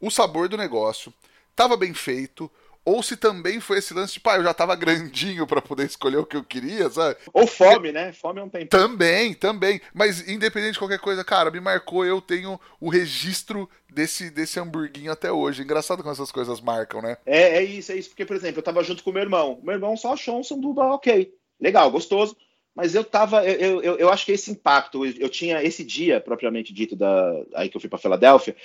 o 0.00 0.10
sabor 0.10 0.48
do 0.48 0.56
negócio, 0.56 1.12
tava 1.54 1.76
bem 1.76 1.94
feito, 1.94 2.50
ou 2.84 3.00
se 3.02 3.16
também 3.16 3.60
foi 3.60 3.78
esse 3.78 3.94
lance 3.94 4.14
de, 4.14 4.20
pá, 4.20 4.36
eu 4.36 4.42
já 4.42 4.52
tava 4.52 4.74
grandinho 4.74 5.46
para 5.46 5.62
poder 5.62 5.86
escolher 5.86 6.16
o 6.16 6.26
que 6.26 6.36
eu 6.36 6.42
queria, 6.42 6.90
sabe? 6.90 7.16
Ou 7.32 7.46
fome, 7.46 7.92
né? 7.92 8.12
Fome 8.12 8.40
é 8.40 8.42
um 8.42 8.48
tempo. 8.48 8.66
Também, 8.66 9.34
também. 9.34 9.80
Mas 9.94 10.26
independente 10.28 10.72
de 10.72 10.78
qualquer 10.80 10.98
coisa, 10.98 11.22
cara, 11.22 11.50
me 11.50 11.60
marcou, 11.60 12.04
eu 12.04 12.20
tenho 12.20 12.60
o 12.80 12.88
registro 12.88 13.70
desse, 13.88 14.30
desse 14.30 14.58
hamburguinho 14.58 15.12
até 15.12 15.30
hoje. 15.30 15.62
Engraçado 15.62 16.02
como 16.02 16.12
essas 16.12 16.32
coisas 16.32 16.60
marcam, 16.60 17.00
né? 17.00 17.16
É, 17.24 17.58
é 17.58 17.62
isso, 17.62 17.92
é 17.92 17.96
isso. 17.96 18.08
Porque, 18.08 18.24
por 18.24 18.34
exemplo, 18.34 18.58
eu 18.58 18.64
tava 18.64 18.82
junto 18.82 19.04
com 19.04 19.12
meu 19.12 19.22
irmão. 19.22 19.60
Meu 19.62 19.74
irmão 19.74 19.96
só 19.96 20.14
achou 20.14 20.40
um 20.40 20.44
sanduba 20.44 20.86
ok. 20.86 21.32
Legal, 21.60 21.88
gostoso 21.88 22.36
mas 22.74 22.94
eu 22.94 23.04
tava, 23.04 23.44
eu, 23.44 23.82
eu, 23.82 23.98
eu 23.98 24.08
acho 24.08 24.24
que 24.24 24.32
esse 24.32 24.50
impacto, 24.50 25.04
eu, 25.04 25.28
tinha 25.28 25.62
esse 25.62 25.84
dia, 25.84 26.20
propriamente 26.20 26.72
dito, 26.72 26.96
da, 26.96 27.44
aí 27.54 27.68
que 27.68 27.76
eu 27.76 27.80
fui 27.80 27.90
para 27.90 27.98
Filadélfia, 27.98 28.56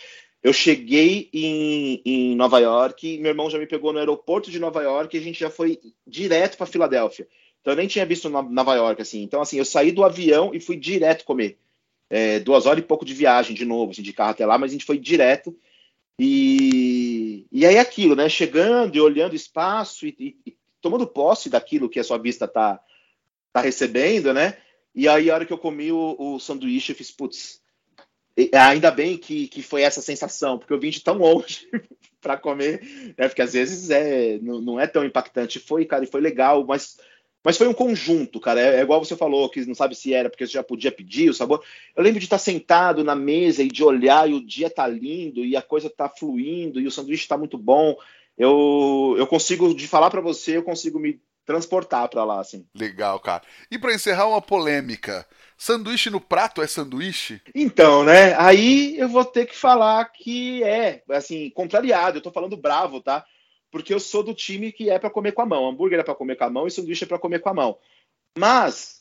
eu 0.42 0.54
cheguei 0.54 1.30
em, 1.34 2.02
em 2.06 2.36
Nova 2.36 2.60
York, 2.60 3.18
meu 3.18 3.32
irmão 3.32 3.50
já 3.50 3.58
me 3.58 3.68
pegou 3.68 3.92
no 3.92 4.00
aeroporto 4.00 4.50
de 4.50 4.60
Nova 4.60 4.82
York 4.82 5.16
e 5.16 5.20
a 5.20 5.24
gente 5.24 5.40
já 5.40 5.50
foi 5.50 5.80
direto 6.06 6.58
para 6.58 6.66
Filadélfia. 6.66 7.28
Então 7.60 7.74
eu 7.74 7.78
nem 7.78 7.88
tinha 7.88 8.06
visto 8.06 8.30
Nova 8.30 8.76
York, 8.76 9.02
assim. 9.02 9.22
Então, 9.24 9.42
assim, 9.42 9.58
eu 9.58 9.66
saí 9.66 9.92
do 9.92 10.06
avião 10.06 10.52
e 10.54 10.60
fui 10.60 10.78
direto 10.78 11.26
comer. 11.26 11.58
É, 12.10 12.40
duas 12.40 12.66
horas 12.66 12.82
e 12.82 12.88
pouco 12.88 13.04
de 13.04 13.14
viagem 13.14 13.54
de 13.54 13.66
novo, 13.66 13.92
assim, 13.92 14.02
de 14.02 14.14
carro 14.14 14.32
até 14.32 14.46
lá, 14.46 14.58
mas 14.58 14.72
a 14.72 14.74
gente 14.74 14.86
foi 14.86 14.98
direto. 14.98 15.54
E, 16.18 17.46
e 17.52 17.66
aí 17.66 17.78
aquilo, 17.78 18.16
né? 18.16 18.30
Chegando 18.30 18.96
e 18.96 19.02
olhando 19.02 19.36
espaço 19.36 20.08
e, 20.08 20.16
e, 20.18 20.38
e 20.46 20.58
tomando 20.80 21.06
posse 21.06 21.50
daquilo 21.50 21.90
que 21.90 22.00
a 22.00 22.04
sua 22.04 22.18
vista 22.18 22.46
está 22.46 22.80
tá 23.54 23.62
recebendo, 23.62 24.34
né? 24.34 24.58
E 24.94 25.08
aí, 25.08 25.30
a 25.30 25.36
hora 25.36 25.46
que 25.46 25.54
eu 25.54 25.58
comi 25.58 25.92
o, 25.92 26.16
o 26.18 26.40
sanduíche, 26.40 26.92
eu 26.92 26.96
fiz, 26.96 27.12
putz, 27.12 27.62
ainda 28.54 28.92
bem 28.92 29.18
que, 29.18 29.48
que 29.48 29.62
foi 29.62 29.82
essa 29.82 30.02
sensação, 30.02 30.58
porque 30.58 30.74
eu 30.74 30.80
vim 30.80 30.90
de 30.90 31.02
tão 31.02 31.18
longe 31.18 31.68
para 32.22 32.38
comer, 32.38 32.82
né? 33.18 33.28
Porque 33.28 33.42
às 33.42 33.54
vezes 33.54 33.90
é, 33.90 34.38
não, 34.40 34.62
não, 34.62 34.80
é 34.80 34.88
tão 34.88 35.04
impactante. 35.06 35.60
Foi, 35.60 35.86
cara, 35.86 36.04
e 36.04 36.08
foi 36.08 36.22
legal, 36.22 36.66
mas 36.66 36.98
Mas 37.44 37.58
foi 37.58 37.68
um 37.68 37.74
conjunto, 37.74 38.40
cara. 38.40 38.60
É, 38.60 38.78
é, 38.78 38.82
igual 38.82 39.04
você 39.04 39.16
falou, 39.16 39.50
que 39.50 39.66
não 39.66 39.76
sabe 39.76 39.96
se 39.96 40.14
era 40.14 40.30
porque 40.30 40.46
você 40.46 40.54
já 40.54 40.64
podia 40.64 40.92
pedir 40.92 41.30
o 41.30 41.34
sabor. 41.34 41.64
Eu 41.96 42.04
lembro 42.04 42.20
de 42.20 42.26
estar 42.26 42.38
sentado 42.38 43.04
na 43.04 43.16
mesa 43.16 43.64
e 43.64 43.70
de 43.70 43.84
olhar 43.84 44.30
e 44.30 44.34
o 44.34 44.46
dia 44.46 44.70
tá 44.70 44.86
lindo 44.88 45.46
e 45.46 45.56
a 45.56 45.62
coisa 45.62 45.90
tá 45.90 46.10
fluindo 46.10 46.80
e 46.80 46.88
o 46.88 46.92
sanduíche 46.92 47.28
tá 47.28 47.38
muito 47.38 47.58
bom. 47.58 47.96
Eu, 48.38 49.16
eu 49.18 49.26
consigo, 49.26 49.74
de 49.74 49.88
falar 49.88 50.10
para 50.10 50.22
você, 50.22 50.58
eu 50.58 50.64
consigo 50.64 51.00
me 51.00 51.22
transportar 51.48 52.10
para 52.10 52.26
lá, 52.26 52.42
assim. 52.42 52.68
Legal, 52.76 53.18
cara. 53.22 53.42
E 53.72 53.80
para 53.80 53.94
encerrar 53.94 54.28
uma 54.28 54.42
polêmica, 54.42 55.26
sanduíche 55.58 56.10
no 56.10 56.20
prato 56.20 56.62
é 56.62 56.68
sanduíche? 56.68 57.42
Então, 57.56 58.04
né? 58.04 58.36
Aí 58.38 59.00
eu 59.00 59.08
vou 59.08 59.24
ter 59.24 59.46
que 59.46 59.56
falar 59.56 60.04
que 60.12 60.62
é, 60.62 61.02
assim, 61.10 61.50
contrariado. 61.52 62.18
Eu 62.18 62.22
tô 62.22 62.32
falando 62.32 62.58
bravo, 62.58 63.00
tá? 63.00 63.26
Porque 63.72 63.94
eu 63.94 64.00
sou 64.00 64.24
do 64.24 64.34
time 64.34 64.74
que 64.74 64.90
é 64.90 65.00
para 65.00 65.10
comer 65.10 65.32
com 65.32 65.42
a 65.42 65.46
mão. 65.46 65.70
Hambúrguer 65.70 66.00
é 66.00 66.04
para 66.04 66.14
comer 66.14 66.36
com 66.36 66.44
a 66.44 66.50
mão 66.50 66.68
e 66.68 66.72
sanduíche 66.72 67.06
é 67.06 67.08
para 67.08 67.18
comer 67.18 67.40
com 67.40 67.50
a 67.50 67.54
mão. 67.54 67.78
Mas 68.38 68.98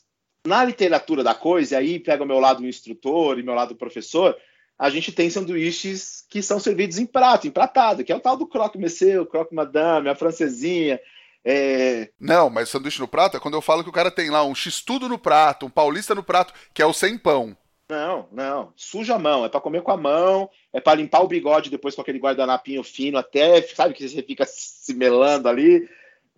na 0.47 0.65
literatura 0.65 1.25
da 1.25 1.35
coisa, 1.35 1.75
e 1.75 1.77
aí 1.77 1.99
pega 1.99 2.23
o 2.23 2.27
meu 2.27 2.39
lado 2.39 2.65
instrutor 2.65 3.41
e 3.41 3.43
meu 3.43 3.55
lado 3.55 3.75
professor, 3.75 4.37
a 4.79 4.89
gente 4.89 5.11
tem 5.11 5.29
sanduíches 5.29 6.25
que 6.31 6.41
são 6.41 6.61
servidos 6.61 6.99
em 6.99 7.07
prato, 7.07 7.49
empratado, 7.49 8.05
que 8.05 8.13
é 8.13 8.17
o 8.17 8.21
tal 8.21 8.37
do 8.37 8.47
croque 8.47 8.79
monsieur, 8.79 9.27
croque 9.27 9.53
madame, 9.53 10.09
a 10.09 10.15
francesinha, 10.15 11.01
é... 11.49 12.11
Não, 12.19 12.51
mas 12.51 12.69
sanduíche 12.69 12.99
no 12.99 13.07
prato 13.07 13.37
é 13.37 13.41
quando 13.41 13.55
eu 13.55 13.63
falo 13.63 13.85
que 13.85 13.89
o 13.89 13.93
cara 13.93 14.11
tem 14.11 14.31
lá 14.31 14.45
um 14.45 14.53
x-tudo 14.53 15.09
no 15.09 15.17
prato, 15.17 15.65
um 15.65 15.71
paulista 15.71 16.13
no 16.13 16.25
prato, 16.25 16.53
que 16.75 16.83
é 16.83 16.87
o 16.87 16.93
sem 16.93 17.17
pão. 17.17 17.57
Não, 17.89 18.29
não. 18.33 18.73
Suja 18.75 19.15
a 19.15 19.19
mão. 19.19 19.45
É 19.45 19.49
para 19.49 19.61
comer 19.61 19.83
com 19.83 19.93
a 19.93 19.97
mão, 19.97 20.51
é 20.73 20.81
para 20.81 20.97
limpar 20.97 21.23
o 21.23 21.29
bigode 21.29 21.71
depois 21.71 21.95
com 21.95 22.01
aquele 22.01 22.19
guardanapinho 22.19 22.83
fino, 22.83 23.17
até, 23.17 23.63
sabe 23.63 23.95
que 23.95 24.09
você 24.09 24.25
fica 24.25 24.45
se 24.45 24.93
melando 24.93 25.49
ali. 25.49 25.89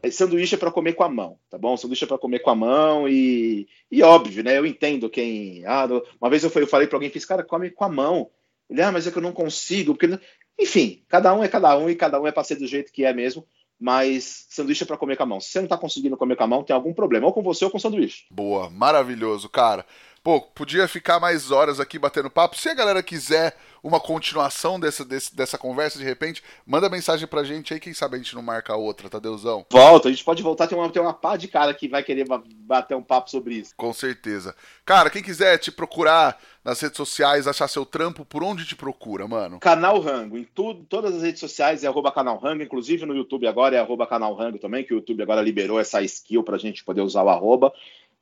É, 0.03 0.11
sanduíche 0.11 0.57
é 0.57 0.59
para 0.59 0.71
comer 0.71 0.93
com 0.93 1.05
a 1.05 1.09
mão, 1.09 1.39
tá 1.49 1.57
bom? 1.57 1.75
Sanduíche 1.75 2.05
é 2.05 2.07
para 2.07 2.19
comer 2.19 2.41
com 2.41 2.51
a 2.51 2.55
mão 2.55 3.09
e, 3.09 3.67
e 3.91 4.03
óbvio, 4.03 4.45
né? 4.45 4.59
Eu 4.59 4.67
entendo 4.67 5.09
quem. 5.09 5.65
Ah, 5.65 5.89
uma 6.21 6.29
vez 6.29 6.45
eu, 6.45 6.51
falei 6.51 6.87
para 6.87 6.97
alguém, 6.97 7.09
fiz, 7.09 7.25
cara, 7.25 7.43
come 7.43 7.71
com 7.71 7.85
a 7.85 7.89
mão. 7.89 8.31
Ele, 8.69 8.83
ah, 8.83 8.93
mas 8.93 9.07
é 9.07 9.11
que 9.11 9.17
eu 9.17 9.23
não 9.23 9.33
consigo, 9.33 9.95
porque. 9.95 10.21
Enfim, 10.61 11.03
cada 11.09 11.33
um 11.33 11.43
é 11.43 11.49
cada 11.49 11.79
um 11.79 11.89
e 11.89 11.95
cada 11.95 12.21
um 12.21 12.27
é 12.27 12.33
para 12.33 12.45
ser 12.45 12.57
do 12.57 12.67
jeito 12.67 12.93
que 12.93 13.05
é 13.05 13.13
mesmo 13.15 13.47
mas 13.81 14.47
sanduíche 14.51 14.83
é 14.83 14.87
para 14.87 14.97
comer 14.97 15.16
com 15.16 15.22
a 15.22 15.26
mão. 15.26 15.41
Se 15.41 15.51
você 15.51 15.59
não 15.59 15.66
está 15.66 15.79
conseguindo 15.79 16.16
comer 16.16 16.37
com 16.37 16.45
a 16.45 16.47
mão, 16.47 16.64
tem 16.64 16.74
algum 16.74 16.93
problema, 16.93 17.26
ou 17.26 17.33
com 17.33 17.43
você 17.43 17.64
ou 17.64 17.70
com 17.70 17.79
o 17.79 17.81
sanduíche. 17.81 18.24
Boa, 18.31 18.68
maravilhoso, 18.70 19.49
cara. 19.49 19.87
Pô, 20.22 20.41
podia 20.41 20.89
ficar 20.89 21.20
mais 21.20 21.51
horas 21.51 21.79
aqui 21.79 21.99
batendo 21.99 22.31
papo. 22.31 22.57
Se 22.57 22.68
a 22.68 22.74
galera 22.74 23.03
quiser 23.03 23.57
uma 23.83 24.01
continuação 24.01 24.79
dessa, 24.79 25.05
desse, 25.05 25.35
dessa 25.35 25.59
conversa, 25.59 25.99
de 25.99 26.05
repente, 26.05 26.43
manda 26.66 26.89
mensagem 26.89 27.26
pra 27.26 27.45
gente 27.45 27.72
aí, 27.72 27.81
quem 27.81 27.95
sabe 27.95 28.16
a 28.16 28.18
gente 28.18 28.35
não 28.35 28.43
marca 28.43 28.76
outra, 28.76 29.09
Tadeuzão? 29.09 29.66
Volta, 29.70 30.09
a 30.09 30.11
gente 30.11 30.24
pode 30.24 30.43
voltar, 30.43 30.66
tem 30.66 30.76
uma, 30.76 30.91
tem 30.91 31.03
uma 31.03 31.14
pá 31.14 31.37
de 31.37 31.49
cara 31.49 31.72
que 31.74 31.89
vai 31.89 32.03
querer 32.03 32.26
bater 32.61 32.97
um 32.97 33.03
papo 33.03 33.31
sobre 33.31 33.55
isso. 33.55 33.74
Com 33.76 33.93
certeza. 33.93 34.55
Cara, 34.85 35.11
quem 35.11 35.22
quiser 35.22 35.59
te 35.59 35.70
procurar 35.70 36.39
nas 36.64 36.81
redes 36.81 36.97
sociais, 36.97 37.47
achar 37.47 37.68
seu 37.68 37.87
trampo, 37.87 38.24
por 38.24 38.43
onde 38.43 38.66
te 38.66 38.76
procura, 38.76 39.26
mano? 39.26 39.59
Canal 39.61 40.01
Rango, 40.01 40.37
em 40.37 40.45
tudo, 40.45 40.85
todas 40.85 41.14
as 41.14 41.22
redes 41.22 41.41
sociais 41.41 41.83
é 41.83 41.87
arroba 41.87 42.12
canal 42.12 42.39
Rango, 42.39 42.62
inclusive 42.62 43.07
no 43.07 43.16
YouTube 43.16 43.47
agora 43.47 43.76
é 43.76 43.81
arroba 43.81 44.07
canal 44.07 44.35
Rango 44.35 44.59
também, 44.59 44.85
que 44.85 44.93
o 44.93 44.97
YouTube 44.97 45.22
agora 45.22 45.41
liberou 45.41 45.81
essa 45.81 46.03
skill 46.03 46.43
pra 46.43 46.59
gente 46.59 46.85
poder 46.85 47.01
usar 47.01 47.22
o 47.22 47.29
arroba. 47.29 47.72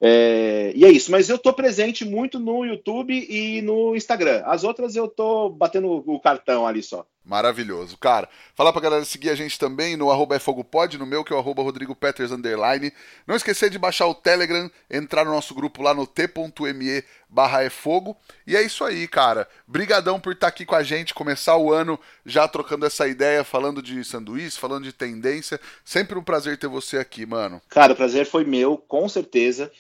É, 0.01 0.73
e 0.75 0.85
é 0.85 0.91
isso, 0.91 1.11
mas 1.11 1.29
eu 1.29 1.39
tô 1.39 1.53
presente 1.53 2.05
muito 2.05 2.39
no 2.39 2.65
YouTube 2.65 3.15
e 3.15 3.63
no 3.63 3.97
Instagram. 3.97 4.43
As 4.45 4.63
outras 4.63 4.95
eu 4.95 5.09
tô 5.09 5.49
batendo 5.49 6.03
o 6.07 6.21
cartão 6.21 6.67
ali 6.67 6.83
só. 6.83 7.07
Maravilhoso, 7.25 7.99
cara. 7.99 8.29
Falar 8.55 8.73
pra 8.73 8.81
galera 8.81 9.05
seguir 9.05 9.31
a 9.31 9.35
gente 9.35 9.59
também 9.59 9.97
no 9.97 10.13
arroba 10.13 10.37
é 10.37 10.39
no 10.97 11.07
meu, 11.07 11.25
que 11.25 11.33
é 11.33 11.37
o 11.37 11.39
arroba 11.41 11.61
Rodrigo 11.61 11.97
Peters. 11.97 12.31
Não 13.27 13.35
esquecer 13.35 13.69
de 13.69 13.81
baixar 13.81 14.07
o 14.07 14.15
Telegram, 14.15 14.71
entrar 14.89 15.25
no 15.25 15.33
nosso 15.33 15.53
grupo 15.53 15.83
lá 15.83 15.93
no 15.93 16.07
t.me 16.07 17.03
barra 17.29 17.63
é 17.63 17.71
fogo. 17.71 18.17
E 18.47 18.57
é 18.57 18.63
isso 18.63 18.85
aí, 18.85 19.07
cara. 19.07 19.49
Brigadão 19.67 20.19
por 20.19 20.33
estar 20.33 20.47
tá 20.47 20.49
aqui 20.49 20.65
com 20.65 20.75
a 20.75 20.83
gente, 20.83 21.15
começar 21.15 21.57
o 21.57 21.73
ano 21.73 21.99
já 22.25 22.47
trocando 22.49 22.87
essa 22.87 23.07
ideia, 23.07 23.45
falando 23.45 23.83
de 23.83 24.03
sanduíche, 24.05 24.59
falando 24.59 24.85
de 24.85 24.93
tendência. 24.93 25.61
Sempre 25.85 26.19
um 26.19 26.23
prazer 26.23 26.57
ter 26.57 26.69
você 26.69 26.99
aqui, 26.99 27.27
mano. 27.27 27.61
Cara, 27.69 27.93
o 27.93 27.97
prazer 27.97 28.27
foi 28.27 28.45
meu, 28.45 28.77
com 28.77 29.09
certeza. 29.09 29.71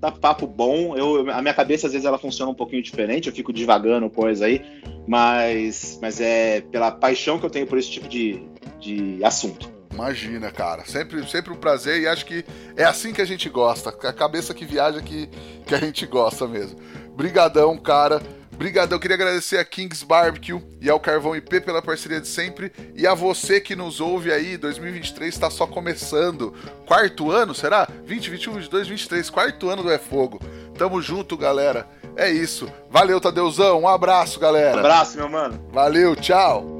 Tá 0.00 0.10
papo 0.10 0.46
bom. 0.46 0.96
Eu, 0.96 1.30
a 1.30 1.40
minha 1.40 1.54
cabeça 1.54 1.86
às 1.86 1.92
vezes 1.92 2.06
ela 2.06 2.18
funciona 2.18 2.50
um 2.50 2.54
pouquinho 2.54 2.82
diferente, 2.82 3.28
eu 3.28 3.34
fico 3.34 3.52
divagando 3.52 4.10
coisa 4.10 4.46
aí, 4.46 4.64
mas, 5.06 5.98
mas 6.00 6.20
é 6.20 6.60
pela 6.60 6.90
paixão 6.90 7.38
que 7.38 7.46
eu 7.46 7.50
tenho 7.50 7.66
por 7.66 7.78
esse 7.78 7.90
tipo 7.90 8.08
de, 8.08 8.42
de 8.80 9.22
assunto. 9.22 9.74
Imagina, 9.94 10.50
cara. 10.50 10.84
Sempre, 10.84 11.24
sempre 11.28 11.52
um 11.52 11.56
prazer 11.56 12.02
e 12.02 12.08
acho 12.08 12.26
que 12.26 12.44
é 12.76 12.84
assim 12.84 13.12
que 13.12 13.22
a 13.22 13.24
gente 13.24 13.48
gosta. 13.48 13.90
A 13.90 14.12
cabeça 14.12 14.52
que 14.52 14.64
viaja 14.64 15.00
que, 15.00 15.28
que 15.64 15.74
a 15.74 15.78
gente 15.78 16.04
gosta 16.04 16.48
mesmo. 16.48 16.78
Brigadão, 17.14 17.76
cara. 17.78 18.20
Brigadão, 18.56 18.98
queria 18.98 19.16
agradecer 19.16 19.58
a 19.58 19.64
Kings 19.64 20.04
Barbecue 20.06 20.62
e 20.80 20.88
ao 20.88 21.00
Carvão 21.00 21.34
IP 21.34 21.60
pela 21.60 21.82
parceria 21.82 22.20
de 22.20 22.28
sempre 22.28 22.72
e 22.94 23.06
a 23.06 23.12
você 23.12 23.60
que 23.60 23.74
nos 23.74 24.00
ouve 24.00 24.32
aí, 24.32 24.56
2023 24.56 25.34
está 25.34 25.50
só 25.50 25.66
começando. 25.66 26.54
Quarto 26.86 27.32
ano, 27.32 27.54
será? 27.54 27.86
2021, 28.06 28.54
22, 28.54 28.88
23, 28.88 29.30
quarto 29.30 29.68
ano 29.68 29.82
do 29.82 29.90
É 29.90 29.98
Fogo. 29.98 30.40
Tamo 30.78 31.02
junto, 31.02 31.36
galera. 31.36 31.88
É 32.16 32.30
isso. 32.30 32.70
Valeu, 32.90 33.20
Tadeuzão. 33.20 33.82
Um 33.82 33.88
abraço, 33.88 34.38
galera. 34.38 34.76
Um 34.76 34.80
abraço, 34.80 35.16
meu 35.16 35.28
mano. 35.28 35.60
Valeu, 35.72 36.14
tchau. 36.14 36.78